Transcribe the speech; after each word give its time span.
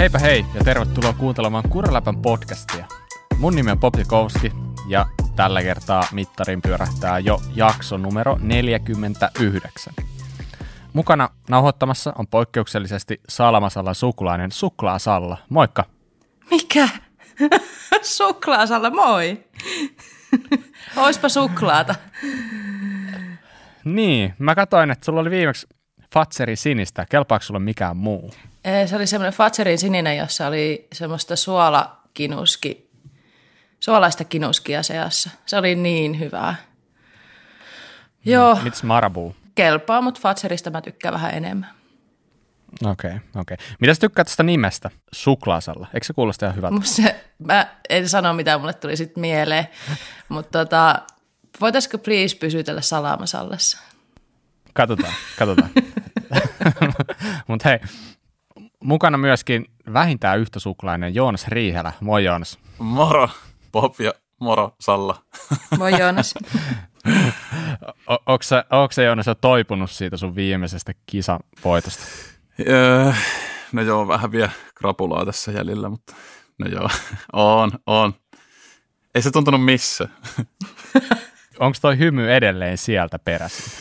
Heipä 0.00 0.18
hei 0.18 0.44
ja 0.54 0.64
tervetuloa 0.64 1.12
kuuntelemaan 1.12 1.68
Kuraläpän 1.68 2.22
podcastia. 2.22 2.84
Mun 3.38 3.54
nimi 3.54 3.70
on 3.70 3.78
Popikowski 3.78 4.52
ja 4.88 5.06
tällä 5.36 5.62
kertaa 5.62 6.02
mittarin 6.12 6.62
pyörähtää 6.62 7.18
jo 7.18 7.40
jakso 7.54 7.96
numero 7.96 8.38
49. 8.42 9.94
Mukana 10.92 11.28
nauhoittamassa 11.48 12.12
on 12.18 12.26
poikkeuksellisesti 12.26 13.20
Salmasallan 13.28 13.94
sukulainen 13.94 14.52
Suklaasalla. 14.52 15.36
Moikka! 15.48 15.84
Mikä? 16.50 16.88
Suklaasalla, 18.16 18.90
moi! 18.90 19.44
Oispa 20.96 21.28
suklaata. 21.28 21.94
Niin, 23.84 24.34
mä 24.38 24.54
katsoin, 24.54 24.90
että 24.90 25.04
sulla 25.04 25.20
oli 25.20 25.30
viimeksi 25.30 25.66
Fatseri 26.12 26.56
sinistä. 26.56 27.06
Kelpaako 27.10 27.42
sulle 27.42 27.60
mikään 27.60 27.96
muu? 27.96 28.34
Se 28.86 28.96
oli 28.96 29.06
semmoinen 29.06 29.32
Fatserin 29.32 29.78
sininen, 29.78 30.16
jossa 30.16 30.46
oli 30.46 30.88
semmoista 30.92 31.36
suolakinuski, 31.36 32.90
suolaista 33.80 34.24
kinuskia 34.24 34.82
seassa. 34.82 35.30
Se 35.46 35.56
oli 35.56 35.74
niin 35.74 36.18
hyvää. 36.18 36.54
Joo, 38.24 38.58
Mitäs 38.62 38.82
Marabu? 38.82 39.36
kelpaa, 39.54 40.00
mutta 40.00 40.20
Fatserista 40.20 40.70
mä 40.70 40.80
tykkään 40.80 41.14
vähän 41.14 41.34
enemmän. 41.34 41.70
Okei, 42.84 43.10
okay, 43.10 43.20
okei. 43.36 43.54
Okay. 43.54 43.66
Mitä 43.80 43.94
sä 43.94 44.00
tykkäät 44.00 44.26
tästä 44.26 44.42
nimestä? 44.42 44.90
Suklaasalla. 45.12 45.86
Eikö 45.94 46.06
se 46.06 46.12
kuulosta 46.12 46.46
ihan 46.46 46.56
hyvältä? 46.56 46.80
Se, 46.84 47.24
mä 47.38 47.66
en 47.88 48.08
sano 48.08 48.32
mitä 48.32 48.58
mulle 48.58 48.74
tuli 48.74 48.96
sitten 48.96 49.20
mieleen, 49.20 49.68
mutta 50.28 50.58
tota, 50.58 51.02
voitaisiko 51.60 51.98
please 51.98 52.36
pysytellä 52.36 52.80
salamasallassa? 52.80 53.78
Katsotaan, 54.72 55.12
katsotaan. 55.38 55.70
Mutta 57.48 57.68
hei, 57.68 57.78
mukana 58.80 59.18
myöskin 59.18 59.66
vähintään 59.92 60.38
yhtä 60.38 60.58
suklainen 60.58 61.14
Joonas 61.14 61.48
Riihelä. 61.48 61.92
Moi 62.00 62.24
Joonas. 62.24 62.58
Moro, 62.78 63.28
Bob 63.72 64.00
ja 64.00 64.12
moro, 64.40 64.74
Salla. 64.80 65.22
Moi 65.78 65.98
Joonas. 65.98 66.34
Onko 68.70 68.92
sä 68.92 69.02
Joonas 69.02 69.26
jo 69.26 69.34
toipunut 69.34 69.90
siitä 69.90 70.16
sun 70.16 70.34
viimeisestä 70.34 70.92
kisavoitosta? 71.06 72.04
Öö, 72.68 73.12
no 73.72 73.82
joo, 73.82 74.08
vähän 74.08 74.32
vielä 74.32 74.50
krapulaa 74.74 75.26
tässä 75.26 75.52
jäljellä, 75.52 75.88
mutta 75.88 76.14
no 76.58 76.66
joo, 76.66 76.88
on, 77.32 77.70
on. 77.86 78.14
Ei 79.14 79.22
se 79.22 79.30
tuntunut 79.30 79.64
missä. 79.64 80.08
Onko 81.58 81.78
toi 81.82 81.98
hymy 81.98 82.32
edelleen 82.32 82.78
sieltä 82.78 83.18
peräisin? 83.18 83.72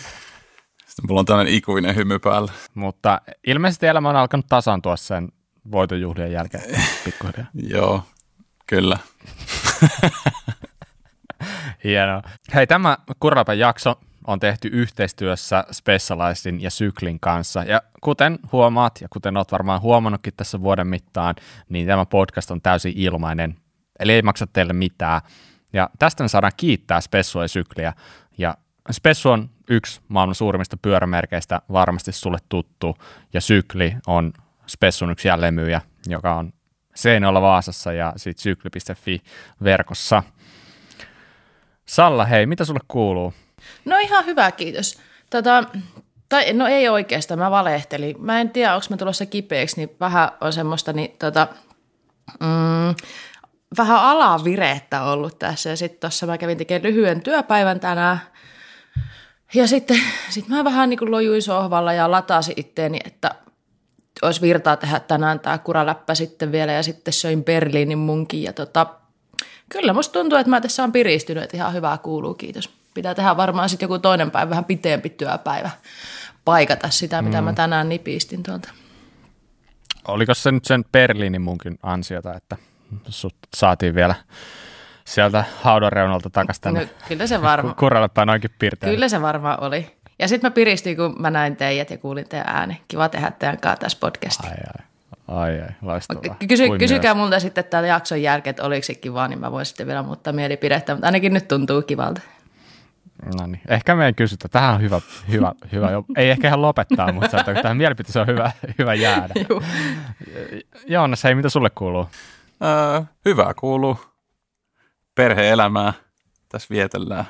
Mulla 1.07 1.19
on 1.19 1.25
tämmöinen 1.25 1.53
ikuinen 1.53 1.95
hymy 1.95 2.19
päällä. 2.19 2.51
Mutta 2.73 3.21
ilmeisesti 3.47 3.87
elämä 3.87 4.09
on 4.09 4.15
alkanut 4.15 4.45
tasaantua 4.49 4.97
sen 4.97 5.29
voitonjuhlien 5.71 6.31
jälkeen 6.31 6.63
pikkuhiljaa. 7.05 7.47
Joo, 7.53 8.03
kyllä. 8.67 8.97
Hienoa. 11.83 12.21
Hei, 12.53 12.67
tämä 12.67 12.97
Kurrapan 13.19 13.59
jakso 13.59 13.99
on 14.27 14.39
tehty 14.39 14.67
yhteistyössä 14.67 15.63
Specializedin 15.71 16.61
ja 16.61 16.71
Syklin 16.71 17.19
kanssa. 17.19 17.63
Ja 17.63 17.81
kuten 18.01 18.39
huomaat, 18.51 19.01
ja 19.01 19.07
kuten 19.09 19.37
olet 19.37 19.51
varmaan 19.51 19.81
huomannutkin 19.81 20.33
tässä 20.37 20.61
vuoden 20.61 20.87
mittaan, 20.87 21.35
niin 21.69 21.87
tämä 21.87 22.05
podcast 22.05 22.51
on 22.51 22.61
täysin 22.61 22.93
ilmainen. 22.95 23.55
Eli 23.99 24.13
ei 24.13 24.21
maksa 24.21 24.47
teille 24.47 24.73
mitään. 24.73 25.21
Ja 25.73 25.89
tästä 25.99 26.23
me 26.23 26.27
saadaan 26.27 26.53
kiittää 26.57 27.01
Spessua 27.01 27.43
ja 27.43 27.47
Sykliä. 27.47 27.93
Ja 28.37 28.57
Spessu 28.91 29.29
on 29.29 29.49
yksi 29.69 30.01
maailman 30.07 30.35
suurimmista 30.35 30.77
pyörämerkeistä, 30.77 31.61
varmasti 31.71 32.11
sulle 32.11 32.37
tuttu. 32.49 32.97
Ja 33.33 33.41
Sykli 33.41 33.95
on 34.07 34.33
Spessun 34.67 35.11
yksi 35.11 35.27
jälleenmyyjä, 35.27 35.81
joka 36.07 36.35
on 36.35 36.53
Seinäjoella 36.95 37.41
Vaasassa 37.41 37.93
ja 37.93 38.13
sitten 38.17 38.43
sykli.fi 38.43 39.21
verkossa. 39.63 40.23
Salla, 41.85 42.25
hei, 42.25 42.45
mitä 42.45 42.65
sulle 42.65 42.79
kuuluu? 42.87 43.33
No 43.85 43.97
ihan 43.97 44.25
hyvä, 44.25 44.51
kiitos. 44.51 44.99
Tota, 45.29 45.63
tai, 46.29 46.53
no 46.53 46.67
ei 46.67 46.89
oikeastaan, 46.89 47.39
mä 47.39 47.51
valehtelin. 47.51 48.15
Mä 48.19 48.41
en 48.41 48.49
tiedä, 48.49 48.75
onko 48.75 48.85
mä 48.89 48.97
tulossa 48.97 49.25
kipeäksi, 49.25 49.77
niin 49.77 49.89
vähän 49.99 50.31
on 50.41 50.53
semmoista, 50.53 50.93
niin 50.93 51.15
tota, 51.19 51.47
mm, 52.39 52.95
vähän 53.77 53.99
alavirettä 53.99 55.03
ollut 55.03 55.39
tässä. 55.39 55.69
Ja 55.69 55.77
sitten 55.77 55.99
tuossa 55.99 56.25
mä 56.25 56.37
kävin 56.37 56.57
tekemään 56.57 56.83
lyhyen 56.83 57.21
työpäivän 57.21 57.79
tänään. 57.79 58.19
Ja 59.53 59.67
sitten 59.67 60.01
sit 60.29 60.47
mä 60.47 60.63
vähän 60.63 60.89
niin 60.89 60.97
kuin 60.97 61.11
lojuin 61.11 61.41
sohvalla 61.41 61.93
ja 61.93 62.11
latasin 62.11 62.53
itteeni, 62.57 62.99
että 63.05 63.35
olisi 64.21 64.41
virtaa 64.41 64.77
tehdä 64.77 64.99
tänään 64.99 65.39
tämä 65.39 65.57
kuraläppä 65.57 66.15
sitten 66.15 66.51
vielä. 66.51 66.71
Ja 66.71 66.83
sitten 66.83 67.13
söin 67.13 67.43
Berliinin 67.43 67.97
munkin. 67.97 68.43
Ja 68.43 68.53
tota, 68.53 68.87
kyllä 69.69 69.93
musta 69.93 70.13
tuntuu, 70.13 70.37
että 70.37 70.49
mä 70.49 70.61
tässä 70.61 70.83
on 70.83 70.91
piristynyt, 70.91 71.43
että 71.43 71.57
ihan 71.57 71.73
hyvää 71.73 71.97
kuuluu, 71.97 72.33
kiitos. 72.33 72.69
Pitää 72.93 73.15
tehdä 73.15 73.37
varmaan 73.37 73.69
sitten 73.69 73.85
joku 73.85 73.99
toinen 73.99 74.31
päivä, 74.31 74.49
vähän 74.49 74.65
pitempi 74.65 75.09
työpäivä, 75.09 75.69
paikata 76.45 76.89
sitä, 76.89 77.21
mitä 77.21 77.41
mm. 77.41 77.45
mä 77.45 77.53
tänään 77.53 77.89
nipistin 77.89 78.43
tuolta. 78.43 78.69
Oliko 80.07 80.33
se 80.33 80.51
nyt 80.51 80.65
sen 80.65 80.85
Berliinin 80.91 81.41
munkin 81.41 81.79
ansiota, 81.83 82.33
että 82.33 82.57
sut 83.09 83.35
saatiin 83.55 83.95
vielä 83.95 84.15
sieltä 85.09 85.43
haudan 85.61 85.91
reunalta 85.91 86.29
takaisin 86.29 86.61
tänne 86.63 86.79
No, 86.81 86.87
kyllä 87.07 87.27
se 87.27 87.41
varmaan. 87.41 87.75
kuralle 87.75 88.07
päin 88.09 88.29
oikein 88.29 88.53
pirteä? 88.59 88.89
Kyllä 88.89 89.09
se 89.09 89.21
varmaan 89.21 89.63
oli. 89.63 89.95
Ja 90.19 90.27
sitten 90.27 90.51
mä 90.51 90.53
piristin, 90.53 90.95
kun 90.97 91.15
mä 91.19 91.29
näin 91.29 91.55
teidät 91.55 91.89
ja 91.89 91.97
kuulin 91.97 92.29
teidän 92.29 92.49
äänen. 92.55 92.77
Kiva 92.87 93.09
tehdä 93.09 93.31
teidän 93.31 93.57
kanssa 93.57 93.79
tässä 93.81 93.97
podcastia. 94.01 94.49
Ai 94.49 94.57
ai, 95.27 95.55
ai, 95.57 95.61
ai 95.61 95.67
loistavaa. 95.81 96.35
Kysy, 96.47 96.67
Kuin 96.67 96.79
kysykää 96.79 97.13
myös. 97.13 97.23
multa 97.23 97.39
sitten 97.39 97.63
tämän 97.63 97.87
jakson 97.87 98.21
jälkeen, 98.21 98.51
että 98.51 98.63
oliko 98.63 98.85
se 98.85 98.95
kiva, 98.95 99.27
niin 99.27 99.39
mä 99.39 99.51
voin 99.51 99.65
sitten 99.65 99.87
vielä 99.87 100.03
muuttaa 100.03 100.33
mielipidettä, 100.33 100.93
mutta 100.93 101.07
ainakin 101.07 101.33
nyt 101.33 101.47
tuntuu 101.47 101.81
kivalta. 101.81 102.21
No 103.39 103.47
niin, 103.47 103.61
ehkä 103.67 103.95
me 103.95 104.05
ei 104.05 104.13
kysytä. 104.13 104.47
Tähän 104.49 104.75
on 104.75 104.81
hyvä, 104.81 105.01
hyvä, 105.31 105.53
hyvä 105.71 105.91
jo. 105.91 106.05
ei 106.17 106.29
ehkä 106.29 106.47
ihan 106.47 106.61
lopettaa, 106.61 107.11
mutta 107.11 107.29
sanotaan, 107.29 107.57
että 107.57 107.61
tähän 107.63 107.77
mielipiteeseen 107.77 108.21
on 108.21 108.27
hyvä, 108.35 108.51
hyvä 108.79 108.93
jäädä. 108.93 109.33
Joonas, 110.87 111.23
hei, 111.23 111.35
mitä 111.35 111.49
sulle 111.49 111.69
kuuluu? 111.69 112.07
Öö, 112.63 113.01
hyvää 113.25 113.53
kuuluu. 113.53 113.99
Perhe-elämää 115.19 115.93
tässä 116.49 116.67
vietellään. 116.69 117.25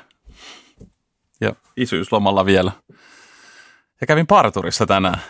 Ja 1.40 1.52
isyyslomalla 1.76 2.46
vielä. 2.46 2.72
Ja 4.00 4.06
kävin 4.06 4.26
parturissa 4.26 4.86
tänään. 4.86 5.20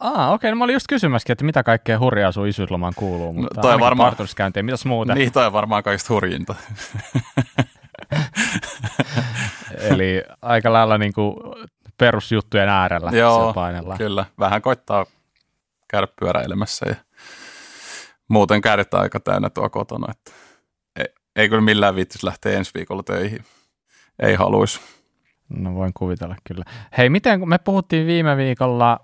Aa, 0.00 0.32
okei, 0.32 0.50
no 0.50 0.56
mä 0.56 0.64
olin 0.64 0.72
just 0.72 0.86
kysymäskin, 0.88 1.32
että 1.32 1.44
mitä 1.44 1.62
kaikkea 1.62 1.98
hurjaa 1.98 2.32
sun 2.32 2.48
isyyslomaan 2.48 2.92
kuuluu, 2.96 3.32
mutta 3.32 3.54
No, 3.56 3.62
toi 3.62 3.80
varmaan- 3.80 4.08
parturiskäyntiä, 4.10 4.62
mitäs 4.62 4.84
muuta? 4.84 5.14
Niin, 5.14 5.32
toi 5.32 5.46
on 5.46 5.52
varmaan 5.52 5.82
kaikista 5.82 6.14
hurjinta. 6.14 6.54
Eli 9.90 10.22
aika 10.42 10.72
lailla 10.72 10.98
niin 10.98 11.12
kuin 11.12 11.36
perusjuttujen 11.98 12.68
äärellä 12.68 13.10
Joo, 13.14 13.36
siellä 13.36 13.52
painellaan. 13.54 13.98
kyllä. 13.98 14.24
Vähän 14.38 14.62
koittaa 14.62 15.06
käydä 15.88 16.08
pyöräilemässä 16.20 16.86
ja 16.88 16.94
muuten 18.28 18.60
kädet 18.60 18.94
aika 18.94 19.20
täynnä 19.20 19.50
tuo 19.50 19.70
kotona. 19.70 20.06
Että 20.10 20.30
ei, 21.36 21.48
kyllä 21.48 21.62
millään 21.62 21.94
viittis 21.96 22.22
lähteä 22.22 22.58
ensi 22.58 22.70
viikolla 22.74 23.02
töihin. 23.02 23.44
Ei 24.18 24.34
haluaisi. 24.34 24.80
No 25.48 25.74
voin 25.74 25.92
kuvitella 25.94 26.36
kyllä. 26.48 26.64
Hei, 26.98 27.10
miten 27.10 27.40
kun 27.40 27.48
me 27.48 27.58
puhuttiin 27.58 28.06
viime 28.06 28.36
viikolla 28.36 29.00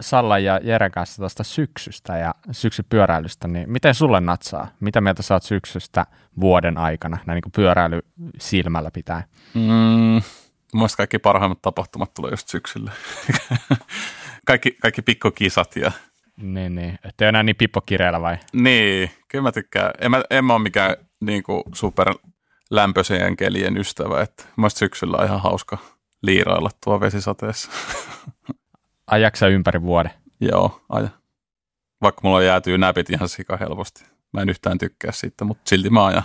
Salla 0.00 0.38
ja 0.38 0.60
Jeren 0.62 0.90
kanssa 0.90 1.16
tuosta 1.22 1.44
syksystä 1.44 2.16
ja 2.18 2.34
syksypyöräilystä, 2.50 3.48
niin 3.48 3.70
miten 3.72 3.94
sulle 3.94 4.20
natsaa? 4.20 4.68
Mitä 4.80 5.00
mieltä 5.00 5.22
saat 5.22 5.42
syksystä 5.42 6.06
vuoden 6.40 6.78
aikana, 6.78 7.18
näin 7.26 7.36
niin 7.36 7.42
kuin 7.42 7.52
pyöräily 7.52 8.00
silmällä 8.38 8.90
pitää? 8.90 9.24
Mm, 9.54 10.22
Mielestäni 10.74 10.96
kaikki 10.96 11.18
parhaimmat 11.18 11.62
tapahtumat 11.62 12.14
tulee 12.14 12.30
just 12.30 12.48
syksyllä. 12.48 12.92
kaikki, 14.46 14.76
kaikki 14.82 15.02
pikkukisat 15.02 15.76
ja 15.76 15.92
Niin, 16.36 16.74
niin. 16.74 16.98
Että 17.04 17.24
ei 17.24 17.28
enää 17.28 17.42
niin 17.42 17.56
pippokireellä 17.56 18.20
vai? 18.20 18.36
niin, 18.52 19.10
kyllä 19.28 19.42
mä 19.42 19.52
tykkään. 19.52 19.90
En 20.00 20.10
mä, 20.10 20.22
en 20.30 20.44
mä 20.44 20.52
ole 20.54 20.62
mikään 20.62 20.96
niin 21.20 21.42
kuin 21.42 21.62
super 21.74 22.14
lämpöiseen 22.70 23.36
kelien 23.36 23.76
ystävä, 23.76 24.22
että 24.22 24.44
mielestäni 24.56 24.78
syksyllä 24.78 25.16
on 25.16 25.24
ihan 25.24 25.40
hauska 25.40 25.78
liirailla 26.22 26.70
tuo 26.84 27.00
vesisateessa. 27.00 27.70
Ajaksa 29.06 29.48
ympäri 29.48 29.82
vuoden? 29.82 30.12
Joo, 30.40 30.80
aja. 30.88 31.08
Vaikka 32.02 32.20
mulla 32.24 32.42
jäätyy 32.42 32.78
näpit 32.78 33.10
ihan 33.10 33.28
sika 33.28 33.56
helposti. 33.56 34.04
Mä 34.32 34.40
en 34.40 34.48
yhtään 34.48 34.78
tykkää 34.78 35.12
siitä, 35.12 35.44
mutta 35.44 35.68
silti 35.68 35.90
mä 35.90 36.06
ajan. 36.06 36.22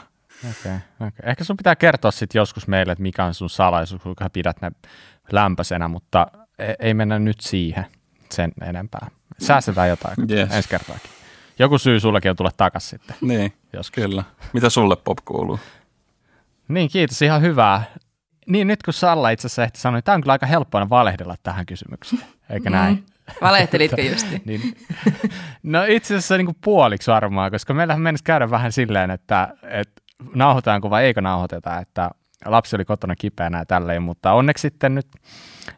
Okei, 0.50 0.52
okay, 0.56 1.08
okay. 1.08 1.30
Ehkä 1.30 1.44
sun 1.44 1.58
pitää 1.58 1.76
kertoa 1.76 2.12
sitten 2.12 2.40
joskus 2.40 2.68
meille, 2.68 2.92
että 2.92 3.02
mikä 3.02 3.26
on 3.26 3.34
sun 3.34 3.50
salaisuus, 3.50 4.02
kuinka 4.02 4.30
pidät 4.30 4.62
ne 4.62 4.72
lämpöisenä, 5.32 5.88
mutta 5.88 6.28
ei, 6.60 6.76
ei 6.80 6.94
mennä 6.94 7.20
nyt 7.20 7.40
siihen 7.40 7.86
sen 8.32 8.52
enempää. 8.62 9.08
Säästetään 9.40 9.90
jotain 9.90 10.16
Yes. 10.32 10.52
ensi 10.52 10.70
kertaakin. 10.70 11.12
Joku 11.60 11.78
syy 11.78 12.00
sullekin 12.00 12.32
on 12.32 12.36
tulla 12.36 12.52
takaisin 12.58 12.90
sitten. 12.90 13.16
Niin, 13.22 13.54
Joskus. 13.74 14.04
kyllä. 14.04 14.24
Mitä 14.54 14.70
sulle 14.70 14.96
pop 14.96 15.18
kuuluu? 15.26 15.60
Niin, 16.68 16.90
kiitos. 16.90 17.22
Ihan 17.22 17.42
hyvää. 17.42 17.84
Niin, 18.48 18.68
nyt 18.68 18.84
kun 18.84 18.94
Salla 18.94 19.30
itse 19.30 19.46
asiassa 19.48 19.64
ehti 19.64 19.80
sanoa, 19.80 19.98
niin 19.98 20.04
tämä 20.04 20.16
on 20.16 20.22
kyllä 20.22 20.32
aika 20.32 20.46
helppoa 20.46 20.90
valehdella 20.90 21.36
tähän 21.44 21.66
kysymykseen. 21.66 22.22
Eikä 22.50 22.70
näin? 22.70 23.06
Valehtelitko 23.42 24.02
justi? 24.12 24.42
niin, 24.46 24.62
no 25.64 25.84
itse 25.88 26.16
asiassa 26.16 26.38
niin 26.38 26.46
kuin 26.46 26.58
puoliksi 26.64 27.12
varmaan, 27.12 27.52
koska 27.52 27.74
meillähän 27.74 28.02
menisi 28.02 28.24
käydä 28.24 28.50
vähän 28.50 28.72
silleen, 28.72 29.12
että, 29.12 29.48
että 29.64 30.02
nauhoitaanko 30.36 30.90
vai 30.90 31.04
eikö 31.06 31.22
nauhoiteta, 31.22 31.80
että 31.80 32.12
lapsi 32.46 32.76
oli 32.76 32.86
kotona 32.86 33.16
kipeänä 33.16 33.58
ja 33.58 33.66
tälleen, 33.66 34.04
mutta 34.04 34.34
onneksi 34.34 34.62
sitten 34.62 34.96
nyt 34.96 35.08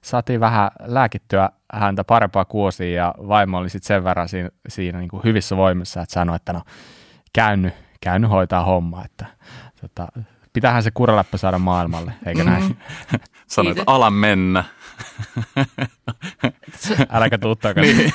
saatiin 0.02 0.40
vähän 0.40 0.72
lääkittyä 0.86 1.50
häntä 1.74 2.04
parempaa 2.04 2.46
kuosia 2.46 2.96
ja 2.96 3.16
vaimo 3.28 3.58
oli 3.58 3.70
sitten 3.70 3.88
sen 3.88 4.04
verran 4.04 4.30
siinä, 4.30 4.50
siinä 4.68 5.00
niin 5.00 5.10
kuin 5.10 5.24
hyvissä 5.24 5.58
voimissa, 5.58 6.02
että 6.02 6.14
sanoi, 6.14 6.36
että 6.36 6.54
no 6.54 6.62
käynyt, 7.34 7.74
käynyt 8.02 8.30
hoitaa 8.30 8.66
homma, 8.66 9.06
että 9.06 9.26
tota, 9.82 10.08
pitäähän 10.54 10.84
se 10.84 10.92
kuraläppä 10.92 11.38
saada 11.38 11.60
maailmalle, 11.60 12.14
eikä 12.26 12.44
mm-hmm. 12.44 12.60
näin? 12.60 12.78
Sanoit, 13.48 13.78
että 13.78 13.92
ala 13.92 14.12
mennä. 14.12 14.64
Äläkä 17.16 17.38
tuu 17.38 17.56
takaisin. 17.56 17.98
Niin. 17.98 18.14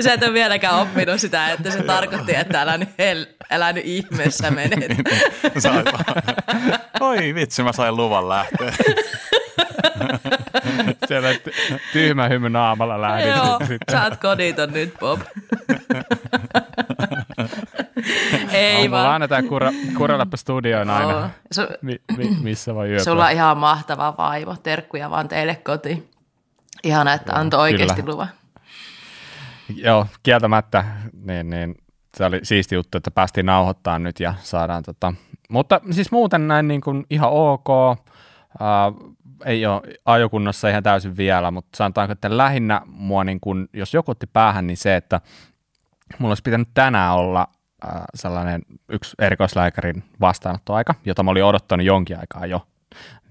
Sä 0.00 0.12
et 0.12 0.22
ole 0.22 0.32
vieläkään 0.32 0.74
oppinut 0.74 1.20
sitä, 1.20 1.52
että 1.52 1.70
se 1.70 1.82
tarkoitti, 1.82 2.34
että 2.36 2.62
älä 2.62 2.78
nyt, 2.78 2.88
hel- 2.88 3.44
älä 3.50 3.72
nyt 3.72 3.84
ihmeessä 3.86 4.50
menet. 4.50 4.78
Niin. 4.78 5.04
Oi 7.00 7.34
vitsi, 7.34 7.62
mä 7.62 7.72
sain 7.72 7.96
luvan 7.96 8.28
lähteä. 8.28 8.72
Siellä 11.08 11.28
tyhmä 11.92 12.28
hymy 12.28 12.50
naamalla 12.50 13.00
lähdin. 13.00 13.28
Joo, 13.28 13.58
sä 13.90 14.04
oot 14.04 14.16
koditon 14.16 14.72
nyt, 14.72 14.94
Bob. 15.00 15.20
Ei 18.52 18.90
vaan. 18.90 19.02
Mulla 19.02 19.14
annetaan 19.14 19.44
kura, 19.44 19.70
Kuraläppä 19.96 20.36
studioon 20.36 20.90
aina, 20.90 21.30
Su- 21.54 21.76
mi, 21.82 22.00
mi, 22.16 22.36
missä 22.42 22.74
voi 22.74 22.88
yöpyä. 22.88 23.04
Sulla 23.04 23.26
on 23.26 23.32
ihan 23.32 23.58
mahtava 23.58 24.14
vaimo. 24.18 24.56
Terkkuja 24.62 25.10
vaan 25.10 25.28
teille 25.28 25.54
kotiin. 25.54 26.10
Ihana, 26.84 27.12
että 27.12 27.32
antoi 27.34 27.60
oikeasti 27.60 28.06
luvan. 28.06 28.28
Joo, 29.76 30.06
kieltämättä, 30.22 30.84
niin, 31.24 31.50
niin 31.50 31.74
se 32.16 32.24
oli 32.24 32.40
siisti 32.42 32.74
juttu, 32.74 32.98
että 32.98 33.10
päästiin 33.10 33.46
nauhoittaa 33.46 33.98
nyt 33.98 34.20
ja 34.20 34.34
saadaan 34.42 34.82
tota, 34.82 35.14
mutta 35.48 35.80
siis 35.90 36.12
muuten 36.12 36.48
näin 36.48 36.68
niin 36.68 36.80
kuin 36.80 37.06
ihan 37.10 37.30
ok, 37.30 37.68
uh, 37.68 37.96
ei 39.44 39.66
ole 39.66 39.82
ajokunnassa 40.04 40.68
ihan 40.68 40.82
täysin 40.82 41.16
vielä, 41.16 41.50
mutta 41.50 41.76
sanotaanko, 41.76 42.12
että 42.12 42.36
lähinnä 42.36 42.80
mua 42.86 43.24
niin 43.24 43.40
kuin, 43.40 43.68
jos 43.72 43.94
joku 43.94 44.10
otti 44.10 44.26
päähän, 44.26 44.66
niin 44.66 44.76
se, 44.76 44.96
että 44.96 45.20
mulla 46.18 46.30
olisi 46.30 46.42
pitänyt 46.42 46.68
tänään 46.74 47.14
olla 47.14 47.48
uh, 47.86 48.02
sellainen 48.14 48.62
yksi 48.88 49.14
erikoislääkärin 49.18 50.04
vastaanottoaika, 50.20 50.94
jota 51.04 51.22
mä 51.22 51.30
olin 51.30 51.44
odottanut 51.44 51.86
jonkin 51.86 52.18
aikaa 52.18 52.46
jo. 52.46 52.66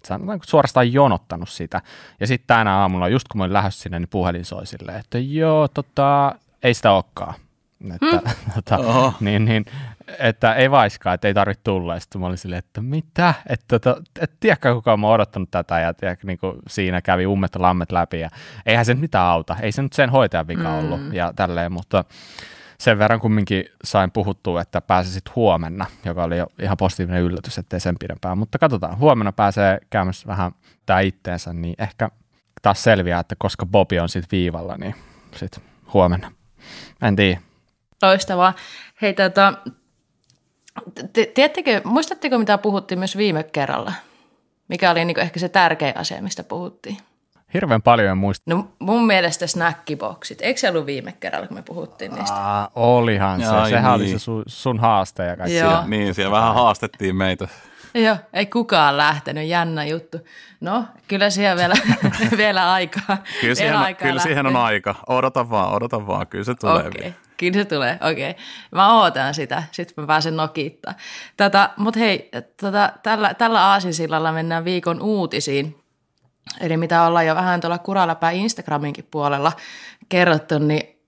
Sanotaanko 0.06 0.46
suorastaan 0.48 0.94
jonottanut 0.94 1.50
sitä. 1.50 1.82
Ja 2.20 2.28
sitten 2.28 2.48
tänä 2.48 2.78
aamulla, 2.78 3.10
just 3.10 3.28
kun 3.28 3.38
mä 3.38 3.44
olin 3.44 3.54
lähdössä 3.54 3.82
sinne, 3.82 4.00
niin 4.00 4.10
puhelin 4.10 4.46
soi 4.46 4.66
silleen, 4.66 5.00
että 5.00 5.20
joo, 5.20 5.68
tota, 5.68 6.36
ei 6.64 6.74
sitä 6.74 6.92
olekaan. 6.92 7.34
Että, 7.94 8.30
hmm. 8.30 8.52
tota, 8.56 8.78
niin, 9.20 9.46
niin, 9.46 9.66
että 10.20 10.54
ei 10.54 10.72
vaiskaan, 10.72 11.14
että 11.14 11.28
ei 11.28 11.34
tarvitse 11.34 11.64
tulla. 11.64 11.94
Ja 11.94 12.00
sitten 12.00 12.22
mä 12.22 12.28
olin 12.28 12.38
silleen, 12.38 12.60
että 12.60 12.82
mitä? 12.82 13.34
Että, 13.50 13.80
tota, 13.80 14.02
et 14.20 14.32
tiedäkö 14.40 14.74
kukaan 14.74 15.00
mä 15.00 15.08
oon 15.08 15.14
odottanut 15.14 15.52
tätä 15.52 15.80
ja 15.80 15.94
tiedätkö, 15.94 16.28
niin 16.28 16.38
kuin 16.38 16.56
siinä 16.68 17.02
kävi 17.02 17.26
ummet 17.26 17.56
ja 17.56 17.62
lammet 17.62 17.92
läpi 17.92 18.20
ja 18.20 18.30
eihän 18.66 18.86
se 18.86 18.94
nyt 18.94 19.02
mitään 19.02 19.26
auta. 19.26 19.58
Ei 19.62 19.72
se 19.72 19.82
nyt 19.82 19.94
sen 19.94 20.10
hoitajan 20.10 20.48
vika 20.48 20.70
mm. 20.70 20.78
ollut 20.78 21.14
ja 21.14 21.34
tälleen, 21.36 21.72
mutta 21.72 22.04
sen 22.82 23.00
verran 23.00 23.20
kumminkin 23.20 23.66
sain 23.84 24.12
puhuttua, 24.12 24.62
että 24.62 24.82
pääsisit 24.82 25.36
huomenna, 25.36 25.86
joka 26.06 26.24
oli 26.24 26.38
jo 26.38 26.48
ihan 26.62 26.78
positiivinen 26.78 27.22
yllätys, 27.22 27.58
ettei 27.58 27.80
sen 27.80 27.96
pidempään. 28.00 28.38
Mutta 28.38 28.60
katsotaan, 28.60 28.98
huomenna 28.98 29.32
pääsee 29.32 29.80
käymässä 29.90 30.28
vähän 30.28 30.52
tämä 30.86 31.00
itteensä, 31.00 31.54
niin 31.54 31.76
ehkä 31.78 32.10
taas 32.62 32.84
selviää, 32.84 33.20
että 33.20 33.36
koska 33.38 33.66
Bobi 33.66 34.00
on 34.00 34.10
sitten 34.10 34.38
viivalla, 34.38 34.78
niin 34.78 34.96
sitten 35.36 35.64
huomenna. 35.94 36.32
En 37.02 37.16
tiedä. 37.16 37.42
Loistavaa. 38.02 38.54
Hei, 39.02 39.14
tota, 39.14 39.54
tiedättekö, 41.34 41.82
muistatteko 41.84 42.38
mitä 42.38 42.58
puhuttiin 42.58 43.00
myös 43.00 43.18
viime 43.18 43.44
kerralla? 43.44 43.94
Mikä 44.68 44.92
oli 44.92 45.06
niin 45.06 45.20
ehkä 45.20 45.40
se 45.40 45.50
tärkein 45.50 45.98
asia, 45.98 46.22
mistä 46.22 46.44
puhuttiin? 46.44 46.98
Hirveän 47.54 47.82
paljon 47.82 48.10
en 48.10 48.18
muista. 48.18 48.44
No 48.48 48.68
mun 48.80 49.08
mielestä 49.08 49.48
snackiboksit. 49.48 50.42
Eikö 50.42 50.60
se 50.60 50.70
ollut 50.70 50.86
viime 50.86 51.12
kerralla, 51.12 51.48
kun 51.48 51.58
me 51.58 51.62
puhuttiin 51.62 52.12
niistä? 52.16 52.36
Aa, 52.36 52.72
olihan 52.76 53.42
se. 53.42 53.48
Ai 53.48 53.70
Sehän 53.70 54.00
niin. 54.00 54.10
oli 54.10 54.20
se 54.20 54.20
sun, 54.20 54.44
sun 54.48 54.80
haaste 54.80 55.26
ja 55.26 55.38
kaikki. 55.38 55.58
Joo. 55.58 55.84
Niin, 55.88 56.14
siellä 56.14 56.32
vähän 56.32 56.54
haastettiin 56.54 57.16
meitä. 57.16 57.48
Joo, 57.94 58.16
ei 58.34 58.46
kukaan 58.46 58.98
lähtenyt, 58.98 59.48
jännä 59.48 59.86
juttu. 59.86 60.18
No, 60.62 60.86
kyllä 61.08 61.30
siihen 61.30 61.58
vielä, 61.58 61.74
vielä 62.38 62.72
aikaa. 62.72 63.18
Kyllä, 63.42 63.56
siihen, 63.56 63.78
aikaa 63.78 64.08
kyllä 64.08 64.22
siihen 64.22 64.48
on 64.48 64.56
aika. 64.56 64.96
Odota 65.08 65.50
vaan, 65.50 65.74
odota 65.74 66.08
vaan, 66.08 66.28
kyllä 66.28 66.44
se 66.44 66.56
tulee 66.56 66.88
okay. 66.88 66.92
vielä. 67.00 67.14
Kyllä 67.38 67.54
se 67.54 67.66
tulee, 67.66 67.98
okei. 68.02 68.30
Okay. 68.30 68.44
Mä 68.72 69.02
ootan 69.02 69.34
sitä, 69.34 69.64
sitten 69.72 70.04
mä 70.04 70.08
pääsen 70.08 70.38
nokittaa. 70.38 70.94
Tätä, 71.38 71.70
mutta 71.78 72.00
hei, 72.00 72.30
tätä, 72.58 72.94
tällä, 73.04 73.34
tällä 73.34 73.66
aasinsillalla 73.66 74.32
mennään 74.32 74.66
viikon 74.66 75.02
uutisiin. 75.02 75.81
Eli 76.60 76.78
mitä 76.78 77.04
ollaan 77.04 77.26
jo 77.26 77.36
vähän 77.36 77.62
tuolla 77.62 77.78
Kuraläpä 77.78 78.30
Instagraminkin 78.30 79.08
puolella 79.12 79.52
kerrottu, 80.10 80.60
niin 80.60 81.02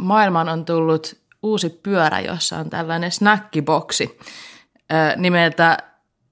maailmaan 0.00 0.48
on 0.48 0.64
tullut 0.64 1.20
uusi 1.42 1.70
pyörä, 1.70 2.20
jossa 2.20 2.58
on 2.58 2.70
tällainen 2.70 3.12
snackiboksi 3.12 4.18
nimeltä 5.16 5.78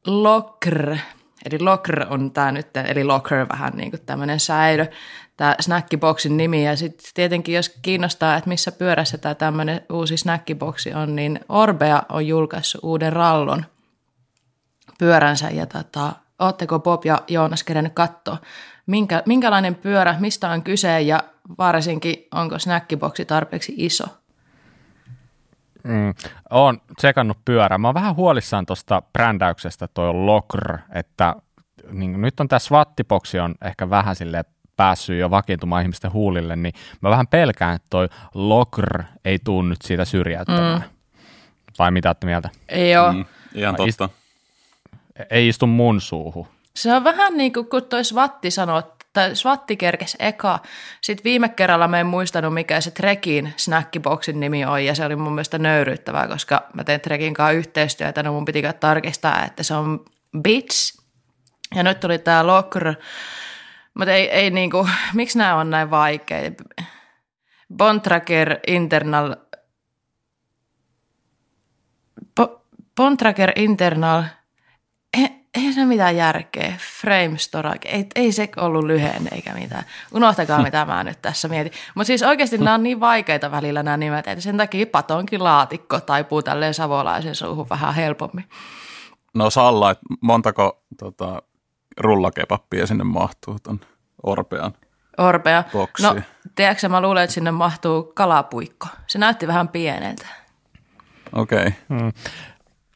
Locker. 0.06 0.96
Eli 1.44 1.58
Locker 1.58 2.06
on 2.10 2.30
tämä 2.30 2.52
nyt, 2.52 2.76
eli 2.76 3.04
Locker 3.04 3.46
vähän 3.48 3.72
niin 3.76 3.90
kuin 3.90 4.02
tämmöinen 4.06 4.40
säilö, 4.40 4.86
tämä 5.36 5.54
snackiboxin 5.60 6.36
nimi. 6.36 6.64
Ja 6.64 6.76
sitten 6.76 7.06
tietenkin, 7.14 7.54
jos 7.54 7.68
kiinnostaa, 7.82 8.36
että 8.36 8.48
missä 8.48 8.72
pyörässä 8.72 9.18
tämä 9.18 9.34
tämmöinen 9.34 9.80
uusi 9.92 10.16
snackiboksi 10.16 10.94
on, 10.94 11.16
niin 11.16 11.40
Orbea 11.48 12.02
on 12.08 12.26
julkaissut 12.26 12.84
uuden 12.84 13.12
rallon 13.12 13.64
pyöränsä. 14.98 15.50
Ja 15.50 15.66
tota, 15.66 16.12
ootteko 16.38 16.78
Bob 16.78 17.04
ja 17.04 17.22
Joonas 17.28 17.64
kerännyt 17.64 17.92
katsoa, 17.92 18.36
minkä, 18.86 19.22
minkälainen 19.26 19.74
pyörä, 19.74 20.16
mistä 20.18 20.50
on 20.50 20.62
kyse 20.62 21.00
ja 21.00 21.20
varsinkin 21.58 22.28
onko 22.34 22.58
snackiboksi 22.58 23.24
tarpeeksi 23.24 23.74
iso? 23.76 24.04
Mm, 25.82 26.14
olen 26.50 26.80
tsekannut 26.96 27.38
pyörää. 27.44 27.78
Mä 27.78 27.88
oon 27.88 27.94
vähän 27.94 28.16
huolissaan 28.16 28.66
tuosta 28.66 29.02
brändäyksestä, 29.12 29.88
toi 29.88 30.08
on 30.08 30.26
Locker, 30.26 30.78
että 30.94 31.36
niin 31.90 32.20
nyt 32.22 32.40
on 32.40 32.48
tämä 32.48 32.58
swattiboksi 32.58 33.38
on 33.40 33.54
ehkä 33.64 33.90
vähän 33.90 34.16
sille 34.16 34.44
päässyt 34.76 35.18
jo 35.18 35.30
vakiintumaan 35.30 35.82
ihmisten 35.82 36.12
huulille, 36.12 36.56
niin 36.56 36.74
mä 37.00 37.10
vähän 37.10 37.26
pelkään, 37.26 37.74
että 37.74 37.86
toi 37.90 38.08
Locker 38.34 39.02
ei 39.24 39.38
tuu 39.38 39.62
nyt 39.62 39.82
siitä 39.82 40.04
syrjäyttämään. 40.04 40.80
Mm. 40.80 40.88
Vai 41.78 41.90
mitä 41.90 42.08
olette 42.08 42.26
mieltä? 42.26 42.50
Ei 42.68 42.96
ole. 42.96 43.12
Mm, 43.12 43.24
ihan 43.54 43.76
totta. 43.76 44.08
Ei 45.30 45.48
istu 45.48 45.66
mun 45.66 46.00
suuhun. 46.00 46.46
Se 46.74 46.94
on 46.94 47.04
vähän 47.04 47.36
niin 47.36 47.52
kuin 47.52 47.66
kun 47.66 47.84
toi 47.84 48.04
Svatti 48.04 48.50
sanoo, 48.50 48.82
tai 49.12 49.36
Svatti 49.36 49.76
kerkes 49.76 50.16
eka. 50.18 50.58
Sitten 51.00 51.24
viime 51.24 51.48
kerralla 51.48 51.88
mä 51.88 52.00
en 52.00 52.06
muistanut, 52.06 52.54
mikä 52.54 52.80
se 52.80 52.90
Trekin 52.90 53.54
snackiboksin 53.56 54.40
nimi 54.40 54.64
on, 54.64 54.84
ja 54.84 54.94
se 54.94 55.04
oli 55.04 55.16
mun 55.16 55.32
mielestä 55.32 55.58
nöyryttävää, 55.58 56.28
koska 56.28 56.66
mä 56.74 56.84
teen 56.84 57.00
Trekin 57.00 57.34
kanssa 57.34 57.52
yhteistyötä, 57.52 58.22
no 58.22 58.32
mun 58.32 58.44
piti 58.44 58.62
tarkistaa, 58.80 59.44
että 59.44 59.62
se 59.62 59.74
on 59.74 60.04
Bits. 60.42 61.02
Ja 61.74 61.82
nyt 61.82 62.00
tuli 62.00 62.18
tää 62.18 62.46
Locker, 62.46 62.94
mutta 63.94 64.12
ei, 64.12 64.30
ei 64.30 64.50
niinku, 64.50 64.88
miksi 65.14 65.38
nämä 65.38 65.56
on 65.56 65.70
näin 65.70 65.90
vaikeita? 65.90 66.64
Bontrager 67.76 68.58
Internal, 68.66 69.34
Bontrager 72.96 73.52
Internal– 73.56 74.22
ei 75.56 75.72
se 75.72 75.84
mitään 75.84 76.16
järkeä. 76.16 76.74
Frame 77.00 77.38
storage, 77.38 77.88
ei, 77.88 78.06
ei 78.14 78.32
se 78.32 78.48
ollut 78.56 78.84
lyhenne 78.84 79.30
eikä 79.32 79.52
mitään. 79.52 79.84
Unohtakaa, 80.12 80.62
mitä 80.62 80.84
mä 80.84 81.04
nyt 81.04 81.22
tässä 81.22 81.48
mietin. 81.48 81.72
Mutta 81.94 82.06
siis 82.06 82.22
oikeasti 82.22 82.58
nämä 82.58 82.74
on 82.74 82.82
niin 82.82 83.00
vaikeita 83.00 83.50
välillä 83.50 83.82
nämä 83.82 83.96
nimet, 83.96 84.28
että 84.28 84.42
sen 84.42 84.56
takia 84.56 84.86
patonkin 84.86 85.44
laatikko 85.44 86.00
taipuu 86.00 86.42
tälleen 86.42 86.74
savolaisen 86.74 87.34
suuhun 87.34 87.68
vähän 87.68 87.94
helpommin. 87.94 88.44
No 89.34 89.50
Salla, 89.50 89.90
että 89.90 90.04
montako 90.20 90.82
tota, 90.98 91.42
rullakepappia 92.00 92.86
sinne 92.86 93.04
mahtuu 93.04 93.56
tuon 93.62 93.80
Orpean 94.22 94.72
Orpea. 95.18 95.64
Boksiin. 95.72 96.16
No, 96.16 96.22
tiedätkö, 96.54 96.88
mä 96.88 97.00
luulen, 97.00 97.24
että 97.24 97.34
sinne 97.34 97.50
mahtuu 97.50 98.12
kalapuikko. 98.14 98.86
Se 99.06 99.18
näytti 99.18 99.46
vähän 99.46 99.68
pieneltä. 99.68 100.26
Okei. 101.32 101.58
Okay. 101.58 101.72
Hmm. 101.88 102.12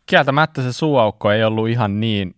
Kieltämättä 0.07 0.62
se 0.62 0.73
suuaukko 0.73 1.31
ei 1.31 1.45
ollut 1.45 1.69
ihan 1.69 2.00
niin 2.00 2.35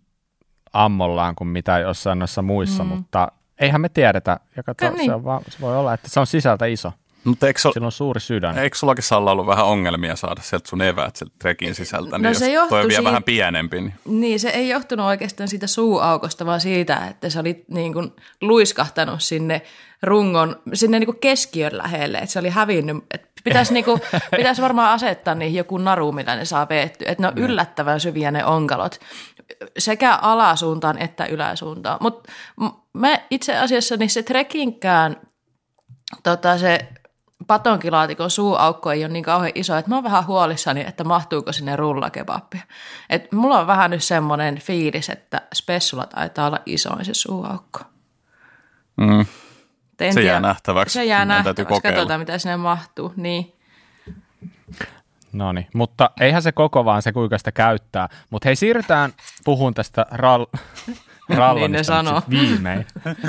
ammollaan 0.72 1.34
kuin 1.34 1.48
mitä 1.48 1.78
jossain 1.78 2.18
noissa 2.18 2.42
muissa, 2.42 2.84
mm. 2.84 2.88
mutta 2.88 3.32
eihän 3.58 3.80
me 3.80 3.88
tiedetä. 3.88 4.40
Ja 4.56 4.62
kato, 4.62 4.90
niin. 4.90 5.04
se, 5.06 5.14
on 5.14 5.24
vaan, 5.24 5.42
se 5.48 5.60
voi 5.60 5.76
olla, 5.76 5.94
että 5.94 6.08
se 6.08 6.20
on 6.20 6.26
sisältä 6.26 6.66
iso. 6.66 6.92
Mutta 7.24 7.46
eikö, 7.46 7.60
sul, 7.60 7.72
Sillä 7.72 7.84
on 7.86 7.92
suuri 7.92 8.20
sydän. 8.20 8.58
eikö 8.58 8.76
sullakin 8.76 9.02
Salla 9.04 9.30
ollut 9.32 9.46
vähän 9.46 9.64
ongelmia 9.66 10.16
saada 10.16 10.42
sieltä 10.42 10.68
sun 10.68 10.82
eväät 10.82 11.16
sieltä 11.16 11.34
trekin 11.38 11.74
sisältä? 11.74 12.18
No 12.18 12.22
niin 12.22 12.34
se 12.34 12.52
jos 12.52 12.68
toi 12.68 12.80
on 12.80 12.88
vielä 12.88 12.98
siitä- 12.98 13.08
vähän 13.10 13.22
pienempi, 13.24 13.80
niin 13.80 13.94
Niin, 14.04 14.40
se 14.40 14.48
ei 14.48 14.68
johtunut 14.68 15.06
oikeastaan 15.06 15.48
siitä 15.48 15.66
suuaukosta, 15.66 16.46
vaan 16.46 16.60
siitä, 16.60 17.06
että 17.10 17.30
se 17.30 17.38
oli 17.40 17.64
niin 17.68 17.92
kuin 17.92 18.12
luiskahtanut 18.40 19.22
sinne 19.22 19.62
rungon, 20.02 20.56
sinne 20.74 20.98
niin 20.98 21.06
kuin 21.06 21.18
keskiön 21.20 21.78
lähelle, 21.78 22.18
että 22.18 22.30
se 22.32 22.38
oli 22.38 22.48
hävinnyt. 22.48 22.96
Että 23.10 23.28
pitäisi, 23.44 23.72
niin 23.74 23.84
kuin, 23.84 24.00
pitäisi 24.36 24.62
varmaan 24.62 24.92
asettaa 24.92 25.34
niihin 25.34 25.58
joku 25.58 25.78
naru, 25.78 26.12
millä 26.12 26.36
ne 26.36 26.44
saa 26.44 26.68
veettyä. 26.68 27.08
Että 27.10 27.22
ne 27.22 27.28
on 27.28 27.38
yllättävän 27.38 28.00
syviä 28.00 28.30
ne 28.30 28.44
onkalot, 28.44 28.98
sekä 29.78 30.14
alasuuntaan 30.14 30.98
että 30.98 31.26
yläsuuntaan. 31.26 31.98
Mutta 32.00 32.32
mä 32.92 33.18
itse 33.30 33.56
asiassa 33.58 33.96
niin 33.96 34.10
se 34.10 34.22
trekkinkään, 34.22 35.16
tota, 36.22 36.58
se 36.58 36.78
patonkilaatikon 37.52 38.30
suuaukko 38.30 38.92
ei 38.92 39.04
ole 39.04 39.12
niin 39.12 39.24
kauhean 39.24 39.52
iso, 39.54 39.76
että 39.76 39.88
mä 39.88 39.94
oon 39.94 40.04
vähän 40.04 40.26
huolissani, 40.26 40.84
että 40.88 41.04
mahtuuko 41.04 41.52
sinne 41.52 41.76
rullakebabia. 41.76 42.60
Et 43.10 43.32
mulla 43.32 43.60
on 43.60 43.66
vähän 43.66 43.90
nyt 43.90 44.02
semmoinen 44.04 44.58
fiilis, 44.58 45.08
että 45.10 45.42
spessulla 45.54 46.06
taitaa 46.06 46.46
olla 46.46 46.58
isoin 46.66 47.04
se 47.04 47.14
suuaukko. 47.14 47.80
mm, 48.96 49.26
en 50.00 50.12
Se 50.14 50.22
jää 50.22 50.40
nähtäväksi. 50.40 50.92
Se 50.92 51.04
jää 51.04 51.24
nähtäväksi. 51.24 51.80
Katsotaan, 51.82 52.20
mitä 52.20 52.38
sinne 52.38 52.56
mahtuu. 52.56 53.12
Niin. 53.16 53.52
No 55.32 55.52
niin, 55.52 55.66
mutta 55.74 56.10
eihän 56.20 56.42
se 56.42 56.52
koko 56.52 56.84
vaan 56.84 57.02
se, 57.02 57.12
kuinka 57.12 57.38
sitä 57.38 57.52
käyttää. 57.52 58.08
Mutta 58.30 58.48
hei, 58.48 58.56
siirrytään 58.56 59.12
puhun 59.44 59.74
tästä 59.74 60.06
rall- 60.12 60.58
rallonista 61.36 61.58
Niin 61.68 61.72
ne 61.72 61.82
sanoo. 61.84 62.22
viimein. 62.30 62.86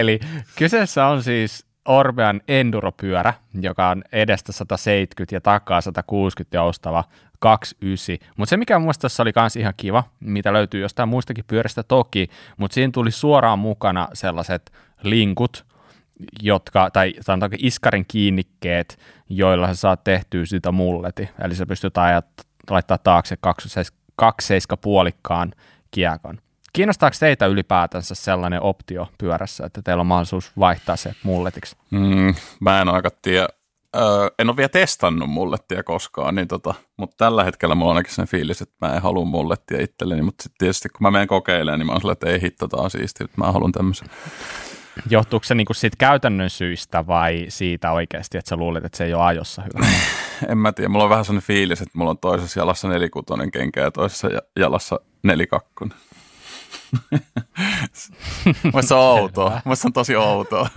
Eli 0.00 0.20
kyseessä 0.56 1.06
on 1.06 1.22
siis 1.22 1.66
Orbean 1.88 2.40
enduropyörä, 2.48 3.34
joka 3.60 3.88
on 3.88 4.02
edestä 4.12 4.52
170 4.52 5.36
ja 5.36 5.40
takaa 5.40 5.80
160 5.80 6.56
joustava 6.56 7.04
29. 7.38 8.28
Mutta 8.36 8.50
se, 8.50 8.56
mikä 8.56 8.78
mun 8.78 8.92
tässä 9.00 9.22
oli 9.22 9.32
kans 9.32 9.56
ihan 9.56 9.74
kiva, 9.76 10.04
mitä 10.20 10.52
löytyy 10.52 10.80
jostain 10.80 11.08
muistakin 11.08 11.44
pyöristä 11.46 11.82
toki, 11.82 12.28
mutta 12.56 12.74
siinä 12.74 12.90
tuli 12.92 13.10
suoraan 13.10 13.58
mukana 13.58 14.08
sellaiset 14.12 14.72
linkut, 15.02 15.66
jotka, 16.42 16.90
tai 16.90 17.14
sanotaanko 17.20 17.56
iskarin 17.60 18.04
kiinnikkeet, 18.08 18.98
joilla 19.28 19.66
sä 19.66 19.74
saat 19.74 20.04
tehtyä 20.04 20.46
sitä 20.46 20.72
mulleti. 20.72 21.28
Eli 21.44 21.54
sä 21.54 21.66
pystyt 21.66 21.98
ajat, 21.98 22.26
laittaa 22.70 22.98
taakse 22.98 23.36
27 23.40 24.78
puolikkaan 24.80 25.52
kiekon. 25.90 26.38
Kiinnostaako 26.72 27.16
teitä 27.20 27.46
ylipäätänsä 27.46 28.14
sellainen 28.14 28.62
optio 28.62 29.08
pyörässä, 29.18 29.66
että 29.66 29.82
teillä 29.82 30.00
on 30.00 30.06
mahdollisuus 30.06 30.52
vaihtaa 30.58 30.96
se 30.96 31.14
mulletiksi? 31.22 31.76
mm, 31.90 32.34
mä 32.60 32.80
en 32.80 32.88
aika 32.88 33.10
tiedä. 33.22 33.48
Öö, 33.96 34.28
en 34.38 34.48
ole 34.48 34.56
vielä 34.56 34.68
testannut 34.68 35.30
mullettia 35.30 35.82
koskaan, 35.82 36.34
niin 36.34 36.48
tota, 36.48 36.74
mutta 36.96 37.16
tällä 37.16 37.44
hetkellä 37.44 37.74
mulla 37.74 37.90
on 37.90 37.96
ainakin 37.96 38.14
sen 38.14 38.26
fiilis, 38.26 38.62
että 38.62 38.74
mä 38.86 38.94
en 38.94 39.02
halua 39.02 39.24
mullettia 39.24 39.82
itselleni, 39.82 40.22
mutta 40.22 40.42
sitten 40.42 40.58
tietysti 40.58 40.88
kun 40.88 40.98
mä 41.00 41.10
menen 41.10 41.28
kokeilemaan, 41.28 41.78
niin 41.78 41.86
mä 41.86 41.92
oon 41.92 42.00
sillä, 42.00 42.12
että 42.12 42.28
ei 42.30 42.42
hitto, 42.42 42.68
tää 42.68 42.80
on 42.80 42.90
siistiä, 42.90 43.24
että 43.24 43.40
mä 43.40 43.52
haluan 43.52 43.72
tämmöisen. 43.72 44.08
Johtuuko 45.10 45.44
se 45.44 45.54
niinku 45.54 45.74
siitä 45.74 45.96
käytännön 45.98 46.50
syistä 46.50 47.06
vai 47.06 47.46
siitä 47.48 47.92
oikeasti, 47.92 48.38
että 48.38 48.48
sä 48.48 48.56
luulet, 48.56 48.84
että 48.84 48.98
se 48.98 49.04
ei 49.04 49.14
ole 49.14 49.24
ajossa 49.24 49.62
hyvä? 49.62 49.86
En 50.48 50.58
mä 50.58 50.72
tiedä, 50.72 50.88
mulla 50.88 51.04
on 51.04 51.10
vähän 51.10 51.24
sellainen 51.24 51.46
fiilis, 51.46 51.80
että 51.80 51.98
mulla 51.98 52.10
on 52.10 52.18
toisessa 52.18 52.60
jalassa 52.60 52.88
nelikutonen 52.88 53.50
kenkä 53.50 53.80
ja 53.80 53.90
toisessa 53.90 54.28
ja- 54.28 54.42
jalassa 54.56 55.00
nelikakkonen. 55.22 55.98
Musta 58.64 58.82
se 58.88 58.94
on 58.94 59.00
outoa. 59.20 59.60
Musta 59.64 59.82
se 59.82 59.88
on 59.88 59.92
tosi 59.92 60.16
outoa. 60.16 60.68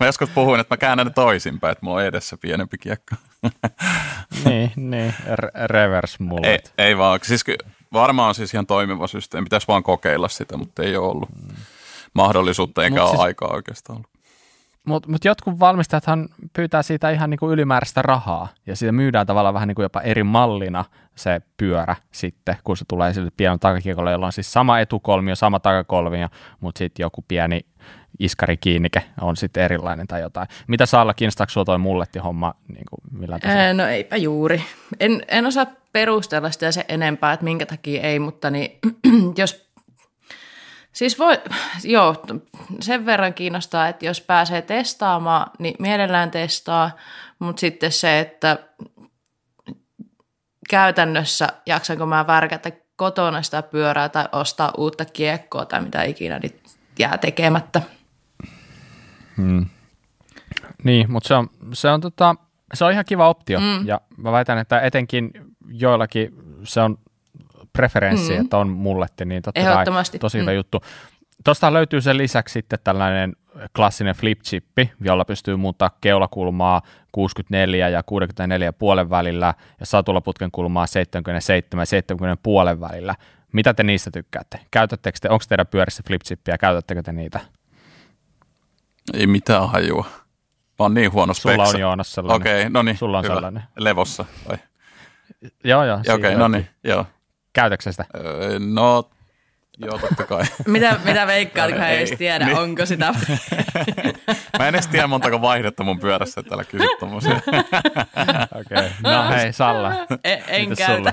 Mä 0.00 0.06
joskus 0.06 0.30
puhuin, 0.30 0.60
että 0.60 0.72
mä 0.74 0.78
käännän 0.78 1.06
ne 1.06 1.12
toisinpäin, 1.12 1.72
että 1.72 1.84
mulla 1.86 1.96
on 1.96 2.04
edessä 2.04 2.36
pienempi 2.36 2.78
kiekko. 2.78 3.14
niin, 4.44 4.72
niin, 4.76 5.14
re- 5.34 5.66
reverse 5.66 6.16
Ei, 6.20 6.26
mullet. 6.26 6.72
ei 6.78 6.98
vaan. 6.98 7.20
Siis 7.22 7.44
varmaan 7.92 8.28
on 8.28 8.34
siis 8.34 8.54
ihan 8.54 8.66
toimiva 8.66 9.06
systeemi. 9.06 9.44
Pitäisi 9.44 9.68
vaan 9.68 9.82
kokeilla 9.82 10.28
sitä, 10.28 10.56
mutta 10.56 10.82
ei 10.82 10.96
ole 10.96 11.08
ollut 11.08 11.28
mahdollisuutta 12.14 12.84
eikä 12.84 12.94
Mut 12.94 13.02
ole 13.02 13.10
siis- 13.10 13.20
aikaa 13.20 13.48
oikeastaan 13.52 13.96
ollut. 13.96 14.10
Mutta 14.88 15.10
mut 15.10 15.24
jotkut 15.24 15.60
valmistajathan 15.60 16.28
pyytää 16.52 16.82
siitä 16.82 17.10
ihan 17.10 17.30
niinku 17.30 17.50
ylimääräistä 17.50 18.02
rahaa, 18.02 18.48
ja 18.66 18.76
siitä 18.76 18.92
myydään 18.92 19.26
tavallaan 19.26 19.54
vähän 19.54 19.68
niinku 19.68 19.82
jopa 19.82 20.00
eri 20.00 20.22
mallina 20.22 20.84
se 21.14 21.40
pyörä 21.56 21.96
sitten, 22.12 22.56
kun 22.64 22.76
se 22.76 22.84
tulee 22.88 23.12
sille 23.12 23.30
pienen 23.36 23.60
takakiekolle, 23.60 24.12
jolla 24.12 24.26
on 24.26 24.32
siis 24.32 24.52
sama 24.52 24.80
etukolmio, 24.80 25.36
sama 25.36 25.60
takakolmio, 25.60 26.28
mutta 26.60 26.78
sitten 26.78 27.04
joku 27.04 27.24
pieni 27.28 27.60
iskarikiinnike 28.18 29.02
on 29.20 29.36
sitten 29.36 29.62
erilainen 29.62 30.06
tai 30.06 30.20
jotain. 30.20 30.48
Mitä 30.66 30.86
Saalla, 30.86 31.14
kiinnostaako 31.14 31.50
sinua 31.50 31.64
toi 31.64 31.78
mulletti-homma 31.78 32.54
niin 32.68 32.84
kuin 32.90 33.20
millään? 33.20 33.40
Ää, 33.44 33.72
no 33.72 33.86
eipä 33.86 34.16
juuri. 34.16 34.62
En, 35.00 35.22
en 35.28 35.46
osaa 35.46 35.66
perustella 35.92 36.50
sitä 36.50 36.72
se 36.72 36.84
enempää, 36.88 37.32
että 37.32 37.44
minkä 37.44 37.66
takia 37.66 38.02
ei, 38.02 38.18
mutta 38.18 38.50
niin, 38.50 38.78
jos 39.38 39.67
Siis 40.98 41.18
voi, 41.18 41.38
joo, 41.84 42.24
sen 42.80 43.06
verran 43.06 43.34
kiinnostaa, 43.34 43.88
että 43.88 44.06
jos 44.06 44.20
pääsee 44.20 44.62
testaamaan, 44.62 45.50
niin 45.58 45.74
mielellään 45.78 46.30
testaa, 46.30 46.90
mutta 47.38 47.60
sitten 47.60 47.92
se, 47.92 48.20
että 48.20 48.58
käytännössä 50.70 51.48
jaksanko 51.66 52.06
mä 52.06 52.26
värkätä 52.26 52.72
kotona 52.96 53.42
sitä 53.42 53.62
pyörää 53.62 54.08
tai 54.08 54.24
ostaa 54.32 54.72
uutta 54.76 55.04
kiekkoa 55.04 55.64
tai 55.64 55.82
mitä 55.82 56.02
ikinä, 56.02 56.38
niin 56.38 56.60
jää 56.98 57.18
tekemättä. 57.18 57.82
Niin, 60.84 61.12
mutta 61.12 61.28
se 61.28 61.34
on, 61.34 61.50
se, 61.72 61.88
on 61.88 62.00
tota, 62.00 62.36
se 62.74 62.84
on 62.84 62.92
ihan 62.92 63.04
kiva 63.04 63.28
optio, 63.28 63.60
mm. 63.60 63.86
ja 63.86 64.00
mä 64.16 64.32
väitän, 64.32 64.58
että 64.58 64.80
etenkin 64.80 65.30
joillakin 65.68 66.34
se 66.64 66.80
on 66.80 66.98
preferenssi, 67.78 68.34
mm. 68.34 68.40
että 68.40 68.58
on 68.58 68.68
mulletti, 68.68 69.24
niin 69.24 69.42
totta 69.42 69.60
kai 69.60 69.84
tosi 70.20 70.38
hyvä 70.38 70.50
Mm. 70.50 70.56
juttu. 70.56 70.80
Tuosta 71.44 71.72
löytyy 71.72 72.00
sen 72.00 72.16
lisäksi 72.18 72.52
sitten 72.52 72.78
tällainen 72.84 73.36
klassinen 73.76 74.14
flip-chippi, 74.14 74.88
jolla 75.00 75.24
pystyy 75.24 75.56
muuttaa 75.56 75.90
keulakulmaa 76.00 76.82
64 77.12 77.88
ja 77.88 78.02
64 78.02 78.72
puolen 78.72 79.10
välillä 79.10 79.54
ja 79.80 79.86
satulaputken 79.86 80.50
kulmaa 80.50 80.86
77 80.86 81.82
ja 81.82 81.86
70 81.86 82.42
puolen 82.42 82.80
välillä. 82.80 83.14
Mitä 83.52 83.74
te 83.74 83.82
niistä 83.82 84.10
tykkäätte? 84.10 84.60
Käytättekö 84.70 85.18
te, 85.20 85.28
onko 85.30 85.44
teidän 85.48 85.66
pyörissä 85.66 86.02
flip-chippiä, 86.10 86.58
käytättekö 86.58 87.02
te 87.02 87.12
niitä? 87.12 87.40
Ei 89.14 89.26
mitään 89.26 89.68
hajua. 89.68 90.06
Mä 90.78 90.84
oon 90.84 90.94
niin 90.94 91.12
huono 91.12 91.34
Sulla 91.34 91.64
on 91.64 91.80
Joonas 91.80 92.12
sellainen. 92.12 92.42
Okei, 92.42 92.60
okay, 92.60 92.70
no 92.70 92.82
niin. 92.82 92.96
Sulla 92.96 93.18
on 93.18 93.24
hyvä. 93.24 93.34
sellainen. 93.34 93.62
Levossa, 93.76 94.24
vai? 94.48 94.58
Joo, 95.64 95.84
joo. 95.84 95.98
Okei, 95.98 96.14
okay, 96.14 96.34
no 96.34 96.48
niin, 96.48 96.68
joo. 96.84 97.06
Käytätkö 97.58 97.82
sä 97.82 97.92
sitä? 97.92 98.04
Öö, 98.16 98.58
no, 98.58 99.10
joo, 99.78 99.98
totta 99.98 100.24
kai. 100.24 100.44
Mitä, 100.66 101.00
mitä 101.04 101.26
veikkaat, 101.26 101.70
kun 101.70 101.78
hän 101.78 101.88
ei 101.88 101.96
Ei, 101.96 102.02
edes 102.02 102.18
tiedä, 102.18 102.46
niin. 102.46 102.58
onko 102.58 102.86
sitä? 102.86 103.14
Mä 104.58 104.68
en 104.68 104.74
edes 104.74 104.86
tiedä 104.86 105.06
montako 105.06 105.40
vaihdetta 105.40 105.84
mun 105.84 106.00
pyörässä, 106.00 106.40
että 106.40 106.48
täällä 106.48 106.64
kysyt 106.64 106.98
tommosia. 107.00 107.34
Okei. 108.60 108.78
Okay. 108.78 108.88
No 109.02 109.28
hei, 109.28 109.52
Salla. 109.52 109.92
En, 110.24 110.42
en 110.46 110.68
Mitäs 110.68 110.86
käytä. 110.86 111.12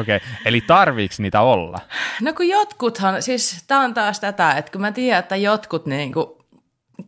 Okei, 0.00 0.16
okay. 0.16 0.20
eli 0.44 0.60
tarviiks 0.60 1.20
niitä 1.20 1.40
olla? 1.40 1.78
No 2.20 2.32
kun 2.32 2.48
jotkuthan, 2.48 3.22
siis 3.22 3.64
tämä 3.66 3.80
on 3.80 3.94
taas 3.94 4.20
tätä, 4.20 4.52
että 4.52 4.72
kun 4.72 4.80
mä 4.80 4.92
tiedän, 4.92 5.18
että 5.18 5.36
jotkut 5.36 5.86
niinku 5.86 6.44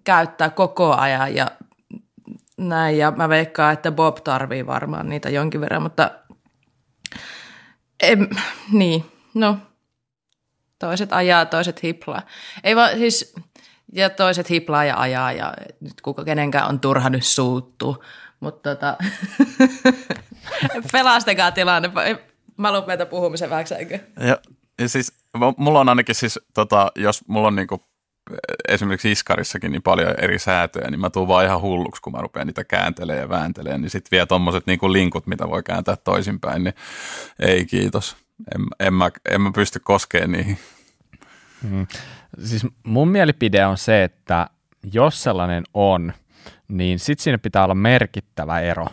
käyttää 0.05 0.51
koko 0.51 0.95
ajan 0.95 1.35
ja 1.35 1.51
näin, 2.57 2.99
ja 2.99 3.11
mä 3.11 3.29
veikkaan, 3.29 3.73
että 3.73 3.93
Bob 3.93 4.17
tarvii 4.25 4.67
varmaan 4.67 5.09
niitä 5.09 5.31
jonkin 5.31 5.61
verran, 5.61 5.83
mutta 5.83 6.11
em, 8.03 8.29
niin, 8.73 9.05
no, 9.35 9.59
toiset 10.79 11.13
ajaa, 11.13 11.47
toiset 11.47 11.83
hiplaa. 11.83 12.23
Ei 12.65 12.77
vaan 12.77 12.99
siis, 12.99 13.35
ja 13.93 14.11
toiset 14.11 14.51
hiplaa 14.51 14.85
ja 14.85 15.01
ajaa, 15.01 15.33
ja 15.33 15.55
nyt 15.81 16.01
kuka 16.01 16.25
kenenkään 16.25 16.69
on 16.69 16.81
turha 16.81 17.11
nyt 17.11 17.25
suuttuu, 17.25 18.05
mutta 18.41 18.75
tota, 18.75 18.97
pelastakaa 20.93 21.53
tilanne. 21.53 21.91
Mä 22.57 22.73
lopetan 22.73 23.07
puhumisen 23.07 23.51
vähäksi 23.51 23.75
aikaa. 23.75 23.99
Ja, 24.21 24.39
ja 24.81 24.89
siis, 24.89 25.13
mulla 25.57 25.81
on 25.81 25.89
ainakin 25.89 26.15
siis, 26.15 26.39
tota, 26.55 26.93
jos 26.97 27.29
mulla 27.29 27.49
on 27.49 27.57
niinku, 27.57 27.90
esimerkiksi 28.69 29.13
Iskarissakin 29.13 29.73
niin 29.73 29.83
paljon 29.83 30.15
eri 30.19 30.39
säätöjä, 30.39 30.91
niin 30.91 31.01
mä 31.01 31.11
tuun 31.11 31.29
vaan 31.29 31.45
ihan 31.45 31.61
hulluksi, 31.61 32.03
kun 32.03 32.13
mä 32.13 32.21
rupean 32.21 32.47
niitä 32.47 32.65
kääntelee 32.65 33.19
ja 33.19 33.29
vääntelee, 33.29 33.79
niin 33.79 33.91
sitten 33.91 34.11
vielä 34.11 34.27
tommoset 34.27 34.67
niinku 34.67 34.93
linkut, 34.93 35.27
mitä 35.27 35.49
voi 35.49 35.63
kääntää 35.63 35.97
toisinpäin, 35.97 36.65
niin 36.65 36.75
ei 37.39 37.67
kiitos. 37.67 38.17
En, 38.55 38.87
en, 38.87 38.95
mä, 38.95 39.11
en 39.31 39.41
mä 39.41 39.51
pysty 39.55 39.81
koskemaan 39.81 40.33
niihin. 40.33 40.59
Siis 42.45 42.67
mun 42.83 43.09
mielipide 43.09 43.67
on 43.67 43.79
se, 43.79 44.05
että 44.05 44.47
jos 44.93 45.23
sellainen 45.23 45.65
on, 45.75 46.13
niin 46.69 46.99
sitten 46.99 47.25
siinä 47.25 47.39
pitää 47.39 47.65
olla 47.65 47.75
merkittävä 47.75 48.61
ero 48.61 48.87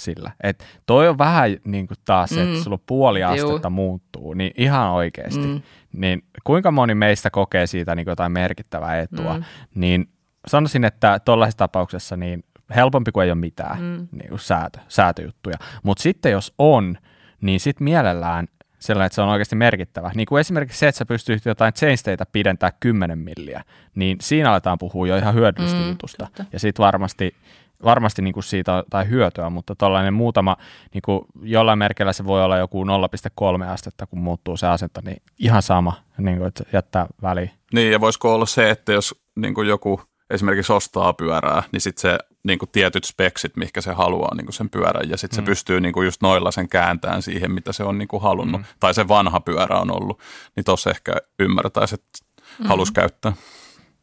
sillä. 0.00 0.30
Et 0.42 0.64
toi 0.86 1.08
on 1.08 1.18
vähän 1.18 1.56
niin 1.64 1.86
kuin 1.86 1.98
taas, 2.04 2.30
mm. 2.30 2.38
että 2.38 2.64
sulla 2.64 2.78
puoli 2.86 3.22
astetta 3.22 3.68
Juu. 3.68 3.70
muuttuu, 3.70 4.34
niin 4.34 4.52
ihan 4.56 4.90
oikeasti. 4.90 5.46
Mm. 5.46 5.62
Niin 5.92 6.24
kuinka 6.44 6.70
moni 6.70 6.94
meistä 6.94 7.30
kokee 7.30 7.66
siitä 7.66 7.94
niin 7.94 8.06
jotain 8.06 8.32
merkittävää 8.32 9.00
etua, 9.00 9.34
mm. 9.34 9.44
niin 9.74 10.08
sanoisin, 10.46 10.84
että 10.84 11.20
tuollaisessa 11.24 11.58
tapauksessa 11.58 12.16
niin 12.16 12.44
helpompi 12.74 13.12
kuin 13.12 13.24
ei 13.24 13.30
ole 13.30 13.38
mitään 13.38 13.82
mm. 13.82 14.08
niin 14.12 14.28
kuin 14.28 14.40
säätö, 14.40 14.78
säätöjuttuja. 14.88 15.56
Mutta 15.82 16.02
sitten 16.02 16.32
jos 16.32 16.54
on, 16.58 16.98
niin 17.40 17.60
sitten 17.60 17.84
mielellään 17.84 18.48
sellainen, 18.78 19.06
että 19.06 19.14
se 19.14 19.22
on 19.22 19.28
oikeasti 19.28 19.56
merkittävä. 19.56 20.10
Niin 20.14 20.26
kuin 20.26 20.40
esimerkiksi 20.40 20.78
se, 20.78 20.88
että 20.88 20.98
sä 20.98 21.06
pystyt 21.06 21.44
jotain 21.44 21.74
chainstateita 21.74 22.26
pidentää 22.32 22.72
10 22.80 23.18
milliä, 23.18 23.64
niin 23.94 24.16
siinä 24.20 24.50
aletaan 24.50 24.78
puhua 24.78 25.06
jo 25.06 25.16
ihan 25.16 25.34
hyödyllistä 25.34 25.78
mm, 25.78 25.88
jutusta. 25.88 26.24
Totta. 26.24 26.44
Ja 26.52 26.58
sitten 26.58 26.84
varmasti, 26.84 27.34
varmasti 27.84 28.22
niin 28.22 28.34
kuin 28.34 28.44
siitä 28.44 28.74
on 28.74 28.82
tai 28.90 29.08
hyötyä, 29.08 29.50
mutta 29.50 29.74
tuollainen 29.74 30.14
muutama, 30.14 30.56
niin 30.94 31.02
kuin 31.02 31.20
jollain 31.42 31.78
merkillä 31.78 32.12
se 32.12 32.26
voi 32.26 32.44
olla 32.44 32.58
joku 32.58 32.84
0,3 32.84 33.64
astetta, 33.64 34.06
kun 34.06 34.18
muuttuu 34.18 34.56
se 34.56 34.66
asento, 34.66 35.00
niin 35.04 35.22
ihan 35.38 35.62
sama, 35.62 35.92
niin 36.18 36.36
kuin, 36.36 36.48
että 36.48 36.64
jättää 36.72 37.06
väliin. 37.22 37.50
Niin, 37.72 37.92
ja 37.92 38.00
voisiko 38.00 38.34
olla 38.34 38.46
se, 38.46 38.70
että 38.70 38.92
jos 38.92 39.14
niin 39.36 39.54
kuin 39.54 39.68
joku 39.68 40.00
esimerkiksi 40.30 40.72
ostaa 40.72 41.12
pyörää, 41.12 41.62
niin 41.72 41.80
sitten 41.80 42.00
se 42.00 42.18
niin 42.42 42.58
kuin 42.58 42.68
tietyt 42.72 43.04
speksit, 43.04 43.56
mihinkä 43.56 43.80
se 43.80 43.92
haluaa 43.92 44.34
niin 44.34 44.46
kuin 44.46 44.54
sen 44.54 44.70
pyörän, 44.70 45.10
ja 45.10 45.16
sitten 45.16 45.40
mm. 45.40 45.44
se 45.44 45.50
pystyy 45.50 45.80
niin 45.80 45.92
kuin 45.92 46.04
just 46.04 46.22
noilla 46.22 46.50
sen 46.50 46.68
kääntämään 46.68 47.22
siihen, 47.22 47.52
mitä 47.52 47.72
se 47.72 47.84
on 47.84 47.98
niin 47.98 48.08
kuin 48.08 48.22
halunnut, 48.22 48.60
mm. 48.60 48.66
tai 48.80 48.94
se 48.94 49.08
vanha 49.08 49.40
pyörä 49.40 49.78
on 49.78 49.90
ollut, 49.90 50.20
niin 50.56 50.64
tuossa 50.64 50.90
ehkä 50.90 51.12
ymmärtäisi, 51.38 51.94
että 51.94 52.18
mm. 52.58 52.66
halusi 52.66 52.92
käyttää. 52.92 53.32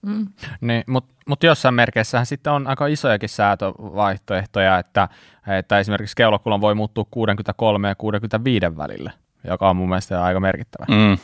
Mm. 0.08 0.28
Niin, 0.62 0.84
mutta 0.88 1.14
mut 1.28 1.44
jossain 1.44 1.76
merkeissähän 1.76 2.26
sitten 2.26 2.54
on 2.54 2.68
aika 2.68 2.88
isojakin 2.88 3.30
säätövaihtoehtoja, 3.30 4.80
että, 4.80 5.08
että 5.48 5.80
esimerkiksi 5.80 6.16
keulakulon 6.16 6.62
voi 6.62 6.76
muuttua 6.76 7.06
63 7.12 7.88
ja 7.88 7.96
65 7.96 8.78
välille, 8.78 9.12
joka 9.44 9.70
on 9.70 9.76
mun 9.76 9.90
mielestä 9.90 10.24
aika 10.24 10.40
merkittävä. 10.40 10.86
Mm. 10.90 11.18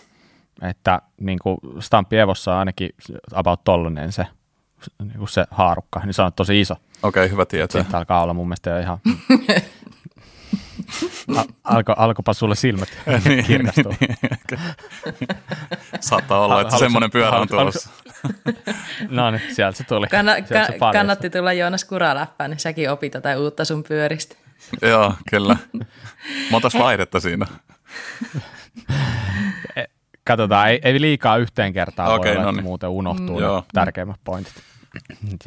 Että 0.69 1.01
niin 1.19 1.39
kuin 1.39 1.57
Stampi 1.79 2.17
Evossa 2.17 2.51
on 2.53 2.57
ainakin 2.57 2.89
about 3.33 3.63
tollanen 3.63 4.11
se 4.11 4.27
niin 5.03 5.17
kuin 5.17 5.29
se 5.29 5.45
haarukka, 5.51 5.99
niin 5.99 6.13
se 6.13 6.21
on 6.21 6.33
tosi 6.33 6.61
iso. 6.61 6.73
Okei, 6.73 7.21
okay, 7.25 7.31
hyvä 7.31 7.45
tietää. 7.45 7.81
Sitten 7.81 7.97
alkaa 7.97 8.23
olla 8.23 8.33
mun 8.33 8.47
mielestä 8.47 8.69
jo 8.69 8.79
ihan... 8.79 8.97
alko, 11.63 11.93
alkopa 11.97 12.33
sulle 12.33 12.55
silmät 12.55 12.89
niin, 13.25 13.45
kirkastua. 13.45 13.93
Niin, 13.99 14.17
niin. 14.21 15.27
Saattaa 15.99 16.39
olla, 16.39 16.61
että 16.61 16.77
semmoinen 16.77 17.11
pyörä 17.11 17.37
on 17.37 17.47
tulossa. 17.47 17.89
no 19.09 19.31
niin, 19.31 19.41
sieltä 19.51 19.77
se 19.77 19.83
tuli. 19.83 20.07
Kanna, 20.07 20.35
sieltä 20.35 20.65
se 20.65 20.79
kannatti 20.93 21.29
tulla 21.29 21.53
Joonas 21.53 21.85
Kuraläppään, 21.85 22.49
niin 22.49 22.59
säkin 22.59 22.91
opit 22.91 23.11
tätä 23.11 23.37
uutta 23.37 23.65
sun 23.65 23.83
pyöristä. 23.83 24.35
Joo, 24.81 25.13
kyllä. 25.29 25.57
Montas 26.51 26.73
vaihdetta 26.73 27.19
siinä? 27.19 27.45
E, 29.75 29.83
katsotaan, 30.23 30.69
ei, 30.69 30.79
ei 30.83 31.01
liikaa 31.01 31.37
yhteen 31.37 31.73
kertaan 31.73 32.13
okay, 32.13 32.31
voi 32.31 32.37
olla, 32.37 32.45
no 32.45 32.51
niin. 32.51 32.63
muuten 32.63 32.89
unohtuu 32.89 33.39
mm, 33.39 33.45
ne 33.45 33.63
tärkeimmät 33.73 34.19
pointit. 34.23 34.53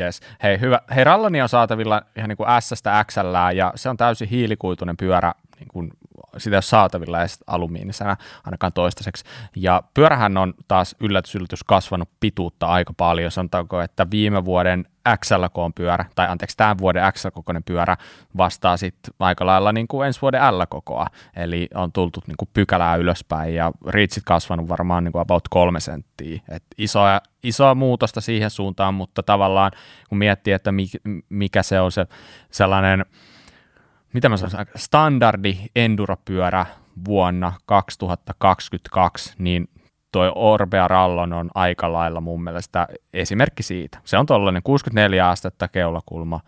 Yes. 0.01 0.21
Hei, 0.43 0.61
hyvä. 0.61 0.81
Hei, 0.95 1.05
Ralloni 1.05 1.43
on 1.43 1.49
saatavilla 1.49 2.03
ihan 2.17 2.29
niin 2.29 2.37
kuin 2.37 2.49
S-stä 2.61 3.05
XL, 3.05 3.35
ja 3.55 3.73
se 3.75 3.89
on 3.89 3.97
täysin 3.97 4.29
hiilikuituinen 4.29 4.97
pyörä, 4.97 5.33
niin 5.59 5.69
kuin 5.69 5.91
sitä 6.39 6.55
ei 6.55 6.57
ole 6.57 6.63
saatavilla 6.63 7.21
edes 7.21 7.39
alumiinisena 7.47 8.17
ainakaan 8.45 8.73
toistaiseksi. 8.73 9.25
Ja 9.57 9.83
pyörähän 9.95 10.37
on 10.37 10.55
taas 10.69 10.97
yllätys, 11.01 11.35
yllätys 11.35 11.65
kasvanut 11.65 12.09
pituutta 12.21 12.67
aika 12.67 12.93
paljon. 12.97 13.31
Sanotaanko, 13.31 13.81
että 13.81 14.07
viime 14.11 14.45
vuoden 14.45 14.85
XL-koon-pyörä, 15.25 16.05
tai 16.15 16.29
anteeksi, 16.29 16.57
tämän 16.57 16.79
vuoden 16.79 17.13
XL-kokoinen 17.13 17.65
pyörä 17.65 17.97
vastaa 18.37 18.77
sitten 18.77 19.15
aika 19.19 19.47
lailla 19.47 19.73
niin 19.73 19.89
kuin 19.89 20.07
ensi 20.07 20.23
vuoden 20.23 20.59
L-kokoa. 20.59 21.07
Eli 21.37 21.69
on 21.75 21.93
tultu 21.93 22.23
niin 22.27 22.37
kuin 22.37 22.49
pykälää 22.53 22.97
ylöspäin 22.97 23.55
ja 23.55 23.73
reachit 23.87 24.25
kasvanut 24.27 24.69
varmaan 24.69 25.05
niin 25.05 25.13
kuin 25.13 25.23
about 25.23 25.49
kolme 25.51 25.81
senttiä. 25.81 26.41
Et 26.49 26.65
isoa, 26.79 27.21
isoa 27.43 27.75
muutosta 27.75 28.21
siihen 28.21 28.51
suuntaan, 28.51 28.95
mutta 28.95 29.23
tavallaan 29.23 29.73
kun 30.09 30.19
miettii, 30.19 30.53
että 30.53 30.71
mikä 31.29 31.63
se 31.63 31.81
on 31.81 31.93
se 31.93 32.07
sellainen– 32.51 33.05
mitä 34.17 34.29
mä 34.29 34.37
sanoisin, 34.37 34.61
standardi 34.77 35.57
enduropyörä 35.77 36.67
vuonna 37.05 37.53
2022, 37.67 39.35
niin 39.39 39.69
toi 40.13 40.33
Orbea 40.35 40.89
Rallon 40.89 41.33
on 41.33 41.51
aika 41.55 41.93
lailla 41.93 42.21
mun 42.21 42.45
mielestä 42.45 42.89
esimerkki 43.13 43.63
siitä. 43.63 43.99
Se 44.05 44.19
on 44.19 44.27
tuollainen 44.27 44.63
64 44.63 45.29
astetta 45.29 45.69
keulakulma, 45.69 46.41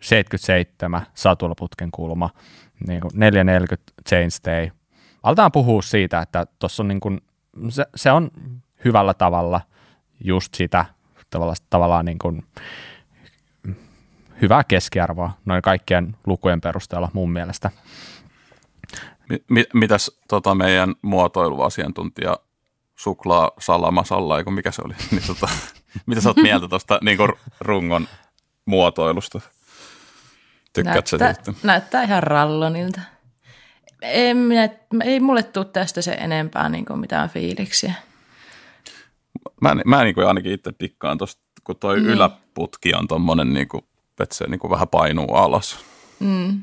77 0.00 1.06
satulaputken 1.14 1.90
kulma, 1.90 2.30
niin 2.86 3.00
kuin 3.00 3.10
440 3.14 3.92
chainstay. 4.08 4.70
Aletaan 5.22 5.52
puhua 5.52 5.82
siitä, 5.82 6.20
että 6.20 6.46
tuossa 6.58 6.82
on 6.82 6.88
niin 6.88 7.00
kuin, 7.00 7.20
se, 7.68 7.84
se, 7.94 8.12
on 8.12 8.30
hyvällä 8.84 9.14
tavalla 9.14 9.60
just 10.24 10.54
sitä 10.54 10.84
tavallaan, 11.30 11.56
tavallaan 11.70 12.04
niin 12.04 12.18
kuin, 12.18 12.42
hyvää 14.42 14.64
keskiarvoa 14.64 15.30
noin 15.44 15.62
kaikkien 15.62 16.16
lukujen 16.26 16.60
perusteella 16.60 17.10
mun 17.12 17.32
mielestä. 17.32 17.70
Mitäs 19.74 20.20
tota 20.28 20.54
meidän 20.54 20.94
muotoiluasiantuntija 21.02 22.36
suklaa 22.96 23.50
salama 23.58 24.04
salla, 24.04 24.38
eikö 24.38 24.50
mikä 24.50 24.70
se 24.70 24.82
oli? 24.84 24.94
niin, 25.10 25.22
tota, 25.26 25.48
mitä 26.06 26.20
sä 26.20 26.28
oot 26.28 26.36
mieltä 26.36 26.68
tuosta 26.68 26.98
niin 27.02 27.18
rungon 27.60 28.08
muotoilusta? 28.64 29.40
Tykkäät 30.72 31.04
näyttää, 31.20 31.54
sä 31.54 31.60
Näyttää 31.62 32.02
ihan 32.02 32.22
rallonilta. 32.22 33.00
Ei, 34.02 34.34
minä, 34.34 34.68
ei 35.04 35.20
mulle 35.20 35.42
tule 35.42 35.64
tästä 35.64 36.02
se 36.02 36.12
enempää 36.12 36.68
niin 36.68 36.84
kuin 36.84 36.98
mitään 36.98 37.28
fiiliksiä. 37.30 37.94
Mä, 39.60 39.74
mä 39.86 40.04
niin 40.04 40.14
kuin 40.14 40.26
ainakin 40.26 40.52
itse 40.52 40.72
dikkaan 40.80 41.18
tuosta, 41.18 41.42
kun 41.64 41.76
toi 41.76 41.96
niin. 41.96 42.10
yläputki 42.10 42.94
on 42.94 43.08
tuommoinen 43.08 43.52
niin 43.52 43.68
kuin 43.68 43.84
että 44.22 44.34
se 44.34 44.46
niin 44.46 44.58
kuin 44.58 44.70
vähän 44.70 44.88
painuu 44.88 45.34
alas. 45.34 45.84
Mm. 46.20 46.62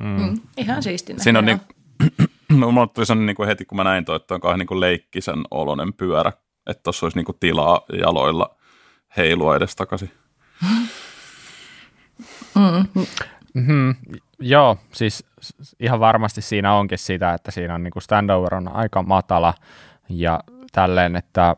Mm. 0.00 0.22
Mm. 0.22 0.40
Ihan 0.56 0.82
siistinä. 0.82 1.22
Siinä 1.22 1.38
on 1.38 1.44
niin, 1.44 1.60
no, 2.58 2.70
mulla 2.70 2.86
tuli 2.86 3.06
sellainen 3.06 3.26
niin 3.26 3.36
kuin 3.36 3.46
heti, 3.46 3.64
kun 3.64 3.76
mä 3.76 3.84
näin 3.84 4.04
toi, 4.04 4.16
että 4.16 4.34
on 4.34 4.40
kauhean 4.40 4.58
niin 4.58 4.66
kuin 4.66 4.80
leikkisen 4.80 5.42
oloinen 5.50 5.92
pyörä, 5.92 6.32
että 6.66 6.82
tuossa 6.82 7.06
olisi 7.06 7.18
niin 7.18 7.24
kuin 7.24 7.36
tilaa 7.40 7.80
jaloilla 8.00 8.56
heilua 9.16 9.56
edes 9.56 9.76
takaisin. 9.76 10.10
Mm. 12.54 13.02
Mm-hmm. 13.54 13.94
Joo, 14.38 14.78
siis 14.92 15.24
ihan 15.80 16.00
varmasti 16.00 16.42
siinä 16.42 16.74
onkin 16.74 16.98
sitä, 16.98 17.34
että 17.34 17.50
siinä 17.50 17.74
on 17.74 17.82
niin 17.82 17.92
kuin 17.92 18.02
standover 18.02 18.54
on 18.54 18.68
aika 18.68 19.02
matala 19.02 19.54
ja 20.08 20.40
tälleen, 20.72 21.16
että 21.16 21.56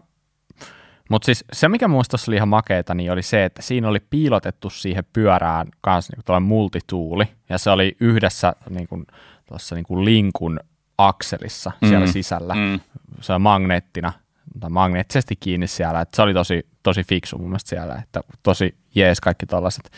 mutta 1.08 1.26
siis 1.26 1.44
se, 1.52 1.68
mikä 1.68 1.88
muista 1.88 2.16
oli 2.28 2.36
ihan 2.36 2.48
makeeta, 2.48 2.94
niin 2.94 3.12
oli 3.12 3.22
se, 3.22 3.44
että 3.44 3.62
siinä 3.62 3.88
oli 3.88 4.00
piilotettu 4.10 4.70
siihen 4.70 5.04
pyörään 5.12 5.68
kanssa 5.80 6.12
niin 6.16 6.42
multituuli, 6.42 7.24
ja 7.48 7.58
se 7.58 7.70
oli 7.70 7.96
yhdessä 8.00 8.52
niin 8.70 8.88
kuin, 8.88 9.06
tuossa 9.46 9.74
niin 9.74 9.84
kuin 9.84 10.04
linkun 10.04 10.60
akselissa 10.98 11.72
mm. 11.80 11.88
siellä 11.88 12.06
sisällä. 12.06 12.54
Mm. 12.54 12.80
Se 13.20 13.32
on 13.32 13.42
magneettina, 13.42 14.12
tai 14.60 14.70
magneettisesti 14.70 15.36
kiinni 15.36 15.66
siellä, 15.66 16.00
että 16.00 16.16
se 16.16 16.22
oli 16.22 16.34
tosi, 16.34 16.66
tosi 16.82 17.04
fiksu 17.04 17.38
mun 17.38 17.48
mielestä 17.48 17.68
siellä, 17.68 17.96
että 18.02 18.20
tosi 18.42 18.74
jees 18.94 19.20
kaikki 19.20 19.46
tällaiset 19.46 19.90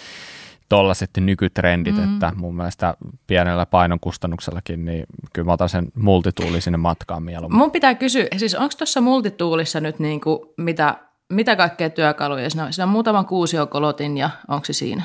tollaiset 0.71 1.11
nykytrendit, 1.17 1.97
mm. 1.97 2.15
että 2.15 2.33
mun 2.37 2.57
mielestä 2.57 2.95
pienellä 3.27 3.67
painon 3.67 4.01
kustannuksellakin, 4.01 4.85
niin 4.85 5.05
kyllä 5.33 5.47
mä 5.47 5.53
otan 5.53 5.69
sen 5.69 5.93
multituuli 5.95 6.61
sinne 6.61 6.77
matkaan 6.77 7.23
mieluummin. 7.23 7.59
Mun 7.59 7.71
pitää 7.71 7.95
kysyä, 7.95 8.27
siis 8.37 8.55
onko 8.55 8.75
tuossa 8.79 9.01
multituulissa 9.01 9.81
nyt 9.81 9.99
niin 9.99 10.21
kuin 10.21 10.39
mitä, 10.57 10.97
mitä 11.33 11.57
kaikkea 11.57 11.91
työkaluja? 11.91 12.51
Siinä 12.51 12.65
on, 12.65 12.73
siinä 12.73 12.85
on 12.85 12.91
muutaman 12.91 13.27
kuusiokolotin 13.27 14.17
ja 14.17 14.31
onko 14.49 14.65
se 14.65 14.73
siinä? 14.73 15.03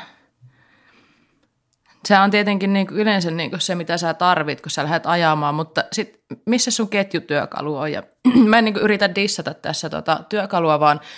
Se 2.05 2.19
on 2.19 2.31
tietenkin 2.31 2.73
niin 2.73 2.87
kuin 2.87 2.99
yleensä 2.99 3.31
niin 3.31 3.49
kuin 3.49 3.61
se, 3.61 3.75
mitä 3.75 3.97
sä 3.97 4.13
tarvit, 4.13 4.61
kun 4.61 4.71
sä 4.71 4.83
lähdet 4.83 5.05
ajamaan, 5.05 5.55
mutta 5.55 5.83
sit, 5.91 6.23
missä 6.45 6.71
sun 6.71 6.89
ketjutyökalu 6.89 7.75
on? 7.75 7.91
Ja 7.91 8.03
mä 8.49 8.57
en 8.57 8.65
niin 8.65 8.73
kuin 8.73 8.83
yritä 8.83 9.15
dissata 9.15 9.53
tässä 9.53 9.89
tota 9.89 10.23
työkalua, 10.29 10.79
vaan– 10.79 10.99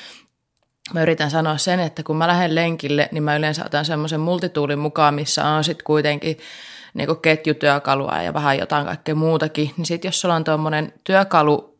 mä 0.93 1.01
yritän 1.01 1.31
sanoa 1.31 1.57
sen, 1.57 1.79
että 1.79 2.03
kun 2.03 2.17
mä 2.17 2.27
lähden 2.27 2.55
lenkille, 2.55 3.09
niin 3.11 3.23
mä 3.23 3.35
yleensä 3.35 3.65
otan 3.65 3.85
semmoisen 3.85 4.19
multituulin 4.19 4.79
mukaan, 4.79 5.13
missä 5.13 5.45
on 5.45 5.63
sitten 5.63 5.83
kuitenkin 5.83 6.37
niin 6.93 7.21
ketjutyökalua 7.21 8.21
ja 8.21 8.33
vähän 8.33 8.57
jotain 8.57 8.85
kaikkea 8.85 9.15
muutakin. 9.15 9.71
Niin 9.77 9.85
sitten 9.85 10.09
jos 10.09 10.21
sulla 10.21 10.35
on 10.35 10.43
tuommoinen 10.43 10.93
työkalu, 11.03 11.79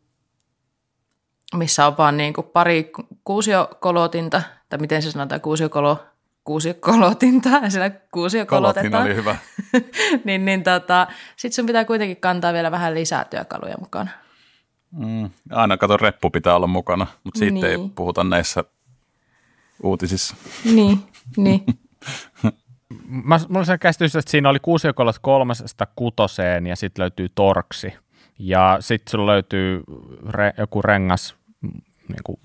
missä 1.54 1.86
on 1.86 1.96
vaan 1.96 2.16
niin 2.16 2.34
pari 2.52 2.92
kuusiokolotinta, 3.24 4.42
tai 4.68 4.78
miten 4.78 5.02
se 5.02 5.10
sanotaan, 5.10 5.40
kuusiokolo, 5.40 5.98
kuusiokolotinta, 6.44 7.48
ja 7.62 7.70
siellä 7.70 7.90
kuusiokolotetaan. 7.90 9.02
Oli 9.06 9.14
hyvä. 9.14 9.36
niin, 10.24 10.44
niin 10.44 10.62
tota, 10.62 11.06
sitten 11.36 11.56
sun 11.56 11.66
pitää 11.66 11.84
kuitenkin 11.84 12.16
kantaa 12.16 12.52
vielä 12.52 12.70
vähän 12.70 12.94
lisää 12.94 13.24
työkaluja 13.24 13.76
mukana. 13.80 14.10
Mm, 14.90 15.30
aina 15.50 15.76
kato, 15.76 15.96
reppu 15.96 16.30
pitää 16.30 16.56
olla 16.56 16.66
mukana, 16.66 17.06
mutta 17.24 17.38
siitä 17.38 17.54
niin. 17.54 17.66
ei 17.66 17.78
puhuta 17.94 18.24
näissä 18.24 18.64
uutisissa. 19.82 20.36
Niin, 20.64 20.98
niin. 21.36 21.64
Mä, 23.08 23.40
mulla 23.48 23.64
se 23.64 23.78
käsitys, 23.78 24.16
että 24.16 24.30
siinä 24.30 24.48
oli 24.48 24.58
kuusiokolot 24.60 25.18
kolmesta 25.18 25.86
kutoseen 25.96 26.66
ja 26.66 26.76
sitten 26.76 27.02
löytyy 27.02 27.28
torksi. 27.34 27.92
Ja 28.38 28.76
sitten 28.80 29.10
sulla 29.10 29.32
löytyy 29.32 29.82
re, 30.28 30.52
joku 30.58 30.82
rengas 30.82 31.36
niin 32.08 32.22
kuin 32.24 32.40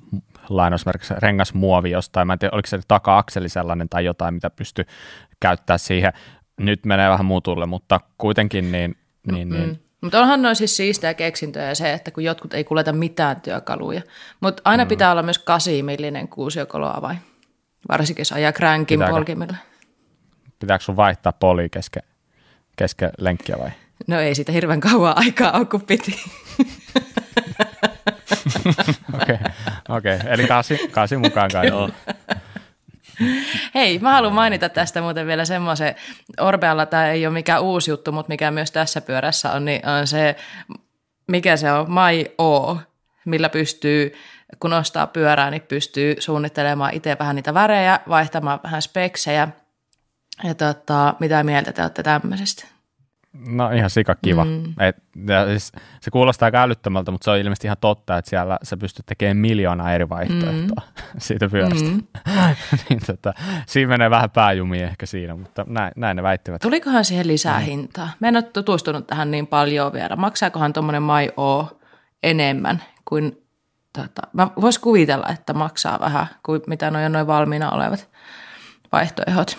lainausmerkissä 0.50 1.16
rengasmuovi 1.20 1.92
jostain. 1.92 2.28
Mä 2.28 2.34
en 2.34 2.40
tiedä, 2.40 2.56
oliko 2.56 2.68
se 2.68 2.80
taka-akseli 2.88 3.50
sellainen 3.50 3.90
tai 3.90 4.06
jotain, 4.06 4.34
mitä 4.34 4.50
pystyy 4.50 4.86
käyttää 5.40 5.78
siihen. 5.78 6.14
Nyt 6.60 6.86
menee 6.86 7.10
vähän 7.10 7.26
muutulle, 7.26 7.66
mutta 7.66 8.00
kuitenkin 8.18 8.72
niin, 8.72 8.96
niin, 9.32 9.50
niin. 9.50 9.83
Mutta 10.04 10.22
onhan 10.22 10.42
noin 10.42 10.56
siis 10.56 10.78
siistejä 10.78 11.14
keksintöjä 11.14 11.76
se, 11.76 11.94
että 11.94 12.12
kun 12.12 12.24
jotkut 12.24 12.54
ei 12.54 12.64
kuljeta 12.64 12.94
mitään 12.94 13.42
työkaluja. 13.42 14.02
Mutta 14.40 14.62
aina 14.66 14.84
mm. 14.84 14.88
pitää 14.88 15.12
olla 15.12 15.24
myös 15.24 15.40
8 15.40 15.74
millinen 15.74 16.28
kuusiokoloavain. 16.28 17.18
Varsinkin 17.90 18.22
jos 18.22 18.32
ajaa 18.32 18.52
crankin 18.52 19.00
Pitääkö? 19.00 19.14
polkimilla. 19.14 19.56
pitääkö 20.60 20.84
sun 20.84 20.96
vaihtaa 20.96 21.34
poli 21.34 21.70
kesken, 21.70 22.04
kesken 22.76 23.10
lenkkiä 23.18 23.56
vai? 23.60 23.70
No 24.08 24.20
ei 24.20 24.36
siitä 24.36 24.52
hirveän 24.52 24.80
kauan 24.80 25.18
aikaa 25.18 25.52
ole, 25.52 25.66
kun 25.66 25.82
piti. 25.82 26.20
Okei, 29.14 29.36
okay. 29.36 29.38
okay. 29.90 30.20
eli 30.28 30.48
kasi, 30.48 30.88
kasi 30.92 31.18
mukaan 31.18 31.50
kai. 31.52 31.68
Joo. 31.68 31.90
Hei, 33.76 34.00
mä 34.00 34.12
haluan 34.12 34.34
mainita 34.34 34.70
tästä 34.70 35.02
muuten 35.02 35.28
vielä 35.28 35.46
semmoisen, 35.46 35.96
Orbealla 36.40 36.86
tämä 36.86 37.12
ei 37.12 37.26
ole 37.26 37.34
mikään 37.34 37.62
uusi 37.62 37.92
juttu, 37.92 38.12
mutta 38.12 38.30
mikä 38.30 38.52
myös 38.52 38.72
tässä 38.72 39.02
pyörässä 39.02 39.52
on, 39.52 39.66
niin 39.66 39.88
on 39.88 40.08
se, 40.08 40.36
mikä 41.28 41.58
se 41.58 41.72
on, 41.72 41.88
My 41.92 42.26
O, 42.42 42.78
millä 43.26 43.50
pystyy, 43.50 44.14
kun 44.60 44.74
ostaa 44.74 45.08
pyörää, 45.08 45.52
niin 45.52 45.62
pystyy 45.62 46.16
suunnittelemaan 46.20 46.94
itse 46.94 47.16
vähän 47.20 47.36
niitä 47.36 47.54
värejä, 47.54 48.00
vaihtamaan 48.10 48.60
vähän 48.64 48.82
speksejä. 48.82 49.48
Ja 50.44 50.56
tota, 50.56 51.16
mitä 51.20 51.44
mieltä 51.44 51.72
te 51.72 51.82
olette 51.82 52.04
tämmöisestä? 52.04 52.73
No 53.34 53.72
ihan 53.72 53.90
sika 53.90 54.16
kiva. 54.16 54.46
Mm. 54.46 54.74
Et, 54.80 54.98
ja 55.28 55.46
siis, 55.46 55.72
se 56.02 56.12
kuulostaa 56.12 56.48
aika 56.48 56.62
älyttömältä, 56.62 57.12
mutta 57.12 57.26
se 57.26 57.32
on 57.32 57.38
ilmeisesti 57.38 57.68
ihan 57.68 57.78
totta, 57.82 58.18
että 58.18 58.30
siellä 58.30 58.60
sä 58.64 58.78
pystyt 58.78 59.06
tekemään 59.06 59.38
miljoonaa 59.38 59.94
eri 59.94 60.10
vaihtoehtoa 60.10 60.84
mm. 60.86 61.04
siitä 61.18 61.50
pyörästä. 61.50 61.90
Mm. 61.90 62.04
niin, 62.90 63.00
tota, 63.08 63.34
siinä 63.66 63.90
menee 63.90 64.10
vähän 64.10 64.30
pääjumi 64.30 64.82
ehkä 64.82 65.06
siinä, 65.06 65.36
mutta 65.36 65.66
näin, 65.68 65.92
näin 65.96 66.16
ne 66.16 66.24
väittivät. 66.24 66.62
Tulikohan 66.62 67.06
siihen 67.06 67.28
lisää 67.28 67.60
mm. 67.60 67.66
hintaa? 67.66 68.10
Mä 68.20 68.28
en 68.28 68.36
ole 68.36 68.44
tutustunut 68.44 69.08
tähän 69.08 69.32
niin 69.32 69.48
paljon 69.48 69.94
vielä. 69.94 70.16
Maksaakohan 70.16 70.74
tuommoinen 70.74 71.04
My 71.04 71.30
O 71.38 71.80
enemmän 72.24 72.84
kuin, 73.06 73.44
tota, 73.94 74.22
mä 74.34 74.48
vois 74.62 74.80
kuvitella, 74.80 75.28
että 75.28 75.54
maksaa 75.54 76.00
vähän 76.00 76.28
kuin 76.46 76.62
mitä 76.68 76.92
noin 76.92 77.12
noin 77.12 77.28
valmiina 77.28 77.72
olevat 77.72 78.10
vaihtoehdot. 78.92 79.58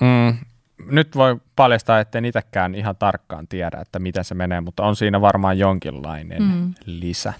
Mm, 0.00 0.38
nyt 0.86 1.16
voi 1.16 1.36
paljastaa, 1.56 2.00
että 2.00 2.18
en 2.18 2.24
itsekään 2.24 2.74
ihan 2.74 2.96
tarkkaan 2.96 3.48
tiedä, 3.48 3.80
että 3.80 3.98
miten 3.98 4.24
se 4.24 4.34
menee, 4.34 4.60
mutta 4.60 4.82
on 4.82 4.96
siinä 4.96 5.20
varmaan 5.20 5.58
jonkinlainen 5.58 6.42
mm. 6.42 6.74
lisä. 6.86 7.32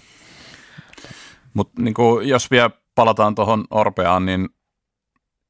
Mutta 1.53 1.81
niin 1.81 1.95
jos 2.23 2.51
vielä 2.51 2.69
palataan 2.95 3.35
tuohon 3.35 3.65
Orpeaan, 3.69 4.25
niin 4.25 4.49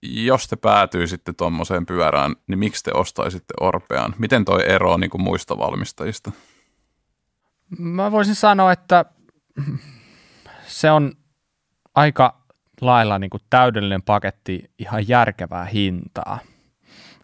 jos 0.04 0.48
te 0.48 0.56
päätyy 0.56 1.08
sitten 1.08 1.36
tuommoiseen 1.36 1.86
pyörään, 1.86 2.36
niin 2.48 2.60
miksi 2.60 2.84
te 2.84 2.92
ostaisitte 2.94 3.54
Orpeaan? 3.62 4.16
Miten 4.18 4.46
toi 4.46 4.70
ero 4.70 4.98
niin 4.98 5.10
kuin 5.10 5.22
muista 5.22 5.58
valmistajista? 5.58 6.32
Mä 7.80 8.12
voisin 8.12 8.36
sanoa, 8.36 8.72
että 8.72 9.06
se 10.68 10.92
on 10.92 11.14
aika 11.96 12.42
lailla 12.82 13.20
niin 13.20 13.30
kuin 13.30 13.44
täydellinen 13.50 14.02
paketti 14.02 14.72
ihan 14.80 15.08
järkevää 15.08 15.66
hintaa. 15.66 16.40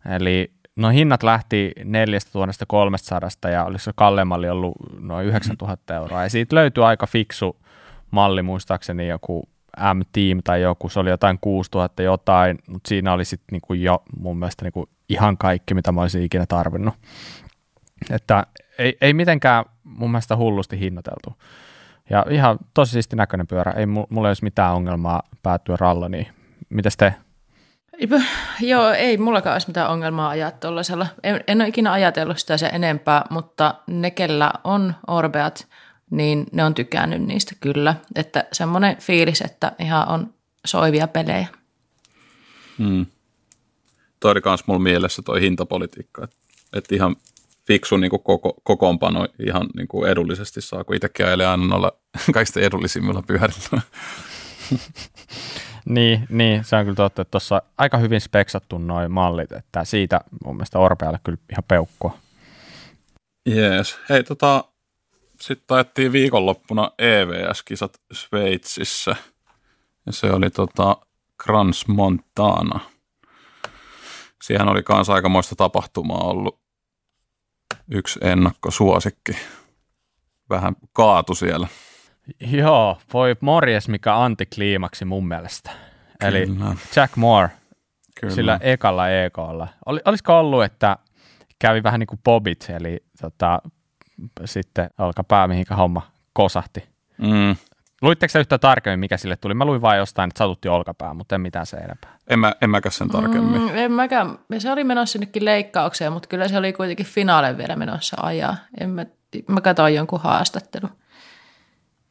Eli 0.09 0.51
no 0.75 0.89
hinnat 0.89 1.23
lähti 1.23 1.71
4300 1.83 3.51
ja 3.51 3.63
olisi 3.63 3.91
kalleimmalli 3.95 4.49
ollut 4.49 4.75
noin 4.99 5.27
9000 5.27 5.95
euroa. 5.95 6.23
Ja 6.23 6.29
siitä 6.29 6.55
löytyi 6.55 6.83
aika 6.83 7.07
fiksu 7.07 7.57
malli, 8.11 8.41
muistaakseni 8.41 9.07
joku 9.07 9.49
M-Team 9.93 10.39
tai 10.43 10.61
joku, 10.61 10.89
se 10.89 10.99
oli 10.99 11.09
jotain 11.09 11.37
6000 11.41 12.03
jotain, 12.03 12.59
mutta 12.67 12.87
siinä 12.87 13.13
oli 13.13 13.25
sitten 13.25 13.47
niinku 13.51 13.73
jo 13.73 14.03
mun 14.19 14.37
mielestä 14.37 14.65
niinku 14.65 14.89
ihan 15.09 15.37
kaikki, 15.37 15.73
mitä 15.73 15.91
mä 15.91 16.01
olisin 16.01 16.23
ikinä 16.23 16.45
tarvinnut. 16.45 16.93
Että 18.09 18.47
ei, 18.77 18.97
ei 19.01 19.13
mitenkään 19.13 19.65
mun 19.83 20.11
mielestä 20.11 20.35
hullusti 20.35 20.79
hinnoiteltu. 20.79 21.33
Ja 22.09 22.25
ihan 22.29 22.57
tosi 22.73 22.91
siisti 22.91 23.15
näköinen 23.15 23.47
pyörä, 23.47 23.71
ei 23.71 23.85
mulla 23.85 24.27
ei 24.27 24.29
olisi 24.29 24.43
mitään 24.43 24.73
ongelmaa 24.73 25.23
päättyä 25.43 25.77
ralloniin. 25.79 26.27
Mitäs 26.69 26.97
te? 26.97 27.13
Joo, 28.61 28.89
ei 28.89 29.17
mullakaan 29.17 29.53
olisi 29.53 29.67
mitään 29.67 29.89
ongelmaa 29.89 30.29
ajaa 30.29 30.51
tuollaisella. 30.51 31.07
En, 31.23 31.43
en 31.47 31.61
ole 31.61 31.67
ikinä 31.67 31.91
ajatellut 31.91 32.37
sitä 32.39 32.57
se 32.57 32.65
enempää, 32.65 33.25
mutta 33.29 33.75
ne, 33.87 34.11
kellä 34.11 34.53
on 34.63 34.95
Orbeat, 35.07 35.67
niin 36.09 36.45
ne 36.51 36.63
on 36.63 36.73
tykännyt 36.73 37.21
niistä 37.21 37.55
kyllä. 37.59 37.95
Että 38.15 38.45
semmoinen 38.51 38.97
fiilis, 38.97 39.41
että 39.41 39.71
ihan 39.79 40.07
on 40.07 40.33
soivia 40.65 41.07
pelejä. 41.07 41.47
Hmm. 42.77 43.05
Toi 44.19 44.31
oli 44.31 44.41
myös 44.45 44.67
mulla 44.67 44.79
mielessä 44.79 45.21
toi 45.21 45.41
hintapolitiikka, 45.41 46.23
että, 46.23 46.37
että 46.73 46.95
ihan 46.95 47.15
fiksu 47.67 47.97
niin 47.97 48.11
koko, 48.11 48.53
kokoonpano 48.63 49.27
ihan 49.47 49.67
niin 49.75 49.87
kuin 49.87 50.09
edullisesti 50.09 50.61
saa, 50.61 50.83
kun 50.83 50.95
itsekin 50.95 51.25
ajelee 51.25 51.47
aina 51.47 51.65
noilla 51.65 51.91
kaikista 52.33 52.59
edullisimmilla 52.59 53.23
pyörillä. 53.27 53.81
Niin, 55.85 56.27
niin, 56.29 56.63
se 56.63 56.75
on 56.75 56.83
kyllä 56.85 56.95
totta, 56.95 57.21
että 57.21 57.31
tuossa 57.31 57.61
aika 57.77 57.97
hyvin 57.97 58.21
speksattu 58.21 58.77
noin 58.77 59.11
mallit, 59.11 59.51
että 59.51 59.83
siitä 59.83 60.21
mun 60.45 60.55
mielestä 60.55 60.79
Orpealle 60.79 61.19
kyllä 61.23 61.37
ihan 61.51 61.63
peukkua. 61.67 62.17
Jees. 63.45 63.99
Hei, 64.09 64.23
tota, 64.23 64.63
sitten 65.41 65.67
taettiin 65.67 66.11
viikonloppuna 66.11 66.91
EVS-kisat 66.99 68.01
Sveitsissä, 68.13 69.15
ja 70.05 70.11
se 70.11 70.31
oli 70.31 70.49
tota 70.49 70.97
Crans 71.43 71.87
Montana. 71.87 72.79
Siihen 74.43 74.67
oli 74.67 74.83
kanssa 74.83 75.13
aikamoista 75.13 75.55
tapahtumaa 75.55 76.23
ollut 76.23 76.59
yksi 77.91 78.19
ennakkosuosikki. 78.23 79.37
Vähän 80.49 80.75
kaatu 80.93 81.35
siellä. 81.35 81.67
Joo, 82.39 82.97
voi 83.13 83.35
morjes 83.41 83.87
mikä 83.87 84.23
antikliimaksi 84.23 85.05
mun 85.05 85.27
mielestä. 85.27 85.71
Kyllä. 86.19 86.37
Eli 86.37 86.47
Jack 86.95 87.15
Moore 87.15 87.49
Kyllä. 88.19 88.35
sillä 88.35 88.59
ekalla 88.61 89.09
EKlla. 89.09 89.67
Oli, 89.85 89.99
olisiko 90.05 90.39
ollut, 90.39 90.63
että 90.63 90.97
kävi 91.59 91.83
vähän 91.83 91.99
niin 91.99 92.07
kuin 92.07 92.19
Bobit, 92.23 92.65
eli 92.69 93.03
tota, 93.21 93.61
sitten 94.45 94.89
olkapää, 94.97 95.47
mihinkä 95.47 95.75
homma 95.75 96.01
kosahti. 96.33 96.83
Mm. 97.17 97.55
Luitteko 98.01 98.31
sä 98.31 98.39
yhtä 98.39 98.57
tarkemmin, 98.57 98.99
mikä 98.99 99.17
sille 99.17 99.35
tuli? 99.35 99.53
Mä 99.53 99.65
luin 99.65 99.81
vain 99.81 99.97
jostain, 99.97 100.27
että 100.27 100.37
satutti 100.37 100.69
olkapää, 100.69 101.13
mutta 101.13 101.35
en 101.35 101.41
mitään 101.41 101.65
se 101.65 101.77
enempää. 101.77 102.17
En, 102.27 102.39
mä, 102.39 102.53
en 102.61 102.69
mäkään 102.69 102.93
sen 102.93 103.07
tarkemmin. 103.07 103.61
Mm, 103.61 103.77
en 103.77 103.91
mäkään. 103.91 104.37
Se 104.57 104.71
oli 104.71 104.83
menossa 104.83 105.11
sinnekin 105.11 105.45
leikkaukseen, 105.45 106.13
mutta 106.13 106.29
kyllä 106.29 106.47
se 106.47 106.57
oli 106.57 106.73
kuitenkin 106.73 107.05
finaale 107.05 107.57
vielä 107.57 107.75
menossa 107.75 108.17
ajaa. 108.21 108.55
En 108.79 108.89
mä, 108.89 109.05
mä 109.47 109.61
katsoin 109.61 109.95
jonkun 109.95 110.19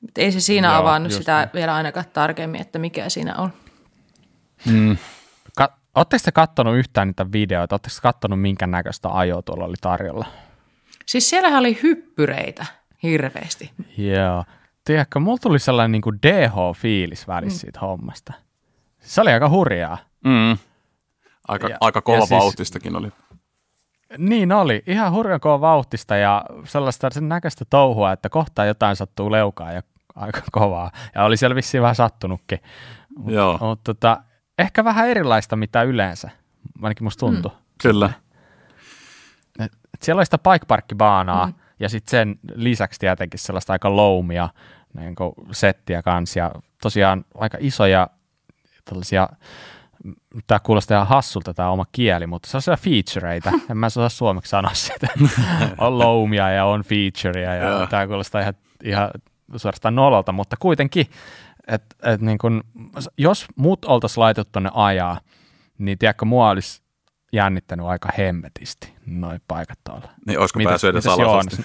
haastattelu. 0.04 0.24
Ei 0.24 0.32
se 0.32 0.40
siinä 0.40 0.68
Joo, 0.68 0.76
avannut 0.76 1.12
sitä 1.12 1.40
niin. 1.40 1.50
vielä 1.54 1.74
ainakaan 1.74 2.06
tarkemmin, 2.12 2.60
että 2.60 2.78
mikä 2.78 3.08
siinä 3.08 3.34
on. 3.36 3.52
Mm. 4.66 4.96
Ka- 5.56 5.78
Oletteko 5.94 6.22
te 6.24 6.32
katsonut 6.32 6.76
yhtään 6.76 7.08
niitä 7.08 7.32
videoita? 7.32 7.74
Oletteko 7.74 7.96
katsonut 8.02 8.40
minkä 8.40 8.66
näköistä 8.66 9.08
ajoa 9.08 9.42
tuolla 9.42 9.64
oli 9.64 9.76
tarjolla? 9.80 10.26
Siis 11.06 11.30
siellä 11.30 11.58
oli 11.58 11.78
hyppyreitä 11.82 12.66
hirveästi. 13.02 13.70
Joo. 13.96 14.44
Tiedätkö, 14.84 15.20
mulla 15.20 15.38
tuli 15.38 15.58
sellainen 15.58 15.92
niin 15.92 16.02
kuin 16.02 16.18
DH-fiilis 16.26 17.28
välissä 17.28 17.56
mm. 17.56 17.60
siitä 17.60 17.80
hommasta. 17.80 18.32
Se 19.00 19.20
oli 19.20 19.32
aika 19.32 19.48
hurjaa. 19.48 19.98
Mm. 20.24 20.58
Aika, 21.48 21.68
ja, 21.68 21.76
aika 21.80 22.02
kova 22.02 22.26
vauhtistakin 22.30 22.92
siis, 22.92 22.98
oli. 22.98 23.08
Niin 24.18 24.52
oli, 24.52 24.82
ihan 24.86 25.12
hurjan 25.12 25.40
kova 25.40 25.60
vauhtista 25.60 26.16
ja 26.16 26.44
sellaista 26.64 27.10
sen 27.10 27.28
näköistä 27.28 27.64
touhua, 27.70 28.12
että 28.12 28.28
kohta 28.28 28.64
jotain 28.64 28.96
sattuu 28.96 29.32
leukaa 29.32 29.72
ja 29.72 29.82
aika 30.14 30.42
kovaa. 30.52 30.90
Ja 31.14 31.24
oli 31.24 31.36
siellä 31.36 31.56
vissiin 31.56 31.82
vähän 31.82 31.94
sattunutkin. 31.94 32.58
Joo. 33.26 33.58
Mutta 33.60 33.94
tota, 33.94 34.22
ehkä 34.58 34.84
vähän 34.84 35.08
erilaista 35.08 35.56
mitä 35.56 35.82
yleensä, 35.82 36.30
ainakin 36.82 37.04
musta 37.04 37.20
tuntuu. 37.20 37.50
Mm. 37.50 37.56
Kyllä. 37.82 38.10
Et, 39.58 39.72
et 39.94 40.02
siellä 40.02 40.20
oli 40.20 40.26
sitä 40.26 40.38
bike-parkkibaanaa 40.38 41.46
mm. 41.46 41.54
ja 41.80 41.88
sitten 41.88 42.10
sen 42.10 42.38
lisäksi 42.54 43.00
tietenkin 43.00 43.40
sellaista 43.40 43.72
aika 43.72 43.96
loumia 43.96 44.48
niin 44.94 45.14
settiä 45.52 46.02
kanssa 46.02 46.38
ja 46.38 46.52
tosiaan 46.82 47.24
aika 47.34 47.58
isoja 47.60 48.08
tällaisia 48.84 49.28
tämä 50.46 50.58
kuulostaa 50.58 50.96
ihan 50.96 51.08
hassulta 51.08 51.54
tämä 51.54 51.70
oma 51.70 51.84
kieli, 51.92 52.26
mutta 52.26 52.48
se 52.48 52.56
on 52.56 52.62
siellä 52.62 52.76
featureita. 52.76 53.52
En 53.70 53.76
mä 53.76 53.86
osaa 53.86 54.08
suomeksi 54.08 54.50
sanoa 54.50 54.74
sitä. 54.74 55.06
on 55.78 55.98
loumia 55.98 56.50
ja 56.50 56.64
on 56.64 56.82
featureja 56.82 57.54
ja 57.54 57.86
tämä 57.86 58.06
kuulostaa 58.06 58.40
ihan, 58.40 58.54
ihan 58.84 59.10
suorastaan 59.56 59.94
nololta, 59.94 60.32
mutta 60.32 60.56
kuitenkin, 60.58 61.06
että 61.66 61.96
et 62.02 62.20
niin 62.20 62.38
kun, 62.38 62.64
jos 63.18 63.46
muut 63.56 63.84
oltaisiin 63.84 64.22
laitettu 64.22 64.50
tuonne 64.52 64.70
ajaa, 64.74 65.20
niin 65.78 65.98
tiedätkö, 65.98 66.24
mua 66.24 66.50
olisi 66.50 66.82
jännittänyt 67.32 67.86
aika 67.86 68.08
hemmetisti 68.18 68.94
noin 69.06 69.40
paikat 69.48 69.78
tuolla. 69.84 70.08
Niin 70.26 70.38
olisiko 70.38 70.58
mitäs, 70.58 70.70
päässyt 70.70 70.90
edes 70.90 71.06
alasasti? 71.06 71.64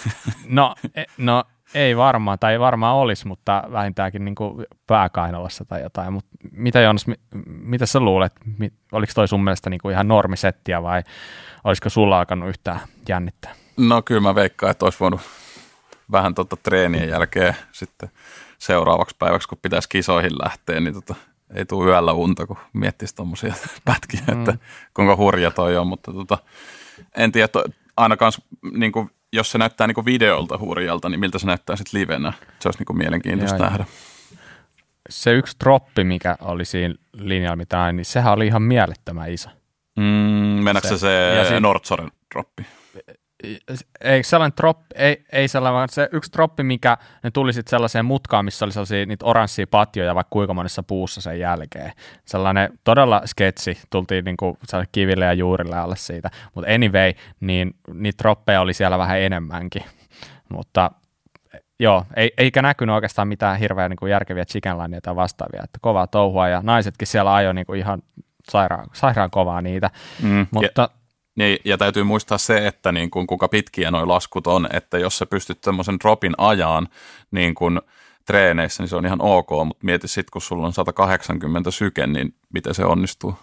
no, 0.48 0.74
e, 0.94 1.04
no 1.18 1.44
ei 1.74 1.96
varmaan, 1.96 2.38
tai 2.38 2.52
ei 2.52 2.60
varmaan 2.60 2.96
olisi, 2.96 3.26
mutta 3.26 3.64
vähintäänkin 3.72 4.24
niin 4.24 4.34
kuin 4.34 4.66
pääkainalassa 4.86 5.64
tai 5.64 5.82
jotain. 5.82 6.12
Mutta 6.12 6.30
mitä 6.52 6.80
Jonas, 6.80 7.06
mitä 7.46 7.86
sä 7.86 8.00
luulet, 8.00 8.32
oliko 8.92 9.12
toi 9.14 9.28
sun 9.28 9.44
mielestä 9.44 9.70
niin 9.70 9.80
kuin 9.82 9.92
ihan 9.92 10.08
normisettiä 10.08 10.82
vai 10.82 11.02
olisiko 11.64 11.88
sulla 11.88 12.18
alkanut 12.18 12.48
yhtään 12.48 12.80
jännittää? 13.08 13.54
No 13.76 14.02
kyllä 14.02 14.20
mä 14.20 14.34
veikkaan, 14.34 14.70
että 14.70 14.86
olisi 14.86 15.00
voinut 15.00 15.20
vähän 16.12 16.34
tota 16.34 16.56
treenien 16.56 17.08
jälkeen 17.08 17.56
sitten 17.72 18.10
seuraavaksi 18.58 19.16
päiväksi, 19.18 19.48
kun 19.48 19.58
pitäisi 19.62 19.88
kisoihin 19.88 20.38
lähteä, 20.42 20.80
niin 20.80 20.94
tota, 20.94 21.14
ei 21.54 21.64
tule 21.64 21.86
yöllä 21.86 22.12
unta, 22.12 22.46
kun 22.46 22.56
miettisi 22.72 23.14
tuommoisia 23.14 23.54
pätkiä, 23.84 24.20
mm. 24.26 24.38
että 24.38 24.56
kuinka 24.94 25.16
hurja 25.16 25.50
toi 25.50 25.76
on, 25.76 25.86
mutta 25.86 26.12
tota, 26.12 26.38
en 27.16 27.32
tiedä, 27.32 27.48
ainakaan 27.96 28.32
niin 28.72 28.92
kuin, 28.92 29.10
jos 29.32 29.50
se 29.50 29.58
näyttää 29.58 29.86
niin 29.86 29.94
kuin 29.94 30.04
videolta 30.04 30.58
hurjalta, 30.58 31.08
niin 31.08 31.20
miltä 31.20 31.38
se 31.38 31.46
näyttää 31.46 31.76
sitten 31.76 32.00
livenä. 32.00 32.32
Se 32.60 32.68
olisi 32.68 32.78
niin 32.78 32.86
kuin 32.86 32.98
mielenkiintoista 32.98 33.56
Joo, 33.56 33.64
nähdä. 33.64 33.84
Se 35.10 35.32
yksi 35.32 35.56
droppi, 35.64 36.04
mikä 36.04 36.36
oli 36.40 36.64
siinä 36.64 36.94
linjalla, 37.12 37.56
mitä 37.56 37.82
aina, 37.82 37.96
niin 37.96 38.04
sehän 38.04 38.32
oli 38.32 38.46
ihan 38.46 38.62
mielettömän 38.62 39.32
iso. 39.32 39.48
Mm, 39.96 40.02
mennäänkö 40.64 40.88
se, 40.88 40.98
se, 40.98 41.44
se 41.48 41.60
Nordsoren 41.60 42.10
droppi? 42.34 42.66
Ei 44.00 44.22
sellainen 44.22 44.56
drop, 44.56 44.78
ei, 44.94 45.24
ei 45.32 45.48
sellainen, 45.48 45.74
vaan 45.74 45.88
se 45.88 46.08
yksi 46.12 46.32
droppi, 46.32 46.62
mikä 46.62 46.96
ne 47.22 47.30
tuli 47.30 47.52
sitten 47.52 47.70
sellaiseen 47.70 48.04
mutkaan, 48.04 48.44
missä 48.44 48.64
oli 48.64 48.72
sellaisia 48.72 49.06
niitä 49.06 49.26
oranssia 49.26 49.66
patjoja 49.70 50.14
vaikka 50.14 50.30
kuinka 50.30 50.54
monessa 50.54 50.82
puussa 50.82 51.20
sen 51.20 51.40
jälkeen. 51.40 51.92
Sellainen 52.24 52.78
todella 52.84 53.22
sketsi, 53.26 53.78
tultiin 53.90 54.24
niinku 54.24 54.58
kiville 54.92 55.24
ja 55.24 55.32
juurille 55.32 55.76
alle 55.76 55.96
siitä, 55.96 56.30
mutta 56.54 56.70
anyway, 56.70 57.12
niin 57.40 57.74
niitä 57.94 58.22
droppeja 58.22 58.60
oli 58.60 58.74
siellä 58.74 58.98
vähän 58.98 59.20
enemmänkin, 59.20 59.82
mutta 60.48 60.90
joo, 61.80 62.04
ei, 62.16 62.32
eikä 62.38 62.62
näkynyt 62.62 62.94
oikeastaan 62.94 63.28
mitään 63.28 63.58
hirveän 63.58 63.90
niin 63.90 64.10
järkeviä 64.10 64.44
chicken 64.44 64.76
tai 65.02 65.16
vastaavia, 65.16 65.64
että 65.64 65.78
kovaa 65.82 66.06
touhua. 66.06 66.48
Ja 66.48 66.60
naisetkin 66.62 67.08
siellä 67.08 67.34
ajoi 67.34 67.54
niin 67.54 67.66
kuin 67.66 67.78
ihan 67.78 68.02
sairaan, 68.50 68.86
sairaan 68.92 69.30
kovaa 69.30 69.62
niitä, 69.62 69.90
mm, 70.22 70.46
mutta 70.50 70.90
niin, 71.38 71.58
ja 71.64 71.78
täytyy 71.78 72.02
muistaa 72.02 72.38
se, 72.38 72.66
että 72.66 72.92
niin 72.92 73.10
kuin, 73.10 73.26
kuinka 73.26 73.48
pitkiä 73.48 73.90
nuo 73.90 74.08
laskut 74.08 74.46
on, 74.46 74.68
että 74.72 74.98
jos 74.98 75.18
sä 75.18 75.26
pystyt 75.26 75.64
semmoisen 75.64 75.98
dropin 76.00 76.34
ajaan 76.38 76.88
niin 77.30 77.54
kuin 77.54 77.80
treeneissä, 78.24 78.82
niin 78.82 78.88
se 78.88 78.96
on 78.96 79.06
ihan 79.06 79.20
ok, 79.20 79.48
mutta 79.64 79.84
mieti 79.84 80.08
sitten, 80.08 80.30
kun 80.32 80.42
sulla 80.42 80.66
on 80.66 80.72
180 80.72 81.70
syke, 81.70 82.06
niin 82.06 82.34
miten 82.52 82.74
se 82.74 82.84
onnistuu? 82.84 83.34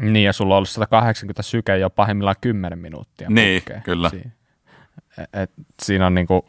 Niin, 0.00 0.24
ja 0.24 0.32
sulla 0.32 0.54
on 0.54 0.56
ollut 0.56 0.68
180 0.68 1.42
syke 1.42 1.78
jo 1.78 1.90
pahimmillaan 1.90 2.36
10 2.40 2.78
minuuttia. 2.78 3.30
Niin, 3.30 3.62
putkeen. 3.62 3.82
kyllä. 3.82 4.10
Si- 4.10 4.22
et, 5.18 5.28
et, 5.32 5.50
siinä 5.82 6.06
on 6.06 6.14
niin 6.14 6.26
kuin, 6.26 6.42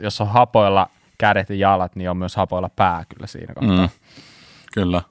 jos 0.00 0.20
on 0.20 0.28
hapoilla 0.28 0.90
kädet 1.18 1.50
ja 1.50 1.56
jalat, 1.56 1.96
niin 1.96 2.10
on 2.10 2.16
myös 2.16 2.36
hapoilla 2.36 2.70
pää 2.76 3.04
kyllä 3.14 3.26
siinä 3.26 3.54
kohtaa. 3.54 3.86
Mm, 3.86 3.88
kyllä. 4.74 5.02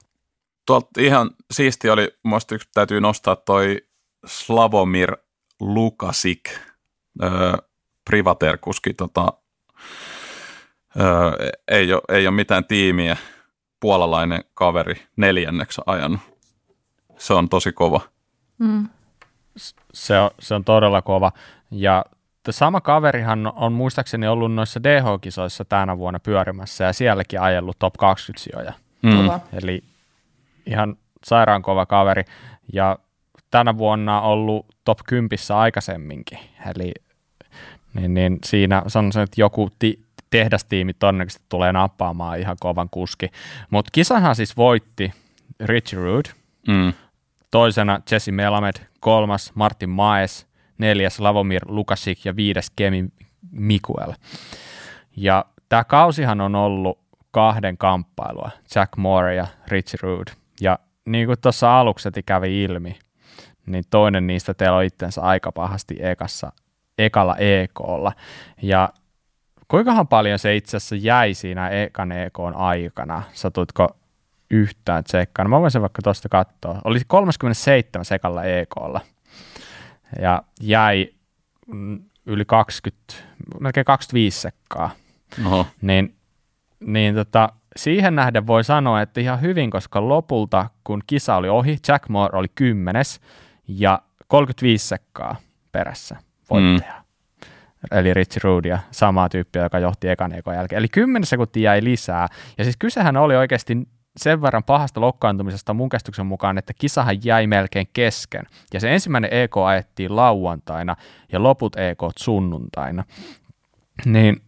Tuolta 0.66 0.88
ihan 0.98 1.30
siisti 1.50 1.90
oli, 1.90 2.08
muista 2.22 2.54
yksi 2.54 2.68
täytyy 2.74 3.00
nostaa 3.00 3.36
toi 3.36 3.86
Slavomir 4.26 5.16
Lukasik, 5.60 6.50
öö, 7.22 7.30
privaterkuski, 8.04 8.94
tota, 8.94 9.32
öö, 11.00 11.50
ei, 11.68 11.92
ole, 11.92 12.02
ei 12.08 12.26
ole 12.26 12.34
mitään 12.34 12.64
tiimiä, 12.64 13.16
puolalainen 13.80 14.44
kaveri 14.54 14.94
neljänneksi 15.16 15.82
ajanut. 15.86 16.20
Se 17.18 17.34
on 17.34 17.48
tosi 17.48 17.72
kova. 17.72 18.00
Mm. 18.58 18.88
Se, 19.94 20.18
on, 20.18 20.30
se 20.38 20.54
on 20.54 20.64
todella 20.64 21.02
kova. 21.02 21.32
Ja 21.70 22.04
sama 22.50 22.80
kaverihan 22.80 23.52
on 23.56 23.72
muistaakseni 23.72 24.26
ollut 24.26 24.54
noissa 24.54 24.80
DH-kisoissa 24.82 25.64
tänä 25.64 25.98
vuonna 25.98 26.20
pyörimässä 26.20 26.84
ja 26.84 26.92
sielläkin 26.92 27.40
ajellut 27.40 27.78
top 27.78 27.94
20 27.94 28.44
sijoja. 28.44 28.72
Mm. 29.02 29.40
Eli 29.52 29.84
ihan 30.66 30.96
sairaan 31.24 31.62
kova 31.62 31.86
kaveri. 31.86 32.24
Ja 32.72 32.98
tänä 33.54 33.78
vuonna 33.78 34.20
ollut 34.20 34.66
top 34.84 34.98
10 35.06 35.38
aikaisemminkin, 35.54 36.38
eli 36.70 36.92
niin, 37.94 38.14
niin 38.14 38.38
siinä 38.44 38.82
sanoisin, 38.86 39.22
että 39.22 39.40
joku 39.40 39.70
ti- 39.78 40.04
tehdastiimi 40.30 40.94
todennäköisesti 40.94 41.44
tulee 41.48 41.72
nappaamaan 41.72 42.40
ihan 42.40 42.56
kovan 42.60 42.88
kuski. 42.90 43.28
Mutta 43.70 43.90
kisanhan 43.92 44.36
siis 44.36 44.56
voitti 44.56 45.12
Richie 45.60 45.98
Rood, 45.98 46.24
mm. 46.68 46.92
toisena 47.50 48.00
Jesse 48.10 48.32
Melamed, 48.32 48.74
kolmas 49.00 49.52
Martin 49.54 49.90
Maes, 49.90 50.46
neljäs 50.78 51.20
Lavomir 51.20 51.62
Lukasik 51.66 52.24
ja 52.24 52.36
viides 52.36 52.72
Kemi 52.76 53.04
Mikuel. 53.50 54.12
Ja 55.16 55.44
tämä 55.68 55.84
kausihan 55.84 56.40
on 56.40 56.54
ollut 56.54 56.98
kahden 57.30 57.78
kamppailua, 57.78 58.50
Jack 58.74 58.96
Moore 58.96 59.34
ja 59.34 59.46
Richie 59.68 59.98
Rood. 60.02 60.28
Ja 60.60 60.78
niin 61.06 61.26
kuin 61.26 61.40
tuossa 61.40 61.80
aluksi 61.80 62.08
kävi 62.26 62.62
ilmi, 62.62 62.98
niin 63.66 63.84
toinen 63.90 64.26
niistä 64.26 64.54
teillä 64.54 64.76
on 64.76 64.84
itsensä 64.84 65.22
aika 65.22 65.52
pahasti 65.52 65.96
ekassa, 66.00 66.52
ekalla 66.98 67.36
EKlla. 67.36 68.12
Ja 68.62 68.88
kuinkahan 69.68 70.08
paljon 70.08 70.38
se 70.38 70.56
itse 70.56 70.76
asiassa 70.76 70.96
jäi 70.96 71.34
siinä 71.34 71.68
ekan 71.68 72.12
EKn 72.12 72.52
aikana? 72.54 73.22
Satutko 73.32 73.96
yhtään 74.50 75.04
tsekkaan? 75.04 75.50
Mä 75.50 75.60
voisin 75.60 75.80
vaikka 75.80 76.02
tuosta 76.02 76.28
katsoa. 76.28 76.80
Oli 76.84 77.00
37 77.06 78.04
sekalla 78.04 78.44
EKlla 78.44 79.00
ja 80.20 80.42
jäi 80.60 81.08
yli 82.26 82.44
20, 82.44 83.14
melkein 83.60 83.84
25 83.84 84.40
sekkaa. 84.40 84.90
Oho. 85.46 85.66
Niin, 85.82 86.14
niin 86.80 87.14
tota, 87.14 87.48
siihen 87.76 88.14
nähden 88.14 88.46
voi 88.46 88.64
sanoa, 88.64 89.02
että 89.02 89.20
ihan 89.20 89.40
hyvin, 89.40 89.70
koska 89.70 90.08
lopulta, 90.08 90.70
kun 90.84 91.02
kisa 91.06 91.36
oli 91.36 91.48
ohi, 91.48 91.78
Jack 91.88 92.08
Moore 92.08 92.38
oli 92.38 92.48
kymmenes, 92.54 93.20
ja 93.68 94.02
35 94.28 94.88
sekkaa 94.88 95.36
perässä 95.72 96.16
voittaja. 96.50 96.92
Mm. 96.92 97.04
Eli 97.98 98.14
Richie 98.14 98.40
Roodia, 98.44 98.78
samaa 98.90 99.28
tyyppiä, 99.28 99.62
joka 99.62 99.78
johti 99.78 100.08
ekan 100.08 100.32
ekon 100.32 100.54
jälkeen. 100.54 100.78
Eli 100.78 100.88
10 100.88 101.26
sekuntia 101.26 101.62
jäi 101.62 101.84
lisää. 101.84 102.28
Ja 102.58 102.64
siis 102.64 102.76
kysehän 102.76 103.16
oli 103.16 103.36
oikeasti 103.36 103.88
sen 104.16 104.42
verran 104.42 104.64
pahasta 104.64 105.00
lokkaantumisesta 105.00 105.74
mun 105.74 105.88
käsityksen 105.88 106.26
mukaan, 106.26 106.58
että 106.58 106.72
kisahan 106.78 107.24
jäi 107.24 107.46
melkein 107.46 107.86
kesken. 107.92 108.46
Ja 108.72 108.80
se 108.80 108.92
ensimmäinen 108.92 109.32
EK 109.32 109.56
ajettiin 109.56 110.16
lauantaina 110.16 110.96
ja 111.32 111.42
loput 111.42 111.76
EK 111.76 111.98
sunnuntaina. 112.18 113.04
Niin 114.04 114.42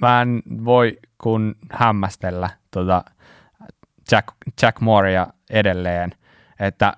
mä 0.00 0.22
en 0.22 0.42
voi 0.64 0.98
kun 1.22 1.54
hämmästellä 1.70 2.50
tota 2.70 3.04
Jack, 4.10 4.28
Jack 4.62 4.80
Morea 4.80 5.26
edelleen, 5.50 6.10
että 6.60 6.96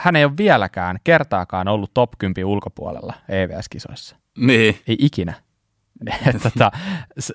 hän 0.00 0.16
ei 0.16 0.24
ole 0.24 0.36
vieläkään 0.36 0.98
kertaakaan 1.04 1.68
ollut 1.68 1.94
top 1.94 2.10
10 2.18 2.46
ulkopuolella 2.46 3.14
EVS-kisoissa. 3.28 4.16
Niin. 4.38 4.78
Ei 4.88 4.96
ikinä. 4.98 5.34
tota, 6.42 6.70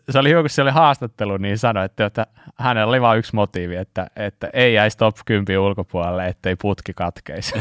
se 0.10 0.20
oli 0.20 0.30
hyvä, 0.30 0.42
kun 0.42 0.50
se 0.50 0.62
oli 0.62 0.72
haastattelu, 0.72 1.38
niin 1.38 1.58
sanoi, 1.58 1.86
että, 1.86 2.06
että 2.06 2.28
hänellä 2.56 2.90
oli 2.90 3.02
vain 3.02 3.20
yksi 3.20 3.36
motiivi, 3.36 3.76
että, 3.76 4.08
että 4.16 4.50
ei 4.54 4.74
jäisi 4.74 4.98
top 4.98 5.16
10 5.26 5.60
ulkopuolelle, 5.60 6.28
ettei 6.28 6.56
putki 6.56 6.94
katkeisi. 6.94 7.54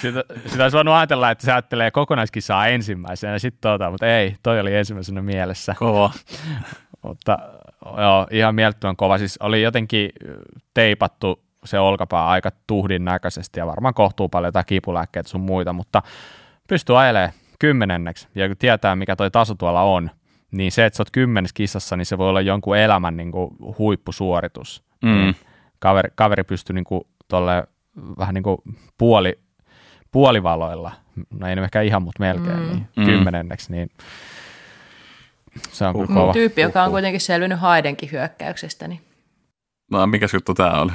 sitä, 0.00 0.24
sitä 0.46 0.62
olisi 0.62 0.76
voinut 0.76 0.94
ajatella, 0.94 1.30
että 1.30 1.44
se 1.44 1.52
ajattelee 1.52 1.90
kokonaiskisaa 1.90 2.66
ensimmäisenä, 2.66 3.38
sitten 3.38 3.60
tota, 3.60 3.90
mutta 3.90 4.06
ei, 4.06 4.36
toi 4.42 4.60
oli 4.60 4.76
ensimmäisenä 4.76 5.22
mielessä. 5.22 5.74
Kova. 5.78 6.10
Mutta 7.02 7.38
joo, 7.84 8.26
ihan 8.30 8.54
mielettömän 8.54 8.96
kova. 8.96 9.18
Siis 9.18 9.38
oli 9.40 9.62
jotenkin 9.62 10.10
teipattu 10.74 11.42
se 11.64 11.78
olkapää 11.78 12.28
aika 12.28 12.50
tuhdin 12.66 13.04
näköisesti 13.04 13.60
ja 13.60 13.66
varmaan 13.66 13.94
kohtuu 13.94 14.28
paljon 14.28 14.48
jotain 14.48 14.66
kipulääkkeitä 14.66 15.28
sun 15.28 15.40
muita, 15.40 15.72
mutta 15.72 16.02
pystyy 16.68 17.00
ajelemaan 17.00 17.32
kymmenenneksi 17.58 18.28
ja 18.34 18.48
kun 18.48 18.56
tietää 18.56 18.96
mikä 18.96 19.16
toi 19.16 19.30
taso 19.30 19.54
tuolla 19.54 19.82
on, 19.82 20.10
niin 20.50 20.72
se, 20.72 20.86
että 20.86 20.96
sä 20.96 21.00
oot 21.00 21.10
kymmenes 21.10 21.52
kisassa, 21.52 21.96
niin 21.96 22.06
se 22.06 22.18
voi 22.18 22.28
olla 22.28 22.40
jonkun 22.40 22.76
elämän 22.76 23.16
niin 23.16 23.32
kuin, 23.32 23.56
huippusuoritus. 23.78 24.84
Mm. 25.02 25.10
Niin 25.10 25.36
kaveri, 25.78 26.10
kaveri 26.14 26.44
pystyy 26.44 26.74
niin 26.74 26.84
kuin, 26.84 27.02
tolle, 27.28 27.64
vähän 28.18 28.34
niin 28.34 28.42
kuin 28.42 28.58
puoli, 28.98 29.38
puolivaloilla, 30.10 30.92
no 31.30 31.46
ei 31.46 31.56
ehkä 31.62 31.80
ihan, 31.80 32.02
mutta 32.02 32.20
melkein, 32.22 32.58
mm. 32.58 32.66
niin 32.66 32.88
mm. 32.96 33.04
kymmenenneksi, 33.04 33.72
niin 33.72 33.90
se 35.72 35.84
on 35.86 35.94
kyllä 35.94 36.06
kova. 36.06 36.32
Tyyppi, 36.32 36.60
joka 36.60 36.82
on 36.82 36.90
kuitenkin 36.90 37.20
selvinnyt 37.20 37.60
Haidenkin 37.60 38.12
hyökkäyksestä. 38.12 38.88
Niin. 38.88 39.00
No, 39.90 40.06
mikä 40.06 40.26
juttu 40.32 40.54
tämä 40.54 40.80
oli? 40.80 40.92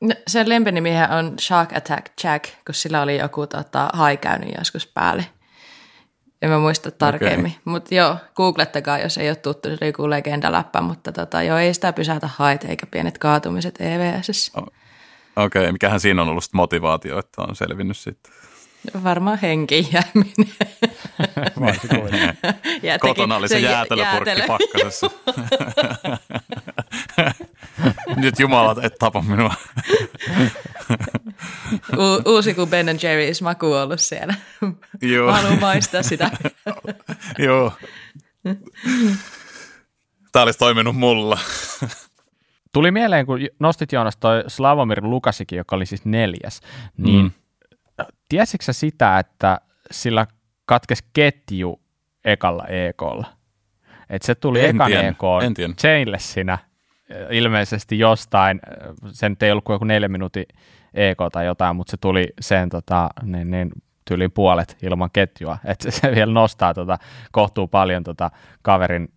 No, 0.00 0.14
sen 0.26 0.48
lempinimihän 0.48 1.10
on 1.10 1.34
Shark 1.40 1.76
Attack 1.76 2.06
Jack, 2.24 2.44
kun 2.66 2.74
sillä 2.74 3.02
oli 3.02 3.18
joku 3.18 3.46
tota, 3.46 3.90
hai 3.92 4.16
käynyt 4.16 4.54
joskus 4.58 4.86
päälle. 4.86 5.26
En 6.42 6.50
mä 6.50 6.58
muista 6.58 6.90
tarkemmin. 6.90 7.52
Okay. 7.52 7.62
Mutta 7.64 7.94
joo, 7.94 8.16
googlettakaa, 8.34 8.98
jos 8.98 9.18
ei 9.18 9.28
ole 9.28 9.36
tuttu, 9.36 9.68
se 9.68 9.78
oli 9.80 9.88
joku 9.88 10.10
legendaläppä, 10.10 10.80
mutta 10.80 11.12
tota, 11.12 11.42
joo, 11.42 11.58
ei 11.58 11.74
sitä 11.74 11.92
pysäytä 11.92 12.28
haita 12.36 12.68
eikä 12.68 12.86
pienet 12.86 13.18
kaatumiset 13.18 13.80
EVS. 13.80 14.52
Okei, 14.56 15.62
okay, 15.62 15.72
mikähän 15.72 16.00
siinä 16.00 16.22
on 16.22 16.28
ollut 16.28 16.44
motivaatio, 16.52 17.18
että 17.18 17.42
on 17.42 17.56
selvinnyt 17.56 17.96
sitten? 17.96 18.32
Varmaan 19.04 19.38
henkiin 19.38 19.86
jääminen. 19.92 20.54
Ja 22.82 22.98
Kotona 22.98 23.36
oli 23.36 23.48
se 23.48 23.58
jä- 23.58 23.70
jäätelöpurkki 23.70 24.30
jäätelö. 24.30 24.46
pakkasessa. 24.46 25.10
Nyt 28.22 28.38
jumalat, 28.38 28.84
et 28.84 28.94
tapa 28.98 29.22
minua. 29.22 29.54
U- 31.92 32.22
uusi 32.32 32.54
kuin 32.54 32.70
Ben 32.70 32.86
Jerry's 32.88 33.42
maku 33.42 33.72
ollut 33.72 34.00
siellä. 34.00 34.34
Joo. 35.02 35.26
Mä 35.26 35.36
haluan 35.36 35.60
maistaa 35.60 36.02
sitä. 36.02 36.30
Joo. 37.38 37.72
Tämä 40.32 40.42
olisi 40.42 40.58
toiminut 40.58 40.96
mulla. 40.96 41.38
Tuli 42.72 42.90
mieleen, 42.90 43.26
kun 43.26 43.38
nostit 43.58 43.92
Joonas 43.92 44.16
toi 44.16 44.44
Slavomir 44.48 45.04
Lukasikin, 45.04 45.56
joka 45.56 45.76
oli 45.76 45.86
siis 45.86 46.04
neljäs, 46.04 46.60
niin 46.96 47.24
mm. 47.24 47.30
Tiesitkö 48.28 48.64
sä 48.64 48.72
sitä, 48.72 49.18
että 49.18 49.60
sillä 49.90 50.26
katkesi 50.66 51.04
ketju 51.12 51.80
ekalla 52.24 52.66
EKlla? 52.66 53.26
Että 54.10 54.26
se 54.26 54.34
tuli 54.34 54.64
En 54.64 54.76
ekan 54.76 54.86
tiennyt, 54.86 55.14
EK 55.14 55.22
en 55.42 55.54
tiennyt. 55.54 55.78
chainlessinä 55.78 56.58
ilmeisesti 57.30 57.98
jostain, 57.98 58.60
se 59.12 59.28
nyt 59.28 59.42
ei 59.42 59.50
ollut 59.50 59.64
kuin 59.64 59.74
joku 59.74 59.84
neljä 59.84 60.08
minuutin 60.08 60.46
EK 60.94 61.18
tai 61.32 61.46
jotain, 61.46 61.76
mutta 61.76 61.90
se 61.90 61.96
tuli 61.96 62.28
sen 62.40 62.68
tota, 62.68 63.10
niin, 63.22 63.50
niin, 63.50 63.70
tyyliin 64.04 64.32
puolet 64.32 64.76
ilman 64.82 65.10
ketjua, 65.12 65.58
että 65.64 65.90
se, 65.90 66.00
se 66.00 66.14
vielä 66.14 66.32
nostaa 66.32 66.74
tota, 66.74 66.98
kohtuu 67.32 67.68
paljon 67.68 68.04
tota, 68.04 68.30
kaverin 68.62 69.08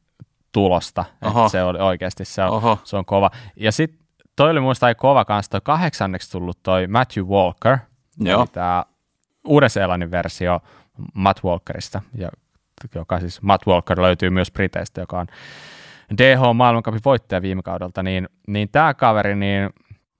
tulosta, 0.52 1.06
että 1.28 1.50
se 1.50 1.64
oli 1.64 1.80
oikeasti 1.80 2.26
se 2.26 2.44
on, 2.44 2.50
Oho. 2.50 2.80
se 2.84 2.98
on 2.98 3.06
kova. 3.06 3.32
Ja 3.56 3.72
sitten 3.72 4.00
toi 4.36 4.50
oli 4.52 4.60
muista 4.60 4.96
kova 4.96 5.26
kanssa, 5.26 5.52
toi 5.52 5.62
kahdeksanneksi 5.64 6.32
tullut 6.32 6.60
toi 6.64 6.88
Matthew 6.88 7.26
Walker, 7.26 7.78
Joo. 8.20 8.48
tämä 8.52 8.86
Uuden-Seelannin 9.48 10.12
versio 10.12 10.60
Matt 11.14 11.44
Walkerista, 11.44 12.02
ja, 12.18 12.30
joka 12.96 13.20
siis 13.20 13.42
Matt 13.42 13.68
Walker 13.68 14.02
löytyy 14.02 14.30
myös 14.30 14.52
Briteistä, 14.52 15.02
joka 15.02 15.20
on 15.20 15.28
DH 16.18 16.40
maailmankapin 16.54 17.02
voittaja 17.06 17.42
viime 17.42 17.62
kaudelta, 17.62 18.04
niin, 18.04 18.30
niin 18.48 18.70
tämä 18.70 18.94
kaveri 18.94 19.36
niin 19.36 19.70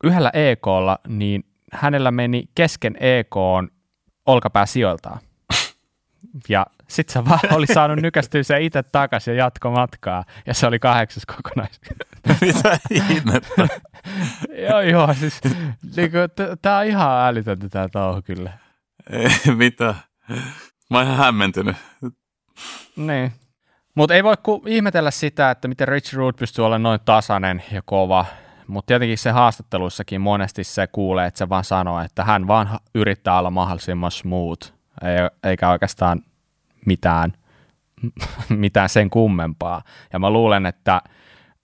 yhdellä 0.04 0.32
EKlla, 0.34 1.00
niin 1.08 1.44
hänellä 1.74 2.12
meni 2.12 2.50
kesken 2.56 2.98
EKn 3.00 3.68
olkapää 4.26 4.66
sijoiltaan. 4.66 5.20
Ja 6.50 6.66
sitten 6.88 7.14
se 7.14 7.30
vaan 7.30 7.40
oli 7.52 7.68
saanut 7.68 8.02
nykästyä 8.02 8.44
se 8.44 8.62
itse 8.62 8.84
takaisin 8.84 9.32
ja 9.32 9.44
jatko 9.44 9.72
matkaa, 9.72 10.24
ja 10.46 10.54
se 10.54 10.68
oli 10.68 10.80
kahdeksas 10.80 11.26
kokonais. 11.26 11.82
Mitä 12.42 12.80
ihmettä? 12.92 13.68
joo, 14.70 14.82
joo, 14.82 15.14
siis 15.14 15.42
niinku, 15.96 16.18
tämä 16.62 16.78
on 16.78 16.86
ihan 16.86 17.28
älytöntä 17.28 17.70
tämä 17.70 17.88
touhu 17.90 18.22
kyllä. 18.22 18.52
Ei, 19.10 19.56
mitä? 19.56 19.96
Mä 20.90 20.98
oon 20.98 21.06
ihan 21.06 21.18
hämmentynyt. 21.18 21.76
Niin. 22.96 23.32
Mutta 23.96 24.16
ei 24.16 24.24
voi 24.24 24.36
ku 24.44 24.64
ihmetellä 24.68 25.12
sitä, 25.12 25.52
että 25.52 25.68
miten 25.68 25.88
Rich 25.88 26.14
Root 26.14 26.36
pystyy 26.36 26.66
olemaan 26.66 26.84
noin 26.84 27.00
tasainen 27.06 27.64
ja 27.72 27.82
kova. 27.86 28.26
Mutta 28.68 28.88
tietenkin 28.88 29.18
se 29.18 29.32
haastatteluissakin 29.32 30.22
monesti 30.22 30.64
se 30.64 30.88
kuulee, 30.88 31.28
että 31.28 31.38
se 31.38 31.50
vaan 31.50 31.64
sanoo, 31.64 32.02
että 32.02 32.24
hän 32.24 32.48
vaan 32.48 32.80
yrittää 32.96 33.40
olla 33.40 33.50
mahdollisimman 33.50 34.12
smooth, 34.12 34.75
ei, 35.04 35.50
eikä 35.52 35.70
oikeastaan 35.70 36.22
mitään, 36.86 37.34
mitään 38.50 38.90
sen 38.90 39.10
kummempaa. 39.10 39.82
Ja 40.14 40.20
mä 40.20 40.30
luulen, 40.30 40.66
että 40.66 41.02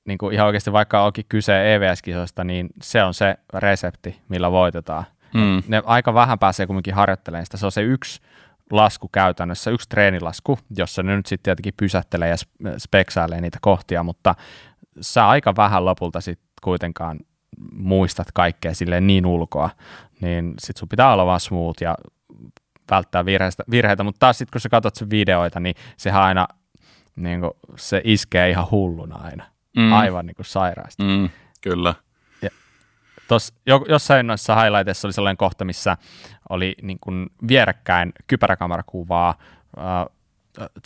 niin 0.05 0.17
kuin 0.17 0.33
ihan 0.33 0.47
oikeasti 0.47 0.71
vaikka 0.71 1.05
onkin 1.05 1.25
kyse 1.29 1.75
EVS-kisoista, 1.75 2.43
niin 2.43 2.69
se 2.81 3.03
on 3.03 3.13
se 3.13 3.35
resepti, 3.53 4.21
millä 4.29 4.51
voitetaan. 4.51 5.03
Mm. 5.33 5.63
Ne 5.67 5.81
aika 5.85 6.13
vähän 6.13 6.39
pääsee 6.39 6.67
kumminkin 6.67 6.93
harjoittelemaan 6.93 7.45
sitä. 7.45 7.57
Se 7.57 7.65
on 7.65 7.71
se 7.71 7.81
yksi 7.81 8.21
lasku 8.71 9.09
käytännössä, 9.11 9.71
yksi 9.71 9.89
treenilasku, 9.89 10.59
jossa 10.77 11.03
ne 11.03 11.15
nyt 11.15 11.25
sitten 11.25 11.43
tietenkin 11.43 11.73
pysättelee 11.77 12.29
ja 12.29 12.35
sp- 12.35 12.73
speksailee 12.77 13.41
niitä 13.41 13.57
kohtia, 13.61 14.03
mutta 14.03 14.35
sä 15.01 15.27
aika 15.27 15.55
vähän 15.55 15.85
lopulta 15.85 16.21
sitten 16.21 16.47
kuitenkaan 16.63 17.19
muistat 17.73 18.27
kaikkea 18.33 18.73
silleen 18.73 19.07
niin 19.07 19.25
ulkoa, 19.25 19.69
niin 20.21 20.53
sit 20.59 20.77
sun 20.77 20.89
pitää 20.89 21.13
olla 21.13 21.25
vaan 21.25 21.39
smooth 21.39 21.81
ja 21.81 21.95
välttää 22.91 23.25
virheistä, 23.25 23.63
virheitä, 23.71 24.03
mutta 24.03 24.19
taas 24.19 24.37
sitten 24.37 24.51
kun 24.51 24.61
sä 24.61 24.69
katsot 24.69 24.95
sen 24.95 25.09
videoita, 25.09 25.59
niin 25.59 25.75
sehän 25.97 26.23
aina 26.23 26.47
niin 27.15 27.39
kuin, 27.39 27.51
se 27.75 28.01
iskee 28.03 28.49
ihan 28.49 28.67
hulluna 28.71 29.15
aina, 29.15 29.43
Mm. 29.77 29.93
aivan 29.93 30.25
niin 30.25 30.35
kuin 30.35 30.45
sairaasti. 30.45 31.03
Mm, 31.03 31.29
kyllä. 31.61 31.93
Tos, 33.27 33.53
jo, 33.65 33.85
jossain 33.89 34.27
noissa 34.27 34.61
highlighteissa 34.61 35.07
oli 35.07 35.13
sellainen 35.13 35.37
kohta, 35.37 35.65
missä 35.65 35.97
oli 36.49 36.75
niin 36.81 36.97
kuin 37.01 37.27
vierekkäin 37.47 38.13
kypäräkamerakuvaa 38.27 39.35
uh, 39.77 40.15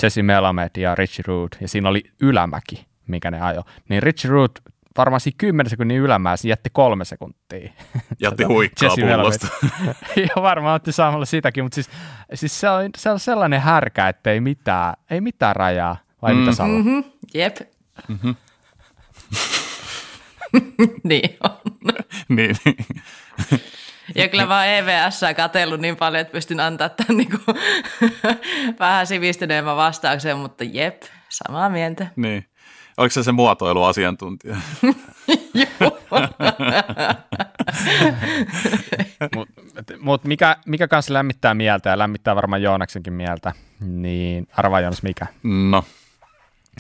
Jesse 0.03 0.23
Melamed 0.23 0.69
ja 0.77 0.95
Richie 0.95 1.23
Root, 1.27 1.58
ja 1.62 1.67
siinä 1.67 1.89
oli 1.89 2.03
ylämäki, 2.21 2.88
mikä 3.08 3.31
ne 3.31 3.41
ajo. 3.41 3.63
Niin 3.89 4.03
Richie 4.03 4.31
Root 4.31 4.51
varmaan 4.97 5.19
siinä 5.19 5.36
10 5.38 5.69
sekunnin 5.69 5.97
ylämäessä 5.97 6.47
jätti 6.47 6.69
kolme 6.73 7.05
sekuntia. 7.05 7.71
Jätti 8.21 8.43
huikkaa 8.43 8.89
pullosta. 8.89 9.47
ja 10.36 10.41
varmaan 10.41 10.75
otti 10.75 10.91
samalla 10.91 11.25
sitäkin, 11.25 11.63
mutta 11.63 11.75
siis, 11.75 11.89
siis 12.34 12.60
se, 12.60 12.69
on, 12.69 12.89
se 12.97 13.10
on 13.10 13.19
sellainen 13.19 13.62
härkä, 13.62 14.08
että 14.08 14.31
ei 14.31 14.39
mitään, 14.39 14.93
ei 15.10 15.21
mitään 15.21 15.55
rajaa. 15.55 15.97
Vai 16.21 16.34
mm. 16.34 16.39
mitä 16.39 16.51
Salo? 16.51 16.69
Mm-hmm. 16.69 17.03
Jep. 17.34 17.58
Mm-hmm. 18.08 18.36
niin 21.10 21.38
on. 21.43 21.51
niin, 22.29 22.55
niin. 22.65 22.86
Ja 24.15 24.27
kyllä 24.27 24.49
vaan 24.49 24.67
EVS 24.67 25.21
katsellut 25.36 25.81
niin 25.81 25.95
paljon, 25.95 26.21
että 26.21 26.31
pystyn 26.31 26.60
antaa 26.60 26.89
tämän 26.89 27.17
niin 27.17 27.29
kuin, 27.29 27.58
vähän 28.79 29.08
sivistyneemmän 29.08 29.75
vastauksen, 29.77 30.38
mutta 30.38 30.63
jep, 30.63 31.01
samaa 31.29 31.69
mieltä. 31.69 32.08
niin. 32.15 32.45
Oliko 32.97 33.13
se 33.13 33.23
se 33.23 33.31
muotoiluasiantuntija? 33.31 34.55
Joo. 35.53 35.99
Mutta 39.36 39.93
mut 39.99 40.23
mikä, 40.23 40.58
mikä 40.65 40.88
kanssa 40.88 41.13
lämmittää 41.13 41.53
mieltä 41.53 41.89
ja 41.89 41.97
lämmittää 41.97 42.36
varmaan 42.36 42.62
Joonaksenkin 42.62 43.13
mieltä, 43.13 43.53
niin 43.79 44.47
arvaa 44.58 44.79
Joonas 44.79 45.03
mikä. 45.03 45.27
No, 45.43 45.84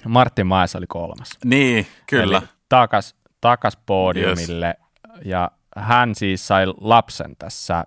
Martin 0.05 0.47
Maes 0.47 0.75
oli 0.75 0.87
kolmas. 0.87 1.29
niin, 1.45 1.87
kyllä. 2.07 2.37
Eli 2.37 2.47
takas, 2.69 3.15
takas 3.41 3.77
podiumille 3.85 4.67
yes. 4.67 5.25
ja 5.25 5.51
hän 5.77 6.15
siis 6.15 6.47
sai 6.47 6.65
lapsen 6.81 7.35
tässä 7.39 7.83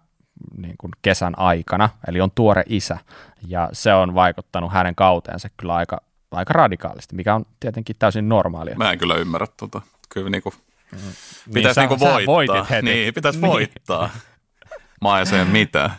niin 0.56 0.74
kuin 0.78 0.90
kesän 1.02 1.38
aikana, 1.38 1.88
eli 2.08 2.20
on 2.20 2.30
tuore 2.34 2.62
isä 2.66 2.98
ja 3.46 3.68
se 3.72 3.94
on 3.94 4.14
vaikuttanut 4.14 4.72
hänen 4.72 4.94
kauteensa 4.94 5.48
kyllä 5.56 5.74
aika, 5.74 6.00
aika 6.30 6.52
radikaalisti, 6.52 7.16
mikä 7.16 7.34
on 7.34 7.46
tietenkin 7.60 7.96
täysin 7.98 8.28
normaalia. 8.28 8.74
Mä 8.76 8.92
en 8.92 8.98
kyllä 8.98 9.14
ymmärrä 9.14 9.46
tota. 9.56 9.80
Kyllä 10.08 10.30
niinku, 10.30 10.52
Niin, 10.92 11.54
pitäisi 11.54 11.74
sä- 11.74 11.80
niinku 11.80 11.98
sä 11.98 12.04
voittaa. 12.10 12.34
voitit 12.34 12.70
heti. 12.70 12.84
Niin, 12.86 13.14
pitäisi 13.14 13.40
Niin. 13.40 13.50
voittaa. 13.52 14.10
Maeseen 15.00 15.46
mitään. 15.46 15.90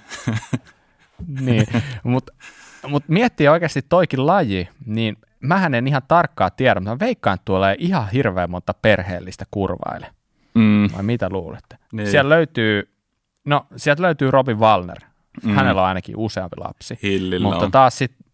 niin, 1.42 1.68
mutta 2.04 2.34
mut 2.88 3.04
miettii 3.08 3.48
oikeasti 3.48 3.82
toikin 3.82 4.28
laji, 4.28 4.70
niin 4.86 5.18
mähän 5.40 5.74
en 5.74 5.88
ihan 5.88 6.02
tarkkaa 6.08 6.50
tiedä, 6.50 6.80
mutta 6.80 6.92
mä 6.96 7.00
veikkaan, 7.00 7.36
että 7.36 7.46
tulee 7.46 7.76
ihan 7.80 8.10
hirveän 8.10 8.50
monta 8.52 8.74
perheellistä 8.74 9.46
kurvaille. 9.52 10.08
Mm. 10.54 10.90
Vai 10.96 11.04
mitä 11.04 11.30
luulette? 11.30 11.76
Niin. 11.76 11.98
Niin. 11.98 12.12
Siellä 12.12 12.30
löytyy, 12.30 12.94
no 13.46 13.68
sieltä 13.76 14.02
löytyy 14.02 14.32
Robin 14.32 14.60
Wallner. 14.60 14.98
Mm. 15.44 15.52
Hänellä 15.54 15.82
on 15.82 15.88
ainakin 15.88 16.18
useampi 16.18 16.56
lapsi. 16.58 17.00
Hillillä 17.04 17.48
mutta 17.48 17.66
on. 17.66 17.72
taas 17.72 17.98
sitten 17.98 18.26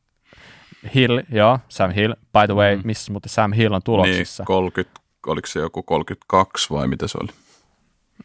Hill, 0.96 1.22
joo, 1.32 1.60
Sam 1.70 1.92
Hill, 1.92 2.14
by 2.14 2.46
the 2.46 2.54
way, 2.56 2.76
mm. 2.76 2.82
missä 2.86 3.12
muuten 3.12 3.30
Sam 3.30 3.54
Hill 3.54 3.74
on 3.74 3.82
tuloksissa. 3.84 4.44
Niin, 4.44 4.48
30, 4.48 5.00
oliko 5.28 5.48
se 5.48 5.60
joku 5.60 5.84
32 5.84 6.70
vai 6.74 6.88
mitä 6.88 7.08
se 7.08 7.18
oli? 7.22 7.32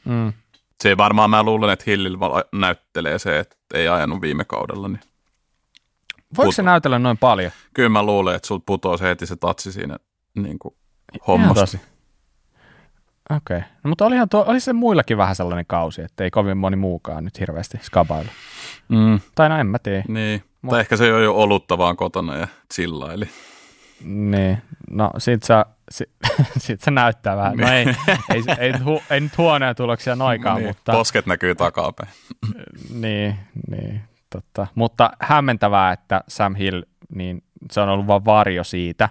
mm. 0.05 0.33
Se 0.83 0.89
ei 0.89 0.97
varmaan, 0.97 1.31
mä 1.31 1.43
luulen, 1.43 1.71
että 1.71 1.85
Hillillä 1.87 2.19
näyttelee 2.53 3.19
se, 3.19 3.39
että 3.39 3.57
ei 3.75 3.89
ajanut 3.89 4.21
viime 4.21 4.45
kaudella. 4.45 4.89
Niin. 4.89 5.01
Voiko 6.37 6.53
se 6.53 6.63
näytellä 6.63 6.99
noin 6.99 7.19
paljon? 7.19 7.53
Kyllä 7.75 7.89
mä 7.89 8.03
luulen, 8.03 8.37
että 8.37 8.49
sulta 8.49 8.63
putoaa 8.67 8.97
se 8.97 9.09
heti 9.09 9.27
se 9.27 9.37
tatsi 9.37 9.73
siinä 9.73 9.97
niin 10.35 10.59
kuin 10.59 10.75
hommasta. 11.29 11.79
Okei. 13.37 13.57
Okay. 13.57 13.61
No, 13.85 13.89
mutta 13.89 14.07
olihan 14.07 14.29
tuo, 14.29 14.45
oli 14.49 14.61
se 14.61 14.73
muillakin 14.73 15.17
vähän 15.17 15.37
sellainen 15.37 15.67
kausi, 15.67 16.03
että 16.03 16.25
ei 16.25 16.31
kovin 16.31 16.57
moni 16.59 16.77
muukaan 16.77 17.25
nyt 17.25 17.41
hirveästi 17.41 17.79
skabailla. 17.83 18.33
Mm, 18.89 19.21
Tai 19.35 19.49
no 19.49 19.59
en 19.59 19.67
mä 19.67 19.79
tiedä. 19.79 20.05
niin. 20.09 20.45
Mut- 20.63 20.71
Tai 20.71 20.81
ehkä 20.81 20.97
se 20.97 21.13
on 21.15 21.23
jo 21.25 21.35
olutta 21.35 21.79
vaan 21.79 21.97
kotona 21.97 22.37
ja 22.37 22.49
chillaili. 22.75 23.29
Niin, 24.05 24.63
no 24.91 25.11
sit 25.19 25.43
se, 25.43 25.55
sit, 25.91 26.11
sit 26.59 26.81
se 26.81 26.91
näyttää 26.91 27.37
vähän. 27.37 27.57
No 27.57 27.69
ei, 27.73 27.87
ei, 28.35 28.43
ei, 28.59 28.73
nyt 28.73 28.85
hu, 28.85 29.03
ei 29.11 29.21
nyt 29.21 29.39
huonoja 29.39 29.75
tuloksia 29.75 30.17
noikaan, 30.17 30.57
niin, 30.57 30.67
mutta, 30.69 30.93
Posket 30.93 31.27
näkyy 31.27 31.55
takapäin. 31.55 32.09
niin, 33.03 33.37
niin, 33.71 34.01
totta. 34.31 34.67
mutta 34.75 35.11
hämmentävää, 35.21 35.93
että 35.93 36.21
Sam 36.29 36.55
Hill, 36.55 36.83
niin 37.15 37.43
se 37.71 37.81
on 37.81 37.89
ollut 37.89 38.07
vain 38.07 38.25
varjo 38.25 38.65
siitä, 38.65 39.09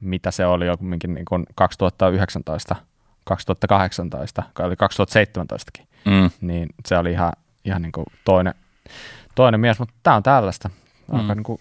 mitä 0.00 0.30
se 0.30 0.46
oli 0.46 0.66
jo 0.66 0.76
kumminkin 0.76 1.14
niin 1.14 1.24
kuin 1.24 1.46
2019, 1.54 2.76
2018, 3.24 4.42
tai 4.54 4.66
oli 4.66 4.74
2017kin, 4.74 5.86
Mm. 6.04 6.30
niin 6.40 6.68
se 6.86 6.98
oli 6.98 7.10
ihan, 7.12 7.32
ihan 7.64 7.82
niin 7.82 7.92
kuin 7.92 8.06
toinen, 8.24 8.54
toinen 9.34 9.60
mies, 9.60 9.78
mutta 9.78 9.94
tämä 10.02 10.16
on 10.16 10.22
tällaista. 10.22 10.70
Mm. 11.12 11.18
Aika 11.18 11.34
niin 11.34 11.44
kuin 11.44 11.60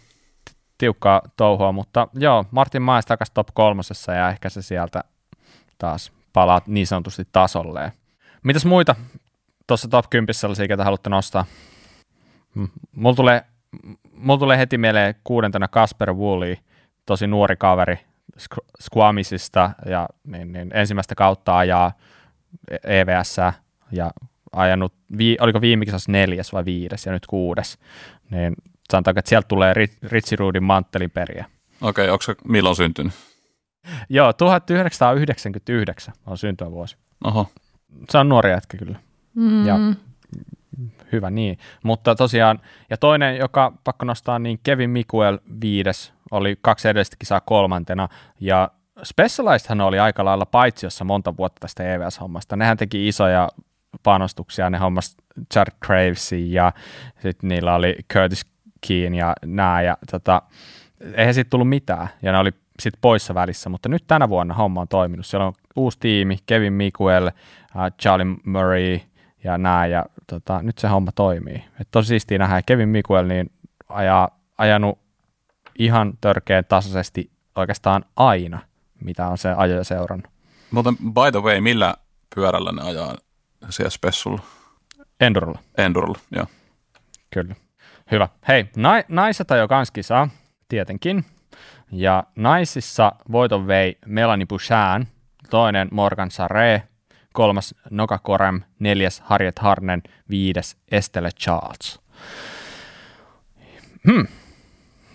tiukkaa 0.78 1.22
touhua, 1.38 1.72
mutta 1.72 2.08
joo, 2.14 2.46
Martin 2.52 2.82
Mais 2.82 3.06
takaisin 3.06 3.34
top 3.34 3.48
kolmosessa 3.54 4.14
ja 4.14 4.30
ehkä 4.30 4.50
se 4.50 4.62
sieltä 4.62 5.04
taas 5.78 6.12
palaa 6.34 6.62
niin 6.68 6.88
sanotusti 6.88 7.24
tasolleen. 7.32 7.92
Mitäs 8.44 8.66
muita 8.66 8.96
tuossa 9.68 9.88
top 9.88 10.06
10 10.10 10.34
sellaisia, 10.34 10.68
ketä 10.68 10.84
haluatte 10.84 11.10
nostaa? 11.10 11.46
Mulla 12.96 13.16
tulee, 13.16 13.42
mulla 14.14 14.40
tulee 14.40 14.58
heti 14.58 14.78
mieleen 14.78 15.16
kuudentena 15.24 15.68
Kasper 15.68 16.14
Woolley, 16.14 16.56
tosi 17.06 17.28
nuori 17.28 17.56
kaveri 17.56 18.00
Squamisista 18.82 19.72
ja 19.86 20.10
niin, 20.28 20.52
niin, 20.52 20.72
ensimmäistä 20.74 21.16
kautta 21.16 21.58
ajaa 21.58 21.92
EVS 22.84 23.38
ja 23.92 24.12
ajanut, 24.52 24.94
vi, 25.18 25.38
oliko 25.40 25.62
viime 25.62 25.86
kisassa 25.86 26.12
neljäs 26.12 26.54
vai 26.54 26.66
viides 26.66 27.06
ja 27.06 27.12
nyt 27.12 27.26
kuudes, 27.26 27.78
niin 28.30 28.56
sanotaanko, 28.92 29.20
että 29.20 29.30
sieltä 29.30 29.48
tulee 29.48 29.74
Ritsi 30.04 30.36
Ruudin 30.36 30.64
manttelin 30.64 31.12
periä. 31.12 31.46
Okei, 31.82 32.04
okay, 32.04 32.14
onko 32.14 32.22
se 32.22 32.36
milloin 32.48 32.76
syntynyt? 32.76 33.14
Joo, 34.10 34.34
1999 34.34 36.14
on 36.26 36.38
syntymävuosi. 36.38 36.98
Oho. 37.24 37.48
Se 38.10 38.18
on 38.18 38.30
nuori 38.30 38.50
jätkä 38.50 38.78
kyllä. 38.78 39.00
Mm. 39.36 39.66
Ja 39.66 39.80
hyvä 41.12 41.30
niin. 41.30 41.58
Mutta 41.84 42.16
tosiaan, 42.16 42.60
ja 42.90 42.98
toinen, 42.98 43.38
joka 43.38 43.74
pakko 43.84 44.06
nostaa, 44.06 44.40
niin 44.40 44.60
Kevin 44.64 44.90
Mikuel 44.90 45.40
viides, 45.62 46.14
oli 46.32 46.58
kaksi 46.62 46.90
edellistä 46.90 47.16
kisaa 47.20 47.42
kolmantena, 47.42 48.08
ja 48.40 48.72
Specializedhan 49.04 49.82
oli 49.82 50.00
aika 50.00 50.26
lailla 50.26 50.46
paitsiossa 50.46 51.04
monta 51.04 51.38
vuotta 51.38 51.60
tästä 51.60 51.94
EVS-hommasta. 51.94 52.56
Nehän 52.56 52.78
teki 52.78 53.08
isoja 53.08 53.50
panostuksia, 54.04 54.70
ne 54.70 54.78
hommas 54.78 55.18
Jared 55.56 55.74
Gravesin 55.86 56.54
ja 56.54 56.74
sitten 57.22 57.48
niillä 57.48 57.76
oli 57.76 57.96
Curtis 58.14 58.46
Keen 58.88 59.16
ja 59.16 59.34
nää, 59.46 59.82
ja 59.82 59.98
tota, 60.12 60.42
eihän 61.14 61.34
siitä 61.34 61.50
tullut 61.50 61.70
mitään, 61.70 62.08
ja 62.22 62.32
ne 62.32 62.38
oli 62.38 62.52
sitten 62.80 63.02
poissa 63.02 63.34
välissä, 63.34 63.70
mutta 63.70 63.90
nyt 63.90 64.04
tänä 64.08 64.30
vuonna 64.30 64.54
homma 64.54 64.82
on 64.82 64.88
toiminut. 64.88 65.26
Siellä 65.26 65.48
on 65.48 65.54
uusi 65.76 66.00
tiimi, 66.00 66.38
Kevin 66.46 66.74
Mikuel, 66.74 67.28
uh, 67.28 67.98
Charlie 68.02 68.36
Murray 68.46 69.00
ja 69.44 69.58
nää, 69.58 69.88
ja 69.88 70.06
tota, 70.28 70.62
nyt 70.62 70.78
se 70.78 70.88
homma 70.88 71.12
toimii. 71.12 71.64
Et 71.82 71.88
tosi 71.92 72.08
siistiä 72.08 72.38
nähdä, 72.38 72.62
Kevin 72.62 72.90
Mikuel 72.90 73.28
niin 73.28 73.52
ajaa, 73.90 74.40
ajanut 74.58 75.00
ihan 75.80 76.14
törkeän 76.22 76.66
tasaisesti 76.66 77.32
oikeastaan 77.56 78.06
aina, 78.16 78.60
mitä 79.04 79.28
on 79.28 79.38
se 79.38 79.54
ajoja 79.58 79.84
seurannut. 79.84 80.32
Mutta 80.72 80.94
by 80.94 81.32
the 81.32 81.42
way, 81.42 81.62
millä 81.62 81.96
pyörällä 82.36 82.72
ne 82.72 82.82
ajaa 82.82 83.16
siellä 83.70 83.90
spessulla? 83.90 84.42
Endurolla. 85.20 85.60
Endurolla, 85.78 86.20
joo. 86.36 86.46
Kyllä. 87.34 87.56
Hyvä. 88.12 88.30
Hei, 88.48 88.66
na- 88.76 89.04
naiset 89.08 89.52
ajoi 89.52 89.68
kans 89.68 89.92
kisaa, 89.92 90.30
tietenkin. 90.68 91.26
Ja 91.92 92.24
naisissa 92.36 93.12
voiton 93.32 93.68
vei 93.68 93.98
Melanie 94.06 94.46
Bouchan, 94.46 95.08
toinen 95.50 95.88
Morgan 95.92 96.32
Sarre, 96.32 96.84
kolmas 97.34 97.76
Noka 97.90 98.18
Korem, 98.18 98.62
neljäs 98.80 99.22
Harriet 99.22 99.60
Harnen, 99.60 100.04
viides 100.30 100.78
Estelle 100.92 101.30
Charles. 101.32 102.02
Hmm. 104.12 104.28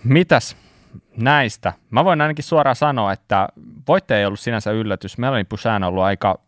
Mitäs 0.03 0.57
näistä? 1.17 1.73
Mä 1.89 2.05
voin 2.05 2.21
ainakin 2.21 2.43
suoraan 2.43 2.75
sanoa, 2.75 3.13
että 3.13 3.49
voitte 3.87 4.17
ei 4.17 4.25
ollut 4.25 4.39
sinänsä 4.39 4.71
yllätys. 4.71 5.17
Melanie 5.17 5.45
Bouchan 5.45 5.83
on 5.83 5.89
ollut 5.89 6.03
aika 6.03 6.39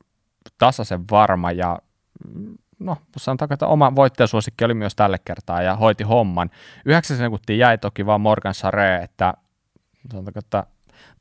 tasaisen 0.58 1.04
varma 1.12 1.52
ja 1.52 1.80
no, 2.80 2.98
sanotaanko, 3.18 3.54
että 3.54 3.68
oma 3.68 3.96
voittajasuosikki 3.96 4.66
oli 4.66 4.74
myös 4.74 4.96
tälle 4.96 5.18
kertaa 5.26 5.62
ja 5.62 5.76
hoiti 5.76 6.04
homman. 6.04 6.50
Yhdeksän 6.86 7.18
sekuntia 7.18 7.56
jäi 7.56 7.78
toki 7.78 8.06
vaan 8.06 8.22
Morgan 8.22 8.54
Sarre, 8.54 8.96
että 8.96 9.34
sanotaanko, 10.12 10.40
että 10.40 10.64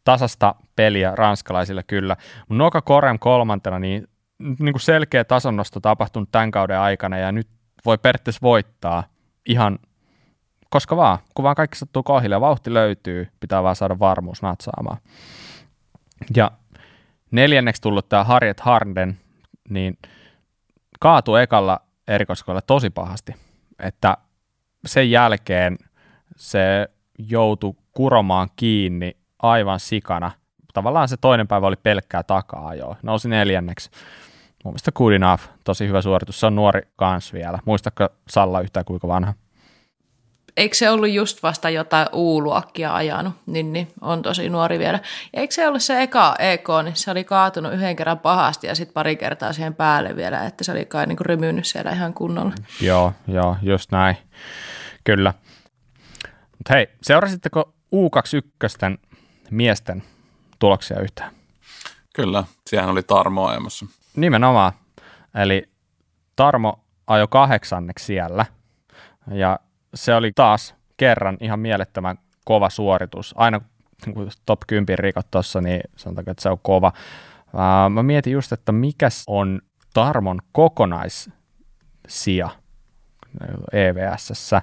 tasasta 0.04 0.54
peliä 0.76 1.12
ranskalaisille 1.14 1.82
kyllä. 1.82 2.16
Noka 2.48 2.82
Korem 2.82 3.18
kolmantena, 3.18 3.78
niin, 3.78 4.08
niin 4.38 4.72
kuin 4.72 4.80
selkeä 4.80 5.24
tasonnosto 5.24 5.80
tapahtunut 5.80 6.28
tämän 6.32 6.50
kauden 6.50 6.78
aikana 6.78 7.18
ja 7.18 7.32
nyt 7.32 7.48
voi 7.84 7.98
periaatteessa 7.98 8.42
voittaa 8.42 9.04
ihan 9.46 9.78
koska 10.70 10.96
vaan, 10.96 11.18
kun 11.34 11.42
vaan 11.42 11.56
kaikki 11.56 11.78
sattuu 11.78 12.02
kohdille 12.02 12.34
ja 12.34 12.40
vauhti 12.40 12.74
löytyy, 12.74 13.28
pitää 13.40 13.62
vaan 13.62 13.76
saada 13.76 13.98
varmuus 13.98 14.42
natsaamaan. 14.42 14.98
Ja 16.36 16.50
neljänneksi 17.30 17.82
tullut 17.82 18.08
tämä 18.08 18.24
Harriet 18.24 18.60
Harden, 18.60 19.18
niin 19.68 19.98
kaatui 20.98 21.42
ekalla 21.42 21.80
erikoiskoilla 22.08 22.62
tosi 22.62 22.90
pahasti, 22.90 23.34
että 23.78 24.16
sen 24.86 25.10
jälkeen 25.10 25.78
se 26.36 26.88
joutui 27.18 27.74
kuromaan 27.92 28.48
kiinni 28.56 29.16
aivan 29.42 29.80
sikana. 29.80 30.30
Tavallaan 30.74 31.08
se 31.08 31.16
toinen 31.16 31.48
päivä 31.48 31.66
oli 31.66 31.76
pelkkää 31.76 32.22
takaa 32.22 32.74
jo. 32.74 32.96
Nousi 33.02 33.28
neljänneksi. 33.28 33.90
Mun 34.64 34.72
mielestä 34.72 34.92
good 34.92 35.12
enough. 35.12 35.42
Tosi 35.64 35.88
hyvä 35.88 36.02
suoritus. 36.02 36.40
Se 36.40 36.46
on 36.46 36.54
nuori 36.54 36.80
kans 36.96 37.32
vielä. 37.32 37.58
Muistatko 37.64 38.08
Salla 38.28 38.60
yhtään 38.60 38.84
kuinka 38.84 39.08
vanha? 39.08 39.34
Eikö 40.58 40.76
se 40.76 40.90
ollut 40.90 41.10
just 41.10 41.42
vasta 41.42 41.70
jotain 41.70 42.06
U-luokkia 42.12 42.94
ajanut, 42.94 43.34
niin, 43.46 43.72
niin 43.72 43.88
on 44.00 44.22
tosi 44.22 44.48
nuori 44.48 44.78
vielä. 44.78 45.00
Ja 45.32 45.40
eikö 45.40 45.54
se 45.54 45.68
ollut 45.68 45.82
se 45.82 46.02
eka 46.02 46.34
EK, 46.38 46.68
niin 46.84 46.96
se 46.96 47.10
oli 47.10 47.24
kaatunut 47.24 47.72
yhden 47.72 47.96
kerran 47.96 48.18
pahasti 48.18 48.66
ja 48.66 48.74
sitten 48.74 48.94
pari 48.94 49.16
kertaa 49.16 49.52
siihen 49.52 49.74
päälle 49.74 50.16
vielä, 50.16 50.44
että 50.44 50.64
se 50.64 50.72
oli 50.72 50.84
kai 50.84 51.06
niin 51.06 51.20
rymynyt 51.20 51.66
siellä 51.66 51.90
ihan 51.90 52.14
kunnolla. 52.14 52.52
Joo, 52.80 53.12
joo, 53.28 53.56
just 53.62 53.92
näin. 53.92 54.16
Kyllä. 55.04 55.34
Mutta 56.58 56.74
hei, 56.74 56.86
seurasitteko 57.02 57.74
U21 57.94 58.98
miesten 59.50 60.02
tuloksia 60.58 61.00
yhtään? 61.00 61.30
Kyllä, 62.14 62.44
siihen 62.66 62.88
oli 62.88 63.02
Tarmo 63.02 63.46
ajamassa. 63.46 63.86
Nimenomaan. 64.16 64.72
Eli 65.34 65.68
Tarmo 66.36 66.84
ajoi 67.06 67.28
kahdeksanneksi 67.30 68.04
siellä. 68.04 68.46
Ja 69.30 69.58
se 69.94 70.14
oli 70.14 70.32
taas 70.32 70.74
kerran 70.96 71.36
ihan 71.40 71.60
mielettömän 71.60 72.18
kova 72.44 72.70
suoritus. 72.70 73.34
Aina 73.36 73.60
kun 74.14 74.30
top 74.46 74.60
10 74.66 74.98
rikot 74.98 75.30
tuossa, 75.30 75.60
niin 75.60 75.80
sanotaanko, 75.96 76.30
että 76.30 76.42
se 76.42 76.50
on 76.50 76.58
kova. 76.62 76.92
Mä 77.90 78.02
mietin 78.02 78.32
just, 78.32 78.52
että 78.52 78.72
mikä 78.72 79.08
on 79.26 79.60
Tarmon 79.94 80.38
kokonaissija 80.52 82.48
EVSssä, 83.72 84.62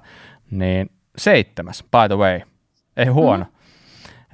niin 0.52 0.90
seitsemäs, 1.18 1.84
by 1.84 2.08
the 2.08 2.18
way. 2.18 2.42
Ei 2.98 3.06
huono. 3.06 3.44
Mm. 3.44 3.52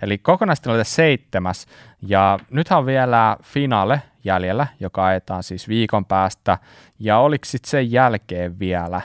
Eli 0.02 0.18
kokonaistilanne 0.18 0.84
seitsemäs, 0.84 1.66
ja 2.02 2.40
nythän 2.50 2.80
on 2.80 2.86
vielä 2.86 3.38
finaale 3.44 4.02
jäljellä, 4.24 4.68
joka 4.80 5.06
ajetaan 5.06 5.44
siis 5.44 5.68
viikon 5.68 6.06
päästä, 6.06 6.58
ja 7.00 7.18
oliko 7.18 7.46
sitten 7.46 7.70
sen 7.70 7.92
jälkeen 7.92 8.60
vielä 8.60 9.02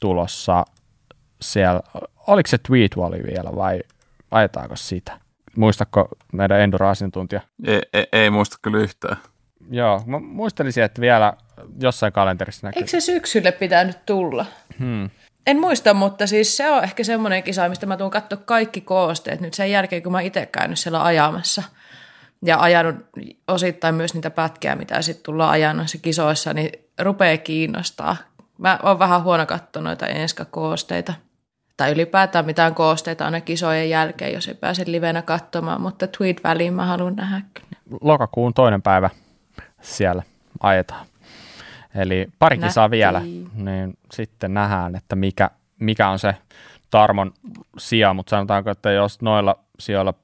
tulossa 0.00 0.64
siellä, 1.42 1.80
oliko 2.26 2.48
se 2.48 2.58
Tweetwalli 2.58 3.22
vielä 3.26 3.56
vai 3.56 3.80
ajetaanko 4.30 4.76
sitä? 4.76 5.18
Muistatko 5.56 6.08
meidän 6.32 6.60
Enduro-asiantuntija? 6.60 7.40
Ei, 7.64 7.82
ei, 7.92 8.06
ei 8.12 8.30
muista 8.30 8.56
kyllä 8.62 8.78
yhtään. 8.78 9.16
Joo, 9.70 10.02
mä 10.06 10.18
muistelisin, 10.18 10.82
että 10.82 11.00
vielä 11.00 11.32
jossain 11.80 12.12
kalenterissa 12.12 12.66
näkyy. 12.66 12.80
Eikö 12.80 12.90
se 12.90 13.00
syksylle 13.00 13.52
pitänyt 13.52 14.06
tulla? 14.06 14.46
Hmm. 14.78 15.10
En 15.46 15.60
muista, 15.60 15.94
mutta 15.94 16.26
siis 16.26 16.56
se 16.56 16.70
on 16.70 16.84
ehkä 16.84 17.04
semmoinen 17.04 17.42
kisa, 17.42 17.68
mistä 17.68 17.86
mä 17.86 17.96
tuun 17.96 18.10
katsoa 18.10 18.38
kaikki 18.44 18.80
koosteet 18.80 19.40
nyt 19.40 19.54
sen 19.54 19.70
jälkeen, 19.70 20.02
kun 20.02 20.12
mä 20.12 20.20
itse 20.20 20.46
käynyt 20.46 20.78
siellä 20.78 21.04
ajamassa. 21.04 21.62
Ja 22.44 22.60
ajanut 22.60 22.96
osittain 23.48 23.94
myös 23.94 24.14
niitä 24.14 24.30
pätkiä, 24.30 24.76
mitä 24.76 25.02
sitten 25.02 25.24
tullaan 25.24 25.50
ajanut 25.50 25.76
noissa 25.76 25.98
kisoissa, 25.98 26.52
niin 26.52 26.70
rupeaa 27.00 27.36
kiinnostaa. 27.36 28.16
Mä 28.58 28.78
oon 28.82 28.98
vähän 28.98 29.22
huono 29.22 29.46
katsoa 29.46 29.82
noita 29.82 30.06
enska-koosteita. 30.06 31.14
Tai 31.76 31.92
ylipäätään 31.92 32.46
mitään 32.46 32.74
koosteita 32.74 33.24
aina 33.24 33.40
kisojen 33.40 33.90
jälkeen, 33.90 34.32
jos 34.32 34.48
ei 34.48 34.54
pääse 34.54 34.84
livenä 34.86 35.22
katsomaan, 35.22 35.80
mutta 35.80 36.06
tweet-väliin 36.06 36.74
mä 36.74 36.86
haluan 36.86 37.16
nähdä 37.16 37.40
kyllä. 37.54 37.98
Lokakuun 38.00 38.54
toinen 38.54 38.82
päivä 38.82 39.10
siellä 39.80 40.22
ajetaan. 40.60 41.06
Eli 41.94 42.28
pari 42.38 42.56
Nähtiin. 42.56 42.68
kisaa 42.68 42.90
vielä, 42.90 43.22
niin 43.54 43.98
sitten 44.12 44.54
nähdään, 44.54 44.96
että 44.96 45.16
mikä, 45.16 45.50
mikä 45.78 46.08
on 46.08 46.18
se 46.18 46.34
Tarmon 46.90 47.32
sija, 47.78 48.14
mutta 48.14 48.30
sanotaanko, 48.30 48.70
että 48.70 48.90
jos 48.90 49.22
noilla 49.22 49.58
sijoilla 49.78 50.14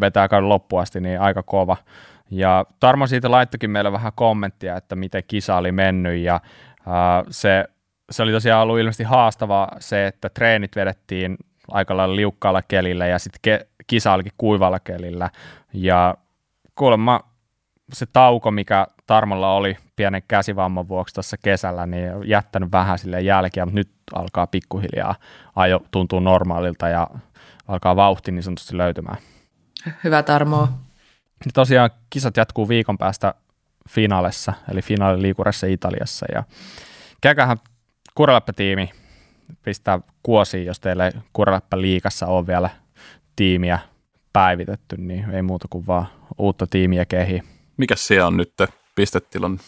vetää 0.00 0.28
kauden 0.28 0.48
loppuun 0.48 0.82
asti, 0.82 1.00
niin 1.00 1.20
aika 1.20 1.42
kova. 1.42 1.76
Ja 2.30 2.66
Tarmo 2.80 3.06
siitä 3.06 3.30
laittokin 3.30 3.70
meille 3.70 3.92
vähän 3.92 4.12
kommenttia, 4.14 4.76
että 4.76 4.96
miten 4.96 5.22
kisa 5.28 5.56
oli 5.56 5.72
mennyt 5.72 6.18
ja 6.18 6.40
uh, 6.86 7.26
se, 7.30 7.64
se 8.10 8.22
oli 8.22 8.32
tosiaan 8.32 8.62
ollut 8.62 8.78
ilmeisesti 8.78 9.04
haastavaa 9.04 9.68
se, 9.78 10.06
että 10.06 10.28
treenit 10.28 10.76
vedettiin 10.76 11.36
aika 11.68 11.96
lailla 11.96 12.16
liukkaalla 12.16 12.62
kelillä 12.62 13.06
ja 13.06 13.18
sitten 13.18 13.38
ke, 13.42 13.66
kisa 13.86 14.12
olikin 14.12 14.32
kuivalla 14.38 14.80
kelillä 14.80 15.30
ja 15.72 16.14
kuulemma 16.74 17.20
se 17.92 18.06
tauko, 18.12 18.50
mikä 18.50 18.86
Tarmolla 19.06 19.52
oli 19.52 19.76
pienen 19.96 20.22
käsivamman 20.28 20.88
vuoksi 20.88 21.14
tässä 21.14 21.36
kesällä, 21.42 21.86
niin 21.86 22.10
jättänyt 22.24 22.72
vähän 22.72 22.98
sille 22.98 23.20
jälkeä, 23.20 23.64
mutta 23.66 23.78
nyt 23.78 23.90
alkaa 24.14 24.46
pikkuhiljaa 24.46 25.14
ajo 25.56 25.80
tuntuu 25.90 26.20
normaalilta 26.20 26.88
ja 26.88 27.06
alkaa 27.68 27.96
vauhti 27.96 28.32
niin 28.32 28.42
sanotusti 28.42 28.76
löytymään. 28.76 29.16
Hyvä 30.04 30.22
Tarmo. 30.22 30.68
Ja 31.44 31.50
tosiaan 31.54 31.90
kisat 32.10 32.36
jatkuu 32.36 32.68
viikon 32.68 32.98
päästä 32.98 33.34
finaalissa, 33.88 34.52
eli 34.70 34.82
finaaliliikurassa 34.82 35.66
Italiassa. 35.66 36.26
Ja 36.34 36.44
käykähän 37.20 37.56
Kuraleppä-tiimi 38.16 38.90
pistää 39.62 40.00
kuosiin, 40.22 40.66
jos 40.66 40.80
teille 40.80 41.12
Kuraleppä 41.32 41.80
liikassa 41.80 42.26
on 42.26 42.46
vielä 42.46 42.70
tiimiä 43.36 43.78
päivitetty, 44.32 44.96
niin 44.96 45.30
ei 45.30 45.42
muuta 45.42 45.68
kuin 45.70 45.86
vaan 45.86 46.06
uutta 46.38 46.66
tiimiä 46.66 47.04
kehi. 47.04 47.42
Mikä 47.76 47.96
siellä 47.96 48.26
on 48.26 48.36
nyt 48.36 48.52
pistetilanne? 48.94 49.58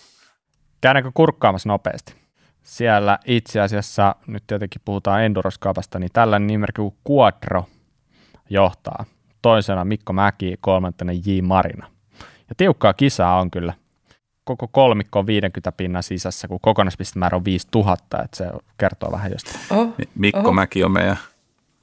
Käydäänkö 0.80 1.10
kurkkaamassa 1.14 1.68
nopeasti? 1.68 2.14
Siellä 2.62 3.18
itse 3.24 3.60
asiassa, 3.60 4.14
nyt 4.26 4.44
tietenkin 4.46 4.82
puhutaan 4.84 5.22
Enduroskapasta, 5.22 5.98
niin 5.98 6.10
tällainen 6.12 6.46
nimerkki 6.46 6.82
kuin 6.82 6.96
Quadro 7.10 7.64
johtaa. 8.50 9.04
Toisena 9.42 9.84
Mikko 9.84 10.12
Mäki, 10.12 10.54
kolmantena 10.60 11.12
J. 11.12 11.40
Marina. 11.42 11.86
Ja 12.20 12.54
tiukkaa 12.56 12.94
kisaa 12.94 13.40
on 13.40 13.50
kyllä. 13.50 13.74
Koko 14.48 14.68
kolmikko 14.68 15.18
on 15.18 15.26
50 15.26 15.72
pinnan 15.72 16.02
sisässä, 16.02 16.48
kun 16.48 16.60
kokonaispistemäärä 16.60 17.36
on 17.36 17.44
5000, 17.44 18.22
että 18.22 18.36
se 18.36 18.44
kertoo 18.78 19.12
vähän 19.12 19.32
jostain. 19.32 19.58
Oh. 19.70 19.94
Mikko 20.14 20.40
Oho. 20.40 20.52
Mäki 20.52 20.84
on 20.84 20.90
meidän 20.90 21.18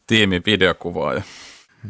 tiimin 0.08 0.44
videokuvaaja. 0.46 1.22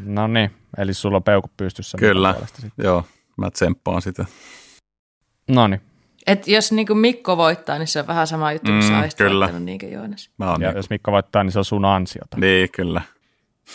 No 0.06 0.28
niin, 0.28 0.52
eli 0.78 0.94
sulla 0.94 1.18
on 1.18 1.24
peukku 1.24 1.52
pystyssä. 1.58 1.98
Kyllä, 1.98 2.36
joo, 2.78 3.06
mä 3.38 3.52
tsemppaan 3.52 4.02
sitä. 4.02 4.26
No 5.48 5.68
niin. 5.68 5.82
Et 6.28 6.48
jos 6.48 6.72
niin 6.72 6.98
Mikko 6.98 7.38
voittaa, 7.38 7.78
niin 7.78 7.88
se 7.88 8.00
on 8.00 8.08
vähän 8.08 8.28
sama 8.28 8.52
juttu, 8.52 8.72
kun 8.72 8.76
mm, 8.76 9.10
sä 9.10 9.18
kyllä. 9.18 9.60
niin 9.60 9.92
Joonas. 9.92 10.30
Mä 10.38 10.46
ja 10.46 10.58
niin. 10.58 10.76
jos 10.76 10.90
Mikko 10.90 11.12
voittaa, 11.12 11.44
niin 11.44 11.52
se 11.52 11.60
on 11.60 11.66
sun 11.66 11.86
ansiota. 11.86 12.38
Niin, 12.38 12.70
kyllä. 12.72 13.02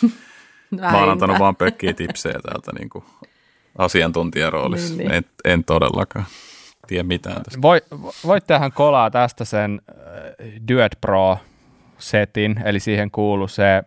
mä 0.81 0.99
oon 0.99 1.09
antanut 1.09 1.39
vaan 1.39 1.55
pökkiä 1.55 1.93
tipsejä 1.93 2.39
täältä 2.39 2.71
niin 2.79 2.89
kuin 2.89 3.03
asiantuntijaroolissa. 3.77 4.95
Niin, 4.95 4.97
niin. 4.97 5.11
En, 5.11 5.25
en 5.45 5.63
todellakaan 5.63 6.25
tiedä 6.87 7.03
mitään 7.03 7.43
tästä. 7.43 7.61
Voi, 7.61 7.81
voittehan 8.25 8.71
kolaa 8.71 9.11
tästä 9.11 9.45
sen 9.45 9.81
äh, 9.89 9.95
Duet 10.71 10.97
Pro-setin, 11.01 12.61
eli 12.65 12.79
siihen 12.79 13.11
kuuluu 13.11 13.47
se 13.47 13.83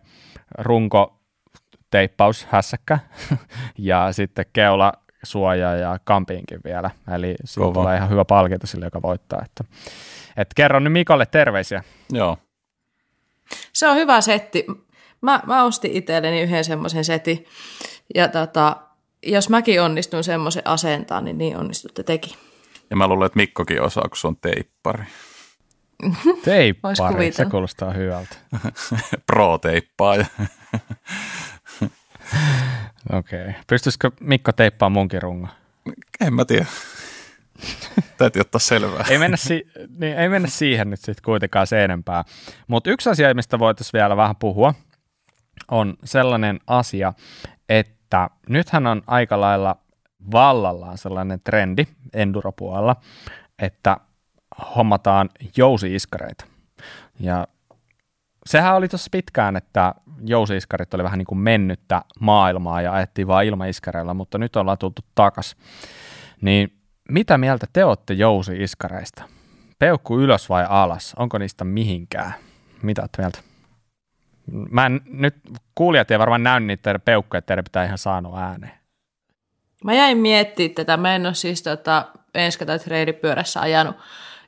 runko 0.58 1.20
teippaus, 1.90 2.46
hässäkkä 2.50 2.98
ja 3.78 4.12
sitten 4.12 4.46
keula 4.52 4.92
suoja 5.22 5.76
ja 5.76 5.98
kampiinkin 6.04 6.60
vielä. 6.64 6.90
Eli 7.14 7.34
siitä 7.44 7.72
tulee 7.72 7.96
ihan 7.96 8.10
hyvä 8.10 8.24
palkinto 8.24 8.66
sille, 8.66 8.84
joka 8.84 9.02
voittaa. 9.02 9.42
Että, 9.44 9.64
et 10.36 10.48
kerron 10.54 10.84
nyt 10.84 10.92
Mikolle 10.92 11.26
terveisiä. 11.26 11.82
Joo. 12.12 12.38
Se 13.72 13.88
on 13.88 13.96
hyvä 13.96 14.20
setti. 14.20 14.66
Mä, 15.20 15.40
mä 15.46 15.64
ostin 15.64 15.92
itselleni 15.92 16.42
yhden 16.42 16.64
semmoisen 16.64 17.04
setin. 17.04 17.46
Ja 18.14 18.28
tota, 18.28 18.76
jos 19.22 19.48
mäkin 19.48 19.82
onnistun 19.82 20.24
semmoisen 20.24 20.62
asentaan, 20.64 21.24
niin 21.24 21.38
niin 21.38 21.56
onnistutte 21.56 22.02
teki. 22.02 22.36
Ja 22.94 22.98
mä 22.98 23.08
luulen, 23.08 23.26
että 23.26 23.36
Mikkokin 23.36 23.82
osaa, 23.82 24.08
kun 24.08 24.16
se 24.16 24.26
on 24.26 24.36
teippari. 24.36 25.04
Teippari, 26.44 27.32
se 27.32 27.44
kuulostaa 27.44 27.92
hyvältä. 27.92 28.36
Pro-teippaaja. 29.26 30.26
Okei. 33.12 33.40
Okay. 33.40 33.52
Pystyisikö 33.66 34.10
Mikko 34.20 34.52
teippaa 34.52 34.88
munkin 34.88 35.22
rungon? 35.22 35.50
En 36.20 36.34
mä 36.34 36.44
tiedä. 36.44 36.66
Täytyy 38.18 38.40
ottaa 38.40 38.58
selvää. 38.58 39.04
ei, 39.08 39.18
mennä 39.18 39.36
si- 39.36 39.66
niin, 39.98 40.18
ei 40.18 40.28
mennä 40.28 40.48
siihen 40.48 40.90
nyt 40.90 41.00
sitten 41.00 41.24
kuitenkaan 41.24 41.66
se 41.66 41.84
enempää. 41.84 42.24
Mutta 42.66 42.90
yksi 42.90 43.10
asia, 43.10 43.34
mistä 43.34 43.58
voitaisiin 43.58 43.92
vielä 43.92 44.16
vähän 44.16 44.36
puhua, 44.36 44.74
on 45.70 45.94
sellainen 46.04 46.60
asia, 46.66 47.12
että 47.68 48.30
nythän 48.48 48.86
on 48.86 49.02
aika 49.06 49.40
lailla 49.40 49.83
vallallaan 50.32 50.98
sellainen 50.98 51.40
trendi 51.44 51.86
enduropuolella, 52.12 52.96
että 53.58 53.96
hommataan 54.76 55.30
jousi-iskareita. 55.56 56.44
Ja 57.20 57.46
sehän 58.46 58.74
oli 58.74 58.88
tuossa 58.88 59.08
pitkään, 59.12 59.56
että 59.56 59.94
jousiiskarit 60.26 60.94
oli 60.94 61.02
vähän 61.04 61.18
niin 61.18 61.26
kuin 61.26 61.38
mennyttä 61.38 62.02
maailmaa 62.20 62.82
ja 62.82 62.92
ajettiin 62.92 63.26
vaan 63.26 63.44
ilmaiskareilla, 63.44 64.14
mutta 64.14 64.38
nyt 64.38 64.56
ollaan 64.56 64.78
tultu 64.78 65.02
takas. 65.14 65.56
Niin 66.40 66.78
mitä 67.08 67.38
mieltä 67.38 67.66
te 67.72 67.84
olette 67.84 68.14
jousiiskareista? 68.14 69.24
Peukku 69.78 70.20
ylös 70.20 70.48
vai 70.48 70.66
alas? 70.68 71.14
Onko 71.18 71.38
niistä 71.38 71.64
mihinkään? 71.64 72.34
Mitä 72.82 73.02
olette 73.02 73.22
mieltä? 73.22 73.38
Mä 74.70 74.86
en, 74.86 75.00
nyt 75.06 75.36
kuulijat 75.74 76.10
ei 76.10 76.18
varmaan 76.18 76.42
näy 76.42 76.60
niitä 76.60 76.98
peukkuja, 76.98 77.38
että 77.38 77.46
teidän 77.46 77.64
pitää 77.64 77.84
ihan 77.84 77.98
saanut 77.98 78.38
ääneen. 78.38 78.83
Mä 79.84 79.94
jäin 79.94 80.18
miettimään 80.18 80.74
tätä. 80.74 80.96
Mä 80.96 81.14
en 81.14 81.26
ole 81.26 81.34
siis 81.34 81.62
tota, 81.62 82.04
ensi 82.34 82.66
tai 82.66 82.78
treidipyörässä 82.78 83.60
ajanut 83.60 83.96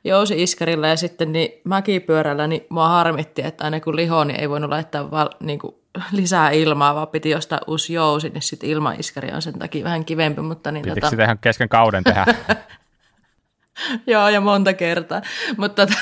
jousi-iskarilla 0.03 0.87
ja 0.87 0.97
sitten 0.97 1.31
niin 1.31 1.61
mäkipyörällä, 1.63 2.47
niin 2.47 2.65
mua 2.69 2.87
harmitti, 2.87 3.41
että 3.45 3.63
aina 3.63 3.79
kun 3.79 3.95
liho, 3.95 4.23
niin 4.23 4.39
ei 4.39 4.49
voinut 4.49 4.69
laittaa 4.69 5.11
val, 5.11 5.29
niin 5.39 5.59
kuin 5.59 5.75
lisää 6.11 6.49
ilmaa, 6.49 6.95
vaan 6.95 7.07
piti 7.07 7.35
ostaa 7.35 7.59
uusi 7.67 7.93
jousi, 7.93 8.29
niin 8.29 8.41
sitten 8.41 8.69
ilmaiskari 8.69 9.31
on 9.33 9.41
sen 9.41 9.59
takia 9.59 9.83
vähän 9.83 10.05
kivempi. 10.05 10.41
Mutta 10.41 10.71
niin, 10.71 10.83
Pitikö 10.83 11.01
tota... 11.01 11.09
sitä 11.09 11.23
ihan 11.23 11.37
kesken 11.37 11.69
kauden 11.69 12.03
tehdä? 12.03 12.25
Joo, 14.07 14.29
ja 14.29 14.41
monta 14.41 14.73
kertaa. 14.73 15.21
Mutta 15.57 15.87
tota... 15.87 15.99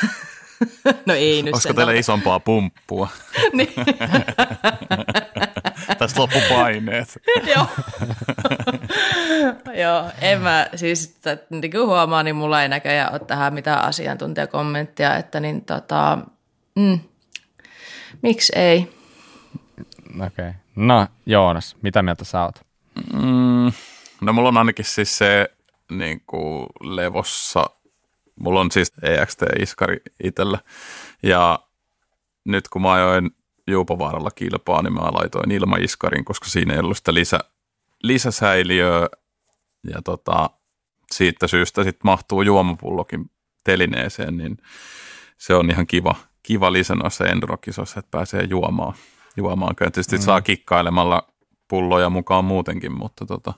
no 1.06 1.14
ei 1.14 1.44
nyt 1.44 1.54
Olisiko 1.54 1.74
teillä 1.74 1.94
isompaa 1.94 2.40
pumppua? 2.40 3.08
niin. 3.54 3.74
Tästä 5.98 6.22
loppu 6.22 6.40
paineet. 6.50 7.22
Joo. 7.56 7.68
Joo, 9.84 10.12
en 10.22 10.42
mä 10.42 10.68
siis, 10.76 11.20
niin 11.50 11.72
kuin 11.72 11.88
huomaa, 11.88 12.24
niin 12.24 12.36
mulla 12.36 12.62
ei 12.62 12.70
näköjään 12.70 13.12
ole 13.12 13.20
tähän 13.20 13.54
mitään 13.54 13.82
asiantuntijakommenttia, 13.84 15.18
että 15.18 15.40
niin 15.40 15.66
tota, 15.66 16.18
mm, 16.76 17.00
miksi 18.22 18.54
ei? 18.56 18.96
Okei. 20.16 20.26
Okay. 20.28 20.54
No 20.76 21.08
Joonas, 21.26 21.76
mitä 21.82 22.04
mieltä 22.04 22.26
sä 22.26 22.44
oot? 22.44 22.66
Mm, 23.14 23.72
no 24.22 24.34
mulla 24.34 24.50
on 24.50 24.58
ainakin 24.58 24.86
siis 24.86 25.18
se 25.18 25.50
niin 25.92 26.22
kuin 26.28 26.68
levossa, 26.82 27.66
mulla 28.36 28.60
on 28.60 28.72
siis 28.72 28.94
EXT-iskari 29.02 29.98
itsellä 30.24 30.60
ja 31.24 31.60
nyt 32.46 32.68
kun 32.68 32.82
mä 32.82 32.94
ajoin 32.94 33.32
Juupovaaralla 33.68 34.32
kilpaa, 34.32 34.82
niin 34.82 34.94
mä 34.94 35.00
laitoin 35.02 35.52
ilmaiskarin, 35.52 36.26
koska 36.26 36.48
siinä 36.48 36.74
ei 36.74 36.80
ollut 36.80 36.98
sitä 36.98 37.14
lisä, 37.14 37.40
lisäsäiliöä 38.04 39.10
ja 39.94 40.02
tota, 40.04 40.50
siitä 41.12 41.48
syystä 41.48 41.84
sitten 41.84 42.02
mahtuu 42.04 42.42
juomapullokin 42.42 43.32
telineeseen, 43.64 44.38
niin 44.38 44.58
se 45.38 45.56
on 45.56 45.72
ihan 45.72 45.88
kiva, 45.88 46.16
kiva 46.44 46.74
lisä 46.74 46.96
noissa 46.96 47.26
endurokisoissa, 47.26 48.00
että 48.00 48.12
pääsee 48.12 48.44
juomaan. 48.44 48.94
juomaan. 49.38 49.76
Kyllä 49.76 49.92
tietysti 49.92 50.18
mm. 50.18 50.22
saa 50.22 50.42
kikkailemalla 50.42 51.28
pulloja 51.68 52.10
mukaan 52.10 52.46
muutenkin, 52.46 52.92
mutta 52.92 53.26
tota. 53.26 53.54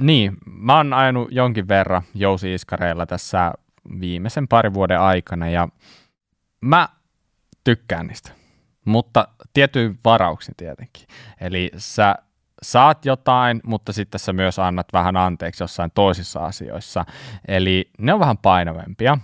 Niin, 0.00 0.36
mä 0.46 0.76
oon 0.76 0.92
ajanut 0.92 1.28
jonkin 1.30 1.68
verran 1.68 2.02
jousi-iskareilla 2.14 3.06
tässä 3.06 3.52
viimeisen 4.00 4.48
parin 4.48 4.74
vuoden 4.74 5.00
aikana 5.00 5.48
ja 5.48 5.68
mä 6.60 6.88
tykkään 7.64 8.06
niistä, 8.06 8.30
mutta 8.84 9.28
tietyin 9.52 9.98
varauksin 10.04 10.54
tietenkin. 10.56 11.06
Eli 11.40 11.70
sä 11.76 12.14
saat 12.62 13.04
jotain, 13.04 13.60
mutta 13.64 13.92
sitten 13.92 14.18
sä 14.18 14.32
myös 14.32 14.58
annat 14.58 14.86
vähän 14.92 15.16
anteeksi 15.16 15.62
jossain 15.62 15.90
toisissa 15.94 16.40
asioissa. 16.40 17.04
Eli 17.48 17.90
ne 17.98 18.12
on 18.12 18.20
vähän 18.20 18.38
painavempia. 18.38 19.18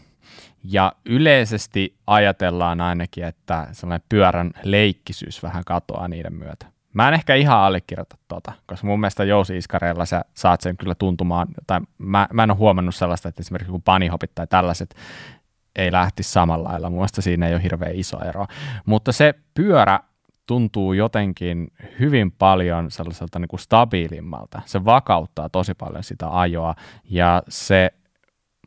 Ja 0.64 0.92
yleisesti 1.06 1.96
ajatellaan 2.06 2.80
ainakin, 2.80 3.24
että 3.24 3.66
sellainen 3.72 4.06
pyörän 4.08 4.50
leikkisyys 4.62 5.42
vähän 5.42 5.64
katoaa 5.64 6.08
niiden 6.08 6.34
myötä. 6.34 6.66
Mä 6.94 7.08
en 7.08 7.14
ehkä 7.14 7.34
ihan 7.34 7.58
allekirjoita 7.58 8.16
tuota, 8.28 8.52
koska 8.66 8.86
mun 8.86 9.00
mielestä 9.00 9.24
jousi-iskareilla 9.24 10.04
sä 10.04 10.24
saat 10.34 10.60
sen 10.60 10.76
kyllä 10.76 10.94
tuntumaan, 10.94 11.48
tai 11.66 11.80
mä, 11.98 12.28
mä 12.32 12.42
en 12.42 12.50
ole 12.50 12.58
huomannut 12.58 12.94
sellaista, 12.94 13.28
että 13.28 13.40
esimerkiksi 13.40 13.70
kun 13.70 13.82
panihopit 13.82 14.30
tai 14.34 14.46
tällaiset 14.46 14.94
ei 15.76 15.92
lähti 15.92 16.22
samalla 16.22 16.68
lailla. 16.68 16.90
Mun 16.90 17.06
siinä 17.08 17.46
ei 17.46 17.54
ole 17.54 17.62
hirveän 17.62 17.94
iso 17.94 18.20
ero. 18.20 18.46
Mutta 18.86 19.12
se 19.12 19.34
pyörä 19.54 20.00
tuntuu 20.46 20.92
jotenkin 20.92 21.68
hyvin 22.00 22.32
paljon 22.32 22.90
sellaiselta 22.90 23.38
niin 23.38 23.48
kuin 23.48 23.60
stabiilimmalta. 23.60 24.62
Se 24.66 24.84
vakauttaa 24.84 25.48
tosi 25.48 25.74
paljon 25.74 26.04
sitä 26.04 26.40
ajoa 26.40 26.74
ja 27.10 27.42
se 27.48 27.90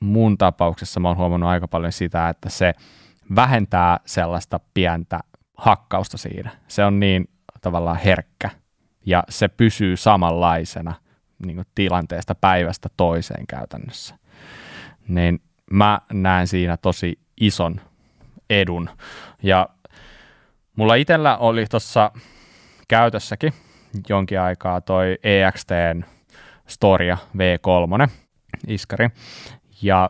mun 0.01 0.37
tapauksessa 0.37 0.99
mä 0.99 1.07
oon 1.07 1.17
huomannut 1.17 1.49
aika 1.49 1.67
paljon 1.67 1.91
sitä, 1.91 2.29
että 2.29 2.49
se 2.49 2.73
vähentää 3.35 3.99
sellaista 4.05 4.59
pientä 4.73 5.19
hakkausta 5.57 6.17
siinä. 6.17 6.51
Se 6.67 6.85
on 6.85 6.99
niin 6.99 7.29
tavallaan 7.61 7.97
herkkä 7.97 8.49
ja 9.05 9.23
se 9.29 9.47
pysyy 9.47 9.97
samanlaisena 9.97 10.93
niin 11.45 11.55
kuin 11.55 11.67
tilanteesta 11.75 12.35
päivästä 12.35 12.89
toiseen 12.97 13.47
käytännössä. 13.47 14.15
Niin 15.07 15.41
mä 15.71 15.99
näen 16.13 16.47
siinä 16.47 16.77
tosi 16.77 17.19
ison 17.41 17.81
edun. 18.49 18.89
Ja 19.43 19.69
mulla 20.75 20.95
itsellä 20.95 21.37
oli 21.37 21.65
tuossa 21.65 22.11
käytössäkin 22.87 23.53
jonkin 24.09 24.39
aikaa 24.39 24.81
toi 24.81 25.17
EXTn 25.23 26.03
Storia 26.67 27.17
V3 27.37 28.09
iskari. 28.67 29.09
Ja 29.81 30.09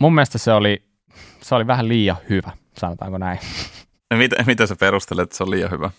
mun 0.00 0.14
mielestä 0.14 0.38
se 0.38 0.52
oli, 0.52 0.82
se 1.40 1.54
oli 1.54 1.66
vähän 1.66 1.88
liian 1.88 2.16
hyvä, 2.28 2.52
sanotaanko 2.78 3.18
näin. 3.18 3.38
Mitä, 4.14 4.36
mitä 4.46 4.66
sä 4.66 4.76
perustelet, 4.80 5.22
että 5.22 5.36
se 5.36 5.42
on 5.42 5.50
liian 5.50 5.70
hyvä? 5.70 5.90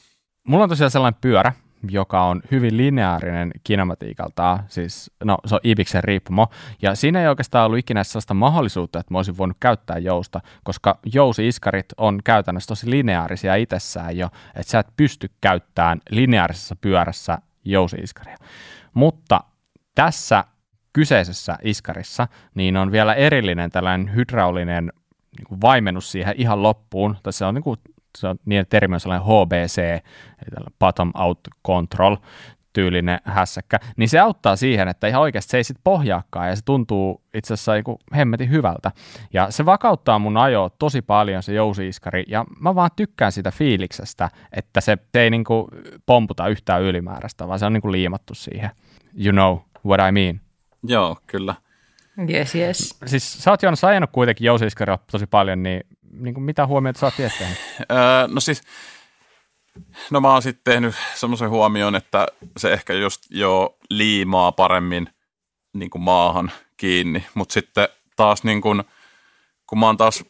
Mulla 0.48 0.64
on 0.64 0.70
tosiaan 0.70 0.92
sellainen 0.92 1.22
pyörä, 1.22 1.54
joka 1.90 2.24
on 2.24 2.42
hyvin 2.52 2.78
lineaarinen 2.78 3.52
kinematiikaltaan, 3.64 4.64
siis 4.68 5.12
no 5.24 5.38
se 5.46 5.56
on 5.56 5.62
Ibixen 5.64 6.04
riippumo, 6.04 6.48
ja 6.82 6.96
siinä 6.96 7.22
ei 7.22 7.28
oikeastaan 7.28 7.66
ollut 7.66 7.80
ikinä 7.80 8.04
sellaista 8.04 8.34
mahdollisuutta, 8.34 9.00
että 9.00 9.14
mä 9.14 9.18
olisin 9.18 9.38
voinut 9.38 9.58
käyttää 9.60 9.98
jousta, 9.98 10.42
koska 10.64 11.00
jousi-iskarit 11.14 11.86
on 11.98 12.20
käytännössä 12.24 12.68
tosi 12.68 12.90
lineaarisia 12.90 13.56
itsessään 13.56 14.18
jo, 14.18 14.30
että 14.56 14.72
sä 14.72 14.80
et 14.80 14.88
pysty 14.98 15.30
käyttämään 15.42 16.00
lineaarisessa 16.10 16.76
pyörässä 16.76 17.38
jousi-iskaria. 17.66 18.38
Mutta 18.94 19.42
tässä 19.96 20.44
kyseisessä 20.94 21.58
iskarissa, 21.64 22.28
niin 22.56 22.78
on 22.78 22.92
vielä 22.92 23.14
erillinen 23.14 23.72
tällainen 23.72 24.16
hydraulinen 24.16 24.92
niin 25.38 25.48
kuin 25.48 25.62
vaimennus 25.62 26.12
siihen 26.12 26.36
ihan 26.38 26.64
loppuun, 26.64 27.18
tai 27.24 27.34
se 27.34 27.46
on, 27.46 27.56
niin 27.56 27.64
kuin, 27.64 27.80
se 28.20 28.28
on 28.28 28.38
niin 28.46 28.66
termi 28.70 28.94
on 28.94 29.00
sellainen 29.00 29.28
HBC, 29.28 29.78
eli 29.78 30.66
bottom 30.80 31.12
out 31.16 31.40
control, 31.68 32.16
tyylinen 32.78 33.20
hässäkkä, 33.24 33.80
niin 33.98 34.10
se 34.10 34.20
auttaa 34.20 34.56
siihen, 34.56 34.88
että 34.88 35.08
ihan 35.08 35.22
oikeasti 35.22 35.52
se 35.52 35.58
ei 35.58 35.64
sit 35.64 35.78
pohjaakaan 35.84 36.50
ja 36.50 36.56
se 36.56 36.62
tuntuu 36.66 37.22
itse 37.34 37.54
asiassa 37.54 37.74
niin 37.74 37.98
hemmetin 38.16 38.50
hyvältä. 38.50 38.92
Ja 39.34 39.52
se 39.52 39.66
vakauttaa 39.66 40.20
mun 40.20 40.38
ajoa 40.38 40.70
tosi 40.70 41.02
paljon 41.02 41.44
se 41.44 41.54
jousiiskari 41.54 42.24
ja 42.28 42.46
mä 42.60 42.76
vaan 42.76 42.90
tykkään 42.96 43.32
sitä 43.32 43.52
fiiliksestä, 43.52 44.30
että 44.52 44.82
se, 44.82 44.98
se 45.14 45.22
ei 45.22 45.30
niin 45.30 45.44
kuin 45.44 45.68
pomputa 46.06 46.48
yhtään 46.48 46.82
ylimääräistä, 46.82 47.48
vaan 47.48 47.60
se 47.60 47.66
on 47.66 47.74
niin 47.74 47.82
kuin 47.82 47.92
liimattu 47.92 48.34
siihen. 48.34 48.70
You 49.26 49.32
know 49.32 49.58
what 49.86 50.10
I 50.10 50.12
mean. 50.12 50.42
Joo, 50.84 51.18
kyllä. 51.28 51.56
Yes, 52.30 52.56
yes. 52.56 52.98
Siis 53.06 53.44
sä 53.44 53.52
oot 53.52 53.64
Joonas 53.64 53.84
ajanut 53.84 54.10
kuitenkin 54.12 54.46
jousiiskaria 54.46 54.98
tosi 55.12 55.28
paljon, 55.28 55.64
niin, 55.64 55.82
niin 56.20 56.34
kuin 56.34 56.44
mitä 56.44 56.68
huomioita 56.68 57.00
sä 57.00 57.06
oot 57.06 57.16
tehnyt? 57.16 57.58
Öö, 57.92 58.28
no 58.28 58.40
siis, 58.40 58.62
no 60.12 60.22
mä 60.22 60.32
oon 60.34 60.42
sitten 60.42 60.74
tehnyt 60.74 60.96
semmoisen 61.16 61.50
huomioon, 61.50 61.96
että 61.96 62.28
se 62.58 62.74
ehkä 62.74 62.94
just 62.94 63.22
jo 63.30 63.78
liimaa 63.90 64.52
paremmin 64.52 65.10
niin 65.74 65.90
kuin 65.90 66.02
maahan 66.02 66.52
kiinni, 66.78 67.26
mutta 67.34 67.54
sitten 67.54 67.88
taas 68.16 68.44
niin 68.44 68.62
kuin, 68.62 68.84
kun 69.68 69.80
mä 69.80 69.86
oon 69.86 69.98
taas 69.98 70.24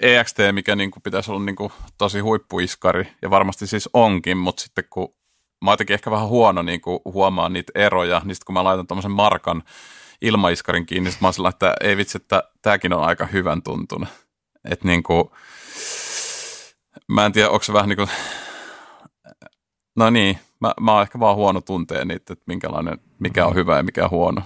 EXT, 0.00 0.38
mikä 0.52 0.76
niin 0.76 0.90
kuin 0.90 1.02
pitäisi 1.02 1.30
olla 1.30 1.44
niin 1.44 1.56
kuin 1.56 1.72
tosi 1.98 2.20
huippuiskari, 2.20 3.08
ja 3.22 3.30
varmasti 3.30 3.66
siis 3.66 3.88
onkin, 3.92 4.36
mutta 4.36 4.62
sitten 4.62 4.84
kun 4.90 5.14
mä 5.64 5.70
oon 5.70 5.78
ehkä 5.88 6.10
vähän 6.10 6.28
huono 6.28 6.62
niin 6.62 6.80
kuin 6.80 6.98
huomaa 7.04 7.48
niitä 7.48 7.72
eroja, 7.74 8.22
niin 8.24 8.34
sitten 8.34 8.46
kun 8.46 8.54
mä 8.54 8.64
laitan 8.64 8.86
tuommoisen 8.86 9.10
markan 9.10 9.62
ilmaiskarin 10.22 10.86
kiinni, 10.86 11.10
niin 11.10 11.18
mä 11.20 11.26
oon 11.26 11.34
sellainen, 11.34 11.54
että 11.54 11.74
ei 11.80 11.96
vitsi, 11.96 12.16
että 12.16 12.44
tämäkin 12.62 12.92
on 12.92 13.04
aika 13.04 13.26
hyvän 13.26 13.62
tuntunut. 13.62 14.08
Että 14.64 14.88
niin 14.88 15.02
kuin, 15.02 15.24
mä 17.08 17.26
en 17.26 17.32
tiedä, 17.32 17.50
onko 17.50 17.62
se 17.62 17.72
vähän 17.72 17.88
niin 17.88 17.96
kuin, 17.96 18.08
no 19.96 20.10
niin, 20.10 20.38
mä, 20.60 20.74
mä 20.80 20.92
oon 20.92 21.02
ehkä 21.02 21.20
vaan 21.20 21.36
huono 21.36 21.60
tuntee 21.60 22.04
niitä, 22.04 22.32
että 22.32 22.44
minkälainen, 22.46 22.98
mikä 23.18 23.46
on 23.46 23.54
hyvä 23.54 23.76
ja 23.76 23.82
mikä 23.82 24.04
on 24.04 24.10
huono. 24.10 24.42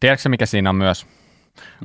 Tiedätkö 0.00 0.28
mikä 0.28 0.46
siinä 0.46 0.70
on 0.70 0.76
myös? 0.76 1.06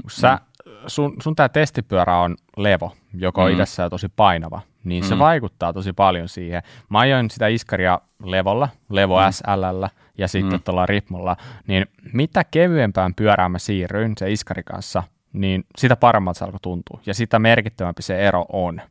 Sä, 0.09 0.39
sun, 0.87 1.15
sun 1.23 1.35
tämä 1.35 1.49
testipyörä 1.49 2.17
on 2.17 2.37
levo, 2.57 2.95
joka 3.13 3.43
on 3.43 3.47
mm. 3.47 3.51
itsessään 3.51 3.89
tosi 3.89 4.09
painava, 4.15 4.61
niin 4.83 5.03
mm. 5.03 5.07
se 5.07 5.19
vaikuttaa 5.19 5.73
tosi 5.73 5.93
paljon 5.93 6.29
siihen. 6.29 6.61
Mä 6.89 6.99
ajoin 6.99 7.29
sitä 7.29 7.47
iskaria 7.47 7.99
levolla, 8.23 8.69
levo 8.89 9.19
mm. 9.19 9.31
SL 9.31 9.85
ja 10.17 10.27
sitten 10.27 10.59
mm. 10.59 10.63
tuolla 10.63 10.85
ritmolla, 10.85 11.35
niin 11.67 11.85
mitä 12.13 12.43
kevyempään 12.43 13.13
pyörään 13.13 13.51
mä 13.51 13.59
siirryin 13.59 14.13
se 14.17 14.31
iskari 14.31 14.63
kanssa, 14.63 15.03
niin 15.33 15.65
sitä 15.77 15.95
paremmalta 15.95 16.37
se 16.37 16.45
alkoi 16.45 16.59
tuntua 16.59 17.01
ja 17.05 17.13
sitä 17.13 17.39
merkittävämpi 17.39 18.01
se 18.01 18.27
ero 18.27 18.45
on. 18.49 18.81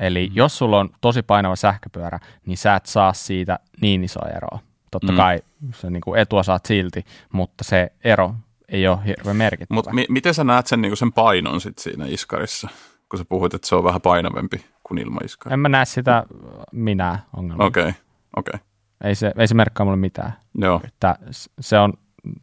Eli 0.00 0.26
mm. 0.28 0.36
jos 0.36 0.58
sulla 0.58 0.80
on 0.80 0.90
tosi 1.00 1.22
painava 1.22 1.56
sähköpyörä, 1.56 2.18
niin 2.46 2.56
sä 2.56 2.74
et 2.74 2.86
saa 2.86 3.12
siitä 3.12 3.58
niin 3.80 4.04
iso 4.04 4.20
eroa. 4.36 4.58
Totta 4.90 5.12
mm. 5.12 5.16
kai 5.16 5.40
se 5.74 5.90
niin 5.90 6.00
kuin 6.00 6.20
etua 6.20 6.42
saat 6.42 6.66
silti, 6.66 7.04
mutta 7.32 7.64
se 7.64 7.92
ero 8.04 8.34
ei 8.68 8.88
ole 8.88 8.98
hirveän 9.06 9.36
merkittävä. 9.36 9.76
Mutta 9.76 9.92
mi- 9.92 10.06
miten 10.08 10.34
sä 10.34 10.44
näet 10.44 10.66
sen, 10.66 10.82
niin 10.82 10.96
sen 10.96 11.12
painon 11.12 11.60
sit 11.60 11.78
siinä 11.78 12.04
iskarissa, 12.08 12.68
kun 13.08 13.18
sä 13.18 13.24
puhuit, 13.28 13.54
että 13.54 13.68
se 13.68 13.74
on 13.74 13.84
vähän 13.84 14.00
painavempi 14.00 14.64
kuin 14.82 14.98
ilmaiskari? 14.98 15.54
En 15.54 15.60
mä 15.60 15.68
näe 15.68 15.84
sitä 15.84 16.24
minä 16.72 17.18
ongelmaa. 17.36 17.66
Okei, 17.66 17.82
okay. 17.82 17.92
okei. 18.36 18.54
Okay. 18.54 18.66
Ei 19.04 19.14
se, 19.14 19.32
ei 19.38 19.48
se 19.48 19.54
merkkaa 19.54 19.84
mulle 19.84 19.96
mitään. 19.96 20.32
Joo. 20.58 20.80
Että 20.84 21.16
se, 21.60 21.78
on, 21.78 21.92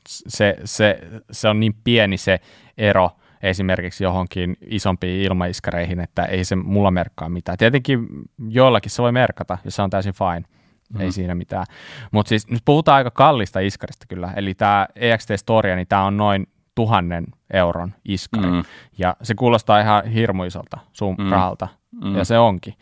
se, 0.07 0.57
se, 0.65 0.99
se 1.31 1.47
on 1.47 1.59
niin 1.59 1.73
pieni 1.83 2.17
se 2.17 2.39
ero 2.81 3.09
esimerkiksi 3.43 4.03
johonkin 4.03 4.57
isompiin 4.65 5.21
ilmaiskareihin, 5.21 5.99
että 5.99 6.23
ei 6.23 6.45
se 6.45 6.55
mulla 6.55 6.91
merkkaa 6.91 7.29
mitään. 7.29 7.57
Tietenkin 7.57 8.07
joillakin 8.49 8.91
se 8.91 9.01
voi 9.01 9.11
merkata, 9.11 9.57
ja 9.65 9.71
se 9.71 9.81
on 9.81 9.89
täysin 9.89 10.13
fine. 10.13 10.39
Mm-hmm. 10.39 11.01
Ei 11.01 11.11
siinä 11.11 11.35
mitään. 11.35 11.65
Mutta 12.11 12.29
siis 12.29 12.47
nyt 12.47 12.61
puhutaan 12.65 12.95
aika 12.95 13.11
kallista 13.11 13.59
iskarista 13.59 14.05
kyllä. 14.09 14.33
Eli 14.35 14.53
tämä 14.53 14.87
EXT 14.95 15.29
Storia, 15.35 15.75
niin 15.75 15.87
tämä 15.87 16.05
on 16.05 16.17
noin 16.17 16.47
tuhannen 16.75 17.25
euron 17.53 17.93
iskari. 18.05 18.51
Mm. 18.51 18.63
Ja 18.97 19.15
se 19.23 19.35
kuulostaa 19.35 19.79
ihan 19.79 20.05
hirmuisolta 20.05 20.77
sun 20.93 21.15
mm. 21.19 21.29
rahalta. 21.29 21.67
Mm. 22.03 22.15
Ja 22.15 22.25
se 22.25 22.39
onkin. 22.39 22.73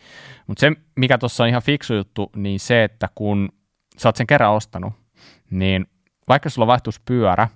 Mutta 0.46 0.60
se, 0.60 0.72
mikä 0.96 1.18
tuossa 1.18 1.44
on 1.44 1.48
ihan 1.48 1.62
fiksu 1.62 1.94
juttu, 1.94 2.30
niin 2.36 2.60
se, 2.60 2.84
että 2.84 3.08
kun 3.14 3.48
sä 3.98 4.08
oot 4.08 4.16
sen 4.16 4.26
kerran 4.26 4.52
ostanut, 4.52 4.92
niin 5.50 5.86
vaikka 6.28 6.50
sulla 6.50 6.66
vaihtuisi 6.66 7.00
pyörä, 7.04 7.48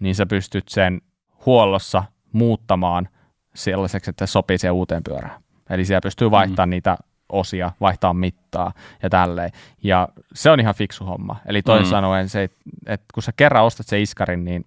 niin 0.00 0.14
sä 0.14 0.26
pystyt 0.26 0.68
sen 0.68 1.00
huollossa 1.46 2.04
muuttamaan 2.32 3.08
sellaiseksi, 3.54 4.10
että 4.10 4.26
se 4.26 4.30
sopii 4.30 4.58
siihen 4.58 4.74
uuteen 4.74 5.02
pyörään. 5.02 5.40
Eli 5.70 5.84
siellä 5.84 6.00
pystyy 6.00 6.30
vaihtamaan 6.30 6.68
mm. 6.68 6.70
niitä 6.70 6.96
osia, 7.28 7.72
vaihtaa 7.80 8.14
mittaa 8.14 8.72
ja 9.02 9.10
tälleen. 9.10 9.50
Ja 9.82 10.08
se 10.34 10.50
on 10.50 10.60
ihan 10.60 10.74
fiksu 10.74 11.04
homma. 11.04 11.36
Eli 11.46 11.62
toisin 11.62 11.86
mm. 11.86 11.90
sanoen 11.90 12.28
se, 12.28 12.42
että 12.86 13.06
kun 13.14 13.22
sä 13.22 13.32
kerran 13.36 13.64
ostat 13.64 13.86
se 13.86 14.00
iskarin, 14.00 14.44
niin 14.44 14.64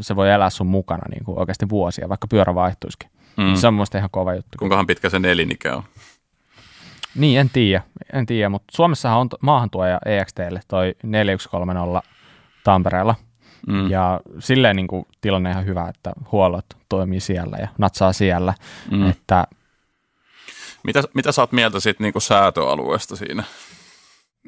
se 0.00 0.16
voi 0.16 0.30
elää 0.30 0.50
sun 0.50 0.66
mukana 0.66 1.02
niin 1.10 1.24
kuin 1.24 1.38
oikeasti 1.38 1.68
vuosia, 1.68 2.08
vaikka 2.08 2.26
pyörä 2.26 2.54
vaihtuisikin. 2.54 3.10
Mm. 3.36 3.54
Se 3.54 3.66
on 3.66 3.74
mun 3.74 3.86
ihan 3.96 4.10
kova 4.10 4.34
juttu. 4.34 4.58
Kuinkahan 4.58 4.86
pitkä 4.86 5.10
sen 5.10 5.24
elinikä 5.24 5.76
on? 5.76 5.82
Niin, 7.14 7.40
en 7.40 7.50
tiedä, 7.50 7.82
en 8.12 8.26
tiedä, 8.26 8.48
mutta 8.48 8.76
Suomessahan 8.76 9.18
on 9.18 9.28
maahantuoja 9.40 9.98
EXTlle 10.06 10.60
toi 10.68 10.94
4130 11.02 12.02
Tampereella. 12.64 13.14
Mm. 13.66 13.90
Ja 13.90 14.20
silleen 14.38 14.76
niin 14.76 14.86
kuin, 14.86 15.06
tilanne 15.20 15.50
ihan 15.50 15.66
hyvä, 15.66 15.88
että 15.88 16.12
huollot 16.32 16.66
toimii 16.88 17.20
siellä 17.20 17.56
ja 17.56 17.68
natsaa 17.78 18.12
siellä. 18.12 18.54
Mm. 18.90 19.10
Että, 19.10 19.46
mitä, 20.82 21.02
mitä 21.14 21.32
sä 21.32 21.42
oot 21.42 21.52
mieltä 21.52 21.80
siitä 21.80 22.02
niin 22.02 22.12
kuin 22.12 22.22
säätöalueesta 22.22 23.16
siinä? 23.16 23.44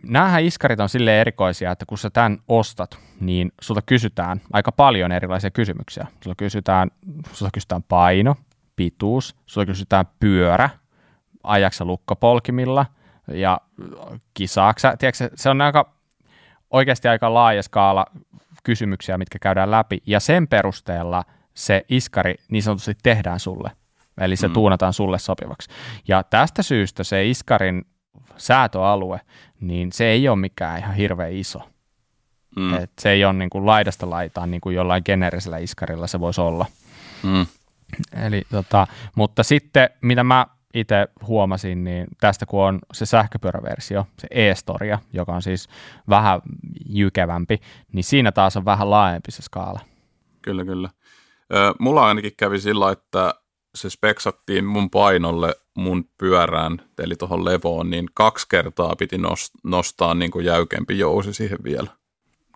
Nämähän 0.03 0.45
iskarit 0.45 0.81
on 0.81 0.89
sille 0.89 1.21
erikoisia, 1.21 1.71
että 1.71 1.87
kun 1.87 1.99
sä 1.99 2.11
tämän 2.11 2.39
ostat, 2.49 2.99
niin 3.21 3.53
sulta 3.61 3.83
kysytään 3.83 4.41
aika 4.53 4.73
paljon 4.73 5.13
erilaisia 5.13 5.51
kysymyksiä. 5.51 6.07
Sulta 6.25 6.35
kysytään, 6.37 6.91
sulta 7.33 7.51
kysytään 7.55 7.83
paino, 7.83 8.37
pituus, 8.77 9.37
sulta 9.47 9.67
kysytään 9.67 10.05
pyörä, 10.21 10.71
ajaksa 11.43 11.85
lukkopolkimilla 11.85 12.87
ja 13.33 13.61
kisaaksa. 14.35 14.97
Tiedätkö, 14.97 15.31
se 15.35 15.51
on 15.51 15.61
aika, 15.61 15.93
oikeasti 16.71 17.09
aika 17.09 17.35
laaja 17.35 17.63
skaala 17.63 18.07
kysymyksiä, 18.69 19.19
mitkä 19.19 19.39
käydään 19.39 19.71
läpi, 19.71 19.99
ja 20.07 20.21
sen 20.21 20.49
perusteella 20.49 21.25
se 21.55 21.85
iskari 21.89 22.35
niin 22.51 22.63
sanotusti 22.63 22.95
tehdään 23.03 23.41
sulle. 23.41 23.71
Eli 24.21 24.37
se 24.37 24.49
mm. 24.49 24.55
tuunataan 24.55 24.93
sulle 24.93 25.19
sopivaksi. 25.19 25.71
Ja 26.09 26.23
tästä 26.23 26.63
syystä 26.63 27.05
se 27.05 27.27
iskarin 27.27 27.85
säätöalue, 28.37 29.21
niin 29.61 29.93
se 29.93 30.05
ei 30.07 30.29
ole 30.29 30.37
mikään 30.37 30.79
ihan 30.79 30.95
hirveän 30.95 31.33
iso. 31.33 31.61
Mm. 32.57 32.75
Et 32.75 32.93
se 33.01 33.11
ei 33.11 33.25
ole 33.25 33.33
niin 33.33 33.51
kuin 33.51 33.67
laidasta 33.67 34.11
laitaan 34.11 34.51
niin 34.51 34.61
kuin 34.61 34.77
jollain 34.77 35.03
generisellä 35.05 35.59
iskarilla 35.59 36.07
se 36.07 36.21
voisi 36.21 36.41
olla. 36.41 36.67
Mm. 37.23 37.47
Eli, 38.27 38.43
tota, 38.51 38.87
mutta 39.17 39.43
sitten, 39.43 39.91
mitä 40.01 40.25
mä 40.25 40.47
itse 40.75 41.09
huomasin, 41.27 41.85
niin 41.85 42.07
tästä 42.21 42.47
kun 42.47 42.65
on 42.65 42.79
se 42.93 43.07
sähköpyöräversio, 43.07 44.07
se 44.19 44.29
e-storia, 44.31 44.99
joka 45.13 45.33
on 45.33 45.43
siis 45.43 45.69
vähän 46.09 46.41
jykevämpi, 46.89 47.61
niin 47.93 48.05
siinä 48.05 48.33
taas 48.33 48.57
on 48.57 48.65
vähän 48.65 48.91
laajempi 48.91 49.31
se 49.31 49.43
skaala. 49.43 49.81
Kyllä, 50.43 50.65
kyllä. 50.65 50.91
Mulla 51.79 52.07
ainakin 52.07 52.33
kävi 52.37 52.61
sillä, 52.61 52.91
että 52.91 53.35
se 53.75 53.91
speksattiin 53.91 54.65
mun 54.65 54.91
painolle 54.91 55.55
mun 55.77 56.05
pyörään, 56.19 56.79
eli 56.99 57.17
tuohon 57.17 57.45
levoon, 57.45 57.91
niin 57.91 58.07
kaksi 58.15 58.47
kertaa 58.51 58.97
piti 58.97 59.17
nostaa 59.65 60.15
niin 60.15 60.31
kuin 60.31 60.45
jäykempi 60.45 60.99
jousi 60.99 61.35
siihen 61.35 61.59
vielä. 61.65 61.98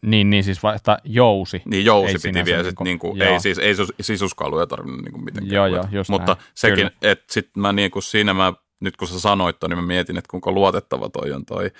Niin, 0.02 0.30
niin 0.30 0.44
siis 0.44 0.62
vaihtaa 0.62 0.98
jousi. 1.04 1.62
Niin 1.64 1.84
jousi 1.84 2.12
Ei 2.12 2.32
piti 2.32 2.44
vielä, 2.44 2.62
niinku- 2.62 2.68
sit 2.84 2.84
niinku, 2.84 3.14
joo. 3.16 3.28
ei, 3.32 3.40
siis, 3.40 3.58
ei 3.58 3.74
sus- 3.74 3.94
sisuskaluja 4.00 4.66
tarvinnut 4.66 5.02
niinku 5.02 5.18
mitenkään. 5.20 5.54
Joo, 5.54 5.66
joo, 5.66 5.84
just 5.92 6.10
Mutta 6.10 6.32
näin. 6.32 6.46
sekin, 6.54 6.90
että 7.02 7.24
sitten 7.32 7.60
mä 7.60 7.72
niinku 7.72 8.00
siinä 8.00 8.34
mä, 8.34 8.52
nyt 8.80 8.96
kun 8.96 9.08
sä 9.08 9.20
sanoit 9.20 9.58
ton, 9.58 9.70
niin 9.70 9.78
mä 9.78 9.86
mietin, 9.86 10.18
että 10.18 10.28
kuinka 10.30 10.52
luotettava 10.52 11.08
toi 11.08 11.32
on 11.32 11.44
toi, 11.46 11.70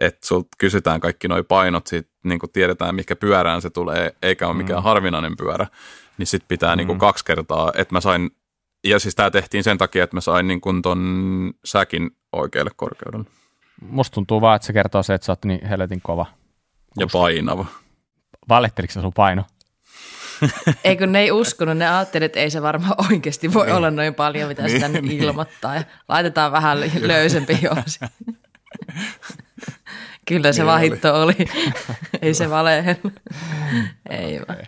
että 0.00 0.26
sulta 0.26 0.48
kysytään 0.58 1.00
kaikki 1.00 1.28
noi 1.28 1.42
painot, 1.42 1.86
sit 1.86 2.08
niinku 2.24 2.48
tiedetään 2.48 2.94
mikä 2.94 3.16
pyörään 3.16 3.62
se 3.62 3.70
tulee, 3.70 4.14
eikä 4.22 4.48
ole 4.48 4.56
mikään 4.56 4.80
Mm. 4.80 4.84
harvinainen 4.84 5.36
pyörä, 5.36 5.66
niin 6.18 6.26
sit 6.26 6.44
pitää 6.48 6.76
niinku 6.76 6.94
kaksi 6.94 7.24
kertaa, 7.24 7.72
että 7.74 7.94
mä 7.94 8.00
sain, 8.00 8.30
ja 8.84 8.98
siis 8.98 9.14
tämä 9.14 9.30
tehtiin 9.30 9.64
sen 9.64 9.78
takia, 9.78 10.04
että 10.04 10.16
mä 10.16 10.20
sain 10.20 10.48
niinku 10.48 10.72
ton 10.82 11.52
säkin 11.64 12.10
oikealle 12.32 12.70
korkeudelle. 12.76 13.24
Musta 13.82 14.14
tuntuu 14.14 14.40
vaan, 14.40 14.56
että 14.56 14.66
se 14.66 14.72
kertoo 14.72 15.02
se, 15.02 15.14
että 15.14 15.24
sä 15.24 15.32
oot 15.32 15.44
niin 15.44 15.66
helvetin 15.66 16.00
kova. 16.02 16.26
Ja 16.98 17.06
painava. 17.12 17.66
Valitteliko 18.48 18.92
se 18.92 19.00
sun 19.00 19.12
paino? 19.12 19.44
Ei 20.84 20.96
kun 20.96 21.12
ne 21.12 21.20
ei 21.20 21.32
uskonut, 21.32 21.76
ne 21.76 21.88
ajatteli, 21.88 22.24
että 22.24 22.40
ei 22.40 22.50
se 22.50 22.62
varmaan 22.62 22.94
oikeasti 23.10 23.54
voi 23.54 23.70
olla 23.70 23.90
noin 23.90 24.14
paljon, 24.14 24.48
mitä 24.48 24.68
se 24.68 24.78
tänne 24.78 25.00
ilmoittaa. 25.02 25.74
Ja 25.74 25.82
laitetaan 26.08 26.52
vähän 26.52 26.80
löysempi 27.00 27.58
jousi. 27.62 28.00
Kyllä 30.28 30.52
se 30.52 30.62
Niin 30.62 30.66
vahitto 30.66 31.22
oli. 31.22 31.36
ei 32.22 32.34
se 32.34 32.50
valehellut. 32.50 33.12
Ei 34.10 34.40
vaan. 34.48 34.58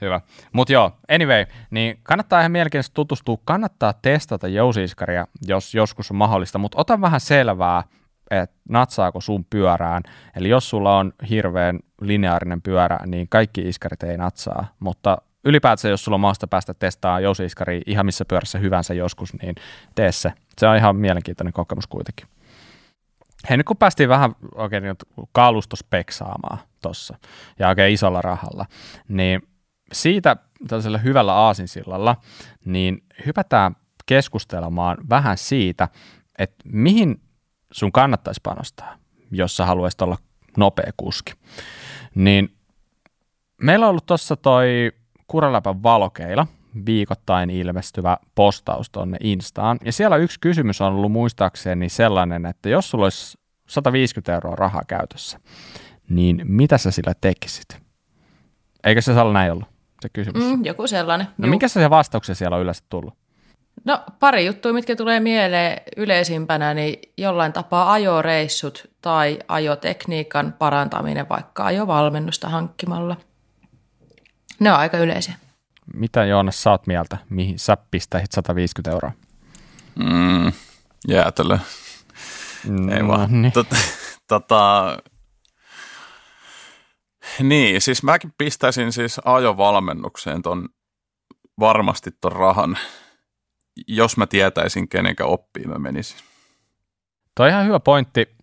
Hyvä. 0.00 0.20
Mutta 0.52 0.72
joo, 0.72 0.92
anyway, 1.08 1.46
niin 1.70 1.98
kannattaa 2.02 2.40
ihan 2.40 2.52
mielenkiintoista 2.52 2.94
tutustua, 2.94 3.38
kannattaa 3.44 3.92
testata 3.92 4.48
jousiiskaria, 4.48 5.26
jos 5.46 5.74
joskus 5.74 6.10
on 6.10 6.16
mahdollista, 6.16 6.58
mutta 6.58 6.80
ota 6.80 7.00
vähän 7.00 7.20
selvää, 7.20 7.82
että 8.30 8.56
natsaako 8.68 9.20
sun 9.20 9.44
pyörään. 9.44 10.02
Eli 10.36 10.48
jos 10.48 10.70
sulla 10.70 10.96
on 10.96 11.12
hirveän 11.30 11.80
lineaarinen 12.00 12.62
pyörä, 12.62 12.98
niin 13.06 13.28
kaikki 13.28 13.60
iskarit 13.60 14.02
ei 14.02 14.16
natsaa, 14.16 14.66
mutta 14.78 15.18
ylipäätään 15.44 15.90
jos 15.90 16.04
sulla 16.04 16.14
on 16.16 16.20
maasta 16.20 16.46
päästä 16.46 16.74
testaa 16.74 17.20
jousiiskaria 17.20 17.80
ihan 17.86 18.06
missä 18.06 18.24
pyörässä 18.24 18.58
hyvänsä 18.58 18.94
joskus, 18.94 19.34
niin 19.42 19.54
tee 19.94 20.12
se. 20.12 20.32
Se 20.58 20.66
on 20.66 20.76
ihan 20.76 20.96
mielenkiintoinen 20.96 21.52
kokemus 21.52 21.86
kuitenkin. 21.86 22.26
Hei, 23.48 23.56
nyt 23.56 23.66
kun 23.66 23.76
päästiin 23.76 24.08
vähän 24.08 24.34
oikein 24.54 24.82
niin 24.82 24.96
kalustospeksaamaan 25.32 26.58
tuossa 26.82 27.16
ja 27.58 27.68
oikein 27.68 27.94
isolla 27.94 28.22
rahalla, 28.22 28.66
niin 29.08 29.42
siitä 29.92 30.36
tällaisella 30.68 30.98
hyvällä 30.98 31.34
aasinsillalla, 31.34 32.16
niin 32.64 33.04
hypätään 33.26 33.76
keskustelemaan 34.06 34.96
vähän 35.10 35.38
siitä, 35.38 35.88
että 36.38 36.64
mihin 36.64 37.20
sun 37.74 37.92
kannattaisi 37.92 38.40
panostaa, 38.42 38.96
jos 39.30 39.56
sä 39.56 39.66
haluaisit 39.66 40.02
olla 40.02 40.16
nopea 40.56 40.90
kuski. 40.96 41.32
Niin 42.14 42.56
meillä 43.62 43.86
on 43.86 43.90
ollut 43.90 44.06
tuossa 44.06 44.36
toi 44.36 44.92
Kuraläpän 45.26 45.82
valokeila, 45.82 46.46
viikoittain 46.86 47.50
ilmestyvä 47.50 48.16
postaus 48.34 48.90
tonne 48.90 49.18
Instaan, 49.20 49.78
ja 49.84 49.92
siellä 49.92 50.16
yksi 50.16 50.40
kysymys 50.40 50.80
on 50.80 50.92
ollut 50.92 51.12
muistaakseni 51.12 51.88
sellainen, 51.88 52.46
että 52.46 52.68
jos 52.68 52.90
sulla 52.90 53.04
olisi 53.04 53.38
150 53.68 54.34
euroa 54.34 54.56
rahaa 54.56 54.82
käytössä, 54.86 55.40
niin 56.08 56.40
mitä 56.44 56.78
sä 56.78 56.90
sillä 56.90 57.14
tekisit? 57.20 57.68
Eikö 58.84 59.02
se 59.02 59.20
olla 59.20 59.32
näin 59.32 59.52
ollut, 59.52 59.68
se 60.02 60.08
kysymys? 60.08 60.44
Mm. 60.44 60.64
Joku 60.64 60.86
sellainen. 60.86 61.26
No 61.38 61.46
Juu. 61.46 61.50
mikä 61.50 61.68
se 61.68 61.90
vastauksia 61.90 62.34
siellä 62.34 62.56
on 62.56 62.62
yleensä 62.62 62.84
tullut? 62.88 63.23
No 63.84 64.02
pari 64.20 64.46
juttua, 64.46 64.72
mitkä 64.72 64.96
tulee 64.96 65.20
mieleen 65.20 65.80
yleisimpänä, 65.96 66.74
niin 66.74 66.98
jollain 67.18 67.52
tapaa 67.52 67.92
ajoreissut 67.92 68.90
tai 69.00 69.38
ajotekniikan 69.48 70.52
parantaminen 70.52 71.28
vaikka 71.28 71.64
ajovalmennusta 71.64 72.48
hankkimalla. 72.48 73.16
Ne 74.60 74.72
on 74.72 74.78
aika 74.78 74.98
yleisiä. 74.98 75.34
Mitä 75.94 76.24
Joonas 76.24 76.62
sä 76.62 76.70
oot 76.70 76.86
mieltä, 76.86 77.18
mihin 77.30 77.58
sä 77.58 77.76
pistäisit 77.90 78.32
150 78.32 78.90
euroa? 78.90 79.12
Mm, 79.94 80.52
jäätelö. 81.08 81.58
Ei 82.96 83.06
vaan. 83.06 83.42
Niin. 83.42 83.52
Tot, 83.52 83.66
tota, 84.28 84.96
niin, 87.40 87.80
siis 87.80 88.02
mäkin 88.02 88.32
pistäisin 88.38 88.92
siis 88.92 89.20
ajovalmennukseen 89.24 90.42
ton, 90.42 90.68
varmasti 91.60 92.10
ton 92.20 92.32
rahan, 92.32 92.78
jos 93.88 94.16
mä 94.16 94.26
tietäisin, 94.26 94.88
kenenkä 94.88 95.24
oppii 95.24 95.64
mä 95.64 95.78
menisin. 95.78 96.18
Toi 97.34 97.46
on 97.46 97.52
ihan 97.52 97.66
hyvä 97.66 97.80
pointti. 97.80 98.36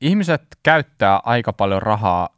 Ihmiset 0.00 0.42
käyttää 0.62 1.20
aika 1.24 1.52
paljon 1.52 1.82
rahaa 1.82 2.28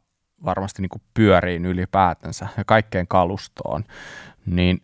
varmasti 0.45 0.81
niin 0.81 0.89
kuin 0.89 1.01
pyöriin 1.13 1.65
ylipäätänsä 1.65 2.47
ja 2.57 2.63
kaikkeen 2.65 3.07
kalustoon, 3.07 3.83
niin 4.45 4.81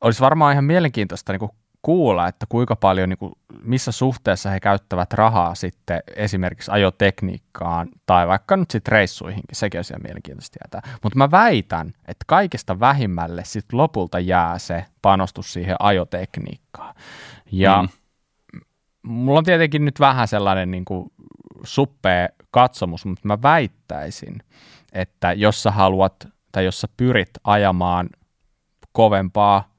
olisi 0.00 0.20
varmaan 0.20 0.52
ihan 0.52 0.64
mielenkiintoista 0.64 1.32
niin 1.32 1.40
kuin 1.40 1.52
kuulla, 1.82 2.28
että 2.28 2.46
kuinka 2.48 2.76
paljon, 2.76 3.08
niin 3.08 3.18
kuin, 3.18 3.32
missä 3.62 3.92
suhteessa 3.92 4.50
he 4.50 4.60
käyttävät 4.60 5.12
rahaa 5.12 5.54
sitten 5.54 6.00
esimerkiksi 6.16 6.70
ajotekniikkaan 6.70 7.88
tai 8.06 8.28
vaikka 8.28 8.56
nyt 8.56 8.70
sitten 8.70 8.92
reissuihinkin, 8.92 9.56
sekin 9.56 9.78
olisi 9.78 9.92
ihan 9.92 10.02
mielenkiintoista 10.02 10.58
tietää. 10.58 10.98
Mutta 11.02 11.18
mä 11.18 11.30
väitän, 11.30 11.86
että 11.86 12.24
kaikista 12.26 12.80
vähimmälle 12.80 13.44
sitten 13.44 13.78
lopulta 13.78 14.18
jää 14.18 14.58
se 14.58 14.84
panostus 15.02 15.52
siihen 15.52 15.76
ajotekniikkaan. 15.78 16.94
Ja 17.52 17.82
Mm. 17.82 17.88
mulla 19.02 19.38
on 19.38 19.44
tietenkin 19.44 19.84
nyt 19.84 20.00
vähän 20.00 20.28
sellainen 20.28 20.70
niin 20.70 20.84
kuin 20.84 21.12
suppea 21.64 22.28
katsomus, 22.50 23.06
mutta 23.06 23.28
mä 23.28 23.42
väittäisin, 23.42 24.42
että 24.92 25.32
jos 25.32 25.62
sä 25.62 25.70
haluat 25.70 26.28
tai 26.52 26.64
jos 26.64 26.80
sä 26.80 26.88
pyrit 26.96 27.30
ajamaan 27.44 28.08
kovempaa, 28.92 29.71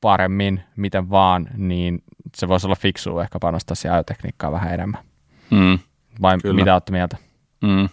paremmin, 0.00 0.62
miten 0.76 1.10
vaan, 1.10 1.48
niin 1.56 2.02
se 2.36 2.48
voisi 2.48 2.66
olla 2.66 2.76
fiksua 2.76 3.22
ehkä 3.22 3.38
panostaa 3.38 3.74
siihen 3.74 3.94
ajotekniikkaan 3.94 4.52
vähän 4.52 4.74
enemmän. 4.74 5.04
Mm, 5.50 5.78
Vai 6.22 6.38
Kyllä. 6.42 6.54
mitä 6.54 6.72
olette 6.74 6.92
mieltä? 6.92 7.16
mm, 7.62 7.88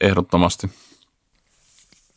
ehdottomasti. 0.00 0.70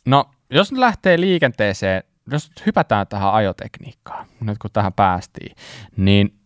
No, 0.06 0.30
jos 0.50 0.72
nyt 0.72 0.78
lähtee 0.78 1.20
liikenteeseen, 1.20 2.02
jos 2.30 2.48
nyt 2.48 2.66
hypätään 2.66 3.06
tähän 3.06 3.32
ajotekniikkaan, 3.34 4.26
nyt 4.40 4.58
kun 4.58 4.70
tähän 4.72 4.92
päästiin, 4.92 5.56
niin 5.96 6.38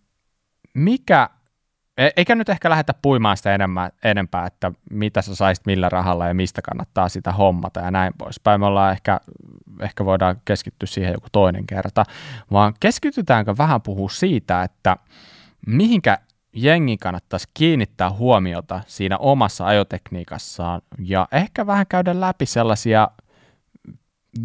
mikä, 0.75 1.31
eikä 2.17 2.35
nyt 2.35 2.49
ehkä 2.49 2.71
lähdetä 2.71 2.95
puimaan 3.03 3.37
sitä 3.37 3.55
enemmän, 3.55 3.91
enempää, 4.05 4.47
että 4.47 4.73
mitä 4.91 5.23
sä 5.23 5.35
saisit 5.35 5.67
millä 5.67 5.89
rahalla 5.89 6.29
ja 6.29 6.35
mistä 6.35 6.63
kannattaa 6.63 7.09
sitä 7.09 7.33
hommata 7.33 7.81
ja 7.81 7.91
näin 7.91 8.13
poispäin. 8.19 8.61
Me 8.61 8.67
ollaan 8.67 8.93
ehkä, 8.93 9.21
ehkä 9.81 10.05
voidaan 10.05 10.41
keskittyä 10.45 10.87
siihen 10.87 11.13
joku 11.13 11.27
toinen 11.33 11.67
kerta, 11.67 12.05
vaan 12.53 12.75
keskitytäänkö 12.81 13.55
vähän 13.59 13.83
puhua 13.83 14.09
siitä, 14.09 14.63
että 14.63 14.97
mihinkä 15.67 16.19
jengi 16.53 16.97
kannattaisi 16.97 17.49
kiinnittää 17.55 18.11
huomiota 18.11 18.81
siinä 18.87 19.19
omassa 19.19 19.67
ajotekniikassaan 19.67 20.83
ja 20.99 21.29
ehkä 21.33 21.67
vähän 21.67 21.87
käydä 21.87 22.21
läpi 22.21 22.47
sellaisia 22.47 23.11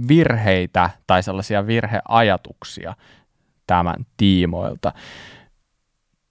virheitä 0.08 0.90
tai 1.08 1.24
sellaisia 1.24 1.68
virheajatuksia 1.68 2.96
tämän 3.68 3.96
tiimoilta. 4.18 4.94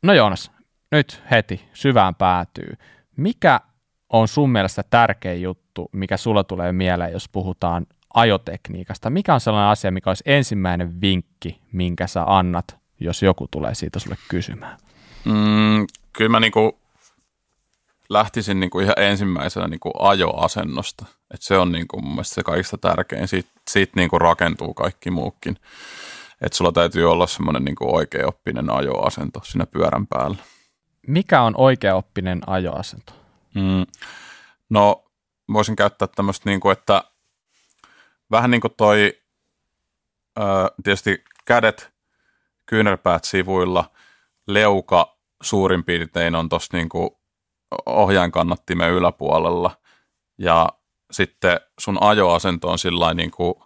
No 0.03 0.13
Joonas, 0.13 0.51
nyt 0.95 1.23
heti 1.31 1.69
syvään 1.73 2.15
päätyy. 2.15 2.75
Mikä 3.17 3.61
on 4.09 4.29
sun 4.29 4.51
mielestä 4.51 4.83
tärkein 4.91 5.43
juttu, 5.43 5.89
mikä 5.93 6.17
sulla 6.17 6.45
tulee 6.45 6.73
mieleen, 6.73 7.13
jos 7.13 7.29
puhutaan 7.29 7.87
ajotekniikasta? 8.15 9.11
Mikä 9.11 9.35
on 9.35 9.41
sellainen 9.41 9.71
asia, 9.71 9.91
mikä 9.91 10.11
olisi 10.11 10.25
ensimmäinen 10.27 11.01
vinkki, 11.01 11.61
minkä 11.73 12.07
sä 12.07 12.25
annat, 12.27 12.77
jos 13.01 13.23
joku 13.23 13.49
tulee 13.51 13.75
siitä 13.75 13.99
sulle 13.99 14.17
kysymään? 14.29 14.79
Mm, 15.25 15.87
kyllä 16.13 16.31
mä 16.31 16.41
niinku 16.41 16.79
lähtisin 18.09 18.61
niinku 18.61 18.81
ihan 18.81 18.99
ensimmäisenä 18.99 19.69
niinku 19.69 19.91
ajoasennosta. 19.99 21.07
Et 21.35 21.43
se 21.43 21.59
on 21.59 21.73
niinku 21.73 22.01
mun 22.01 22.11
mielestä 22.11 22.35
se 22.35 22.43
kaikista 22.43 22.79
tärkein. 22.79 23.29
Siitä, 23.29 23.49
siitä 23.71 23.93
niinku 23.97 24.19
rakentuu 24.19 24.75
kaikki 24.75 25.11
muukin. 25.11 25.57
Että 26.41 26.57
sulla 26.57 26.73
täytyy 26.73 27.11
olla 27.11 27.27
semmoinen 27.27 27.65
niinku 27.65 27.97
oikeaoppinen 27.97 28.71
ajoasento 28.71 29.41
siinä 29.45 29.67
pyörän 29.67 30.07
päällä. 30.07 30.37
Mikä 31.07 31.43
on 31.43 31.55
oikeaoppinen 31.57 32.41
ajoasento? 32.47 33.13
Mm. 33.55 33.87
No, 34.71 35.05
voisin 35.53 35.77
käyttää 35.77 36.09
tämmöistä, 36.09 36.51
niinku, 36.51 36.71
että 36.71 37.05
vähän 38.31 38.51
niin 38.51 38.61
kuin 38.61 38.75
toi, 38.77 39.19
ö, 40.39 40.43
tietysti 40.83 41.25
kädet, 41.45 41.93
kyynärpäät 42.67 43.25
sivuilla, 43.25 43.91
leuka 44.47 45.17
suurin 45.43 45.85
piirtein 45.85 46.35
on 46.35 46.49
tuossa 46.49 46.77
niinku 46.77 47.19
ohjainkannattimen 47.87 48.91
yläpuolella 48.91 49.71
ja 50.39 50.69
sitten 51.11 51.61
sun 51.79 51.99
ajoasento 52.01 52.71
on 52.71 52.79
sillä 52.79 53.15
niinku 53.15 53.65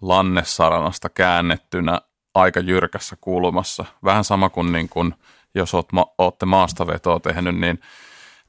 lannesaranasta 0.00 1.08
käännettynä 1.08 2.00
aika 2.34 2.60
jyrkässä 2.60 3.16
kulmassa. 3.20 3.84
Vähän 4.04 4.24
sama 4.24 4.48
kuin, 4.48 4.72
niin 4.72 4.88
kuin 4.88 5.14
jos 5.54 5.74
oot 5.74 5.92
ma- 5.92 6.14
ootte 6.18 6.46
maastavetoa 6.46 7.20
tehnyt, 7.20 7.56
niin, 7.56 7.80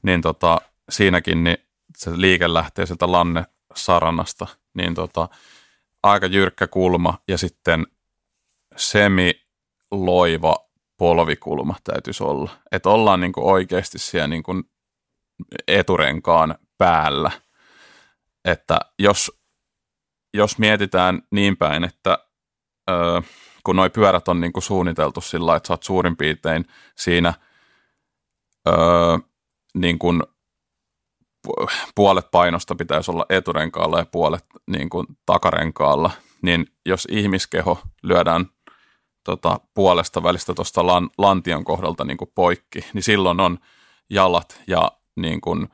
niin 0.02 0.22
tota, 0.22 0.60
siinäkin 0.90 1.44
niin 1.44 1.58
se 1.96 2.10
liike 2.14 2.54
lähtee 2.54 2.86
sieltä 2.86 3.12
lanne, 3.12 3.46
saranasta, 3.74 4.46
niin 4.74 4.94
tota, 4.94 5.28
aika 6.02 6.26
jyrkkä 6.26 6.66
kulma 6.66 7.18
ja 7.28 7.38
sitten 7.38 7.86
semi-loiva 8.76 10.56
polvikulma 10.96 11.74
täytyisi 11.84 12.24
olla. 12.24 12.50
Että 12.72 12.88
ollaan 12.88 13.20
niin 13.20 13.32
kuin 13.32 13.46
oikeasti 13.46 13.98
siellä 13.98 14.28
niin 14.28 14.42
kuin 14.42 14.64
eturenkaan 15.68 16.54
päällä. 16.78 17.30
Että 18.44 18.80
jos, 18.98 19.40
jos 20.34 20.58
mietitään 20.58 21.22
niin 21.30 21.56
päin, 21.56 21.84
että 21.84 22.18
ö, 22.90 23.22
kun 23.64 23.76
nuo 23.76 23.90
pyörät 23.90 24.28
on 24.28 24.40
niin 24.40 24.52
kuin 24.52 24.62
suunniteltu 24.62 25.20
sillä 25.20 25.56
että 25.56 25.66
sä 25.66 25.72
oot 25.72 25.82
suurin 25.82 26.16
piirtein 26.16 26.64
siinä 26.96 27.34
ö, 28.68 28.72
niin 29.74 29.98
kuin 29.98 30.22
puolet 31.94 32.30
painosta 32.30 32.74
pitäisi 32.74 33.10
olla 33.10 33.26
eturenkaalla 33.28 33.98
ja 33.98 34.06
puolet 34.06 34.44
niin 34.66 34.90
kuin 34.90 35.06
takarenkaalla, 35.26 36.10
niin 36.42 36.66
jos 36.86 37.08
ihmiskeho 37.10 37.78
lyödään 38.02 38.46
tota, 39.24 39.60
puolesta 39.74 40.22
välistä 40.22 40.54
tuosta 40.54 40.86
lan, 40.86 41.10
lantion 41.18 41.64
kohdalta 41.64 42.04
niin 42.04 42.16
kuin 42.16 42.30
poikki, 42.34 42.80
niin 42.92 43.02
silloin 43.02 43.40
on 43.40 43.58
jalat 44.10 44.62
ja 44.66 44.92
niin 45.16 45.40
kuin 45.40 45.68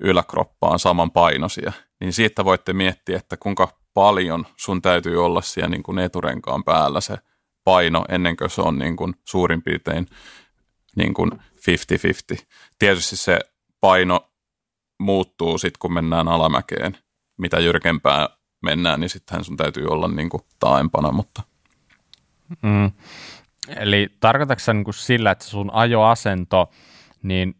yläkroppa 0.00 0.68
on 0.68 0.78
saman 0.78 1.10
painoisia. 1.10 1.72
Niin 2.00 2.12
siitä 2.12 2.44
voitte 2.44 2.72
miettiä, 2.72 3.16
että 3.16 3.36
kuinka 3.36 3.68
paljon 3.94 4.46
sun 4.56 4.82
täytyy 4.82 5.24
olla 5.24 5.42
siellä 5.42 5.68
niin 5.68 5.82
kuin 5.82 5.98
eturenkaan 5.98 6.64
päällä 6.64 7.00
se 7.00 7.18
paino 7.64 8.04
ennen 8.08 8.36
kuin 8.36 8.50
se 8.50 8.60
on 8.60 8.78
niin 8.78 8.96
kuin 8.96 9.14
suurin 9.24 9.62
piirtein 9.62 10.06
niin 10.96 11.14
kuin 11.14 11.30
50-50. 11.32 12.44
Tietysti 12.78 13.16
se 13.16 13.38
paino 13.80 14.30
muuttuu 15.00 15.58
sitten, 15.58 15.78
kun 15.78 15.92
mennään 15.92 16.28
alamäkeen. 16.28 16.98
Mitä 17.38 17.58
jyrkempää 17.58 18.28
mennään, 18.62 19.00
niin 19.00 19.10
sittenhän 19.10 19.44
sun 19.44 19.56
täytyy 19.56 19.86
olla 19.86 20.08
niin 20.08 20.28
kuin 20.30 20.42
taaempana, 20.58 21.12
mutta 21.12 21.42
Mm. 22.62 22.90
Eli 23.68 24.08
tarkoitatko 24.20 24.60
sä 24.60 24.72
niin 24.72 24.84
kuin 24.84 24.94
sillä, 24.94 25.30
että 25.30 25.44
sun 25.44 25.70
ajoasento, 25.72 26.70
niin 27.22 27.54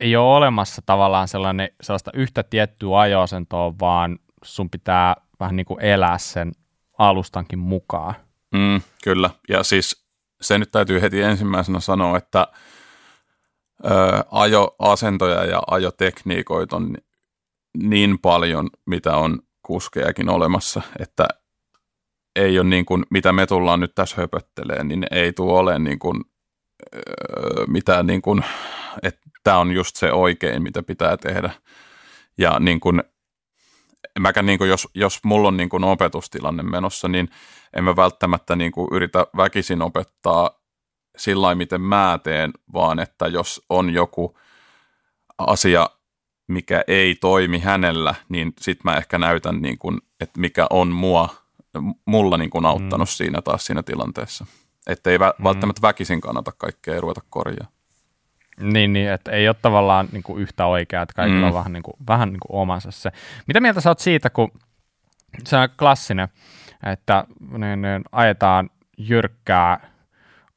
ei 0.00 0.16
ole 0.16 0.36
olemassa 0.36 0.82
tavallaan 0.86 1.28
sellainen, 1.28 1.68
sellaista 1.80 2.10
yhtä 2.14 2.42
tiettyä 2.42 3.00
ajoasentoa, 3.00 3.74
vaan 3.80 4.18
sun 4.44 4.70
pitää 4.70 5.16
vähän 5.40 5.56
niin 5.56 5.66
kuin 5.66 5.80
elää 5.80 6.18
sen 6.18 6.52
alustankin 6.98 7.58
mukaan. 7.58 8.14
Mm, 8.56 8.80
kyllä, 9.04 9.30
ja 9.48 9.62
siis 9.62 10.06
se 10.40 10.58
nyt 10.58 10.70
täytyy 10.70 11.00
heti 11.00 11.22
ensimmäisenä 11.22 11.80
sanoa, 11.80 12.18
että 12.18 12.48
ö, 13.84 13.88
ajoasentoja 14.30 15.44
ja 15.44 15.62
ajotekniikoita 15.66 16.76
on 16.76 16.96
niin 17.76 18.18
paljon, 18.18 18.70
mitä 18.86 19.16
on 19.16 19.38
kuskejakin 19.62 20.28
olemassa, 20.28 20.82
että 20.98 21.28
ei 22.36 22.58
ole 22.58 22.68
niin 22.68 22.86
kuin, 22.86 23.06
mitä 23.10 23.32
me 23.32 23.46
tullaan 23.46 23.80
nyt 23.80 23.94
tässä 23.94 24.16
höpöttelee, 24.16 24.84
niin 24.84 25.06
ei 25.10 25.32
tule 25.32 25.52
ole 25.52 25.78
niin 25.78 25.98
kuin, 25.98 26.24
mitään 27.66 28.06
niin 28.06 28.22
kuin, 28.22 28.44
että 29.02 29.20
tämä 29.44 29.58
on 29.58 29.72
just 29.72 29.96
se 29.96 30.12
oikein, 30.12 30.62
mitä 30.62 30.82
pitää 30.82 31.16
tehdä. 31.16 31.50
Ja 32.38 32.60
niin 32.60 32.80
kuin, 32.80 33.02
mäkään 34.18 34.46
niin 34.46 34.58
kuin, 34.58 34.70
jos, 34.70 34.88
jos 34.94 35.24
mulla 35.24 35.48
on 35.48 35.56
niin 35.56 35.68
kuin 35.68 35.84
opetustilanne 35.84 36.62
menossa, 36.62 37.08
niin 37.08 37.28
en 37.76 37.84
mä 37.84 37.96
välttämättä 37.96 38.56
niin 38.56 38.72
kuin 38.72 38.88
yritä 38.92 39.26
väkisin 39.36 39.82
opettaa 39.82 40.50
sillä 41.16 41.54
miten 41.54 41.80
mä 41.80 42.18
teen, 42.22 42.52
vaan 42.72 42.98
että 42.98 43.26
jos 43.26 43.64
on 43.68 43.90
joku 43.90 44.38
asia, 45.38 45.90
mikä 46.48 46.84
ei 46.86 47.14
toimi 47.14 47.58
hänellä, 47.58 48.14
niin 48.28 48.52
sit 48.60 48.84
mä 48.84 48.96
ehkä 48.96 49.18
näytän, 49.18 49.62
niin 49.62 49.78
kuin, 49.78 49.98
että 50.20 50.40
mikä 50.40 50.66
on 50.70 50.88
mua 50.88 51.28
mulla 52.06 52.36
niin 52.36 52.50
kuin 52.50 52.66
auttanut 52.66 53.08
mm. 53.08 53.12
siinä 53.12 53.42
taas 53.42 53.66
siinä 53.66 53.82
tilanteessa. 53.82 54.46
Että 54.86 55.10
ei 55.10 55.18
vä- 55.18 55.34
mm. 55.38 55.44
välttämättä 55.44 55.82
väkisin 55.82 56.20
kannata 56.20 56.52
kaikkea 56.52 57.00
ruveta 57.00 57.20
korjaa. 57.30 57.68
Niin, 58.60 58.92
niin 58.92 59.10
että 59.10 59.30
ei 59.30 59.48
ole 59.48 59.56
tavallaan 59.62 60.08
niin 60.12 60.22
kuin 60.22 60.42
yhtä 60.42 60.66
oikeaa, 60.66 61.02
että 61.02 61.14
kaikilla 61.14 61.40
mm. 61.40 61.46
on 61.46 61.54
vähän, 61.54 61.72
niin 61.72 61.82
kuin, 61.82 61.94
vähän 62.08 62.28
niin 62.28 62.40
kuin 62.40 62.60
omansa 62.60 62.90
se. 62.90 63.10
Mitä 63.46 63.60
mieltä 63.60 63.80
sä 63.80 63.90
oot 63.90 63.98
siitä, 63.98 64.30
kun 64.30 64.52
se 65.44 65.56
on 65.56 65.68
klassinen, 65.78 66.28
että 66.92 67.24
niin, 67.58 67.82
niin, 67.82 68.04
ajetaan 68.12 68.70
jyrkkää 68.98 69.90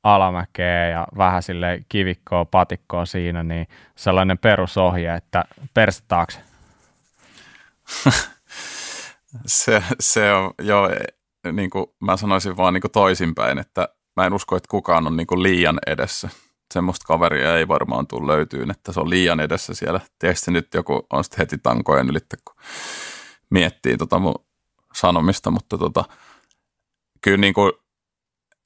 alamäkeä 0.04 0.90
ja 0.90 1.08
vähän 1.18 1.44
sille 1.44 1.80
kivikkoa, 1.90 2.46
patikkoa 2.46 3.06
siinä, 3.06 3.44
niin 3.44 3.68
sellainen 3.96 4.38
perusohje, 4.38 5.16
että 5.16 5.46
perstä 5.74 6.06
taakse. 6.08 6.40
se, 9.46 9.84
se 10.00 10.34
on, 10.34 10.52
joo, 10.62 10.90
niin 11.52 11.70
kuin 11.70 11.86
mä 12.00 12.18
sanoisin 12.18 12.58
vaan 12.58 12.74
niin 12.74 12.82
kuin 12.82 12.92
toisinpäin, 12.92 13.58
että 13.58 13.88
mä 14.16 14.26
en 14.26 14.34
usko, 14.34 14.56
että 14.56 14.68
kukaan 14.70 15.08
on 15.08 15.18
niin 15.18 15.28
kuin 15.28 15.44
liian 15.44 15.80
edessä. 15.88 16.30
Semmoista 16.74 17.06
kaveria 17.08 17.58
ei 17.58 17.68
varmaan 17.68 18.08
tule 18.08 18.34
löytyyn, 18.34 18.72
että 18.72 18.94
se 18.94 19.00
on 19.00 19.10
liian 19.10 19.40
edessä 19.40 19.74
siellä. 19.74 20.00
Tietysti 20.20 20.52
nyt 20.52 20.74
joku 20.74 21.08
on 21.10 21.24
sitten 21.24 21.38
heti 21.38 21.58
tankojen 21.58 22.10
ylittä, 22.10 22.38
kun 22.46 22.56
miettii 23.50 23.98
tota 23.98 24.20
mun 24.20 24.36
sanomista, 24.94 25.52
mutta 25.52 25.78
tota, 25.78 26.06
kyllä 27.22 27.38
niin 27.38 27.54
kuin 27.54 27.72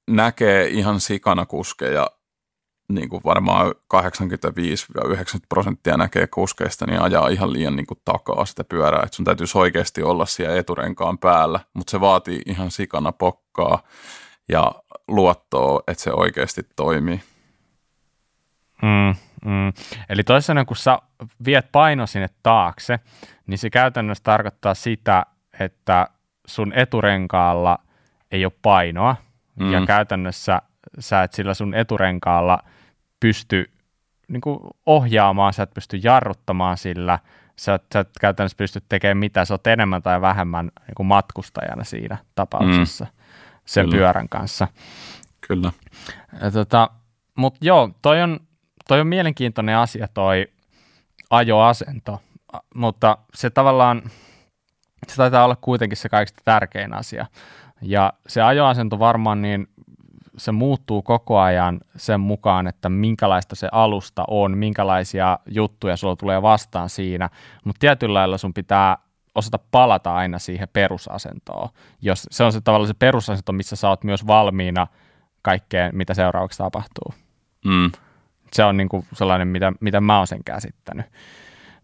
näkee 0.07 0.67
ihan 0.67 0.99
sikana 0.99 1.45
kuskeja 1.45 2.07
niin 2.89 3.09
kuin 3.09 3.21
varmaan 3.25 3.75
85-90 3.93 3.97
prosenttia 5.49 5.97
näkee 5.97 6.27
kuskeista, 6.27 6.85
niin 6.85 7.01
ajaa 7.01 7.27
ihan 7.27 7.53
liian 7.53 7.75
niin 7.75 7.85
kuin 7.85 7.99
takaa 8.05 8.45
sitä 8.45 8.63
pyörää, 8.63 9.03
että 9.03 9.15
sun 9.15 9.25
täytyisi 9.25 9.57
oikeasti 9.57 10.03
olla 10.03 10.25
siellä 10.25 10.55
eturenkaan 10.55 11.17
päällä, 11.17 11.59
mutta 11.73 11.91
se 11.91 12.01
vaatii 12.01 12.41
ihan 12.45 12.71
sikana 12.71 13.11
pokkaa 13.11 13.83
ja 14.49 14.71
luottoa, 15.07 15.83
että 15.87 16.03
se 16.03 16.11
oikeasti 16.13 16.61
toimii. 16.75 17.21
Mm, 18.83 19.15
mm. 19.45 19.73
Eli 20.09 20.23
toisaalta 20.23 20.65
kun 20.65 20.77
sä 20.77 20.99
viet 21.45 21.71
paino 21.71 22.07
sinne 22.07 22.29
taakse, 22.43 22.99
niin 23.47 23.57
se 23.57 23.69
käytännössä 23.69 24.23
tarkoittaa 24.23 24.73
sitä, 24.73 25.25
että 25.59 26.07
sun 26.47 26.73
eturenkaalla 26.73 27.79
ei 28.31 28.45
ole 28.45 28.53
painoa, 28.61 29.15
mm. 29.59 29.71
ja 29.71 29.85
käytännössä 29.85 30.61
sä 30.99 31.23
et 31.23 31.33
sillä 31.33 31.53
sun 31.53 31.73
eturenkaalla– 31.73 32.59
pysty 33.23 33.71
niin 34.27 34.41
kuin 34.41 34.59
ohjaamaan, 34.85 35.53
sä 35.53 35.63
et 35.63 35.73
pysty 35.73 35.97
jarruttamaan 36.03 36.77
sillä, 36.77 37.19
sä, 37.55 37.79
sä 37.93 37.99
et 37.99 38.09
käytännössä 38.21 38.55
pysty 38.57 38.83
tekemään 38.89 39.17
mitä, 39.17 39.45
sä 39.45 39.53
oot 39.53 39.67
enemmän 39.67 40.01
tai 40.01 40.21
vähemmän 40.21 40.71
niin 40.87 40.95
kuin 40.95 41.07
matkustajana 41.07 41.83
siinä 41.83 42.17
tapauksessa 42.35 43.05
mm. 43.05 43.11
sen 43.65 43.85
Kyllä. 43.85 43.97
pyörän 43.97 44.29
kanssa. 44.29 44.67
Kyllä. 45.47 45.71
tota, 46.53 46.89
Mutta 47.37 47.59
joo, 47.61 47.89
toi 48.01 48.21
on, 48.21 48.39
toi 48.87 49.01
on 49.01 49.07
mielenkiintoinen 49.07 49.77
asia 49.77 50.07
toi 50.13 50.47
ajoasento, 51.29 52.21
mutta 52.75 53.17
se 53.33 53.49
tavallaan, 53.49 54.01
se 55.07 55.15
taitaa 55.15 55.45
olla 55.45 55.55
kuitenkin 55.55 55.97
se 55.97 56.09
kaikista 56.09 56.41
tärkein 56.45 56.93
asia. 56.93 57.25
Ja 57.81 58.13
se 58.27 58.41
ajoasento 58.41 58.99
varmaan 58.99 59.41
niin 59.41 59.67
se 60.37 60.51
muuttuu 60.51 61.01
koko 61.01 61.39
ajan 61.39 61.79
sen 61.95 62.19
mukaan, 62.19 62.67
että 62.67 62.89
minkälaista 62.89 63.55
se 63.55 63.69
alusta 63.71 64.23
on, 64.27 64.57
minkälaisia 64.57 65.39
juttuja 65.45 65.97
sulla 65.97 66.15
tulee 66.15 66.41
vastaan 66.41 66.89
siinä, 66.89 67.29
mutta 67.65 67.79
tietyllä 67.79 68.13
lailla 68.19 68.37
sun 68.37 68.53
pitää 68.53 68.97
osata 69.35 69.59
palata 69.71 70.15
aina 70.15 70.39
siihen 70.39 70.67
perusasentoon. 70.73 71.69
Jos 72.01 72.27
se 72.31 72.43
on 72.43 72.53
se 72.53 72.61
tavallaan 72.61 72.87
se 72.87 72.93
perusasento, 72.93 73.51
missä 73.51 73.75
sä 73.75 73.89
oot 73.89 74.03
myös 74.03 74.27
valmiina 74.27 74.87
kaikkeen, 75.41 75.97
mitä 75.97 76.13
seuraavaksi 76.13 76.57
tapahtuu. 76.57 77.13
Mm. 77.65 77.91
Se 78.53 78.63
on 78.63 78.77
niin 78.77 78.89
kuin 78.89 79.05
sellainen, 79.13 79.47
mitä, 79.47 79.73
mitä 79.79 80.01
mä 80.01 80.17
oon 80.17 80.27
sen 80.27 80.43
käsittänyt. 80.43 81.05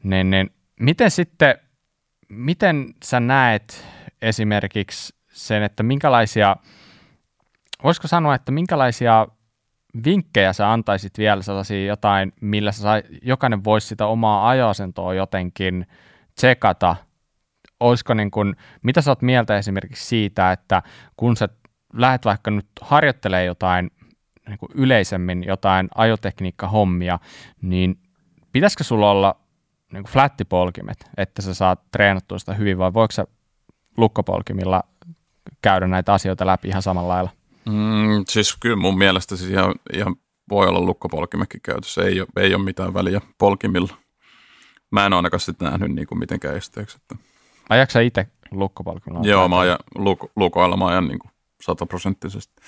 Niin, 0.04 0.30
niin, 0.30 0.50
miten 0.80 1.12
sitten, 1.12 1.56
miten 2.30 2.94
sä 3.04 3.20
näet 3.20 3.86
esimerkiksi 4.22 5.16
sen, 5.32 5.64
että 5.64 5.84
minkälaisia– 5.84 6.56
voisiko 7.84 8.08
sanoa, 8.08 8.36
että 8.36 8.52
minkälaisia 8.52 9.28
vinkkejä 10.06 10.54
sä 10.54 10.72
antaisit 10.72 11.18
vielä 11.18 11.42
sellaisia 11.42 11.86
jotain, 11.86 12.34
millä 12.42 12.72
sä 12.72 12.82
sai, 12.82 13.04
jokainen 13.22 13.64
voisi 13.64 13.88
sitä 13.88 14.06
omaa 14.06 14.50
ajoasentoa 14.50 15.14
jotenkin 15.14 15.88
tsekata? 16.36 16.96
Olisiko 17.80 18.14
niin 18.14 18.32
kuin, 18.32 18.56
mitä 18.82 19.02
sä 19.02 19.12
oot 19.12 19.22
mieltä 19.22 19.58
esimerkiksi 19.58 20.06
siitä, 20.06 20.52
että 20.52 20.82
kun 21.18 21.38
sä 21.38 21.50
lähdet 21.94 22.26
vaikka 22.26 22.52
nyt 22.52 22.68
harjoittelemaan 22.82 23.46
jotain 23.46 23.92
niin 24.50 24.60
kuin 24.60 24.72
yleisemmin 24.76 25.44
jotain 25.44 25.90
ajotekniikkahommia, 25.96 27.20
niin 27.62 28.00
pitäisikö 28.52 28.84
sulla 28.84 29.12
olla 29.12 29.36
niin 29.94 30.04
kuin 30.04 30.12
flattipolkimet, 30.12 31.10
että 31.18 31.42
sä 31.42 31.54
saat 31.54 31.92
treenattua 31.92 32.40
sitä 32.40 32.54
hyvin, 32.54 32.78
vai 32.78 32.94
voiko 32.94 33.12
sä 33.12 33.28
lukkopolkimilla 33.98 34.84
käydä 35.62 35.88
näitä 35.88 36.14
asioita 36.14 36.46
läpi 36.46 36.68
ihan 36.68 36.82
samalla 36.82 37.14
lailla? 37.14 37.30
Mm, 37.66 38.24
siis 38.30 38.58
kyllä 38.60 38.76
mun 38.76 38.98
mielestä 38.98 39.36
siis 39.36 39.52
ihan, 39.52 39.76
ihan 39.94 40.16
voi 40.50 40.68
olla 40.68 40.82
lukkopolkimekin 40.82 41.62
käytössä, 41.62 42.02
ei 42.02 42.22
ole, 42.22 42.28
ei 42.38 42.56
ole 42.56 42.64
mitään 42.64 42.94
väliä 42.94 43.22
polkimilla. 43.38 43.96
Mä 44.92 45.06
en 45.06 45.14
ole 45.14 45.18
ainakaan 45.18 45.40
sitten 45.40 45.72
nähnyt 45.72 45.92
niin 45.92 46.08
kuin 46.08 46.20
mitenkään 46.20 46.58
esteeksi. 46.58 46.98
Että 47.02 47.16
Ajaksa 47.70 47.94
sä 47.94 48.02
itse 48.02 48.28
lukkopolkulla? 48.52 49.20
Joo, 49.24 49.48
mä 49.48 49.60
ajan 49.60 49.80
luk- 49.98 50.32
lukoilla, 50.36 50.78
mä 50.78 50.88
ajan 50.88 51.08
niin 51.08 51.20
sataprosenttisesti. 51.62 52.62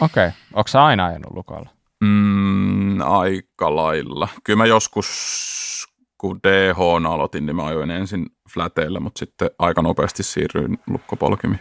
Okei, 0.00 0.26
okay. 0.26 0.38
onko 0.52 0.68
sä 0.68 0.84
aina 0.84 1.06
ajanut 1.06 1.34
lukoilla? 1.34 1.70
Mm, 2.04 3.00
aika 3.00 3.76
lailla. 3.76 4.28
Kyllä 4.44 4.56
mä 4.56 4.66
joskus, 4.66 5.06
kun 6.18 6.40
DH 6.42 6.78
aloitin, 7.10 7.46
niin 7.46 7.56
mä 7.56 7.66
ajoin 7.66 7.90
ensin 7.90 8.26
fläteillä, 8.54 9.00
mutta 9.00 9.18
sitten 9.18 9.50
aika 9.58 9.82
nopeasti 9.82 10.22
siirryin 10.22 10.78
lukkopolkimiin. 10.86 11.60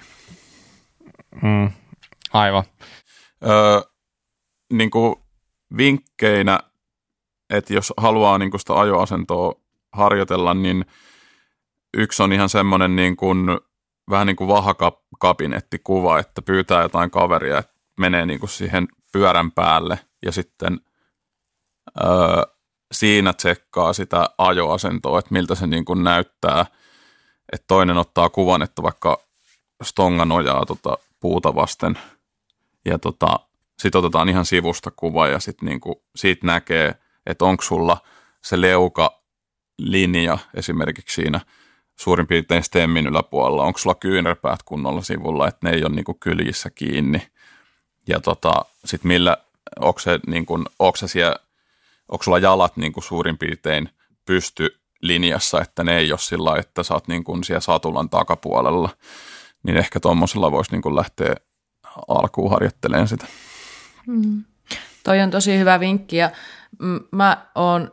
Mm, 1.41 1.71
aivan. 2.33 2.63
Öö, 3.45 3.81
niin 4.73 4.91
kuin 4.91 5.15
vinkkeinä, 5.77 6.59
että 7.49 7.73
jos 7.73 7.93
haluaa 7.97 8.37
niin 8.37 8.51
kuin 8.51 8.59
sitä 8.59 8.79
ajoasentoa 8.79 9.53
harjoitella, 9.91 10.53
niin 10.53 10.85
yksi 11.97 12.23
on 12.23 12.33
ihan 12.33 12.49
semmoinen 12.49 12.95
niin 12.95 13.15
kuin, 13.15 13.47
vähän 14.09 14.27
niin 14.27 14.35
kuin 14.35 14.47
vahakabinettikuva, 14.47 16.19
että 16.19 16.41
pyytää 16.41 16.81
jotain 16.81 17.11
kaveria, 17.11 17.57
että 17.57 17.74
menee 17.99 18.25
niin 18.25 18.39
kuin 18.39 18.49
siihen 18.49 18.87
pyörän 19.11 19.51
päälle 19.51 19.99
ja 20.25 20.31
sitten 20.31 20.79
öö, 22.03 22.43
siinä 22.91 23.33
tsekkaa 23.33 23.93
sitä 23.93 24.29
ajoasentoa, 24.37 25.19
että 25.19 25.33
miltä 25.33 25.55
se 25.55 25.67
niin 25.67 25.85
kuin 25.85 26.03
näyttää, 26.03 26.65
että 27.53 27.67
toinen 27.67 27.97
ottaa 27.97 28.29
kuvan, 28.29 28.61
että 28.61 28.83
vaikka 28.83 29.17
stonga 29.83 30.25
nojaa 30.25 30.65
tota 30.65 30.97
puuta 31.19 31.55
vasten. 31.55 31.97
Ja 32.85 32.99
tota, 32.99 33.39
sitten 33.79 33.99
otetaan 33.99 34.29
ihan 34.29 34.45
sivusta 34.45 34.91
kuva 34.91 35.27
ja 35.27 35.39
sitten 35.39 35.65
niinku, 35.65 36.03
siitä 36.15 36.47
näkee, 36.47 36.95
että 37.25 37.45
onko 37.45 37.63
sulla 37.63 37.97
se 38.43 38.61
leuka 38.61 39.21
linja 39.77 40.37
esimerkiksi 40.53 41.21
siinä 41.21 41.41
suurin 41.99 42.27
piirtein 42.27 42.63
stemmin 42.63 43.07
yläpuolella, 43.07 43.63
onko 43.63 43.79
sulla 43.79 43.95
kyynärpäät 43.95 44.63
kunnolla 44.63 45.01
sivulla, 45.01 45.47
että 45.47 45.69
ne 45.69 45.75
ei 45.75 45.83
ole 45.83 45.95
niinku 45.95 46.13
kyljissä 46.13 46.69
kiinni. 46.69 47.21
Ja 48.07 48.19
tota, 48.19 48.53
sitten 48.85 49.07
millä, 49.07 49.37
onko 49.79 49.99
se, 49.99 50.19
niinku, 50.27 50.63
onko 50.79 50.95
se 50.97 51.07
siellä, 51.07 51.35
onko 52.11 52.23
sulla 52.23 52.39
jalat 52.39 52.77
niinku 52.77 53.01
suurin 53.01 53.37
piirtein 53.37 53.89
pysty 54.25 54.79
linjassa, 55.01 55.61
että 55.61 55.83
ne 55.83 55.97
ei 55.97 56.11
ole 56.11 56.19
sillä 56.19 56.57
että 56.59 56.83
sä 56.83 56.93
oot 56.93 57.07
niinku 57.07 57.43
siellä 57.43 57.61
satulan 57.61 58.09
takapuolella, 58.09 58.89
niin 59.63 59.77
ehkä 59.77 59.99
tuommoisella 59.99 60.51
voisi 60.51 60.71
niinku 60.71 60.95
lähteä 60.95 61.35
alkuun 62.07 62.51
harjoittelemaan 62.51 63.07
sitä. 63.07 63.25
Mm. 64.07 64.43
Toi 65.03 65.21
on 65.21 65.31
tosi 65.31 65.57
hyvä 65.57 65.79
vinkki 65.79 66.17
ja 66.17 66.29
mä 67.11 67.47
oon 67.55 67.91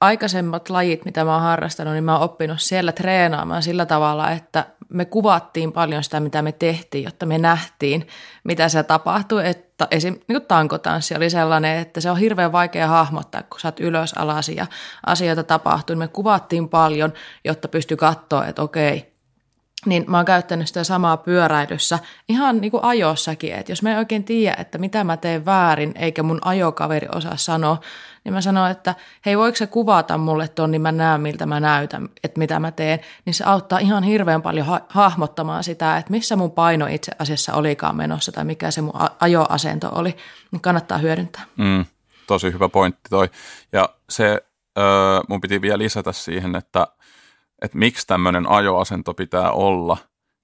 aikaisemmat 0.00 0.70
lajit, 0.70 1.04
mitä 1.04 1.24
mä 1.24 1.32
oon 1.32 1.42
harrastanut, 1.42 1.94
niin 1.94 2.04
mä 2.04 2.14
oon 2.14 2.24
oppinut 2.24 2.60
siellä 2.60 2.92
treenaamaan 2.92 3.62
sillä 3.62 3.86
tavalla, 3.86 4.30
että 4.30 4.66
me 4.88 5.04
kuvattiin 5.04 5.72
paljon 5.72 6.04
sitä, 6.04 6.20
mitä 6.20 6.42
me 6.42 6.52
tehtiin, 6.52 7.04
jotta 7.04 7.26
me 7.26 7.38
nähtiin, 7.38 8.08
mitä 8.44 8.68
se 8.68 8.82
tapahtui. 8.82 9.46
Että 9.46 9.88
esim. 9.90 10.18
Niin 10.28 10.42
tankotanssi 10.42 11.16
oli 11.16 11.30
sellainen, 11.30 11.78
että 11.78 12.00
se 12.00 12.10
on 12.10 12.18
hirveän 12.18 12.52
vaikea 12.52 12.86
hahmottaa, 12.86 13.42
kun 13.42 13.60
sä 13.60 13.68
oot 13.68 13.80
ylös 13.80 14.12
alas 14.12 14.48
ja 14.48 14.66
asioita 15.06 15.44
tapahtuu. 15.44 15.96
Me 15.96 16.08
kuvattiin 16.08 16.68
paljon, 16.68 17.12
jotta 17.44 17.68
pystyi 17.68 17.96
katsoa, 17.96 18.46
että 18.46 18.62
okei, 18.62 19.18
niin 19.86 20.04
mä 20.08 20.16
oon 20.16 20.26
käyttänyt 20.26 20.68
sitä 20.68 20.84
samaa 20.84 21.16
pyöräilyssä 21.16 21.98
ihan 22.28 22.60
niin 22.60 22.70
kuin 22.70 22.84
ajossakin, 22.84 23.54
että 23.54 23.72
jos 23.72 23.82
mä 23.82 23.90
en 23.90 23.98
oikein 23.98 24.24
tiedä, 24.24 24.56
että 24.58 24.78
mitä 24.78 25.04
mä 25.04 25.16
teen 25.16 25.44
väärin, 25.44 25.92
eikä 25.96 26.22
mun 26.22 26.38
ajokaveri 26.42 27.08
osaa 27.14 27.36
sanoa, 27.36 27.80
niin 28.28 28.34
mä 28.34 28.40
sanon, 28.40 28.70
että 28.70 28.94
hei 29.26 29.38
voiko 29.38 29.56
se 29.56 29.66
kuvata 29.66 30.18
mulle 30.18 30.48
ton, 30.48 30.70
niin 30.70 30.82
mä 30.82 30.92
näen 30.92 31.20
miltä 31.20 31.46
mä 31.46 31.60
näytän, 31.60 32.08
että 32.24 32.38
mitä 32.38 32.60
mä 32.60 32.70
teen, 32.70 33.00
niin 33.24 33.34
se 33.34 33.44
auttaa 33.44 33.78
ihan 33.78 34.02
hirveän 34.02 34.42
paljon 34.42 34.66
ha- 34.66 34.80
hahmottamaan 34.88 35.64
sitä, 35.64 35.96
että 35.96 36.10
missä 36.10 36.36
mun 36.36 36.50
paino 36.50 36.86
itse 36.86 37.12
asiassa 37.18 37.54
olikaan 37.54 37.96
menossa 37.96 38.32
tai 38.32 38.44
mikä 38.44 38.70
se 38.70 38.80
mun 38.80 38.92
ajoasento 39.20 39.88
oli, 39.92 40.16
niin 40.50 40.60
kannattaa 40.60 40.98
hyödyntää. 40.98 41.42
Mm, 41.56 41.84
tosi 42.26 42.52
hyvä 42.52 42.68
pointti 42.68 43.08
toi. 43.10 43.30
Ja 43.72 43.88
se, 44.10 44.42
öö, 44.78 44.84
mun 45.28 45.40
piti 45.40 45.60
vielä 45.60 45.78
lisätä 45.78 46.12
siihen, 46.12 46.56
että 46.56 46.86
että 47.62 47.78
miksi 47.78 48.06
tämmöinen 48.06 48.50
ajoasento 48.50 49.14
pitää 49.14 49.50
olla 49.50 49.96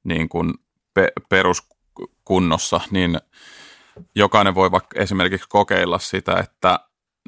niin 0.05 0.29
kuin 0.29 0.55
pe- 0.95 1.13
peruskunnossa, 1.29 2.81
niin 2.91 3.19
jokainen 4.15 4.55
voi 4.55 4.71
vaikka 4.71 5.01
esimerkiksi 5.01 5.49
kokeilla 5.49 5.99
sitä, 5.99 6.37
että 6.39 6.81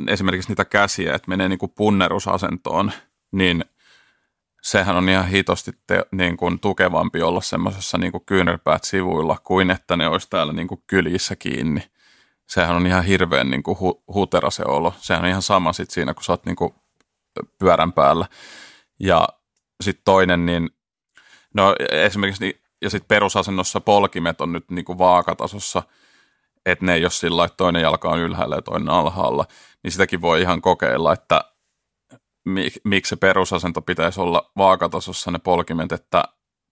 esimerkiksi 0.09 0.51
niitä 0.51 0.65
käsiä, 0.65 1.15
että 1.15 1.29
menee 1.29 1.49
niin 1.49 1.59
kuin 1.59 1.73
punnerusasentoon, 1.77 2.93
niin 3.33 3.65
sehän 4.63 4.97
on 4.97 5.09
ihan 5.09 5.29
hitosti 5.29 5.73
te, 5.87 6.07
niin 6.13 6.37
kuin 6.37 6.61
tukevampi 6.61 7.23
olla 7.23 7.41
semmoisessa 7.41 7.99
niin 7.99 8.13
kyynärpäät 8.27 8.85
sivuilla 8.85 9.39
kuin 9.45 9.71
että 9.71 9.97
ne 9.97 10.09
olisi 10.09 10.31
täällä 10.31 10.53
niin 10.53 10.69
kuin 10.69 10.83
kyljissä 10.87 11.37
kiinni. 11.37 11.83
Sehän 12.47 12.77
on 12.77 12.87
ihan 12.87 13.05
hirveän 13.05 13.51
niin 13.51 13.63
kuin 13.63 13.79
hu, 13.81 14.03
hutera 14.15 14.51
se 14.51 14.63
olo. 14.67 14.95
Sehän 14.99 15.25
on 15.25 15.31
ihan 15.31 15.43
sama 15.43 15.73
sit 15.73 15.91
siinä, 15.91 16.15
kun 16.15 16.25
sä 16.25 16.33
oot 16.33 16.47
niin 16.47 16.57
kuin 16.57 16.75
pyörän 17.59 17.93
päällä. 17.93 18.27
Ja 19.01 19.29
sitten 19.81 20.05
toinen, 20.05 20.47
niin 20.47 20.71
no 21.55 21.75
esimerkiksi 21.91 22.45
niin, 22.45 22.61
ja 22.83 22.91
sitten 22.91 23.09
perusasennossa 23.09 23.81
polkimet 23.81 24.41
on 24.41 24.53
nyt 24.53 24.71
niin 24.71 24.85
kuin 24.85 24.99
vaakatasossa, 24.99 25.83
että 26.67 26.85
ne 26.85 26.95
ei 26.95 27.05
ole 27.05 27.11
sillä 27.11 27.45
että 27.45 27.57
toinen 27.57 27.83
jalka 27.83 28.09
on 28.09 28.19
ylhäällä 28.19 28.57
ja 28.57 28.63
toinen 28.63 28.89
alhaalla, 28.89 29.47
niin 29.83 29.93
sitäkin 29.93 30.21
voi 30.21 30.41
ihan 30.41 30.63
kokeilla, 30.63 31.13
että 31.13 31.45
miksi 32.85 33.09
se 33.11 33.17
perusasento 33.17 33.83
pitäisi 33.83 34.21
olla 34.21 34.51
vaakatasossa 34.57 35.31
ne 35.31 35.39
polkimet, 35.39 35.93
että 35.93 36.25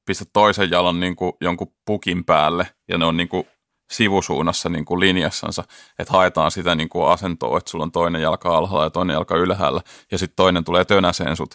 pistä 0.07 0.25
toisen 0.33 0.71
jalan 0.71 1.01
niin 1.01 1.17
kuin 1.17 1.33
jonkun 1.41 1.73
pukin 1.87 2.25
päälle 2.25 2.67
ja 2.89 2.99
ne 2.99 3.05
on 3.05 3.17
niin 3.17 3.29
kuin 3.29 3.47
sivusuunnassa 3.93 4.69
niin 4.69 4.85
kuin 4.85 5.01
linjassansa, 5.01 5.65
että 5.99 6.13
haetaan 6.13 6.51
sitä 6.51 6.75
niin 6.75 6.89
kuin 6.89 7.09
asentoa, 7.09 7.59
että 7.59 7.71
sulla 7.71 7.85
on 7.85 7.93
toinen 7.93 8.23
jalka 8.23 8.57
alhaalla 8.57 8.85
ja 8.85 8.91
toinen 8.91 9.15
jalka 9.15 9.37
ylhäällä 9.37 9.81
ja 10.13 10.19
sitten 10.19 10.37
toinen 10.37 10.65
tulee 10.65 10.85
tönäseen 10.85 11.37
sut 11.37 11.55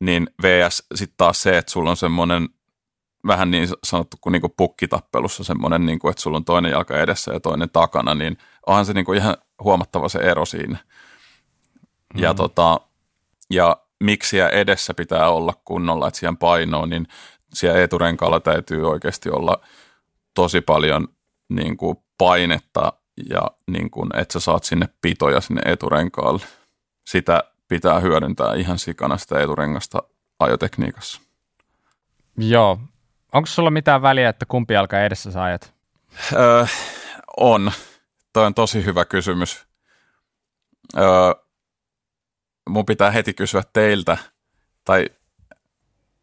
niin 0.00 0.30
VS 0.42 0.86
sitten 0.94 1.16
taas 1.16 1.42
se, 1.42 1.58
että 1.58 1.72
sulla 1.72 1.90
on 1.90 1.96
semmoinen 1.96 2.48
vähän 3.26 3.50
niin 3.50 3.68
sanottu 3.84 4.16
kuin 4.20 4.32
niinku 4.32 4.48
pukkitappelussa 4.48 5.44
semmoinen, 5.44 5.86
niinku, 5.86 6.08
että 6.08 6.22
sulla 6.22 6.36
on 6.36 6.44
toinen 6.44 6.70
jalka 6.70 6.98
edessä 6.98 7.32
ja 7.32 7.40
toinen 7.40 7.70
takana, 7.70 8.14
niin 8.14 8.38
onhan 8.66 8.86
se 8.86 8.92
niinku 8.92 9.12
ihan 9.12 9.36
huomattava 9.64 10.08
se 10.08 10.18
ero 10.18 10.44
siinä. 10.44 10.78
Mm. 12.14 12.22
Ja, 12.22 12.34
tota, 12.34 12.80
ja 13.50 13.76
miksi 14.00 14.38
edessä 14.38 14.94
pitää 14.94 15.28
olla 15.28 15.54
kunnolla, 15.64 16.08
että 16.08 16.20
siihen 16.20 16.36
painoon, 16.36 16.90
niin 16.90 17.06
siellä 17.54 17.82
eturenkaalla 17.82 18.40
täytyy 18.40 18.90
oikeasti 18.90 19.30
olla 19.30 19.60
tosi 20.34 20.60
paljon 20.60 21.08
niin 21.48 21.76
kuin 21.76 21.96
painetta 22.18 22.92
ja 23.30 23.42
niin 23.70 23.90
kuin, 23.90 24.16
että 24.16 24.32
sä 24.32 24.40
saat 24.40 24.64
sinne 24.64 24.88
pitoja 25.00 25.40
sinne 25.40 25.62
eturenkaalle. 25.64 26.42
Sitä 27.06 27.44
pitää 27.68 28.00
hyödyntää 28.00 28.54
ihan 28.54 28.78
sikana 28.78 29.18
sitä 29.18 29.40
eturengasta 29.40 30.02
ajotekniikassa. 30.38 31.20
Joo. 32.36 32.78
Onko 33.32 33.46
sulla 33.46 33.70
mitään 33.70 34.02
väliä, 34.02 34.28
että 34.28 34.46
kumpi 34.46 34.76
alkaa 34.76 35.00
edessä 35.00 35.30
sä 35.30 35.42
ajat? 35.42 35.74
Öö, 36.32 36.66
on. 37.36 37.72
Toi 38.32 38.46
on 38.46 38.54
tosi 38.54 38.84
hyvä 38.84 39.04
kysymys. 39.04 39.66
Öö, 40.96 41.04
mun 42.68 42.86
pitää 42.86 43.10
heti 43.10 43.34
kysyä 43.34 43.62
teiltä, 43.72 44.18
tai 44.84 45.06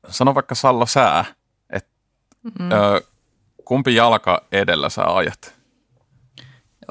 sano 0.10 0.36
vaikka 0.36 0.56
Salla 0.56 0.86
sää, 0.86 1.26
että 1.70 1.92
mm. 2.60 2.72
öö, 2.72 3.00
kumpi 3.66 3.96
jalka 3.96 4.44
edellä 4.52 4.90
sä 4.90 5.16
ajat? 5.16 5.54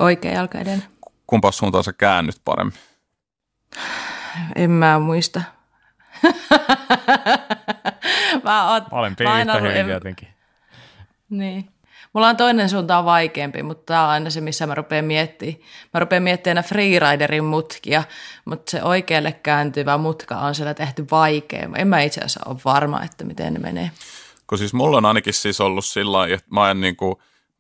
Oikea 0.01 0.33
jalka 0.33 0.59
edellä. 0.59 0.85
Kumpa 1.27 1.53
suuntaan 1.53 1.85
sä 1.85 1.93
käännyt 1.93 2.41
paremmin? 2.45 2.79
en 4.57 4.71
mä 4.71 4.99
muista. 4.99 5.43
mä 8.45 8.73
oon 8.73 8.83
Molempi 8.91 9.25
yhtä 9.25 9.61
hyvin 9.61 9.77
en... 9.77 9.89
jotenkin. 9.89 10.29
Niin. 11.31 11.69
Mulla 12.13 12.29
on 12.29 12.37
toinen 12.37 12.69
suunta 12.69 12.99
on 12.99 13.05
vaikeampi, 13.05 13.63
mutta 13.63 13.83
tämä 13.87 14.05
on 14.05 14.11
aina 14.11 14.31
se, 14.31 14.41
missä 14.41 14.67
mä 14.67 14.75
rupean 14.75 15.05
miettimään. 15.05 15.59
Mä 15.95 16.01
rupean 16.01 16.23
miettimään 16.23 16.65
freeriderin 16.65 17.45
mutkia, 17.45 18.03
mutta 18.45 18.71
se 18.71 18.83
oikealle 18.83 19.33
kääntyvä 19.33 19.99
mutka 19.99 20.37
on 20.37 20.55
siellä 20.55 20.75
tehty 20.75 21.07
vaikea. 21.11 21.69
En 21.77 21.89
mä 21.89 22.01
itse 22.01 22.21
asiassa 22.21 22.41
ole 22.47 22.59
varma, 22.65 23.03
että 23.03 23.25
miten 23.25 23.55
ne 23.55 23.59
menee. 23.61 23.91
Kun 24.47 24.59
siis 24.59 24.75
mulla 24.75 24.97
on 24.97 25.05
ainakin 25.05 25.35
siis 25.35 25.61
ollut 25.61 25.85
sillä 25.85 26.13
lailla, 26.13 26.35
että 26.35 26.47
mä 26.51 26.71
en 26.71 26.81
niin 26.81 26.97
kuin 26.97 27.15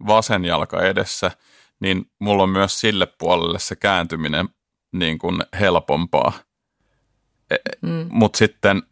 vasen 0.06 0.44
jalka 0.44 0.82
edessä, 0.82 1.30
niin 1.80 2.10
mulla 2.18 2.42
on 2.42 2.50
myös 2.50 2.80
sille 2.80 3.06
puolelle 3.06 3.58
se 3.58 3.76
kääntyminen 3.76 4.48
niin 4.92 5.18
kuin 5.18 5.42
helpompaa. 5.60 6.32
Mm. 7.82 8.06
Mutta 8.10 8.38
sitten 8.38 8.82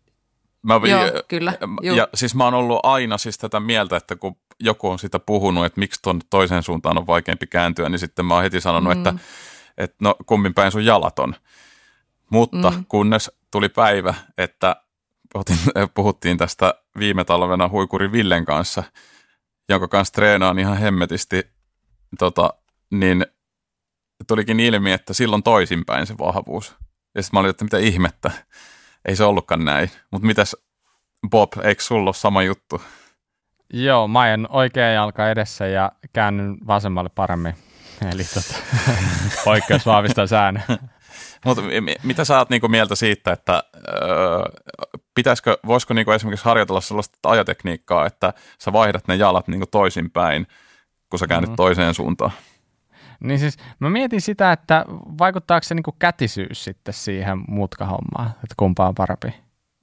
Mä, 0.66 0.74
Joo, 0.74 1.22
kyllä. 1.28 1.52
Ja 1.96 2.08
siis 2.14 2.34
mä 2.34 2.44
oon 2.44 2.54
ollut 2.54 2.80
aina 2.82 3.18
siis 3.18 3.38
tätä 3.38 3.60
mieltä, 3.60 3.96
että 3.96 4.16
kun 4.16 4.36
joku 4.60 4.90
on 4.90 4.98
sitä 4.98 5.18
puhunut, 5.18 5.64
että 5.64 5.80
miksi 5.80 6.02
tuon 6.02 6.20
toiseen 6.30 6.62
suuntaan 6.62 6.98
on 6.98 7.06
vaikeampi 7.06 7.46
kääntyä, 7.46 7.88
niin 7.88 7.98
sitten 7.98 8.24
mä 8.24 8.34
oon 8.34 8.42
heti 8.42 8.60
sanonut, 8.60 8.94
mm. 8.94 8.98
että, 8.98 9.14
että 9.78 9.96
no 10.00 10.14
kummin 10.26 10.54
päin 10.54 10.72
sun 10.72 10.84
jalat 10.84 11.18
on. 11.18 11.34
Mutta 12.30 12.70
mm. 12.70 12.84
kunnes 12.88 13.30
tuli 13.50 13.68
päivä, 13.68 14.14
että 14.38 14.76
puhuttiin 15.94 16.38
tästä 16.38 16.74
viime 16.98 17.24
talvena 17.24 17.68
Huikuri 17.68 18.12
Villen 18.12 18.44
kanssa, 18.44 18.82
jonka 19.68 19.88
kanssa 19.88 20.14
treenaan 20.14 20.58
ihan 20.58 20.78
hemmetisti, 20.78 21.46
tota, 22.18 22.54
niin 22.90 23.26
tulikin 24.26 24.60
ilmi, 24.60 24.92
että 24.92 25.14
silloin 25.14 25.42
toisinpäin 25.42 26.06
se 26.06 26.18
vahvuus. 26.18 26.74
Ja 27.14 27.22
sitten 27.22 27.36
mä 27.36 27.40
olin, 27.40 27.50
että 27.50 27.64
mitä 27.64 27.78
ihmettä, 27.78 28.30
ei 29.06 29.16
se 29.16 29.24
ollutkaan 29.24 29.64
näin. 29.64 29.90
Mutta 30.10 30.26
mitäs 30.26 30.56
Bob, 31.30 31.52
eikö 31.62 31.82
sulla 31.82 32.08
ole 32.08 32.14
sama 32.14 32.42
juttu? 32.42 32.82
Joo, 33.72 34.08
mä 34.08 34.20
ajan 34.20 34.46
oikea 34.50 34.92
jalka 34.92 35.30
edessä 35.30 35.66
ja 35.66 35.92
käännyn 36.12 36.56
vasemmalle 36.66 37.10
paremmin. 37.14 37.54
Eli 38.12 38.24
tota, 38.24 38.54
poikkeus 39.44 39.86
vahvistaa 39.86 40.26
säännön. 40.26 40.64
Mutta 41.44 41.62
mitä 42.02 42.24
sä 42.24 42.38
oot 42.38 42.50
niinku 42.50 42.68
mieltä 42.68 42.94
siitä, 42.94 43.32
että 43.32 43.62
öö, 43.74 44.42
pitäisikö, 45.14 45.58
voisiko 45.66 45.94
niinku 45.94 46.10
esimerkiksi 46.10 46.44
harjoitella 46.44 46.80
sellaista 46.80 47.18
ajatekniikkaa, 47.30 48.06
että 48.06 48.32
sä 48.58 48.72
vaihdat 48.72 49.08
ne 49.08 49.14
jalat 49.14 49.48
niinku 49.48 49.66
toisinpäin, 49.66 50.46
kun 51.10 51.18
sä 51.18 51.26
käännyt 51.26 51.50
mm. 51.50 51.56
toiseen 51.56 51.94
suuntaan? 51.94 52.32
Niin 53.20 53.38
siis 53.38 53.56
mä 53.80 53.90
mietin 53.90 54.20
sitä, 54.20 54.52
että 54.52 54.84
vaikuttaako 55.18 55.64
se 55.64 55.74
niinku 55.74 55.96
kätisyys 55.98 56.64
sitten 56.64 56.94
siihen 56.94 57.38
mutkahommaan, 57.48 58.30
että 58.30 58.54
kumpaa 58.56 58.88
on 58.88 58.94
parempi. 58.94 59.28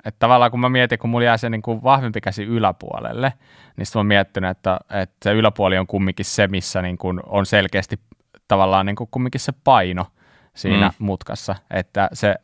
Että 0.05 0.19
tavallaan 0.19 0.51
kun 0.51 0.59
mä 0.59 0.69
mietin, 0.69 0.99
kun 0.99 1.09
mulla 1.09 1.25
jää 1.25 1.37
se 1.37 1.49
niinku 1.49 1.83
vahvempi 1.83 2.21
käsi 2.21 2.43
yläpuolelle, 2.43 3.33
niin 3.77 3.85
sitten 3.85 3.99
mä 3.99 4.03
miettinyt, 4.03 4.49
että, 4.49 4.79
että 4.89 5.15
se 5.23 5.33
yläpuoli 5.33 5.77
on 5.77 5.87
kumminkin 5.87 6.25
se, 6.25 6.47
missä 6.47 6.81
niinku 6.81 7.13
on 7.25 7.45
selkeästi 7.45 7.99
tavallaan 8.47 8.85
niinku 8.85 9.05
kumminkin 9.11 9.41
se 9.41 9.53
paino 9.63 10.05
siinä 10.55 10.87
mm. 10.87 11.05
mutkassa, 11.05 11.55
että 11.71 12.09
se 12.13 12.35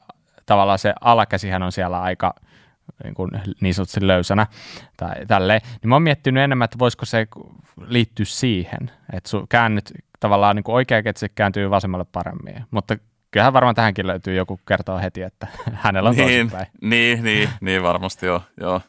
tavallaan 0.46 0.80
se 0.80 0.94
alakäsihän 1.02 1.64
on 1.64 1.72
siellä 1.72 2.02
aika 2.02 2.36
niin, 3.04 3.14
kuin 3.14 3.32
niin 3.62 3.74
sanotusti 3.74 4.08
löysänä 4.08 4.48
tai 4.98 5.26
tälleen, 5.26 5.62
niin 5.82 5.90
mä 5.90 5.96
oon 5.96 6.02
miettinyt 6.02 6.44
enemmän, 6.44 6.66
että 6.66 6.80
voisiko 6.80 7.06
se 7.06 7.28
liittyä 7.86 8.26
siihen, 8.26 8.92
että 9.14 9.30
sun 9.30 9.48
käännyt 9.48 9.92
tavallaan 10.20 10.56
niin 10.56 10.64
kuin 10.64 10.76
oikea 10.76 11.04
ketsi 11.04 11.28
kääntyy 11.36 11.70
vasemmalle 11.70 12.06
paremmin, 12.12 12.66
mutta 12.72 12.96
kyllähän 13.32 13.54
varmaan 13.54 13.76
tähänkin 13.76 14.08
löytyy 14.08 14.36
joku 14.36 14.60
kertoa 14.68 15.00
heti, 15.00 15.22
että 15.22 15.48
hänellä 15.74 16.10
on 16.10 16.16
niin, 16.16 16.26
toisinpäin. 16.26 16.68
Niin, 16.82 17.24
niin, 17.24 17.50
niin 17.62 17.84
varmasti 17.84 18.26
joo. 18.26 18.42
joo. 18.62 18.82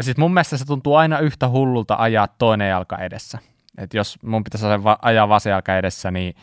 Siis 0.00 0.16
mun 0.16 0.34
mielestä 0.34 0.56
se 0.56 0.64
tuntuu 0.64 0.94
aina 0.94 1.18
yhtä 1.18 1.48
hullulta 1.48 1.96
ajaa 1.98 2.28
toinen 2.28 2.68
jalka 2.68 2.98
edessä. 2.98 3.38
Et 3.78 3.94
jos 3.94 4.22
mun 4.22 4.44
pitäisi 4.44 4.66
ajaa 5.02 5.28
vasen 5.28 5.50
jalka 5.50 5.78
edessä, 5.78 6.10
niin, 6.10 6.34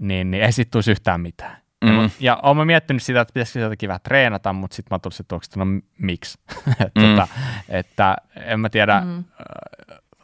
niin, 0.00 0.30
niin 0.30 0.44
ei 0.44 0.52
sitten 0.52 0.82
yhtään 0.90 1.20
mitään. 1.20 1.62
Mm. 1.84 2.10
Ja 2.20 2.40
olen 2.42 2.66
miettinyt 2.66 3.02
sitä, 3.02 3.20
että 3.20 3.32
pitäisikö 3.32 3.58
jotakin 3.58 3.88
vähän 3.88 4.00
treenata, 4.02 4.52
mutta 4.52 4.74
sitten 4.74 4.94
mä 4.94 4.98
tulin 4.98 5.12
sitten 5.12 5.38
että 5.44 5.58
no 5.58 5.66
miksi? 5.98 6.38
että, 6.86 7.00
mm. 7.00 7.06
tota, 7.06 7.28
että 7.68 8.16
en 8.36 8.60
mä 8.60 8.68
tiedä, 8.68 9.00
mm. 9.00 9.24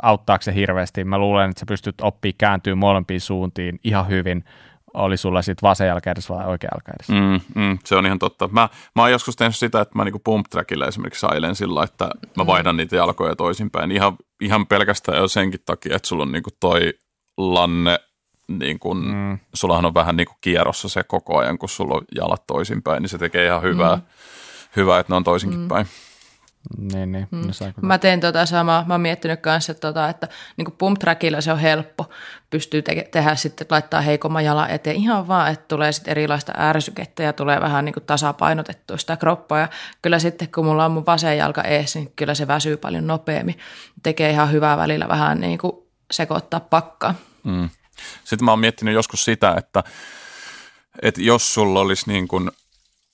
Auttaako 0.03 0.42
se 0.42 0.55
hirveästi. 0.55 1.05
Mä 1.05 1.18
luulen, 1.18 1.51
että 1.51 1.61
sä 1.61 1.66
pystyt 1.66 2.01
oppimaan 2.01 2.34
kääntyä 2.38 2.74
molempiin 2.74 3.20
suuntiin 3.20 3.80
ihan 3.84 4.09
hyvin, 4.09 4.44
oli 4.94 5.16
sulla 5.16 5.42
sitten 5.42 5.68
vasen 5.68 5.88
jalka 5.88 6.11
edessä 6.11 6.34
vai 6.34 6.46
oikea 6.46 6.70
jalka 6.74 6.92
edessä. 6.92 7.12
Mm, 7.12 7.62
mm, 7.62 7.78
se 7.84 7.96
on 7.96 8.07
ihan 8.07 8.18
totta. 8.18 8.49
Mä, 8.53 8.68
mä 8.94 9.03
oon 9.03 9.11
joskus 9.11 9.36
tehnyt 9.36 9.57
sitä, 9.57 9.80
että 9.80 9.99
mä 9.99 10.05
niinku 10.05 10.18
pump 10.24 10.46
trackilla 10.51 10.86
esimerkiksi 10.86 11.20
sailen 11.20 11.55
sillä, 11.55 11.84
että 11.84 12.05
mä 12.36 12.42
mm. 12.42 12.46
vaihdan 12.46 12.76
niitä 12.76 12.96
jalkoja 12.96 13.36
toisinpäin. 13.36 13.92
Ihan, 13.92 14.16
ihan 14.40 14.66
pelkästään 14.66 15.18
jo 15.18 15.28
senkin 15.28 15.61
takia, 15.66 15.96
että 15.96 16.09
sulla 16.09 16.22
on 16.22 16.32
niinku 16.32 16.51
toi 16.61 16.94
lanne 17.36 17.99
niin 18.49 18.78
kun, 18.78 19.07
mm. 19.07 19.38
sullahan 19.55 19.86
on 19.86 19.94
vähän 19.94 20.16
niin 20.16 20.26
kuin 20.26 20.36
kierrossa 20.40 20.88
se 20.88 21.03
koko 21.03 21.38
ajan, 21.38 21.59
kun 21.59 21.68
sulla 21.68 21.94
on 21.94 22.03
jalat 22.14 22.46
toisinpäin, 22.46 23.03
niin 23.03 23.11
se 23.11 23.18
tekee 23.18 23.46
ihan 23.46 23.62
hyvää, 23.62 23.96
mm. 23.96 24.03
hyvää 24.76 25.01
että 25.01 25.12
ne 25.12 25.16
on 25.16 25.24
toisinkin 25.24 25.61
mm. 25.61 25.68
päin. 25.68 25.86
Niin, 26.76 27.12
niin. 27.12 27.28
Mm. 27.30 27.50
Mä 27.82 27.98
teen 27.98 28.20
tota 28.20 28.46
samaa. 28.46 28.84
Mä 28.86 28.94
oon 28.94 29.00
miettinyt 29.00 29.40
kanssa, 29.40 29.72
että, 29.72 29.88
tota, 29.88 30.08
että 30.08 30.28
niin 30.56 30.72
pump 30.72 30.98
trackilla 30.98 31.40
se 31.40 31.52
on 31.52 31.58
helppo. 31.58 32.10
Pystyy 32.50 32.82
te- 32.82 33.08
tehdä 33.10 33.34
sitten, 33.34 33.66
laittaa 33.70 34.00
heikomman 34.00 34.44
jalan 34.44 34.70
eteen 34.70 34.96
ihan 34.96 35.28
vaan, 35.28 35.52
että 35.52 35.64
tulee 35.68 35.92
sitten 35.92 36.10
erilaista 36.10 36.52
ärsykettä 36.58 37.22
ja 37.22 37.32
tulee 37.32 37.60
vähän 37.60 37.84
niin 37.84 37.94
tasapainotettua 38.06 38.96
sitä 38.96 39.16
kroppaa. 39.16 39.58
Ja 39.58 39.68
kyllä 40.02 40.18
sitten, 40.18 40.52
kun 40.52 40.64
mulla 40.64 40.84
on 40.84 40.92
mun 40.92 41.06
vasen 41.06 41.38
jalka 41.38 41.62
ees, 41.62 41.94
niin 41.94 42.12
kyllä 42.16 42.34
se 42.34 42.46
väsyy 42.46 42.76
paljon 42.76 43.06
nopeammin. 43.06 43.58
Tekee 44.02 44.30
ihan 44.30 44.52
hyvää 44.52 44.76
välillä 44.76 45.08
vähän 45.08 45.40
niin 45.40 45.58
kuin 45.58 45.72
sekoittaa 46.10 46.60
pakkaa. 46.60 47.14
Mm. 47.44 47.68
Sitten 48.24 48.44
mä 48.44 48.52
oon 48.52 48.60
miettinyt 48.60 48.94
joskus 48.94 49.24
sitä, 49.24 49.54
että, 49.58 49.84
että 51.02 51.22
jos 51.22 51.54
sulla 51.54 51.80
olisi 51.80 52.10
niin 52.10 52.28
kuin 52.28 52.50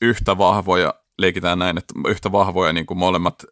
yhtä 0.00 0.38
vahvoja, 0.38 0.94
leikitään 1.18 1.58
näin, 1.58 1.78
että 1.78 1.94
yhtä 2.08 2.32
vahvoja 2.32 2.72
niin 2.72 2.86
kuin 2.86 2.98
molemmat 2.98 3.44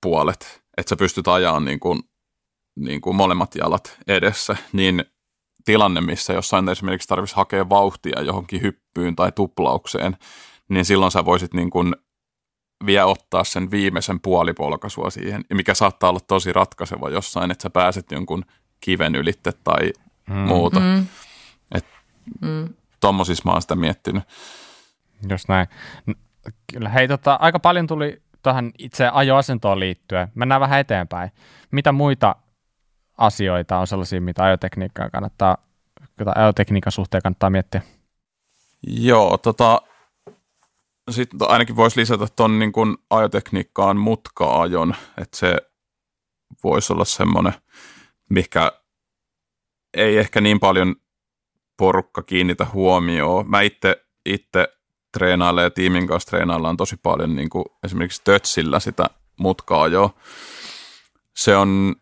puolet, 0.00 0.62
että 0.76 0.90
sä 0.90 0.96
pystyt 0.96 1.28
ajamaan 1.28 1.64
niin 1.64 1.80
kuin, 1.80 2.02
niin 2.76 3.00
kuin 3.00 3.16
molemmat 3.16 3.54
jalat 3.54 3.98
edessä, 4.08 4.56
niin 4.72 5.04
tilanne, 5.64 6.00
missä 6.00 6.32
jossain 6.32 6.68
esimerkiksi 6.68 7.08
tarvitsisi 7.08 7.36
hakea 7.36 7.68
vauhtia 7.68 8.22
johonkin 8.22 8.62
hyppyyn 8.62 9.16
tai 9.16 9.32
tuplaukseen, 9.32 10.16
niin 10.68 10.84
silloin 10.84 11.12
sä 11.12 11.24
voisit 11.24 11.54
niin 11.54 11.70
kuin 11.70 11.94
vielä 12.86 13.06
ottaa 13.06 13.44
sen 13.44 13.70
viimeisen 13.70 14.20
puolipolkaisua 14.20 15.10
siihen, 15.10 15.44
mikä 15.54 15.74
saattaa 15.74 16.10
olla 16.10 16.20
tosi 16.20 16.52
ratkaiseva 16.52 17.10
jossain, 17.10 17.50
että 17.50 17.62
sä 17.62 17.70
pääset 17.70 18.10
jonkun 18.10 18.44
kiven 18.80 19.14
ylitte 19.14 19.52
tai 19.52 19.92
mm. 20.28 20.36
muuta. 20.36 20.80
Mm. 20.80 21.06
Et 21.74 21.86
mm. 22.40 22.74
Tommosissa 23.00 23.42
mä 23.44 23.52
oon 23.52 23.62
sitä 23.62 23.76
miettinyt. 23.76 24.24
Jos 25.28 25.48
näin. 25.48 25.66
Kyllä, 26.72 26.88
hei, 26.88 27.08
tota, 27.08 27.34
aika 27.34 27.58
paljon 27.58 27.86
tuli 27.86 28.22
tähän 28.42 28.70
itse 28.78 29.08
ajoasentoon 29.12 29.80
liittyen. 29.80 30.28
Mennään 30.34 30.60
vähän 30.60 30.80
eteenpäin. 30.80 31.30
Mitä 31.70 31.92
muita 31.92 32.36
asioita 33.18 33.78
on 33.78 33.86
sellaisia, 33.86 34.20
mitä 34.20 34.44
ajotekniikkaa 34.44 35.10
kannattaa, 35.10 35.56
ajotekniikan 36.34 36.92
suhteen 36.92 37.22
kannattaa 37.22 37.50
miettiä? 37.50 37.82
Joo, 38.86 39.38
tota, 39.38 39.82
sitten 41.10 41.50
ainakin 41.50 41.76
voisi 41.76 42.00
lisätä 42.00 42.26
tuon 42.36 42.58
niin 42.58 42.72
ajotekniikkaan 43.10 43.96
mutka-ajon, 43.96 44.94
että 45.18 45.36
se 45.36 45.56
voisi 46.64 46.92
olla 46.92 47.04
semmoinen, 47.04 47.52
mikä 48.30 48.72
ei 49.94 50.18
ehkä 50.18 50.40
niin 50.40 50.60
paljon 50.60 50.96
porukka 51.76 52.22
kiinnitä 52.22 52.66
huomioon. 52.72 53.50
Mä 53.50 53.60
itse, 53.60 54.04
itse 54.26 54.68
treenailen 55.14 55.62
ja 55.64 55.70
tiimin 55.70 56.06
kanssa 56.06 56.30
treenaillaan 56.30 56.76
tosi 56.76 56.96
paljon 56.96 57.36
niin 57.36 57.50
kuin 57.50 57.64
esimerkiksi 57.84 58.22
tötsillä 58.24 58.80
sitä 58.80 59.10
mutkaa 59.36 59.88
jo. 59.88 60.14
Se 61.36 61.56
on, 61.56 61.94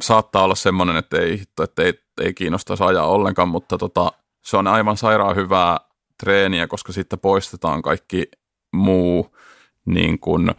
saattaa 0.00 0.44
olla 0.44 0.54
semmoinen, 0.54 0.96
että 0.96 1.18
ei, 1.18 1.42
että 1.62 1.82
ei, 1.82 1.92
ei 2.20 2.34
kiinnostaisi 2.34 2.84
ajaa 2.84 3.06
ollenkaan, 3.06 3.48
mutta 3.48 3.78
tota, 3.78 4.12
se 4.44 4.56
on 4.56 4.66
aivan 4.66 4.96
sairaan 4.96 5.36
hyvää 5.36 5.78
treeniä, 6.18 6.66
koska 6.66 6.92
sitten 6.92 7.18
poistetaan 7.18 7.82
kaikki 7.82 8.30
muu 8.72 9.36
niin 9.84 10.18
kuin 10.18 10.54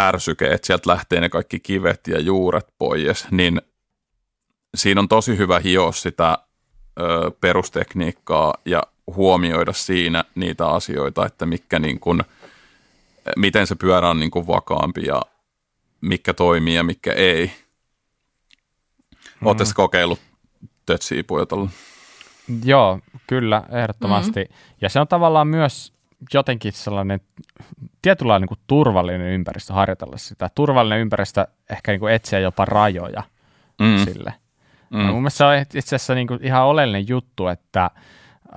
ärsyke, 0.00 0.46
että 0.46 0.66
sieltä 0.66 0.90
lähtee 0.90 1.20
ne 1.20 1.28
kaikki 1.28 1.60
kivet 1.60 2.00
ja 2.06 2.20
juuret 2.20 2.66
pois, 2.78 3.26
niin 3.30 3.62
siinä 4.74 5.00
on 5.00 5.08
tosi 5.08 5.36
hyvä 5.36 5.58
hioa 5.58 5.92
sitä 5.92 6.38
ö, 7.00 7.30
perustekniikkaa 7.40 8.54
ja 8.64 8.82
huomioida 9.06 9.72
siinä 9.72 10.24
niitä 10.34 10.68
asioita, 10.68 11.26
että 11.26 11.46
mikä 11.46 11.78
niin 11.78 12.00
kuin, 12.00 12.22
miten 13.36 13.66
se 13.66 13.74
pyörä 13.74 14.10
on 14.10 14.20
niin 14.20 14.30
kuin 14.30 14.46
vakaampi 14.46 15.02
ja 15.06 15.22
mikä 16.00 16.34
toimii 16.34 16.74
ja 16.74 16.82
mikä 16.82 17.12
ei. 17.12 17.52
Mm. 19.40 19.46
Oletteko 19.46 19.70
kokeillut 19.74 20.20
tötsiä 20.86 21.24
pujotella? 21.26 21.70
Joo, 22.64 23.00
kyllä, 23.26 23.62
ehdottomasti. 23.72 24.40
Mm-hmm. 24.40 24.76
Ja 24.80 24.88
se 24.88 25.00
on 25.00 25.08
tavallaan 25.08 25.48
myös 25.48 25.92
jotenkin 26.34 26.72
sellainen 26.72 27.20
tietynlainen 28.02 28.42
niin 28.42 28.48
kuin 28.48 28.60
turvallinen 28.66 29.32
ympäristö 29.32 29.72
harjoitella 29.72 30.16
sitä. 30.16 30.50
Turvallinen 30.54 31.00
ympäristö 31.00 31.46
ehkä 31.70 31.92
niin 31.92 32.00
kuin 32.00 32.14
etsiä 32.14 32.38
jopa 32.38 32.64
rajoja 32.64 33.22
mm. 33.80 34.04
sille. 34.04 34.34
Mm. 34.90 35.00
mun 35.00 35.22
mielestä 35.22 35.38
se 35.38 35.44
on 35.44 35.54
itse 35.58 35.78
asiassa 35.78 36.14
niin 36.14 36.26
kuin 36.26 36.40
ihan 36.42 36.64
oleellinen 36.64 37.08
juttu, 37.08 37.46
että 37.46 37.90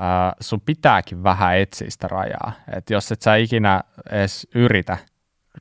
äh, 0.02 0.34
sun 0.40 0.62
pitääkin 0.62 1.24
vähän 1.24 1.58
etsiä 1.58 1.90
sitä 1.90 2.08
rajaa. 2.08 2.52
Et 2.76 2.90
jos 2.90 3.12
et 3.12 3.22
sä 3.22 3.36
ikinä 3.36 3.84
edes 4.12 4.48
yritä 4.56 4.98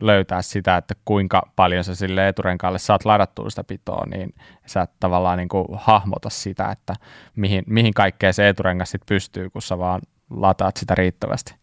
löytää 0.00 0.42
sitä, 0.42 0.76
että 0.76 0.94
kuinka 1.04 1.52
paljon 1.56 1.84
sä 1.84 1.94
sille 1.94 2.28
eturenkaalle 2.28 2.78
saat 2.78 3.04
ladattua 3.04 3.50
sitä 3.50 3.64
pitoa, 3.64 4.06
niin 4.06 4.34
sä 4.66 4.82
et 4.82 4.90
tavallaan 5.00 5.38
niin 5.38 5.48
kuin 5.48 5.66
hahmota 5.72 6.30
sitä, 6.30 6.68
että 6.70 6.94
mihin, 7.36 7.64
mihin 7.66 7.94
kaikkeen 7.94 8.34
se 8.34 8.48
eturengas 8.48 8.90
sit 8.90 9.02
pystyy, 9.06 9.50
kun 9.50 9.62
sä 9.62 9.78
vaan 9.78 10.00
lataat 10.30 10.76
sitä 10.76 10.94
riittävästi. 10.94 11.54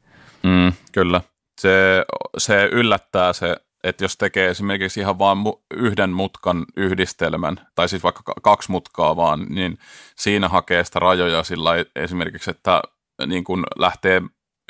Mm, 0.44 0.74
kyllä. 0.92 1.22
Se, 1.62 2.06
se 2.38 2.70
yllättää 2.72 3.34
se 3.34 3.56
että 3.84 4.04
jos 4.04 4.18
tekee 4.18 4.50
esimerkiksi 4.50 5.00
ihan 5.00 5.20
vain 5.20 5.38
yhden 5.74 6.10
mutkan 6.10 6.66
yhdistelmän, 6.78 7.68
tai 7.76 7.90
siis 7.90 8.04
vaikka 8.04 8.34
kaksi 8.42 8.72
mutkaa 8.72 9.16
vaan, 9.16 9.46
niin 9.50 9.78
siinä 10.16 10.50
hakee 10.50 10.84
sitä 10.84 11.00
rajoja 11.00 11.44
sillä 11.44 11.72
esimerkiksi, 11.96 12.52
että 12.52 12.82
niin 13.28 13.44
kun 13.44 13.64
lähtee 13.76 14.22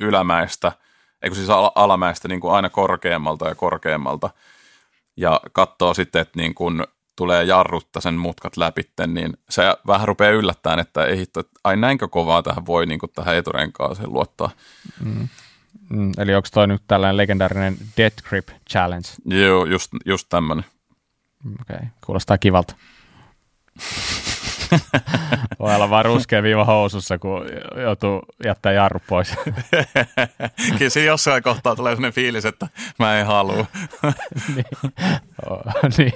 ylämäestä 0.02 0.72
eikö 1.24 1.36
siis 1.36 1.50
alamäestä 1.76 2.28
niin 2.28 2.40
kuin 2.40 2.54
aina 2.54 2.70
korkeammalta 2.70 3.48
ja 3.48 3.56
korkeammalta. 3.56 4.30
Ja 5.18 5.42
katsoo 5.52 5.94
sitten, 5.94 6.22
että 6.22 6.40
niin 6.40 6.56
kuin 6.56 6.84
tulee 7.16 7.44
jarrutta 7.44 8.02
sen 8.02 8.14
mutkat 8.14 8.58
läpi, 8.58 8.82
niin 9.08 9.38
se 9.50 9.64
vähän 9.88 10.08
rupeaa 10.08 10.32
yllättämään, 10.32 10.80
että 10.80 11.06
ei 11.06 11.18
hitto, 11.18 11.40
että 11.40 11.60
ai 11.64 11.78
näinkö 11.78 12.08
kovaa 12.08 12.44
tähän 12.44 12.66
voi 12.66 12.86
niin 12.86 13.00
kuin 13.00 13.12
tähän 13.16 13.36
eturenkaaseen 13.36 14.14
luottaa. 14.14 14.50
Mm. 15.04 15.28
Mm, 15.90 16.12
eli 16.18 16.36
onko 16.36 16.48
toi 16.54 16.68
nyt 16.68 16.82
tällainen 16.88 17.18
legendaarinen 17.18 17.78
Death 17.98 18.24
Grip 18.24 18.48
Challenge? 18.70 19.08
Joo, 19.26 19.66
just, 19.66 19.92
just 20.06 20.30
tämmöinen. 20.30 20.66
Okei, 21.62 21.76
okay. 21.76 21.88
kuulostaa 22.06 22.38
kivalta. 22.38 22.76
Voi 25.60 25.76
olla 25.76 25.90
vaan 25.90 26.06
ruskea 26.06 26.44
viiva 26.44 26.66
housussa, 26.66 27.18
kun 27.18 27.46
joutuu 27.82 28.22
jättää 28.46 28.72
jarru 28.72 29.00
pois. 29.08 29.36
Kyllä 30.78 30.90
siinä 30.90 31.08
jossain 31.08 31.44
kohtaa 31.44 31.76
tulee 31.76 31.96
sellainen 31.96 32.14
fiilis, 32.14 32.46
että 32.46 32.68
mä 33.00 33.20
en 33.20 33.26
halua. 33.26 33.66
niin. 34.56 34.66
niin. 35.98 36.14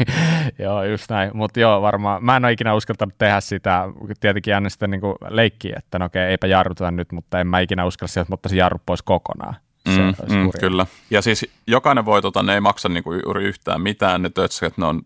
Joo, 0.60 0.84
just 0.84 1.10
näin. 1.10 1.32
Mutta 1.34 1.60
joo, 1.60 1.82
varmaan. 1.82 2.26
Mä 2.26 2.36
en 2.36 2.46
ole 2.46 2.52
ikinä 2.52 2.74
uskaltanut 2.74 3.16
tehdä 3.18 3.42
sitä. 3.42 3.84
Tietenkin 4.20 4.56
aina 4.56 4.70
sitten 4.70 4.92
niin 4.92 5.02
leikkiä, 5.30 5.76
että 5.78 6.00
no 6.00 6.06
okei, 6.06 6.24
eipä 6.24 6.48
jarruta 6.48 6.92
nyt, 6.92 7.12
mutta 7.12 7.40
en 7.40 7.48
mä 7.48 7.60
ikinä 7.60 7.86
uskalla 7.86 8.08
sieltä, 8.08 8.26
että 8.26 8.34
ottaisin 8.34 8.60
jarru 8.60 8.78
pois 8.86 9.02
kokonaan. 9.02 9.56
Se 9.96 10.02
mm, 10.02 10.36
mm, 10.36 10.52
kyllä. 10.60 10.86
Ja 11.10 11.22
siis 11.22 11.46
jokainen 11.68 12.06
voi, 12.06 12.22
tota, 12.22 12.44
ne 12.44 12.54
ei 12.54 12.62
maksa 12.62 12.90
niinku 12.90 13.14
juuri 13.14 13.46
yhtään 13.46 13.82
mitään, 13.82 14.22
ne 14.22 14.30
tötsät, 14.30 14.78
ne 14.78 14.86
on 14.86 15.02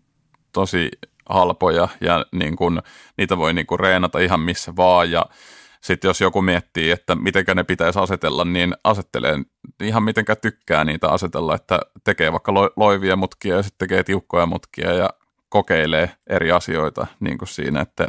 tosi 0.52 0.90
halpoja 1.28 1.88
ja 2.00 2.24
niin 2.32 2.56
kun, 2.56 2.82
niitä 3.18 3.36
voi 3.36 3.54
niin 3.54 3.66
kun 3.66 3.80
reenata 3.80 4.18
ihan 4.18 4.40
missä 4.40 4.76
vaan 4.76 5.10
ja 5.10 5.26
sitten 5.80 6.08
jos 6.08 6.20
joku 6.20 6.42
miettii, 6.42 6.90
että 6.90 7.14
miten 7.14 7.44
ne 7.54 7.64
pitäisi 7.64 7.98
asetella, 7.98 8.44
niin 8.44 8.74
asettelee 8.84 9.38
ihan 9.82 10.02
mitenkä 10.02 10.36
tykkää 10.36 10.84
niitä 10.84 11.08
asetella, 11.08 11.54
että 11.54 11.80
tekee 12.04 12.32
vaikka 12.32 12.54
loivia 12.76 13.16
mutkia 13.16 13.56
ja 13.56 13.62
sitten 13.62 13.88
tekee 13.88 14.02
tiukkoja 14.02 14.46
mutkia 14.46 14.92
ja 14.92 15.10
kokeilee 15.48 16.10
eri 16.26 16.52
asioita 16.52 17.06
niin 17.20 17.38
kuin 17.38 17.48
siinä, 17.48 17.80
että 17.80 18.08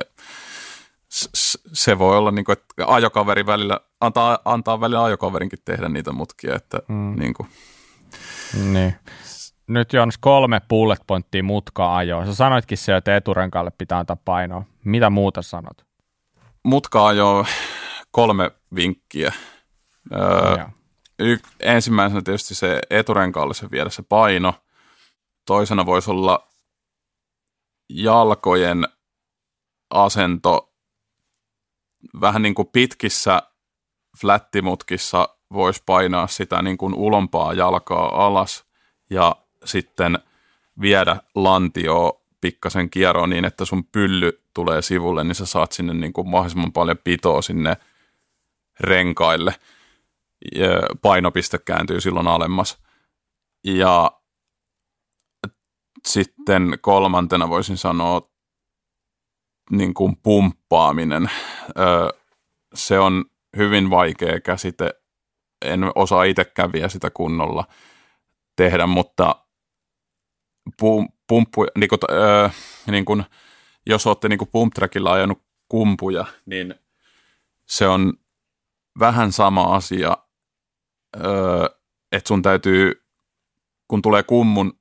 se 1.73 1.99
voi 1.99 2.17
olla 2.17 2.31
niin 2.31 2.45
kuin, 2.45 2.57
että 2.57 2.85
ajokaveri 2.87 3.45
välillä, 3.45 3.79
antaa, 4.01 4.39
antaa 4.45 4.81
välillä 4.81 5.03
ajokaverinkin 5.03 5.59
tehdä 5.65 5.89
niitä 5.89 6.11
mutkia, 6.11 6.55
että 6.55 6.79
mm. 6.87 7.15
niin 7.19 7.33
kuin. 7.33 7.49
Niin 8.63 8.95
nyt 9.67 9.93
Jons 9.93 10.17
kolme 10.17 10.61
bullet 10.69 10.99
pointtia 11.07 11.43
mutka 11.43 11.97
ajoa. 11.97 12.25
Sä 12.25 12.35
sanoitkin 12.35 12.77
se, 12.77 12.95
että 12.95 13.15
eturenkaalle 13.15 13.71
pitää 13.77 13.99
antaa 13.99 14.17
painoa. 14.25 14.63
Mitä 14.83 15.09
muuta 15.09 15.41
sanot? 15.41 15.85
Mutka 16.63 17.07
ajoa 17.07 17.45
kolme 18.11 18.51
vinkkiä. 18.75 19.33
Öö, 20.13 20.65
y- 21.19 21.39
ensimmäisenä 21.59 22.21
tietysti 22.21 22.55
se 22.55 22.81
eturenkaalle 22.89 23.53
se 23.53 23.71
viedä 23.71 23.89
se 23.89 24.03
paino. 24.03 24.53
Toisena 25.45 25.85
voisi 25.85 26.11
olla 26.11 26.47
jalkojen 27.89 28.87
asento 29.89 30.73
vähän 32.21 32.41
niin 32.41 32.55
kuin 32.55 32.67
pitkissä 32.73 33.41
flättimutkissa 34.21 35.29
voisi 35.53 35.83
painaa 35.85 36.27
sitä 36.27 36.61
niin 36.61 36.77
kuin 36.77 36.93
ulompaa 36.93 37.53
jalkaa 37.53 38.25
alas 38.25 38.65
ja 39.09 39.35
sitten 39.65 40.19
viedä 40.81 41.17
lantioa 41.35 42.21
pikkasen 42.41 42.89
kierroon 42.89 43.29
niin, 43.29 43.45
että 43.45 43.65
sun 43.65 43.83
pylly 43.83 44.43
tulee 44.53 44.81
sivulle, 44.81 45.23
niin 45.23 45.35
sä 45.35 45.45
saat 45.45 45.71
sinne 45.71 45.93
niin 45.93 46.13
kuin 46.13 46.29
mahdollisimman 46.29 46.73
paljon 46.73 46.97
pitoa 47.03 47.41
sinne 47.41 47.77
renkaille. 48.79 49.55
Ja 50.55 50.67
painopiste 51.01 51.57
kääntyy 51.57 52.01
silloin 52.01 52.27
alemmas. 52.27 52.83
Ja 53.63 54.11
sitten 56.07 56.77
kolmantena 56.81 57.49
voisin 57.49 57.77
sanoa 57.77 58.29
niin 59.71 59.93
kuin 59.93 60.17
pumppaaminen. 60.23 61.31
Se 62.73 62.99
on 62.99 63.25
hyvin 63.57 63.89
vaikea 63.89 64.39
käsite. 64.39 64.93
En 65.65 65.91
osaa 65.95 66.23
itsekään 66.23 66.73
vielä 66.73 66.89
sitä 66.89 67.09
kunnolla 67.09 67.65
tehdä, 68.55 68.87
mutta 68.87 69.35
pum, 70.79 71.07
pumppu, 71.27 71.65
niin 71.77 71.89
kuin, 71.89 71.99
öö, 72.11 72.49
niin 72.91 73.05
kuin, 73.05 73.23
jos 73.85 74.07
olette 74.07 74.29
niin 74.29 74.39
pump 74.51 74.73
ajanut 75.11 75.43
kumpuja, 75.69 76.25
niin 76.45 76.75
se 77.67 77.87
on 77.87 78.13
vähän 78.99 79.31
sama 79.31 79.75
asia, 79.75 80.17
öö, 81.23 81.65
että 82.11 82.27
sun 82.27 82.41
täytyy, 82.41 83.05
kun 83.87 84.01
tulee 84.01 84.23
kummun 84.23 84.79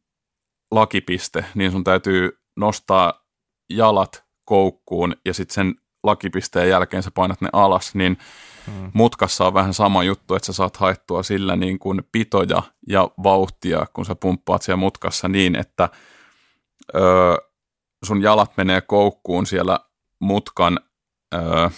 lakipiste, 0.71 1.45
niin 1.55 1.73
sun 1.73 1.85
täytyy 1.85 2.39
nostaa 2.57 3.27
jalat 3.71 4.25
koukkuun 4.45 5.17
ja 5.25 5.35
sitten 5.35 5.55
sen 5.55 5.75
lakipisteen 6.03 6.69
jälkeen 6.69 7.03
sä 7.03 7.11
painat 7.11 7.41
ne 7.41 7.49
alas, 7.53 7.95
niin 7.95 8.19
hmm. 8.67 8.91
mutkassa 8.95 9.47
on 9.47 9.55
vähän 9.55 9.75
sama 9.75 10.03
juttu, 10.03 10.35
että 10.35 10.47
sä 10.47 10.53
saat 10.53 10.77
haettua 10.77 11.23
sillä 11.23 11.57
niin 11.57 11.79
kuin 11.79 12.03
pitoja 12.13 12.63
ja 12.89 13.11
vauhtia, 13.23 13.87
kun 13.93 14.05
sä 14.05 14.15
pumppaat 14.15 14.63
siellä 14.63 14.77
mutkassa 14.77 15.29
niin, 15.29 15.57
että 15.57 15.89
öö, 16.95 17.37
sun 18.05 18.23
jalat 18.23 18.57
menee 18.57 18.81
koukkuun 18.81 19.47
siellä 19.47 19.81
mutkan 20.19 20.81
öö, 21.35 21.69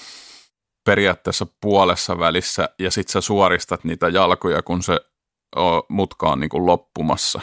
periaatteessa 0.84 1.46
puolessa 1.60 2.18
välissä 2.18 2.68
ja 2.78 2.90
sit 2.90 3.08
sä 3.08 3.20
suoristat 3.20 3.84
niitä 3.84 4.08
jalkoja, 4.08 4.62
kun 4.62 4.82
se 4.82 5.00
mutka 5.88 6.28
on 6.28 6.40
niin 6.40 6.48
kuin 6.48 6.66
loppumassa. 6.66 7.40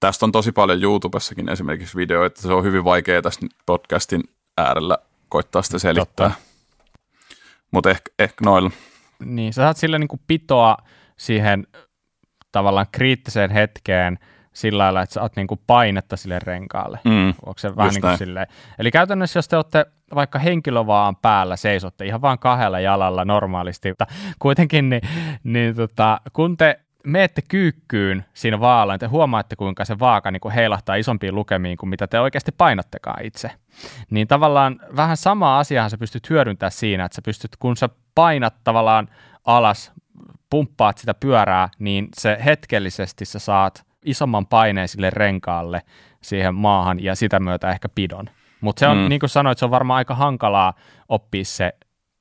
Tästä 0.00 0.26
on 0.26 0.32
tosi 0.32 0.52
paljon 0.52 0.82
YouTubessakin 0.82 1.48
esimerkiksi 1.48 1.96
videoita, 1.96 2.42
se 2.42 2.52
on 2.52 2.64
hyvin 2.64 2.84
vaikea 2.84 3.22
tässä 3.22 3.40
podcastin 3.66 4.22
äärellä 4.58 4.98
koittaa 5.28 5.62
sitä 5.62 5.78
selittää. 5.78 6.34
Mutta 7.76 7.90
ehkä, 7.90 8.10
ehkä 8.18 8.44
noilla. 8.44 8.70
Niin, 9.24 9.52
sä 9.52 9.62
saat 9.62 9.76
sille 9.76 9.98
niin 9.98 10.08
kuin 10.08 10.20
pitoa 10.26 10.76
siihen 11.16 11.66
tavallaan 12.52 12.86
kriittiseen 12.92 13.50
hetkeen 13.50 14.18
sillä 14.52 14.82
lailla, 14.82 15.02
että 15.02 15.12
sä 15.12 15.22
oot 15.22 15.36
niin 15.36 15.46
kuin 15.46 15.60
painetta 15.66 16.16
sille 16.16 16.38
renkaalle. 16.38 16.98
Mm, 17.04 17.28
Onko 17.28 17.54
se 17.58 17.76
vähän 17.76 17.92
niin 17.94 18.00
kuin 18.00 18.18
silleen? 18.18 18.46
Eli 18.78 18.90
käytännössä, 18.90 19.38
jos 19.38 19.48
te 19.48 19.56
olette 19.56 19.86
vaikka 20.14 20.38
henkilövaan 20.38 21.16
päällä, 21.16 21.56
seisotte 21.56 22.06
ihan 22.06 22.22
vain 22.22 22.38
kahdella 22.38 22.80
jalalla 22.80 23.24
normaalisti, 23.24 23.88
mutta 23.88 24.06
kuitenkin, 24.38 24.88
niin, 24.88 25.02
niin 25.44 25.74
tota, 25.74 26.20
kun 26.32 26.56
te 26.56 26.80
meette 27.06 27.42
kyykkyyn 27.48 28.24
siinä 28.34 28.60
vaalla, 28.60 28.92
niin 28.92 29.00
te 29.00 29.06
huomaatte, 29.06 29.56
kuinka 29.56 29.84
se 29.84 29.98
vaaka 29.98 30.30
niin 30.30 30.40
kuin 30.40 30.54
heilahtaa 30.54 30.96
isompiin 30.96 31.34
lukemiin 31.34 31.76
kuin 31.76 31.90
mitä 31.90 32.06
te 32.06 32.20
oikeasti 32.20 32.52
painattekaan 32.52 33.24
itse. 33.24 33.50
Niin 34.10 34.28
tavallaan 34.28 34.80
vähän 34.96 35.16
sama 35.16 35.58
asiahan 35.58 35.90
sä 35.90 35.98
pystyt 35.98 36.30
hyödyntämään 36.30 36.72
siinä, 36.72 37.04
että 37.04 37.16
sä 37.16 37.22
pystyt, 37.22 37.56
kun 37.58 37.76
sä 37.76 37.88
painat 38.14 38.54
tavallaan 38.64 39.08
alas, 39.44 39.92
pumppaat 40.50 40.98
sitä 40.98 41.14
pyörää, 41.14 41.68
niin 41.78 42.08
se 42.16 42.38
hetkellisesti 42.44 43.24
sä 43.24 43.38
saat 43.38 43.86
isomman 44.04 44.46
paineen 44.46 44.88
sille 44.88 45.10
renkaalle 45.10 45.82
siihen 46.22 46.54
maahan 46.54 47.04
ja 47.04 47.14
sitä 47.14 47.40
myötä 47.40 47.70
ehkä 47.70 47.88
pidon. 47.88 48.26
Mutta 48.60 48.80
se 48.80 48.86
on, 48.86 48.98
mm. 48.98 49.08
niin 49.08 49.20
kuin 49.20 49.30
sanoit, 49.30 49.58
se 49.58 49.64
on 49.64 49.70
varmaan 49.70 49.98
aika 49.98 50.14
hankalaa 50.14 50.74
oppia 51.08 51.44
se 51.44 51.72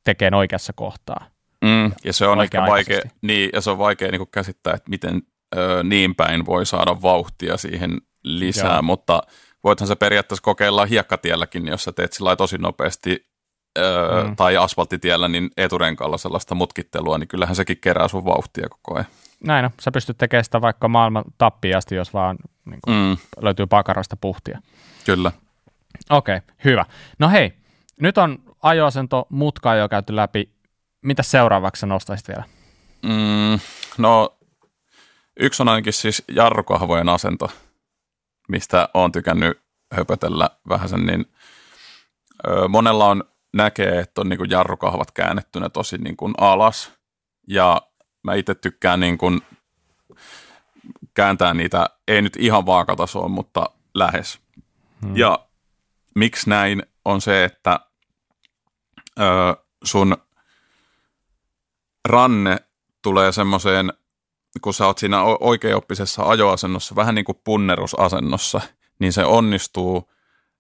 tekemään 0.03 0.40
oikeassa 0.40 0.74
kohtaa. 0.74 1.26
Mm, 1.66 1.92
ja 2.04 2.14
se 2.14 2.28
on 2.28 2.42
ehkä 2.42 2.62
vaikea, 2.62 3.02
niin, 3.22 3.50
ja 3.54 3.62
se 3.62 3.72
on 3.72 3.78
vaikea 3.78 4.12
niin 4.12 4.28
käsittää, 4.32 4.74
että 4.74 4.90
miten 4.90 5.22
ö, 5.56 5.84
niin 5.84 6.16
päin 6.16 6.46
voi 6.46 6.66
saada 6.66 7.02
vauhtia 7.02 7.58
siihen 7.58 8.02
lisää, 8.24 8.74
Joo. 8.74 8.82
mutta 8.82 9.24
voithan 9.64 9.88
se 9.88 9.96
periaatteessa 9.96 10.44
kokeilla 10.44 10.86
hiekkatielläkin, 10.86 11.68
jos 11.68 11.84
sä 11.84 11.92
teet 11.92 12.14
sillä 12.14 12.36
tosi 12.36 12.58
nopeasti 12.58 13.28
ö, 13.78 14.24
mm. 14.24 14.36
tai 14.36 14.58
asfalttitiellä, 14.58 15.28
niin 15.28 15.50
eturenkaalla 15.58 16.18
sellaista 16.18 16.56
mutkittelua, 16.56 17.18
niin 17.18 17.28
kyllähän 17.28 17.56
sekin 17.56 17.78
kerää 17.82 18.08
sun 18.08 18.26
vauhtia 18.26 18.70
koko 18.70 18.96
ajan. 18.96 19.08
Näin 19.44 19.66
on. 19.66 19.72
Sä 19.82 19.92
pystyt 19.92 20.18
tekemään 20.18 20.44
sitä 20.44 20.62
vaikka 20.62 20.88
maailman 20.88 21.24
tappiasti, 21.38 21.96
jos 21.96 22.14
vaan 22.14 22.38
niin 22.66 22.80
kuin, 22.82 22.98
mm. 22.98 23.18
löytyy 23.42 23.66
pakarasta 23.66 24.16
puhtia. 24.16 24.62
Kyllä. 25.06 25.32
Okei, 26.10 26.38
okay, 26.38 26.56
hyvä. 26.66 26.86
No 27.20 27.30
hei, 27.30 27.54
nyt 28.02 28.18
on 28.18 28.40
ajoasento 28.62 29.28
mutka 29.30 29.76
jo 29.76 29.90
käyty 29.90 30.16
läpi 30.16 30.55
mitä 31.06 31.23
seuraavaksi 31.23 31.86
nostaisit 31.86 32.27
vielä? 32.27 32.44
Mm, 33.03 33.60
no, 33.98 34.38
yksi 35.40 35.64
on 35.64 35.69
ainakin 35.69 35.94
siis 35.94 36.23
jarrukahvojen 36.27 37.10
asento, 37.10 37.52
mistä 38.48 38.90
on 38.94 39.11
tykännyt 39.11 39.61
höpötellä 39.94 40.49
vähän 40.69 40.90
sen, 40.90 41.06
niin 41.06 41.26
ö, 42.48 42.68
monella 42.68 43.06
on 43.06 43.23
näkee, 43.53 43.99
että 43.99 44.22
on 44.22 44.30
niin 44.30 44.38
kuin 44.38 44.49
jarrukahvat 44.49 45.11
käännettynä 45.11 45.69
tosi 45.69 45.98
niin 45.98 46.18
kuin 46.18 46.34
alas, 46.38 46.91
ja 47.48 47.82
mä 48.23 48.34
itse 48.34 48.56
tykkään 48.56 48.99
niin 48.99 49.18
kuin 49.18 49.41
kääntää 51.14 51.53
niitä, 51.53 51.90
ei 52.07 52.22
nyt 52.22 52.36
ihan 52.36 52.65
vaakatasoon, 52.65 53.32
mutta 53.32 53.69
lähes. 53.94 54.40
Hmm. 55.02 55.18
Ja 55.18 55.48
miksi 56.15 56.49
näin 56.49 56.84
on 57.06 57.22
se, 57.22 57.44
että 57.44 57.80
ö, 59.19 59.23
sun 59.84 60.18
ranne 62.06 62.57
tulee 63.02 63.32
semmoiseen 63.32 63.94
kun 64.61 64.73
sä 64.73 64.86
oot 64.86 64.98
siinä 64.98 65.23
oikeaoppisessa 65.23 66.23
ajoasennossa, 66.23 66.95
vähän 66.95 67.15
niin 67.15 67.26
kuin 67.26 67.40
punnerusasennossa, 67.44 68.61
niin 68.99 69.14
se 69.14 69.26
onnistuu, 69.26 70.11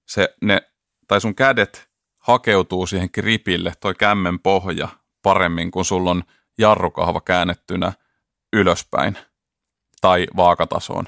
se, 0.05 0.35
ne, 0.41 0.61
tai 1.07 1.21
sun 1.21 1.35
kädet 1.35 1.89
hakeutuu 2.17 2.87
siihen 2.87 3.09
gripille, 3.13 3.73
toi 3.79 3.95
kämmen 3.95 4.39
pohja, 4.39 4.87
paremmin, 5.21 5.71
kun 5.71 5.85
sulla 5.85 6.11
on 6.11 6.23
jarrukahva 6.57 7.21
käännettynä 7.21 7.93
ylöspäin 8.53 9.17
tai 10.01 10.27
vaakatasoon. 10.35 11.05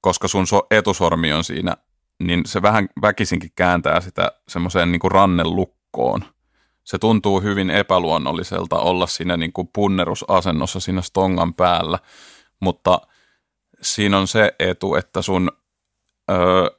Koska 0.00 0.28
sun 0.28 0.46
etusormi 0.70 1.32
on 1.32 1.44
siinä, 1.44 1.76
niin 2.18 2.46
se 2.46 2.62
vähän 2.62 2.88
väkisinkin 3.02 3.50
kääntää 3.54 4.00
sitä 4.00 4.32
semmoiseen 4.48 4.92
niin 4.92 5.00
kuin 5.00 5.12
rannelukkoon. 5.12 6.24
Se 6.84 6.98
tuntuu 6.98 7.40
hyvin 7.40 7.70
epäluonnolliselta 7.70 8.78
olla 8.78 9.06
siinä 9.06 9.36
niin 9.36 9.52
kuin 9.52 9.68
punnerusasennossa 9.72 10.80
siinä 10.80 11.02
stongan 11.02 11.54
päällä, 11.54 11.98
mutta 12.60 13.00
siinä 13.82 14.18
on 14.18 14.28
se 14.28 14.54
etu, 14.58 14.94
että 14.94 15.22
sun 15.22 15.52
öö, 16.30 16.70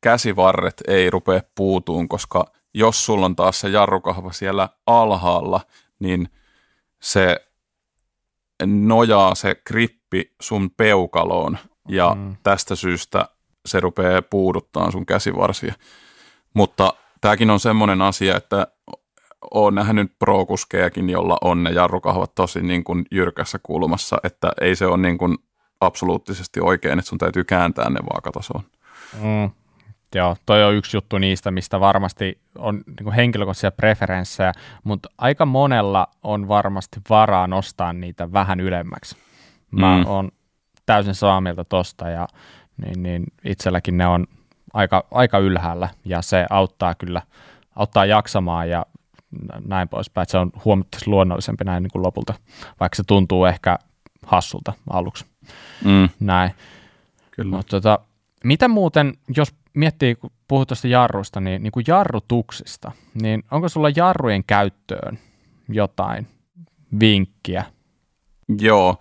käsivarret 0.00 0.82
ei 0.88 1.10
rupea 1.10 1.40
puutuun, 1.54 2.08
koska 2.08 2.44
jos 2.74 3.06
sulla 3.06 3.26
on 3.26 3.36
taas 3.36 3.60
se 3.60 3.68
jarrukahva 3.68 4.32
siellä 4.32 4.68
alhaalla, 4.86 5.60
niin 5.98 6.28
se 7.02 7.46
nojaa 8.66 9.34
se 9.34 9.54
krippi 9.54 10.34
sun 10.40 10.70
peukaloon 10.70 11.58
ja 11.88 12.14
mm. 12.14 12.36
tästä 12.42 12.76
syystä 12.76 13.28
se 13.66 13.80
rupeaa 13.80 14.22
puuduttaa 14.22 14.90
sun 14.90 15.06
käsivarsia. 15.06 15.74
Mutta 16.54 16.94
tämäkin 17.20 17.50
on 17.50 17.60
semmoinen 17.60 18.02
asia, 18.02 18.36
että 18.36 18.66
olen 19.50 19.74
nähnyt 19.74 20.12
pro 20.18 20.46
jolla 21.10 21.36
on 21.40 21.62
ne 21.62 21.70
jarrukahvat 21.70 22.34
tosi 22.34 22.62
niin 22.62 22.84
kuin 22.84 23.04
jyrkässä 23.10 23.58
kulmassa, 23.62 24.16
että 24.24 24.52
ei 24.60 24.76
se 24.76 24.86
ole 24.86 24.96
niin 24.96 25.18
kuin 25.18 25.38
absoluuttisesti 25.80 26.60
oikein, 26.60 26.98
että 26.98 27.08
sun 27.08 27.18
täytyy 27.18 27.44
kääntää 27.44 27.90
ne 27.90 28.00
vaakatasoon. 28.12 28.64
Mm. 29.22 29.50
Joo, 30.14 30.36
toi 30.46 30.64
on 30.64 30.74
yksi 30.74 30.96
juttu 30.96 31.18
niistä, 31.18 31.50
mistä 31.50 31.80
varmasti 31.80 32.40
on 32.58 32.74
niin 32.86 33.04
kuin 33.04 33.14
henkilökohtaisia 33.14 33.70
preferenssejä, 33.70 34.52
mutta 34.84 35.08
aika 35.18 35.46
monella 35.46 36.06
on 36.22 36.48
varmasti 36.48 37.00
varaa 37.10 37.46
nostaa 37.46 37.92
niitä 37.92 38.32
vähän 38.32 38.60
ylemmäksi. 38.60 39.16
Mä 39.70 39.96
mm. 39.96 40.06
oon 40.06 40.30
täysin 40.86 41.14
samaa 41.14 41.40
mieltä 41.40 41.64
tosta 41.64 42.08
ja 42.08 42.28
niin, 42.76 43.02
niin 43.02 43.24
itselläkin 43.44 43.96
ne 43.96 44.06
on 44.06 44.26
aika, 44.72 45.04
aika 45.10 45.38
ylhäällä 45.38 45.88
ja 46.04 46.22
se 46.22 46.46
auttaa 46.50 46.94
kyllä, 46.94 47.22
auttaa 47.76 48.06
jaksamaan 48.06 48.70
ja 48.70 48.86
näin 49.66 49.88
poispäin, 49.88 50.22
että 50.22 50.30
se 50.30 50.38
on 50.38 50.52
huomattavasti 50.64 51.10
luonnollisempi 51.10 51.64
näin 51.64 51.82
niin 51.82 51.90
kuin 51.90 52.02
lopulta, 52.02 52.34
vaikka 52.80 52.96
se 52.96 53.02
tuntuu 53.06 53.44
ehkä 53.44 53.78
hassulta 54.26 54.72
aluksi. 54.90 55.24
Mm. 55.84 56.08
Näin. 56.20 56.50
Kyllä. 57.30 57.56
Mutta 57.56 57.70
tota, 57.70 57.98
mitä 58.44 58.68
muuten, 58.68 59.14
jos 59.36 59.54
miettii, 59.74 60.14
kun 60.14 60.30
puhut 60.48 60.68
tuosta 60.68 60.88
jarrusta, 60.88 61.40
niin, 61.40 61.62
niin 61.62 61.72
kuin 61.72 61.84
jarrutuksista, 61.88 62.92
niin 63.14 63.42
onko 63.50 63.68
sulla 63.68 63.90
jarrujen 63.96 64.44
käyttöön 64.44 65.18
jotain 65.68 66.26
vinkkiä? 67.00 67.64
Joo. 68.60 68.98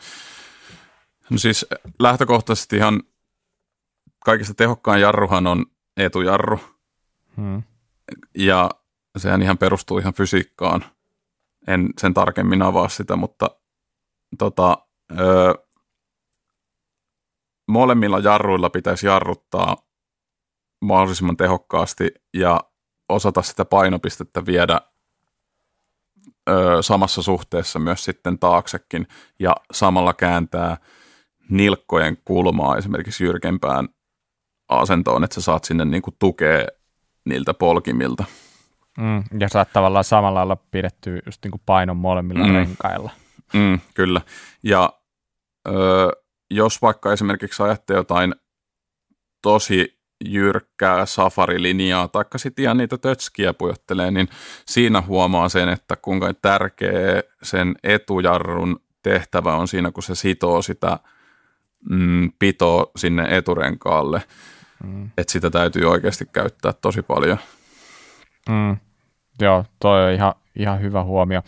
No 1.30 1.38
siis 1.38 1.66
lähtökohtaisesti 2.00 2.76
ihan 2.76 3.04
kaikista 4.26 4.54
tehokkaan 4.54 5.02
jarruhan 5.02 5.48
on 5.48 5.66
etujarru. 5.98 6.60
Hmm. 7.38 7.64
Ja 8.38 8.70
sehän 9.18 9.42
ihan 9.42 9.58
perustuu 9.58 9.98
ihan 9.98 10.14
fysiikkaan. 10.14 10.86
En 11.68 11.90
sen 11.98 12.14
tarkemmin 12.14 12.62
avaa 12.62 12.90
sitä, 12.90 13.16
mutta 13.16 13.50
tota, 14.38 14.78
öö, 15.20 15.54
molemmilla 17.68 18.20
jarruilla 18.20 18.70
pitäisi 18.70 19.08
jarruttaa 19.08 19.78
mahdollisimman 20.82 21.38
tehokkaasti 21.38 22.12
ja 22.34 22.60
osata 23.10 23.42
sitä 23.42 23.66
painopistettä 23.66 24.46
viedä 24.46 24.82
ö, 26.50 26.82
samassa 26.82 27.22
suhteessa 27.22 27.80
myös 27.80 28.06
sitten 28.06 28.40
taaksekin 28.40 29.08
ja 29.40 29.56
samalla 29.72 30.14
kääntää 30.14 30.78
nilkkojen 31.50 32.18
kulmaa 32.26 32.78
esimerkiksi 32.78 33.24
jyrkempään 33.24 33.90
asentoon, 34.70 35.24
että 35.24 35.34
sä 35.34 35.42
saat 35.42 35.64
sinne 35.64 35.86
niin 35.86 36.02
kuin 36.02 36.16
tukea 36.20 36.68
niiltä 37.26 37.54
polkimilta. 37.54 38.24
Mm, 38.98 39.24
ja 39.40 39.50
saat 39.50 39.74
tavallaan 39.74 40.04
samalla 40.04 40.40
lailla 40.40 40.56
pidettyä 40.56 41.20
just 41.26 41.44
niin 41.44 41.52
kuin 41.52 41.62
painon 41.66 41.98
molemmilla 41.98 42.48
mm. 42.48 42.54
renkailla. 42.54 43.12
Mm, 43.54 43.80
kyllä. 43.94 44.22
Ja 44.64 44.94
ö, 45.68 45.72
jos 46.52 46.82
vaikka 46.82 47.14
esimerkiksi 47.14 47.64
ajatte 47.64 47.94
jotain 47.94 48.36
tosi 49.42 50.02
jyrkkää 50.26 51.06
safarilinjaa, 51.06 52.08
taikka 52.08 52.38
sitten 52.38 52.64
ihan 52.64 52.78
niitä 52.78 52.98
tötskiä 52.98 53.54
pujottelee, 53.54 54.12
niin 54.12 54.28
siinä 54.66 55.02
huomaa 55.02 55.50
sen, 55.50 55.70
että 55.70 55.96
kuinka 55.96 56.34
tärkeä 56.34 57.24
sen 57.44 57.76
etujarrun 57.84 58.80
tehtävä 59.04 59.56
on 59.56 59.68
siinä, 59.68 59.92
kun 59.92 60.04
se 60.04 60.16
sitoo 60.16 60.62
sitä 60.62 61.00
mm, 61.90 62.32
pitoa 62.40 62.92
sinne 62.96 63.38
eturenkaalle. 63.38 64.24
Mm. 64.84 65.12
Että 65.18 65.32
sitä 65.32 65.50
täytyy 65.50 65.86
oikeasti 65.86 66.26
käyttää 66.34 66.74
tosi 66.74 67.02
paljon. 67.02 67.38
Mm. 68.50 68.78
Joo, 69.42 69.66
toi 69.80 70.06
on 70.06 70.12
ihan, 70.12 70.34
ihan 70.56 70.82
hyvä 70.82 71.04
huomio. 71.04 71.42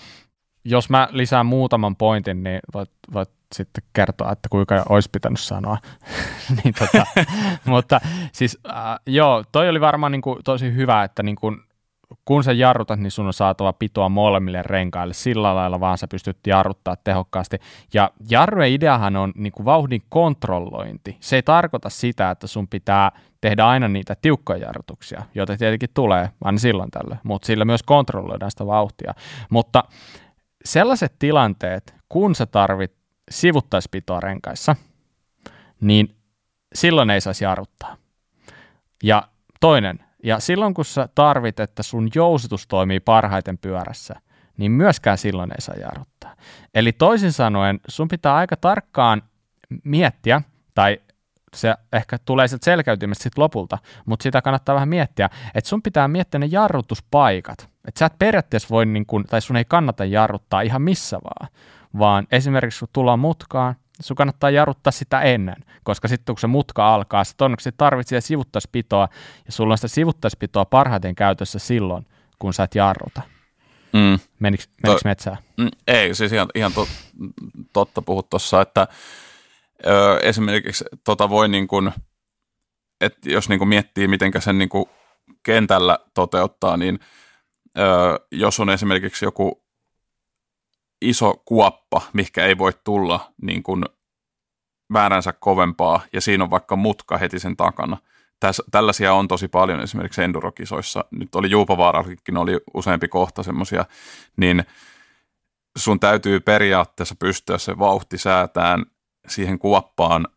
Jos 0.65 0.89
mä 0.89 1.07
lisään 1.11 1.45
muutaman 1.45 1.95
pointin, 1.95 2.43
niin 2.43 2.59
voit, 2.73 2.91
voit 3.13 3.29
sitten 3.55 3.83
kertoa, 3.93 4.31
että 4.31 4.49
kuinka 4.49 4.83
olisi 4.89 5.09
pitänyt 5.11 5.39
sanoa. 5.39 5.77
niin 6.63 6.73
tota, 6.79 7.05
mutta 7.65 8.01
siis 8.31 8.59
äh, 8.69 8.99
joo, 9.05 9.43
toi 9.51 9.69
oli 9.69 9.81
varmaan 9.81 10.11
niin 10.11 10.21
kuin, 10.21 10.39
tosi 10.43 10.73
hyvä, 10.73 11.03
että 11.03 11.23
niin 11.23 11.35
kuin, 11.35 11.57
kun 12.25 12.43
sä 12.43 12.51
jarrutat, 12.51 12.99
niin 12.99 13.11
sun 13.11 13.27
on 13.27 13.33
saatava 13.33 13.73
pitoa 13.73 14.09
molemmille 14.09 14.63
renkaille. 14.63 15.13
Sillä 15.13 15.55
lailla 15.55 15.79
vaan 15.79 15.97
sä 15.97 16.07
pystyt 16.07 16.37
jarruttaa 16.47 16.95
tehokkaasti. 16.95 17.57
Ja 17.93 18.11
jarrujen 18.29 18.71
ideahan 18.71 19.15
on 19.15 19.31
niin 19.35 19.53
kuin 19.53 19.65
vauhdin 19.65 20.01
kontrollointi. 20.09 21.17
Se 21.19 21.35
ei 21.35 21.43
tarkoita 21.43 21.89
sitä, 21.89 22.31
että 22.31 22.47
sun 22.47 22.67
pitää 22.67 23.11
tehdä 23.41 23.65
aina 23.65 23.87
niitä 23.87 24.15
tiukkoja 24.21 24.65
jarrutuksia, 24.65 25.23
joita 25.35 25.57
tietenkin 25.57 25.89
tulee 25.93 26.29
aina 26.43 26.57
silloin 26.57 26.91
tällöin, 26.91 27.19
mutta 27.23 27.45
sillä 27.45 27.65
myös 27.65 27.83
kontrolloidaan 27.83 28.51
sitä 28.51 28.65
vauhtia. 28.65 29.13
Mutta 29.49 29.83
sellaiset 30.65 31.15
tilanteet, 31.19 31.95
kun 32.09 32.35
sä 32.35 32.45
tarvit 32.45 32.93
sivuttaispitoa 33.31 34.19
renkaissa, 34.19 34.75
niin 35.81 36.15
silloin 36.75 37.09
ei 37.09 37.21
saisi 37.21 37.43
jarruttaa. 37.43 37.97
Ja 39.03 39.27
toinen, 39.59 39.99
ja 40.23 40.39
silloin 40.39 40.73
kun 40.73 40.85
sä 40.85 41.09
tarvit, 41.15 41.59
että 41.59 41.83
sun 41.83 42.09
jousitus 42.15 42.67
toimii 42.67 42.99
parhaiten 42.99 43.57
pyörässä, 43.57 44.15
niin 44.57 44.71
myöskään 44.71 45.17
silloin 45.17 45.51
ei 45.51 45.61
saa 45.61 45.75
jarruttaa. 45.75 46.35
Eli 46.73 46.91
toisin 46.91 47.31
sanoen, 47.31 47.79
sun 47.87 48.07
pitää 48.07 48.35
aika 48.35 48.55
tarkkaan 48.57 49.21
miettiä, 49.83 50.41
tai 50.73 50.97
se 51.55 51.75
ehkä 51.93 52.17
tulee 52.25 52.47
sieltä 52.47 52.65
selkäytymästä 52.65 53.23
sitten 53.23 53.41
lopulta, 53.41 53.77
mutta 54.05 54.23
sitä 54.23 54.41
kannattaa 54.41 54.75
vähän 54.75 54.89
miettiä, 54.89 55.29
että 55.55 55.69
sun 55.69 55.81
pitää 55.81 56.07
miettiä 56.07 56.39
ne 56.39 56.45
jarrutuspaikat. 56.45 57.69
Että 57.87 57.99
sä 57.99 58.05
et 58.05 58.19
periaatteessa 58.19 58.67
voi, 58.69 58.85
niin 58.85 59.05
kun, 59.05 59.23
tai 59.23 59.41
sun 59.41 59.55
ei 59.55 59.65
kannata 59.65 60.05
jarruttaa 60.05 60.61
ihan 60.61 60.81
missä 60.81 61.19
vaan, 61.23 61.51
vaan 61.97 62.27
esimerkiksi 62.31 62.79
kun 62.79 62.89
tullaan 62.93 63.19
mutkaan, 63.19 63.75
sun 64.03 64.15
kannattaa 64.15 64.49
jarruttaa 64.49 64.91
sitä 64.91 65.21
ennen, 65.21 65.55
koska 65.83 66.07
sitten 66.07 66.35
kun 66.35 66.39
se 66.39 66.47
mutka 66.47 66.93
alkaa, 66.93 67.23
se 67.23 67.33
todennäköisesti 67.37 67.77
tarvitsee 67.77 68.21
sivuttaispitoa, 68.21 69.07
ja 69.45 69.51
sulla 69.51 69.73
on 69.73 69.77
sitä 69.77 69.87
sivuttaispitoa 69.87 70.65
parhaiten 70.65 71.15
käytössä 71.15 71.59
silloin, 71.59 72.05
kun 72.39 72.53
sä 72.53 72.63
et 72.63 72.75
jarruta. 72.75 73.21
Mm. 73.93 74.19
Menikö, 74.39 74.63
menikö 74.83 74.99
to, 74.99 75.09
metsään? 75.09 75.37
Mm, 75.57 75.69
ei, 75.87 76.15
siis 76.15 76.31
ihan, 76.31 76.47
ihan 76.55 76.73
to, 76.73 76.87
totta 77.73 78.01
puhut 78.01 78.29
tuossa, 78.29 78.61
että 78.61 78.87
ö, 79.87 80.19
esimerkiksi 80.23 80.85
tota 81.03 81.29
voi 81.29 81.47
niin 81.47 81.67
kuin, 81.67 81.91
että 83.01 83.29
jos 83.29 83.49
niin 83.49 83.59
kuin 83.59 83.69
miettii, 83.69 84.07
miten 84.07 84.31
sen 84.39 84.57
niin 84.57 84.69
kuin 84.69 84.85
kentällä 85.43 85.99
toteuttaa, 86.13 86.77
niin 86.77 86.99
ö, 87.77 88.19
jos 88.31 88.59
on 88.59 88.69
esimerkiksi 88.69 89.25
joku 89.25 89.62
iso 91.09 91.41
kuoppa, 91.45 92.01
mikä 92.13 92.45
ei 92.45 92.57
voi 92.57 92.71
tulla 92.83 93.33
niin 93.41 93.63
kuin 93.63 93.85
vääränsä 94.93 95.33
kovempaa, 95.33 96.01
ja 96.13 96.21
siinä 96.21 96.43
on 96.43 96.49
vaikka 96.49 96.75
mutka 96.75 97.17
heti 97.17 97.39
sen 97.39 97.57
takana. 97.57 97.97
Täs, 98.39 98.61
tällaisia 98.71 99.13
on 99.13 99.27
tosi 99.27 99.47
paljon 99.47 99.81
esimerkiksi 99.81 100.23
endurokisoissa. 100.23 101.05
Nyt 101.11 101.35
oli 101.35 101.49
Juupavaarallakin 101.49 102.37
oli 102.37 102.59
useampi 102.73 103.07
kohta 103.07 103.43
semmoisia, 103.43 103.85
niin 104.37 104.63
sun 105.77 105.99
täytyy 105.99 106.39
periaatteessa 106.39 107.15
pystyä 107.15 107.57
se 107.57 107.79
vauhti 107.79 108.17
säätään 108.17 108.85
siihen 109.27 109.59
kuoppaan 109.59 110.27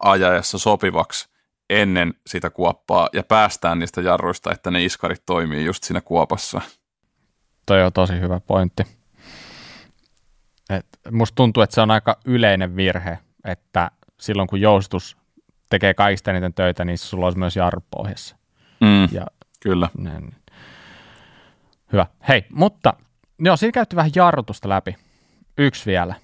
ajaessa 0.00 0.58
sopivaksi 0.58 1.28
ennen 1.70 2.14
sitä 2.26 2.50
kuoppaa 2.50 3.08
ja 3.12 3.22
päästään 3.22 3.78
niistä 3.78 4.00
jarruista, 4.00 4.52
että 4.52 4.70
ne 4.70 4.84
iskarit 4.84 5.22
toimii 5.26 5.64
just 5.64 5.84
siinä 5.84 6.00
kuopassa. 6.00 6.60
Toi 7.66 7.82
on 7.82 7.92
tosi 7.92 8.20
hyvä 8.20 8.40
pointti. 8.40 9.01
Et 10.72 10.86
musta 11.10 11.34
tuntuu, 11.34 11.62
että 11.62 11.74
se 11.74 11.80
on 11.80 11.90
aika 11.90 12.16
yleinen 12.24 12.76
virhe, 12.76 13.18
että 13.44 13.90
silloin 14.20 14.48
kun 14.48 14.60
joustus 14.60 15.16
tekee 15.68 15.94
kaikista 15.94 16.30
eniten 16.30 16.54
töitä, 16.54 16.84
niin 16.84 16.98
sulla 16.98 17.26
olisi 17.26 17.38
myös 17.38 17.56
jarru 17.56 17.80
pohjassa. 17.90 18.36
Mm, 18.80 19.08
ja, 19.12 19.26
kyllä. 19.60 19.88
Näin. 19.98 20.34
Hyvä. 21.92 22.06
Hei, 22.28 22.44
mutta 22.50 22.94
joo, 23.38 23.56
siinä 23.56 23.72
käytti 23.72 23.96
vähän 23.96 24.12
jarrutusta 24.14 24.68
läpi. 24.68 24.96
Yksi 25.58 25.86
vielä. 25.86 26.14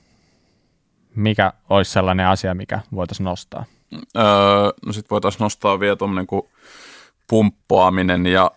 Mikä 1.15 1.53
olisi 1.71 1.93
sellainen 1.93 2.27
asia, 2.27 2.55
mikä 2.55 2.81
voitaisiin 2.95 3.25
nostaa? 3.25 3.65
Öö, 4.17 4.25
no 4.87 4.93
sitten 4.93 5.11
voitaisiin 5.11 5.41
nostaa 5.41 5.81
vielä 5.81 5.97
tuommoinen 5.97 6.27
kuin 6.27 6.43
pumppaaminen 7.29 8.27
ja 8.27 8.51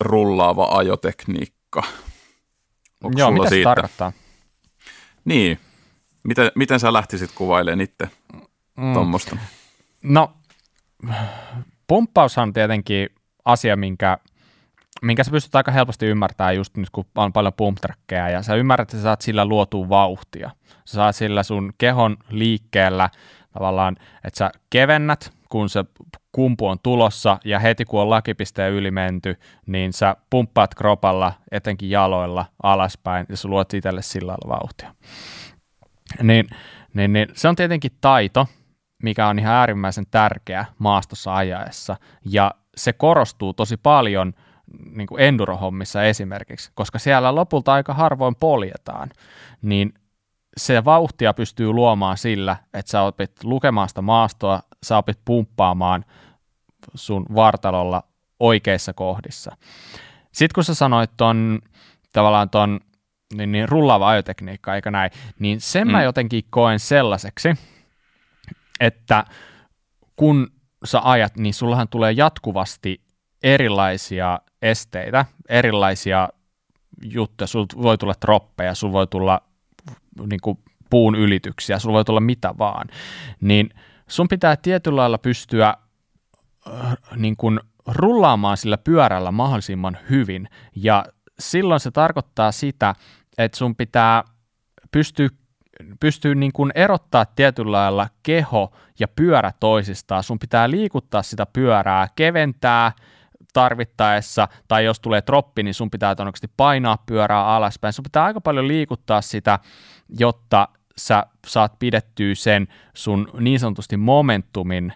rullaava 0.00 0.68
ajotekniikka. 0.70 1.82
Onko 3.04 3.18
Joo, 3.18 3.30
mitä 3.30 3.48
se 3.48 3.62
tarkoittaa? 3.64 4.12
Niin, 5.26 5.58
miten, 6.22 6.50
miten 6.54 6.80
sä 6.80 6.92
lähtisit 6.92 7.30
kuvailemaan 7.34 7.80
itse 7.80 8.10
mm. 8.76 8.92
tuommoista? 8.92 9.36
No, 10.02 10.32
pumppaushan 11.86 12.48
on 12.48 12.52
tietenkin 12.52 13.08
asia, 13.44 13.76
minkä, 13.76 14.18
minkä 15.02 15.24
sä 15.24 15.30
pystyt 15.30 15.54
aika 15.54 15.70
helposti 15.70 16.06
ymmärtämään 16.06 16.56
just 16.56 16.76
nyt, 16.76 16.90
kun 16.90 17.04
on 17.14 17.32
paljon 17.32 17.52
pump 17.52 17.78
ja 18.30 18.42
sä 18.42 18.54
ymmärrät, 18.54 18.88
että 18.88 18.96
sä 18.96 19.02
saat 19.02 19.20
sillä 19.20 19.44
luotua 19.44 19.88
vauhtia. 19.88 20.50
Sä 20.84 20.94
saat 20.94 21.16
sillä 21.16 21.42
sun 21.42 21.72
kehon 21.78 22.16
liikkeellä 22.30 23.10
tavallaan, 23.52 23.96
että 24.24 24.38
sä 24.38 24.50
kevennät, 24.70 25.32
kun 25.48 25.68
se 25.68 25.84
kumpu 26.32 26.66
on 26.66 26.78
tulossa 26.82 27.38
ja 27.44 27.58
heti 27.58 27.84
kun 27.84 28.00
on 28.00 28.10
lakipisteen 28.10 28.72
yli 28.72 28.90
menty, 28.90 29.36
niin 29.66 29.92
sä 29.92 30.16
pumppaat 30.30 30.74
kropalla, 30.74 31.32
etenkin 31.52 31.90
jaloilla 31.90 32.46
alaspäin 32.62 33.26
ja 33.28 33.36
sä 33.36 33.48
luot 33.48 33.74
itselle 33.74 34.02
sillä 34.02 34.32
lailla 34.32 34.60
vauhtia. 34.60 34.94
Niin, 36.22 36.46
niin, 36.94 37.12
niin, 37.12 37.28
se 37.32 37.48
on 37.48 37.56
tietenkin 37.56 37.92
taito, 38.00 38.46
mikä 39.02 39.26
on 39.26 39.38
ihan 39.38 39.54
äärimmäisen 39.54 40.06
tärkeä 40.10 40.64
maastossa 40.78 41.36
ajaessa 41.36 41.96
ja 42.24 42.54
se 42.76 42.92
korostuu 42.92 43.52
tosi 43.52 43.76
paljon 43.76 44.32
niin 44.90 45.06
kuin 45.06 45.22
endurohommissa 45.22 46.02
esimerkiksi, 46.02 46.70
koska 46.74 46.98
siellä 46.98 47.34
lopulta 47.34 47.72
aika 47.72 47.94
harvoin 47.94 48.34
poljetaan, 48.34 49.10
niin 49.62 49.94
se 50.56 50.84
vauhtia 50.84 51.34
pystyy 51.34 51.72
luomaan 51.72 52.18
sillä, 52.18 52.56
että 52.74 52.90
sä 52.90 53.02
opit 53.02 53.44
lukemaan 53.44 53.88
sitä 53.88 54.02
maastoa, 54.02 54.62
sä 54.82 54.98
opit 54.98 55.18
pumppaamaan 55.24 56.04
sun 56.94 57.26
vartalolla 57.34 58.02
oikeissa 58.40 58.92
kohdissa. 58.92 59.56
Sitten 60.32 60.54
kun 60.54 60.64
sä 60.64 60.74
sanoit 60.74 61.10
ton 61.16 61.58
tavallaan 62.12 62.50
ton 62.50 62.80
niin, 63.34 63.52
niin 63.52 63.68
rullaava 63.68 64.08
ajotekniikka, 64.08 64.74
eikä 64.74 64.90
näin, 64.90 65.10
niin 65.38 65.60
sen 65.60 65.88
mm. 65.88 65.92
mä 65.92 66.02
jotenkin 66.02 66.44
koen 66.50 66.80
sellaiseksi, 66.80 67.54
että 68.80 69.24
kun 70.16 70.50
sä 70.84 71.00
ajat, 71.04 71.36
niin 71.36 71.54
sullahan 71.54 71.88
tulee 71.88 72.12
jatkuvasti 72.12 73.00
erilaisia 73.42 74.40
esteitä, 74.62 75.24
erilaisia 75.48 76.28
juttuja, 77.02 77.48
sulla 77.48 77.82
voi 77.82 77.98
tulla 77.98 78.14
troppeja, 78.14 78.74
sulla 78.74 78.92
voi 78.92 79.06
tulla 79.06 79.42
niin 80.30 80.40
kuin 80.42 80.58
puun 80.90 81.14
ylityksiä, 81.14 81.78
sulla 81.78 81.94
voi 81.94 82.04
tulla 82.04 82.20
mitä 82.20 82.54
vaan, 82.58 82.88
niin 83.40 83.70
sun 84.08 84.28
pitää 84.28 84.56
tietyllä 84.56 85.00
lailla 85.00 85.18
pystyä 85.18 85.74
äh, 86.66 86.96
niin 87.16 87.36
kuin 87.36 87.60
rullaamaan 87.86 88.56
sillä 88.56 88.78
pyörällä 88.78 89.30
mahdollisimman 89.30 89.98
hyvin, 90.10 90.48
ja 90.76 91.04
silloin 91.38 91.80
se 91.80 91.90
tarkoittaa 91.90 92.52
sitä, 92.52 92.94
että 93.38 93.58
sun 93.58 93.76
pitää 93.76 94.24
pystyä 94.92 95.28
pystyy 96.00 96.34
niin 96.34 96.52
kuin 96.52 96.72
erottaa 96.74 97.24
tietyllä 97.24 97.72
lailla 97.72 98.08
keho 98.22 98.72
ja 98.98 99.08
pyörä 99.08 99.52
toisistaan. 99.60 100.22
Sun 100.22 100.38
pitää 100.38 100.70
liikuttaa 100.70 101.22
sitä 101.22 101.46
pyörää, 101.46 102.08
keventää 102.16 102.92
tarvittaessa, 103.56 104.48
tai 104.68 104.84
jos 104.84 105.00
tulee 105.00 105.22
troppi, 105.22 105.62
niin 105.62 105.74
sun 105.74 105.90
pitää 105.90 106.14
todennäköisesti 106.14 106.54
painaa 106.56 106.98
pyörää 107.06 107.46
alaspäin. 107.46 107.92
Sun 107.92 108.02
pitää 108.02 108.24
aika 108.24 108.40
paljon 108.40 108.68
liikuttaa 108.68 109.22
sitä, 109.22 109.58
jotta 110.18 110.68
sä 110.96 111.26
saat 111.46 111.78
pidettyä 111.78 112.34
sen 112.34 112.68
sun 112.94 113.28
niin 113.40 113.60
sanotusti 113.60 113.96
momentumin 113.96 114.92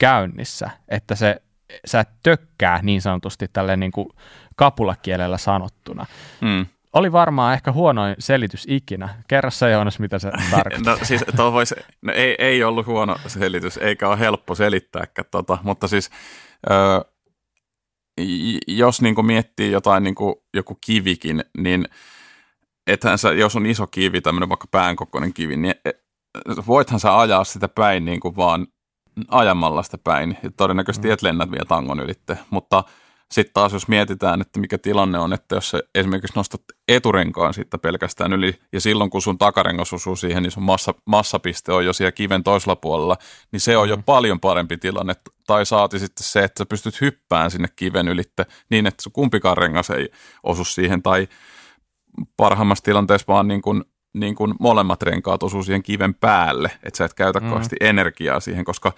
käynnissä, 0.00 0.70
että 0.88 1.14
se 1.14 1.42
sä 1.86 2.04
tökkää 2.22 2.80
niin 2.82 3.02
sanotusti 3.02 3.48
tälle 3.52 3.76
niin 3.76 3.92
kuin 3.92 4.08
kapulakielellä 4.56 5.38
sanottuna. 5.38 6.06
Mm 6.40 6.66
oli 6.96 7.12
varmaan 7.12 7.54
ehkä 7.54 7.72
huonoin 7.72 8.16
selitys 8.18 8.64
ikinä. 8.68 9.08
Kerro 9.28 9.50
se 9.50 9.70
Joonas, 9.70 9.98
mitä 9.98 10.18
se 10.18 10.30
tarkoittaa. 10.50 10.96
no 10.96 11.04
siis 11.04 11.24
vois, 11.52 11.74
no, 12.02 12.12
ei, 12.12 12.34
ei 12.38 12.64
ollut 12.64 12.86
huono 12.86 13.16
selitys, 13.26 13.76
eikä 13.76 14.08
ole 14.08 14.18
helppo 14.18 14.54
selittääkään 14.54 15.28
tota, 15.30 15.58
mutta 15.62 15.88
siis 15.88 16.10
ö, 16.70 17.04
jos 18.66 19.02
niin 19.02 19.14
kuin 19.14 19.26
miettii 19.26 19.72
jotain 19.72 20.02
niin 20.02 20.14
kuin 20.14 20.34
joku 20.54 20.78
kivikin, 20.86 21.44
niin 21.58 21.88
ethän 22.86 23.18
sä, 23.18 23.32
jos 23.32 23.56
on 23.56 23.66
iso 23.66 23.86
kivi, 23.86 24.20
tämmöinen 24.20 24.48
vaikka 24.48 24.68
päänkokoinen 24.70 25.34
kivi, 25.34 25.56
niin 25.56 25.74
e, 25.84 25.90
voithan 26.66 27.00
sä 27.00 27.18
ajaa 27.18 27.44
sitä 27.44 27.68
päin 27.68 28.04
niin 28.04 28.20
kuin 28.20 28.36
vaan 28.36 28.66
ajamalla 29.28 29.82
sitä 29.82 29.98
päin. 29.98 30.38
Ja 30.42 30.50
todennäköisesti 30.56 31.08
mm. 31.08 31.14
et 31.14 31.22
lennät 31.22 31.50
vielä 31.50 31.64
tangon 31.64 32.00
ylitte, 32.00 32.38
mutta– 32.50 32.84
sitten 33.32 33.54
taas 33.54 33.72
jos 33.72 33.88
mietitään, 33.88 34.40
että 34.40 34.60
mikä 34.60 34.78
tilanne 34.78 35.18
on, 35.18 35.32
että 35.32 35.54
jos 35.54 35.70
sä 35.70 35.80
esimerkiksi 35.94 36.36
nostat 36.36 36.62
eturenkaan 36.88 37.54
siitä 37.54 37.78
pelkästään 37.78 38.32
yli, 38.32 38.54
ja 38.72 38.80
silloin 38.80 39.10
kun 39.10 39.22
sun 39.22 39.38
takarengas 39.38 39.92
osuu 39.92 40.16
siihen, 40.16 40.42
niin 40.42 40.50
sun 40.50 40.62
massa, 40.62 40.94
massapiste 41.04 41.72
on 41.72 41.84
jo 41.84 41.92
siellä 41.92 42.12
kiven 42.12 42.44
toisella 42.44 42.76
puolella, 42.76 43.16
niin 43.52 43.60
se 43.60 43.76
on 43.76 43.88
jo 43.88 43.96
mm. 43.96 44.02
paljon 44.02 44.40
parempi 44.40 44.76
tilanne. 44.76 45.14
Tai 45.46 45.66
saati 45.66 45.98
sitten 45.98 46.24
se, 46.24 46.44
että 46.44 46.58
sä 46.58 46.66
pystyt 46.66 47.00
hyppään 47.00 47.50
sinne 47.50 47.68
kiven 47.76 48.08
ylitte 48.08 48.46
niin, 48.70 48.86
että 48.86 49.02
sun 49.02 49.12
kumpikaan 49.12 49.56
rengas 49.56 49.90
ei 49.90 50.08
osu 50.42 50.64
siihen, 50.64 51.02
tai 51.02 51.28
parhaimmassa 52.36 52.84
tilanteessa 52.84 53.26
vaan 53.28 53.48
niin 53.48 53.62
kuin, 53.62 53.84
niin 54.14 54.34
kuin 54.34 54.54
molemmat 54.60 55.02
renkaat 55.02 55.42
osuu 55.42 55.62
siihen 55.62 55.82
kiven 55.82 56.14
päälle, 56.14 56.70
että 56.82 56.98
sä 56.98 57.04
et 57.04 57.14
käytä 57.14 57.40
mm. 57.40 57.48
kovasti 57.48 57.76
energiaa 57.80 58.40
siihen, 58.40 58.64
koska 58.64 58.92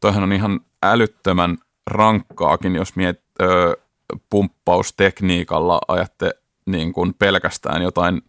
toihan 0.00 0.22
on 0.22 0.32
ihan 0.32 0.60
älyttömän 0.82 1.58
rankkaakin, 1.86 2.74
jos 2.74 2.96
miet, 2.96 3.21
ö, 3.40 3.76
pumppaustekniikalla 4.30 5.80
ajatte 5.88 6.34
niin 6.66 6.92
kuin 6.92 7.14
pelkästään 7.14 7.82
jotain 7.82 8.22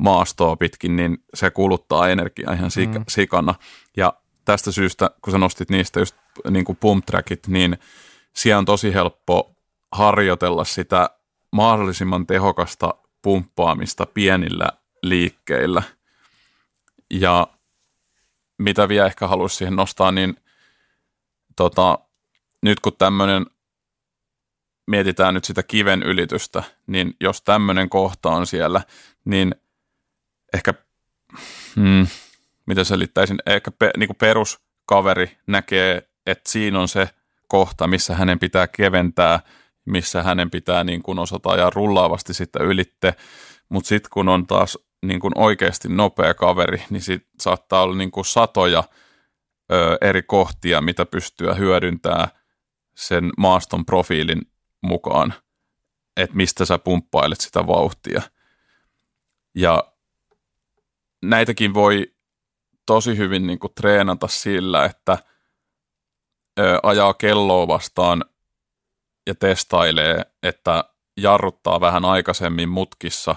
maastoa 0.00 0.56
pitkin, 0.56 0.96
niin 0.96 1.18
se 1.34 1.50
kuluttaa 1.50 2.08
energiaa 2.08 2.52
ihan 2.52 2.70
sik- 2.70 2.98
mm. 2.98 3.04
sikana. 3.08 3.54
Ja 3.96 4.12
tästä 4.44 4.72
syystä, 4.72 5.10
kun 5.22 5.32
sä 5.32 5.38
nostit 5.38 5.70
niistä 5.70 6.00
just 6.00 6.16
niin 6.50 6.64
kuin 6.64 6.78
pump 6.80 7.06
trackit, 7.06 7.46
niin 7.46 7.78
siellä 8.32 8.58
on 8.58 8.64
tosi 8.64 8.94
helppo 8.94 9.54
harjoitella 9.92 10.64
sitä 10.64 11.10
mahdollisimman 11.52 12.26
tehokasta 12.26 12.94
pumppaamista 13.22 14.06
pienillä 14.06 14.68
liikkeillä. 15.02 15.82
Ja 17.10 17.46
mitä 18.58 18.88
vielä 18.88 19.06
ehkä 19.06 19.28
haluaisin 19.28 19.58
siihen 19.58 19.76
nostaa, 19.76 20.12
niin 20.12 20.36
tota, 21.56 21.98
nyt 22.62 22.80
kun 22.80 22.92
tämmöinen, 22.98 23.46
mietitään 24.88 25.34
nyt 25.34 25.44
sitä 25.44 25.62
kiven 25.62 26.02
ylitystä, 26.02 26.62
niin 26.86 27.14
jos 27.20 27.42
tämmöinen 27.42 27.88
kohta 27.88 28.28
on 28.28 28.46
siellä, 28.46 28.80
niin 29.24 29.54
ehkä, 30.54 30.74
hmm, 31.76 32.06
mitä 32.66 32.84
selittäisin, 32.84 33.38
ehkä 33.46 33.70
pe, 33.70 33.90
niin 33.96 34.08
kuin 34.08 34.16
peruskaveri 34.16 35.36
näkee, 35.46 36.08
että 36.26 36.50
siinä 36.50 36.80
on 36.80 36.88
se 36.88 37.08
kohta, 37.48 37.86
missä 37.86 38.14
hänen 38.14 38.38
pitää 38.38 38.66
keventää, 38.66 39.40
missä 39.84 40.22
hänen 40.22 40.50
pitää 40.50 40.84
niin 40.84 41.02
kuin 41.02 41.18
osata 41.18 41.50
ajaa 41.50 41.70
rullaavasti 41.70 42.34
sitä 42.34 42.58
ylitte, 42.62 43.14
mutta 43.68 43.88
sitten 43.88 44.10
kun 44.12 44.28
on 44.28 44.46
taas 44.46 44.78
niin 45.02 45.20
kuin 45.20 45.32
oikeasti 45.34 45.88
nopea 45.88 46.34
kaveri, 46.34 46.82
niin 46.90 47.02
sit 47.02 47.26
saattaa 47.40 47.82
olla 47.82 47.96
niin 47.96 48.10
kuin 48.10 48.24
satoja 48.24 48.84
ö, 49.72 49.98
eri 50.00 50.22
kohtia, 50.22 50.80
mitä 50.80 51.06
pystyä 51.06 51.54
hyödyntämään 51.54 52.28
sen 52.96 53.30
maaston 53.36 53.86
profiilin 53.86 54.42
mukaan, 54.82 55.34
että 56.16 56.36
mistä 56.36 56.64
sä 56.64 56.78
pumppailet 56.78 57.40
sitä 57.40 57.66
vauhtia. 57.66 58.22
Ja 59.54 59.92
näitäkin 61.22 61.74
voi 61.74 62.14
tosi 62.86 63.16
hyvin 63.16 63.46
niin 63.46 63.58
kuin 63.58 63.74
treenata 63.74 64.28
sillä, 64.28 64.84
että 64.84 65.18
ö, 66.60 66.78
ajaa 66.82 67.14
kelloa 67.14 67.68
vastaan 67.68 68.24
ja 69.26 69.34
testailee, 69.34 70.24
että 70.42 70.84
jarruttaa 71.16 71.80
vähän 71.80 72.04
aikaisemmin 72.04 72.68
mutkissa, 72.68 73.36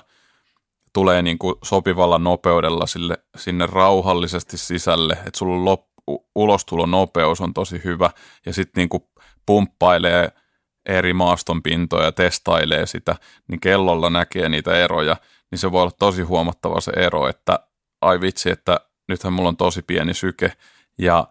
tulee 0.94 1.22
niin 1.22 1.40
kuin 1.40 1.56
sopivalla 1.64 2.18
nopeudella 2.18 2.88
sille, 2.88 3.18
sinne 3.38 3.66
rauhallisesti 3.66 4.58
sisälle, 4.58 5.14
että 5.14 5.38
sulla 5.38 5.66
lop, 5.66 5.82
ulostulonopeus 6.36 7.42
on 7.42 7.54
tosi 7.54 7.82
hyvä 7.84 8.10
ja 8.46 8.54
sitten 8.54 8.88
niin 8.92 9.04
pumppailee 9.46 10.32
eri 10.86 11.14
maaston 11.14 11.64
pintoja, 11.64 12.12
testailee 12.12 12.86
sitä, 12.86 13.16
niin 13.48 13.60
kellolla 13.60 14.10
näkee 14.10 14.50
niitä 14.50 14.78
eroja, 14.78 15.18
niin 15.52 15.60
se 15.60 15.72
voi 15.72 15.82
olla 15.82 15.92
tosi 16.00 16.22
huomattava 16.22 16.82
se 16.82 16.92
ero, 16.92 17.28
että 17.28 17.60
ai 18.02 18.22
vitsi, 18.22 18.50
että 18.50 18.80
nythän 19.08 19.34
mulla 19.34 19.50
on 19.50 19.58
tosi 19.58 19.82
pieni 19.82 20.14
syke 20.14 20.54
ja 20.98 21.28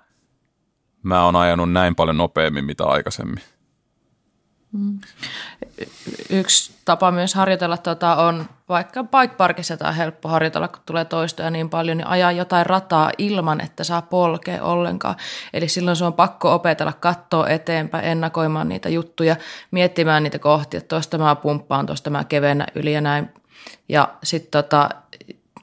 mä 1.03 1.25
oon 1.25 1.37
ajanut 1.37 1.73
näin 1.73 1.95
paljon 1.95 2.17
nopeammin 2.17 2.65
mitä 2.65 2.85
aikaisemmin. 2.85 3.43
Mm. 4.73 4.99
Yksi 6.31 6.73
tapa 6.85 7.11
myös 7.11 7.35
harjoitella 7.35 7.77
tuota 7.77 8.17
on 8.17 8.47
vaikka 8.69 9.05
bike 9.05 9.35
parkissa 9.35 9.77
tai 9.77 9.97
helppo 9.97 10.29
harjoitella, 10.29 10.69
kun 10.69 10.83
tulee 10.87 11.05
toistoja 11.05 11.51
niin 11.51 11.71
paljon, 11.71 11.97
niin 11.97 12.07
ajaa 12.07 12.33
jotain 12.33 12.67
rataa 12.67 13.11
ilman, 13.19 13.61
että 13.61 13.85
saa 13.85 14.03
polkea 14.03 14.63
ollenkaan. 14.63 15.17
Eli 15.53 15.69
silloin 15.69 15.97
se 15.97 16.05
on 16.05 16.13
pakko 16.13 16.55
opetella 16.55 16.93
katsoa 16.93 17.49
eteenpäin, 17.49 18.05
ennakoimaan 18.05 18.69
niitä 18.69 18.89
juttuja, 18.89 19.37
miettimään 19.71 20.23
niitä 20.23 20.39
kohtia, 20.39 20.79
että 20.79 20.89
tuosta 20.89 21.19
mä 21.19 21.37
pumppaan, 21.37 21.87
tuosta 21.87 22.11
mä 22.11 22.25
kevennä 22.25 22.67
yli 22.75 22.93
ja 22.93 23.01
näin. 23.01 23.29
Ja 23.89 24.09
sitten 24.23 24.51
tota, 24.51 24.91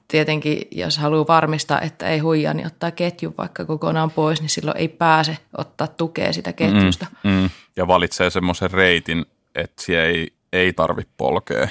tietenkin, 0.07 0.61
jos 0.71 0.97
haluaa 0.97 1.27
varmistaa, 1.27 1.81
että 1.81 2.07
ei 2.07 2.19
huijaa, 2.19 2.53
niin 2.53 2.67
ottaa 2.67 2.91
ketju 2.91 3.33
vaikka 3.37 3.65
kokonaan 3.65 4.11
pois, 4.11 4.41
niin 4.41 4.49
silloin 4.49 4.77
ei 4.77 4.87
pääse 4.87 5.37
ottaa 5.57 5.87
tukea 5.87 6.33
sitä 6.33 6.53
ketjusta. 6.53 7.05
Mm, 7.23 7.31
mm. 7.31 7.49
Ja 7.75 7.87
valitsee 7.87 8.29
semmoisen 8.29 8.71
reitin, 8.71 9.25
että 9.55 9.83
siellä 9.83 10.05
ei, 10.05 10.33
ei 10.53 10.73
tarvitse 10.73 11.13
polkea. 11.17 11.67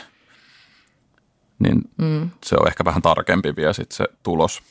Niin 1.58 1.80
mm. 1.98 2.30
se 2.44 2.56
on 2.60 2.68
ehkä 2.68 2.84
vähän 2.84 3.02
tarkempi 3.02 3.56
vielä 3.56 3.72
sit 3.72 3.92
se 3.92 4.04
tulos. 4.22 4.62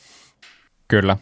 Kyllä. 0.88 1.16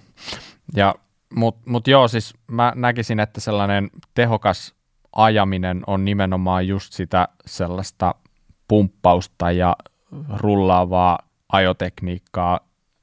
Ja, 0.75 0.95
Mutta 1.35 1.71
mut 1.71 1.89
joo, 1.89 2.09
siis 2.09 2.35
mä 2.47 2.73
näkisin, 2.77 3.21
että 3.21 3.41
sellainen 3.41 3.91
tehokas 4.15 4.75
ajaminen 5.13 5.83
on 5.87 6.05
nimenomaan 6.05 6.69
just 6.69 6.93
sitä 6.93 7.29
sellaista 7.47 8.15
pumppausta 8.69 9.51
ja 9.53 9.77
rullaavaa 10.37 11.19
ajotekniikkaa 11.53 12.61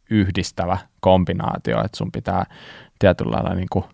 yhdistävä 0.10 0.78
kombinaatio, 1.00 1.84
että 1.86 1.98
sun 1.98 2.12
pitää 2.12 2.46
tietyllä 3.00 3.32
lailla 3.32 3.56
niin 3.56 3.68
kuin, 3.72 3.86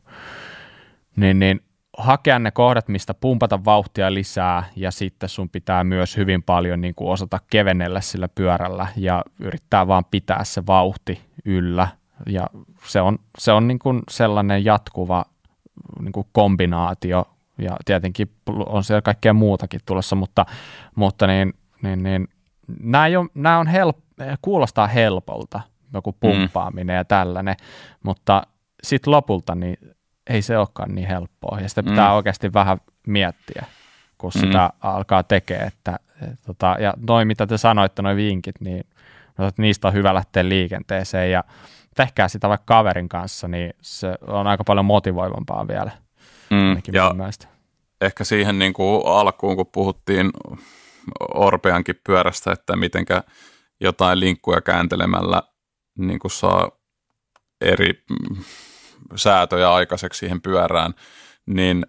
niin, 1.15 1.39
niin 1.39 1.61
hakea 1.97 2.39
ne 2.39 2.51
kohdat, 2.51 2.87
mistä 2.87 3.13
pumpata 3.13 3.65
vauhtia 3.65 4.13
lisää 4.13 4.63
ja 4.75 4.91
sitten 4.91 5.29
sun 5.29 5.49
pitää 5.49 5.83
myös 5.83 6.17
hyvin 6.17 6.43
paljon 6.43 6.81
niin 6.81 6.95
kuin 6.95 7.09
osata 7.11 7.39
kevennellä 7.49 8.01
sillä 8.01 8.27
pyörällä 8.27 8.87
ja 8.95 9.23
yrittää 9.39 9.87
vaan 9.87 10.05
pitää 10.05 10.43
se 10.43 10.65
vauhti 10.65 11.21
yllä. 11.45 11.87
Ja 12.25 12.47
se 12.85 13.01
on, 13.01 13.19
se 13.37 13.51
on 13.51 13.67
niin 13.67 13.79
kuin 13.79 14.01
sellainen 14.09 14.65
jatkuva 14.65 15.25
niin 16.01 16.11
kuin 16.11 16.27
kombinaatio 16.31 17.25
ja 17.57 17.77
tietenkin 17.85 18.31
on 18.65 18.83
siellä 18.83 19.01
kaikkea 19.01 19.33
muutakin 19.33 19.79
tulossa, 19.85 20.15
mutta, 20.15 20.45
mutta 20.95 21.27
niin, 21.27 21.53
niin, 21.81 22.03
niin, 22.03 22.27
nämä, 22.79 23.07
ei 23.07 23.15
ole, 23.15 23.29
nämä 23.33 23.59
on 23.59 23.67
help, 23.67 23.97
kuulostaa 24.41 24.87
helpolta, 24.87 25.61
joku 25.93 26.11
mm. 26.11 26.17
pumppaaminen 26.19 26.93
mm. 26.93 26.97
ja 26.97 27.05
tällainen, 27.05 27.55
mutta 28.03 28.43
sitten 28.83 29.11
lopulta 29.11 29.55
niin 29.55 29.77
ei 30.29 30.41
se 30.41 30.57
olekaan 30.57 30.95
niin 30.95 31.07
helppoa 31.07 31.59
ja 31.59 31.69
sitä 31.69 31.83
pitää 31.83 32.09
mm. 32.09 32.15
oikeasti 32.15 32.53
vähän 32.53 32.77
miettiä, 33.07 33.65
kun 34.17 34.31
mm. 34.35 34.39
sitä 34.39 34.69
alkaa 34.81 35.23
tekemään. 35.23 35.67
Että, 35.67 35.99
et, 36.21 36.39
tota, 36.45 36.75
ja 36.79 36.93
noin, 37.07 37.27
mitä 37.27 37.47
te 37.47 37.57
sanoitte, 37.57 38.01
noin 38.01 38.17
vinkit, 38.17 38.55
niin 38.59 38.83
niistä 39.57 39.87
on 39.87 39.93
hyvä 39.93 40.13
lähteä 40.13 40.49
liikenteeseen 40.49 41.31
ja 41.31 41.43
tehkää 41.95 42.27
sitä 42.27 42.49
vaikka 42.49 42.65
kaverin 42.65 43.09
kanssa, 43.09 43.47
niin 43.47 43.73
se 43.81 44.15
on 44.27 44.47
aika 44.47 44.63
paljon 44.63 44.85
motivoivampaa 44.85 45.67
vielä. 45.67 45.91
Mm. 46.49 46.81
Ja 46.93 47.15
ehkä 48.01 48.23
siihen 48.23 48.59
niin 48.59 48.73
kuin 48.73 49.01
alkuun, 49.05 49.55
kun 49.55 49.69
puhuttiin 49.71 50.29
Orpeankin 51.33 51.95
pyörästä, 52.03 52.51
että 52.51 52.75
mitenkä 52.75 53.23
jotain 53.79 54.19
linkkuja 54.19 54.61
kääntelemällä 54.61 55.43
niin 55.97 56.19
kuin 56.19 56.31
saa 56.31 56.71
eri 57.61 58.03
säätöjä 59.15 59.73
aikaiseksi 59.73 60.19
siihen 60.19 60.41
pyörään, 60.41 60.93
niin 61.45 61.85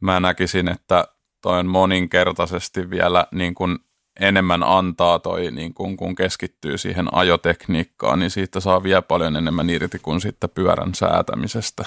mä 0.00 0.20
näkisin, 0.20 0.68
että 0.68 1.04
toi 1.42 1.58
on 1.58 1.66
moninkertaisesti 1.66 2.90
vielä 2.90 3.26
niin 3.32 3.54
kuin 3.54 3.78
enemmän 4.20 4.62
antaa 4.62 5.18
toi, 5.18 5.50
niin 5.50 5.74
kuin, 5.74 5.96
kun 5.96 6.14
keskittyy 6.14 6.78
siihen 6.78 7.14
ajotekniikkaan, 7.14 8.18
niin 8.18 8.30
siitä 8.30 8.60
saa 8.60 8.82
vielä 8.82 9.02
paljon 9.02 9.36
enemmän 9.36 9.70
irti 9.70 9.98
kuin 9.98 10.20
sitten 10.20 10.50
pyörän 10.50 10.94
säätämisestä. 10.94 11.84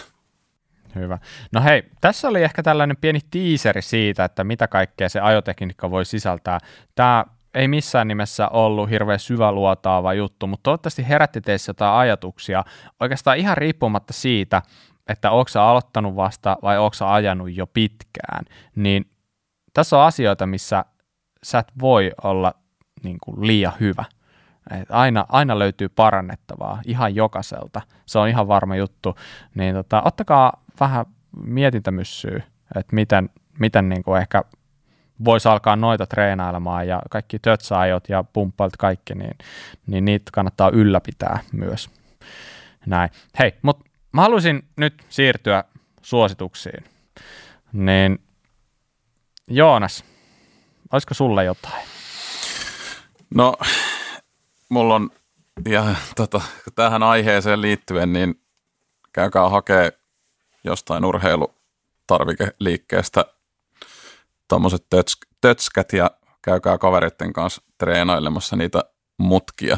Hyvä. 0.95 1.18
No 1.52 1.62
hei, 1.62 1.84
tässä 2.02 2.28
oli 2.28 2.44
ehkä 2.44 2.64
tällainen 2.64 2.98
pieni 2.98 3.20
tiiseri 3.32 3.82
siitä, 3.82 4.26
että 4.26 4.44
mitä 4.44 4.68
kaikkea 4.68 5.10
se 5.10 5.20
ajotekniikka 5.20 5.91
voi 5.91 6.06
sisältää. 6.06 6.60
Tämä 6.95 7.26
ei 7.56 7.68
missään 7.68 8.07
nimessä 8.07 8.48
ollut 8.49 8.90
hirveän 8.90 9.19
syväluotaava 9.19 10.14
juttu, 10.14 10.48
mutta 10.48 10.64
toivottavasti 10.64 11.10
herätti 11.10 11.41
teissä 11.41 11.69
jotain 11.69 11.99
ajatuksia, 11.99 12.64
oikeastaan 12.99 13.38
ihan 13.38 13.57
riippumatta 13.57 14.14
siitä, 14.14 14.61
että 15.07 15.32
onko 15.32 15.48
sä 15.48 15.64
aloittanut 15.64 16.15
vasta 16.15 16.57
vai 16.61 16.77
onko 16.77 16.94
sä 16.94 17.14
ajanut 17.14 17.56
jo 17.56 17.68
pitkään, 17.68 18.45
niin 18.76 19.06
tässä 19.73 19.98
on 19.98 20.03
asioita, 20.03 20.45
missä 20.45 20.86
sä 21.44 21.60
et 21.60 21.72
voi 21.82 22.11
olla 22.23 22.53
niin 23.03 23.18
kuin 23.23 23.48
liian 23.48 23.73
hyvä. 23.80 24.06
Et 24.82 24.91
aina, 24.91 25.26
aina 25.30 25.60
löytyy 25.60 25.90
parannettavaa 25.90 26.82
ihan 26.86 27.15
jokaiselta, 27.15 27.82
se 28.06 28.19
on 28.19 28.27
ihan 28.27 28.48
varma 28.48 28.76
juttu, 28.76 29.15
niin 29.56 29.76
tota, 29.76 30.02
ottakaa 30.06 30.64
vähän 30.80 31.06
mietintämyssyä, 31.44 32.44
että 32.76 32.95
miten, 32.95 33.30
miten 33.60 33.90
niin 33.90 34.03
kuin 34.03 34.22
ehkä 34.22 34.44
voisi 35.26 35.48
alkaa 35.48 35.76
noita 35.76 36.06
treenailemaan 36.06 36.88
ja 36.88 37.02
kaikki 37.10 37.40
tötsäajot 37.40 38.10
ja 38.10 38.24
pumppailut 38.24 38.78
kaikki, 38.78 39.16
niin, 39.16 39.38
niin 39.88 40.06
niitä 40.06 40.32
kannattaa 40.34 40.70
ylläpitää 40.70 41.40
myös. 41.52 41.90
Näin. 42.86 43.10
Hei, 43.40 43.54
mutta 43.62 43.86
mä 44.12 44.22
haluaisin 44.22 44.68
nyt 44.76 45.06
siirtyä 45.10 45.64
suosituksiin. 46.02 46.84
Niin 47.74 48.20
Joonas, 49.48 50.04
olisiko 50.92 51.14
sulle 51.14 51.44
jotain? 51.44 51.84
No, 53.36 53.54
mulla 54.70 54.96
on, 54.96 55.10
ja 55.70 55.96
tota, 56.16 56.42
tähän 56.76 57.04
aiheeseen 57.04 57.62
liittyen, 57.62 58.14
niin 58.14 58.42
käykää 59.14 59.50
hakee 59.50 59.92
jostain 60.64 61.06
urheilutarvikeliikkeestä 61.06 63.26
tuommoiset 64.47 64.85
tötskät 65.41 65.93
ja 65.93 66.11
käykää 66.41 66.77
kavereiden 66.77 67.34
kanssa 67.34 67.61
treenailemassa 67.77 68.55
niitä 68.55 68.84
mutkia 69.17 69.77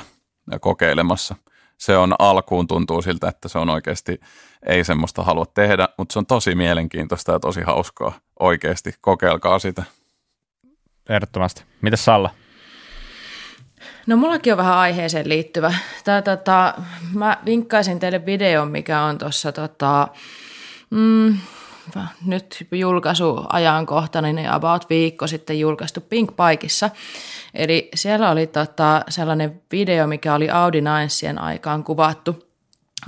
ja 0.52 0.60
kokeilemassa. 0.60 1.36
Se 1.78 1.98
on 1.98 2.16
alkuun 2.20 2.68
tuntuu 2.68 3.02
siltä, 3.02 3.28
että 3.28 3.48
se 3.48 3.58
on 3.58 3.70
oikeasti, 3.70 4.20
ei 4.66 4.84
semmoista 4.84 5.24
halua 5.24 5.46
tehdä, 5.46 5.90
mutta 5.98 6.14
se 6.14 6.20
on 6.20 6.26
tosi 6.26 6.56
mielenkiintoista 6.56 7.32
ja 7.32 7.40
tosi 7.40 7.62
hauskaa 7.62 8.20
oikeasti. 8.40 8.94
Kokeilkaa 9.02 9.60
sitä. 9.60 9.84
Ehdottomasti. 11.10 11.64
Mitäs 11.82 12.06
Salla? 12.06 12.30
No 14.08 14.18
mullakin 14.18 14.54
on 14.54 14.58
vähän 14.58 14.78
aiheeseen 14.78 15.30
liittyvä. 15.30 15.74
Tää, 16.04 16.22
tota, 16.22 16.74
mä 17.14 17.38
vinkkaisin 17.46 18.00
teille 18.00 18.26
videon, 18.26 18.72
mikä 18.72 19.02
on 19.02 19.18
tuossa 19.18 19.52
tota, 19.52 20.08
mm, 20.90 21.38
nyt 22.26 22.68
julkaisuajankohtainen 22.72 24.36
niin 24.36 24.50
about 24.50 24.90
viikko 24.90 25.28
sitten 25.28 25.60
julkaistu 25.60 26.02
Pink 26.02 26.32
Bikeissa. 26.32 26.90
Eli 27.54 27.90
siellä 27.96 28.30
oli 28.30 28.48
tota, 28.48 29.02
sellainen 29.10 29.62
video, 29.72 30.08
mikä 30.08 30.34
oli 30.34 30.50
Audi 30.50 30.82
Ninesien 30.82 31.42
aikaan 31.42 31.84
kuvattu. 31.84 32.48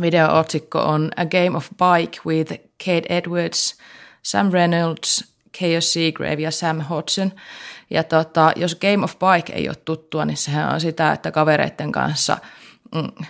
Video-otsikko 0.01 0.79
on 0.79 1.11
A 1.15 1.25
Game 1.25 1.57
of 1.57 1.69
Bike 1.69 2.19
with 2.25 2.53
Kate 2.85 3.05
Edwards, 3.09 3.77
Sam 4.23 4.51
Reynolds, 4.51 5.33
Chaos 5.57 5.93
Seagrave 5.93 6.41
ja 6.41 6.51
Sam 6.51 6.81
Hodgson. 6.81 7.31
Ja 7.89 8.03
tota, 8.03 8.51
jos 8.55 8.75
Game 8.75 9.03
of 9.03 9.15
Bike 9.19 9.53
ei 9.53 9.69
ole 9.69 9.75
tuttua, 9.75 10.25
niin 10.25 10.37
sehän 10.37 10.73
on 10.73 10.81
sitä, 10.81 11.11
että 11.11 11.31
kavereiden 11.31 11.91
kanssa 11.91 12.37
mm, 12.95 13.25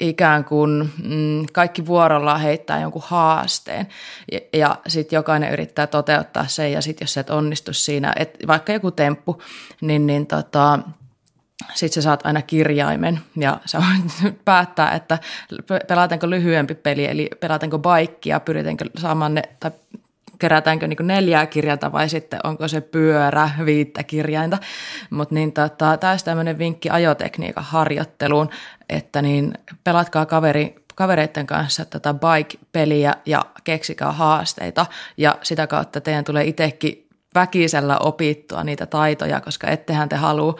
ikään 0.00 0.44
kuin 0.44 0.92
mm, 1.04 1.46
kaikki 1.52 1.86
vuorollaan 1.86 2.40
heittää 2.40 2.80
jonkun 2.80 3.02
haasteen. 3.06 3.88
Ja, 4.32 4.40
ja 4.52 4.78
sitten 4.86 5.16
jokainen 5.16 5.52
yrittää 5.52 5.86
toteuttaa 5.86 6.46
sen 6.46 6.72
ja 6.72 6.80
sitten 6.82 7.04
jos 7.04 7.16
et 7.16 7.30
onnistu 7.30 7.72
siinä, 7.72 8.12
et 8.16 8.38
vaikka 8.46 8.72
joku 8.72 8.90
temppu, 8.90 9.42
niin, 9.80 10.06
niin 10.06 10.26
tota, 10.26 10.78
sitten 11.74 11.94
sä 11.94 12.02
saat 12.02 12.26
aina 12.26 12.42
kirjaimen 12.42 13.20
ja 13.36 13.60
sä 13.64 13.78
voit 13.78 14.34
päättää, 14.44 14.92
että 14.92 15.18
pelataanko 15.88 16.30
lyhyempi 16.30 16.74
peli, 16.74 17.06
eli 17.06 17.28
pelataanko 17.40 17.78
baikkia, 17.78 18.40
pyritäänkö 18.40 18.84
saamaan 18.98 19.34
ne, 19.34 19.42
tai 19.60 19.70
kerätäänkö 20.38 20.86
niin 20.86 21.06
neljää 21.06 21.46
kirjainta 21.46 21.92
vai 21.92 22.08
sitten 22.08 22.40
onko 22.44 22.68
se 22.68 22.80
pyörä 22.80 23.50
viittä 23.64 24.02
kirjainta. 24.02 24.58
Mutta 25.10 25.34
niin 25.34 25.52
tota, 25.52 25.96
tämä 25.96 26.16
tämmöinen 26.24 26.58
vinkki 26.58 26.90
ajotekniikan 26.90 27.64
harjoitteluun, 27.64 28.50
että 28.88 29.22
niin 29.22 29.54
pelatkaa 29.84 30.26
kaveri, 30.26 30.84
kavereiden 30.94 31.46
kanssa 31.46 31.84
tätä 31.84 32.14
bike-peliä 32.14 33.14
ja 33.26 33.44
keksikää 33.64 34.12
haasteita 34.12 34.86
ja 35.16 35.38
sitä 35.42 35.66
kautta 35.66 36.00
teidän 36.00 36.24
tulee 36.24 36.44
itsekin 36.44 37.08
väkisellä 37.34 37.98
opittua 37.98 38.64
niitä 38.64 38.86
taitoja, 38.86 39.40
koska 39.40 39.66
ettehän 39.66 40.08
te 40.08 40.16
halua 40.16 40.58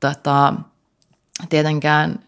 tota, 0.00 0.54
tietenkään 1.48 2.25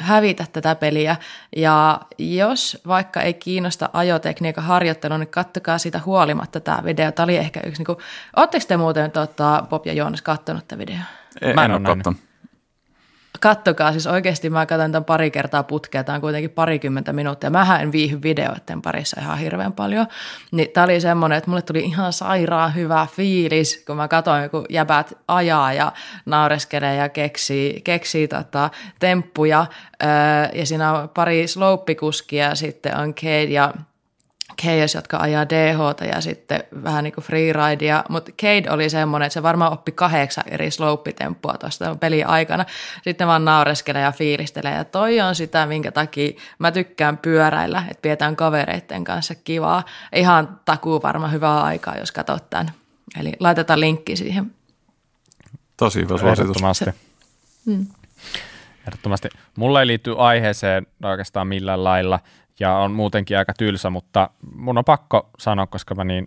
hävitä 0.00 0.46
tätä 0.52 0.74
peliä. 0.74 1.16
Ja 1.56 2.00
jos 2.18 2.78
vaikka 2.86 3.22
ei 3.22 3.34
kiinnosta 3.34 3.90
ajotekniikan 3.92 4.64
harjoittelu, 4.64 5.16
niin 5.16 5.28
kattokaa 5.28 5.78
siitä 5.78 6.00
huolimatta 6.06 6.60
tämä 6.60 6.84
video. 6.84 7.12
Tämä 7.12 7.24
oli 7.24 7.36
ehkä 7.36 7.60
yksi, 7.66 7.80
niin 7.80 7.86
kuin, 7.86 7.98
ootteko 8.36 8.64
te 8.68 8.76
muuten 8.76 9.10
tota, 9.10 9.66
Bob 9.70 9.86
ja 9.86 9.92
Joonas 9.92 10.22
kattonut 10.22 10.68
tätä 10.68 10.78
videoa? 10.78 11.00
En, 11.40 11.54
Mä 11.54 11.64
en, 11.64 11.70
en 11.70 11.76
ole 11.76 11.96
katsonut. 11.96 12.29
Kattokaa, 13.40 13.92
siis 13.92 14.06
oikeasti 14.06 14.50
mä 14.50 14.66
katson 14.66 14.92
tämän 14.92 15.04
pari 15.04 15.30
kertaa 15.30 15.62
putkea, 15.62 16.04
tämä 16.04 16.14
on 16.14 16.20
kuitenkin 16.20 16.50
parikymmentä 16.50 17.12
minuuttia. 17.12 17.50
Mähän 17.50 17.80
en 17.80 17.92
viihy 17.92 18.22
videoiden 18.22 18.82
parissa 18.82 19.20
ihan 19.20 19.38
hirveän 19.38 19.72
paljon. 19.72 20.06
Niin 20.50 20.70
tää 20.70 20.84
oli 20.84 21.00
semmoinen, 21.00 21.38
että 21.38 21.50
mulle 21.50 21.62
tuli 21.62 21.80
ihan 21.80 22.12
sairaan 22.12 22.74
hyvä 22.74 23.06
fiilis, 23.16 23.84
kun 23.86 23.96
mä 23.96 24.08
katsoin, 24.08 24.50
kun 24.50 24.66
jäbät 24.68 25.12
ajaa 25.28 25.72
ja 25.72 25.92
naureskelee 26.26 26.96
ja 26.96 27.08
keksii, 27.08 27.80
keksii 27.80 28.28
tota, 28.28 28.70
temppuja. 28.98 29.66
Öö, 30.02 30.08
ja 30.54 30.66
siinä 30.66 30.92
on 30.92 31.08
pari 31.08 31.46
slouppikuskia, 31.48 32.54
sitten 32.54 32.96
on 32.96 33.14
Kate 33.14 33.44
ja 33.44 33.74
Chaos, 34.62 34.94
jotka 34.94 35.16
ajaa 35.16 35.48
dh 35.48 36.06
ja 36.14 36.20
sitten 36.20 36.64
vähän 36.84 37.04
niin 37.04 37.12
kuin 37.12 37.24
freeridea, 37.24 38.04
mutta 38.08 38.32
Cade 38.32 38.70
oli 38.70 38.90
semmoinen, 38.90 39.26
että 39.26 39.34
se 39.34 39.42
varmaan 39.42 39.72
oppi 39.72 39.92
kahdeksan 39.92 40.44
eri 40.46 40.70
slope-temppua 40.70 41.58
tuosta 41.58 41.96
pelin 42.00 42.26
aikana. 42.26 42.64
Sitten 43.04 43.26
vaan 43.26 43.44
naureskelee 43.44 44.02
ja 44.02 44.12
fiilistelee 44.12 44.74
ja 44.74 44.84
toi 44.84 45.20
on 45.20 45.34
sitä, 45.34 45.66
minkä 45.66 45.92
takia 45.92 46.32
mä 46.58 46.72
tykkään 46.72 47.18
pyöräillä, 47.18 47.84
että 47.90 48.02
pidetään 48.02 48.36
kavereiden 48.36 49.04
kanssa 49.04 49.34
kivaa. 49.34 49.84
Ihan 50.14 50.60
takuu 50.64 51.02
varma 51.02 51.28
hyvää 51.28 51.62
aikaa, 51.62 51.96
jos 51.96 52.12
katsot 52.12 52.50
tämän. 52.50 52.70
Eli 53.20 53.32
laitetaan 53.40 53.80
linkki 53.80 54.16
siihen. 54.16 54.54
Tosi 55.76 56.00
hyvä 56.00 56.18
suositus. 56.18 56.40
Ehdottomasti. 56.40 56.90
Hmm. 57.66 57.86
Ehdottomasti. 58.86 59.28
Mulla 59.56 59.80
ei 59.80 59.86
liity 59.86 60.14
aiheeseen 60.18 60.86
oikeastaan 61.04 61.46
millään 61.46 61.84
lailla 61.84 62.20
ja 62.60 62.76
on 62.76 62.92
muutenkin 62.92 63.38
aika 63.38 63.52
tylsä, 63.58 63.90
mutta 63.90 64.30
mun 64.54 64.78
on 64.78 64.84
pakko 64.84 65.30
sanoa, 65.38 65.66
koska 65.66 65.94
mä 65.94 66.04
niin, 66.04 66.26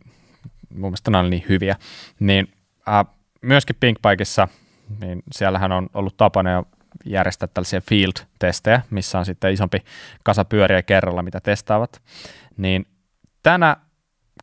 mun 0.70 0.82
mielestä 0.90 1.12
ne 1.12 1.18
on 1.18 1.30
niin 1.30 1.46
hyviä, 1.50 1.76
niin 2.20 2.48
äh, 2.90 3.06
myöskin 3.42 3.76
Pinkbikeissa, 3.80 4.48
niin 5.02 5.24
siellähän 5.32 5.72
on 5.72 5.90
ollut 5.94 6.18
tapana 6.18 6.52
jo 6.52 6.64
järjestää 7.06 7.48
tällaisia 7.54 7.82
field-testejä, 7.82 8.82
missä 8.90 9.20
on 9.20 9.26
sitten 9.26 9.54
isompi 9.54 9.78
kasa 10.24 10.46
pyöriä 10.46 10.82
kerralla, 10.82 11.24
mitä 11.24 11.40
testaavat, 11.40 12.02
niin 12.58 12.86
tänä 13.44 13.78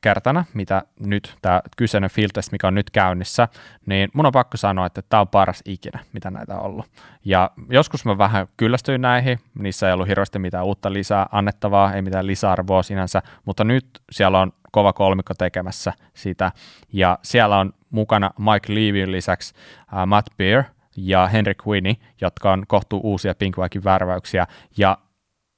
kertana, 0.00 0.44
mitä 0.54 0.82
nyt 1.00 1.36
tämä 1.42 1.60
kyseinen 1.76 2.10
field 2.10 2.30
test, 2.34 2.52
mikä 2.52 2.66
on 2.66 2.74
nyt 2.74 2.90
käynnissä, 2.90 3.48
niin 3.86 4.10
mun 4.14 4.26
on 4.26 4.32
pakko 4.32 4.56
sanoa, 4.56 4.86
että 4.86 5.02
tämä 5.02 5.20
on 5.20 5.28
paras 5.28 5.62
ikinä, 5.64 5.98
mitä 6.12 6.30
näitä 6.30 6.54
on 6.54 6.62
ollut. 6.62 6.86
Ja 7.24 7.50
joskus 7.70 8.04
mä 8.04 8.18
vähän 8.18 8.46
kyllästyin 8.56 9.00
näihin, 9.00 9.38
niissä 9.58 9.86
ei 9.86 9.92
ollut 9.92 10.08
hirveästi 10.08 10.38
mitään 10.38 10.64
uutta 10.64 10.92
lisää 10.92 11.26
annettavaa, 11.32 11.94
ei 11.94 12.02
mitään 12.02 12.26
lisäarvoa 12.26 12.82
sinänsä, 12.82 13.22
mutta 13.44 13.64
nyt 13.64 13.86
siellä 14.12 14.40
on 14.40 14.52
kova 14.72 14.92
kolmikko 14.92 15.34
tekemässä 15.34 15.92
sitä, 16.14 16.52
ja 16.92 17.18
siellä 17.22 17.58
on 17.58 17.72
mukana 17.90 18.30
Mike 18.38 18.74
Levin 18.74 19.12
lisäksi 19.12 19.54
uh, 19.92 20.06
Matt 20.06 20.28
Beer 20.36 20.64
ja 20.96 21.26
Henry 21.26 21.52
Quinney, 21.66 21.94
jotka 22.20 22.52
on 22.52 22.64
kohtu 22.68 23.00
uusia 23.02 23.34
Pinkwaikin 23.34 23.84
värväyksiä, 23.84 24.46
ja 24.76 24.98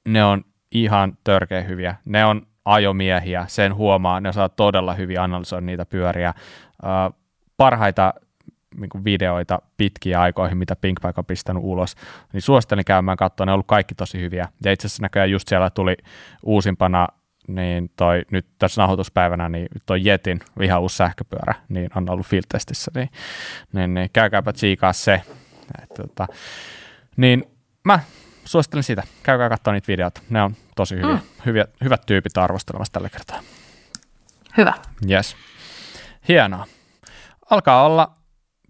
ne 0.07 0.23
on 0.23 0.43
ihan 0.71 1.17
törkeä 1.23 1.61
hyviä. 1.61 1.95
Ne 2.05 2.25
on 2.25 2.47
ajomiehiä, 2.65 3.45
sen 3.47 3.75
huomaa, 3.75 4.21
ne 4.21 4.29
osaa 4.29 4.49
todella 4.49 4.93
hyvin 4.93 5.19
analysoida 5.19 5.65
niitä 5.65 5.85
pyöriä. 5.85 6.33
Uh, 6.83 7.19
parhaita 7.57 8.13
niin 8.77 9.03
videoita 9.05 9.59
pitkiä 9.77 10.21
aikoihin, 10.21 10.57
mitä 10.57 10.75
Pinkbike 10.75 11.13
on 11.17 11.25
pistänyt 11.25 11.63
ulos, 11.65 11.95
niin 12.33 12.41
suosittelen 12.41 12.85
käymään 12.85 13.17
katsoa, 13.17 13.45
ne 13.45 13.51
on 13.51 13.53
ollut 13.53 13.67
kaikki 13.67 13.95
tosi 13.95 14.19
hyviä. 14.19 14.47
Ja 14.65 14.71
itse 14.71 14.87
asiassa 14.87 15.01
näköjään 15.01 15.31
just 15.31 15.47
siellä 15.47 15.69
tuli 15.69 15.97
uusimpana 16.43 17.07
niin 17.47 17.91
toi, 17.95 18.21
nyt 18.31 18.45
tässä 18.59 18.81
nauhoituspäivänä, 18.81 19.49
niin 19.49 19.67
toi 19.85 20.05
Jetin 20.05 20.39
ihan 20.61 20.81
uusi 20.81 20.95
sähköpyörä, 20.95 21.53
niin 21.69 21.89
on 21.95 22.09
ollut 22.09 22.25
filtestissä, 22.25 22.91
niin, 22.95 23.09
niin, 23.73 23.93
niin 23.93 24.09
käykääpä 24.13 24.53
tsiikaa 24.53 24.93
se. 24.93 25.21
Et, 25.83 25.89
tota, 25.89 26.27
niin 27.17 27.43
mä 27.85 27.99
suosittelen 28.45 28.83
sitä. 28.83 29.03
Käykää 29.23 29.49
katsoa 29.49 29.73
niitä 29.73 29.87
videoita. 29.87 30.21
Ne 30.29 30.41
on 30.41 30.55
tosi 30.75 30.95
hyviä. 30.95 31.13
Mm. 31.13 31.19
hyviä 31.45 31.65
hyvät 31.83 32.05
tyypit 32.05 32.37
arvostelemassa 32.37 32.91
tällä 32.91 33.09
kertaa. 33.09 33.39
Hyvä. 34.57 34.73
Yes. 35.09 35.35
Hienoa. 36.27 36.65
Alkaa 37.49 37.85
olla 37.85 38.15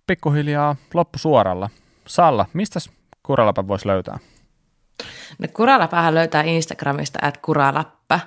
pikkuhiljaa 0.07 0.75
loppusuoralla. 0.93 1.69
Salla, 2.07 2.45
mistä 2.53 2.79
Kuralappa 3.23 3.67
voisi 3.67 3.87
löytää? 3.87 4.17
No 5.39 5.47
Kuralappahan 5.53 6.15
löytää 6.15 6.43
Instagramista, 6.43 7.27
että 7.27 7.39
kuralappa, 7.41 8.19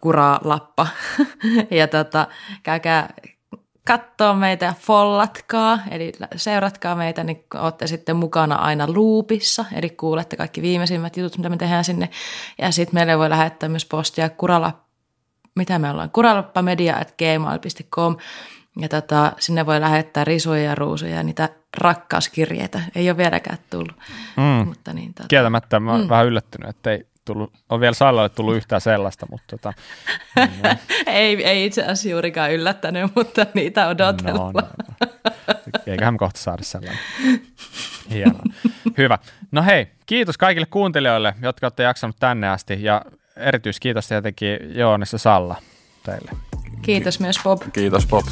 kuralappa. 0.00 0.86
ja 1.70 1.88
tota, 1.88 2.26
käykää 2.62 3.14
katsoa 3.86 4.34
meitä, 4.34 4.74
follatkaa, 4.80 5.78
eli 5.90 6.12
seuratkaa 6.36 6.94
meitä, 6.94 7.24
niin 7.24 7.44
olette 7.54 7.86
sitten 7.86 8.16
mukana 8.16 8.54
aina 8.54 8.86
loopissa, 8.94 9.64
eli 9.74 9.90
kuulette 9.90 10.36
kaikki 10.36 10.62
viimeisimmät 10.62 11.16
jutut, 11.16 11.36
mitä 11.36 11.48
me 11.48 11.56
tehdään 11.56 11.84
sinne. 11.84 12.10
Ja 12.58 12.70
sitten 12.70 12.94
meille 12.94 13.18
voi 13.18 13.30
lähettää 13.30 13.68
myös 13.68 13.86
postia 13.86 14.28
kurala, 14.28 14.80
mitä 15.54 15.78
me 15.78 15.90
ollaan, 15.90 16.10
kuralappamedia.gmail.com, 16.10 18.16
ja 18.80 18.88
tota, 18.88 19.32
sinne 19.38 19.66
voi 19.66 19.80
lähettää 19.80 20.24
risuja 20.24 20.62
ja 20.62 20.74
ruusuja 20.74 21.14
ja 21.14 21.22
niitä 21.22 21.48
rakkauskirjeitä. 21.76 22.80
Ei 22.94 23.10
ole 23.10 23.16
vieläkään 23.16 23.58
tullut. 23.70 23.96
Mm. 24.36 24.68
Mutta 24.68 24.92
niin, 24.92 25.14
tota... 25.14 25.28
Kieltämättä 25.28 25.80
mä 25.80 25.92
oon 25.92 26.00
mm. 26.00 26.08
vähän 26.08 26.26
yllättynyt, 26.26 26.70
että 26.70 26.90
ei 26.90 27.06
tullut, 27.26 27.52
on 27.68 27.80
vielä 27.80 27.94
Sallalle 27.94 28.28
tullut 28.28 28.56
yhtään 28.56 28.80
sellaista, 28.80 29.26
mutta 29.30 29.46
tota, 29.56 29.72
ei, 31.06 31.44
ei 31.44 31.66
itse 31.66 31.82
asiassa 31.82 32.08
juurikaan 32.08 32.52
yllättänyt, 32.52 33.12
mutta 33.16 33.46
niitä 33.54 33.88
odotellaan. 33.88 34.54
No, 34.54 34.60
no, 34.60 34.68
no. 35.00 35.76
Eiköhän 35.86 36.16
kohta 36.16 36.40
saada 36.40 36.62
sellainen. 36.62 36.98
Hienoa. 38.10 38.42
Hyvä. 38.98 39.18
No 39.52 39.62
hei, 39.62 39.86
kiitos 40.06 40.38
kaikille 40.38 40.66
kuuntelijoille, 40.66 41.34
jotka 41.42 41.66
olette 41.66 41.82
jaksanut 41.82 42.16
tänne 42.20 42.48
asti 42.48 42.82
ja 42.82 43.02
erityiskiitos 43.36 44.08
tietenkin 44.08 44.58
Joonis 44.74 45.12
ja 45.12 45.18
Salla 45.18 45.56
teille. 46.02 46.30
Kiitos 46.82 47.20
myös 47.20 47.36
Bob. 47.44 47.62
Kiitos 47.72 48.06
Bob. 48.06 48.24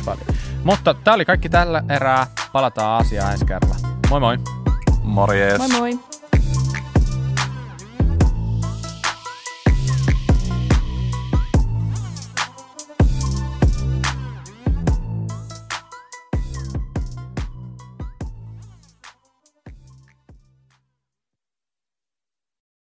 Mutta 0.65 0.95
tämä 0.95 1.15
oli 1.15 1.25
kaikki 1.25 1.49
tällä 1.49 1.83
erää. 1.89 2.27
Palataan 2.53 3.01
asiaan 3.01 3.33
ensi 3.33 3.45
kerralla. 3.47 3.77
Moi 4.11 4.21
moi. 4.21 4.39
Morjes. 5.03 5.59
Moi 5.59 5.69
moi. 5.69 6.14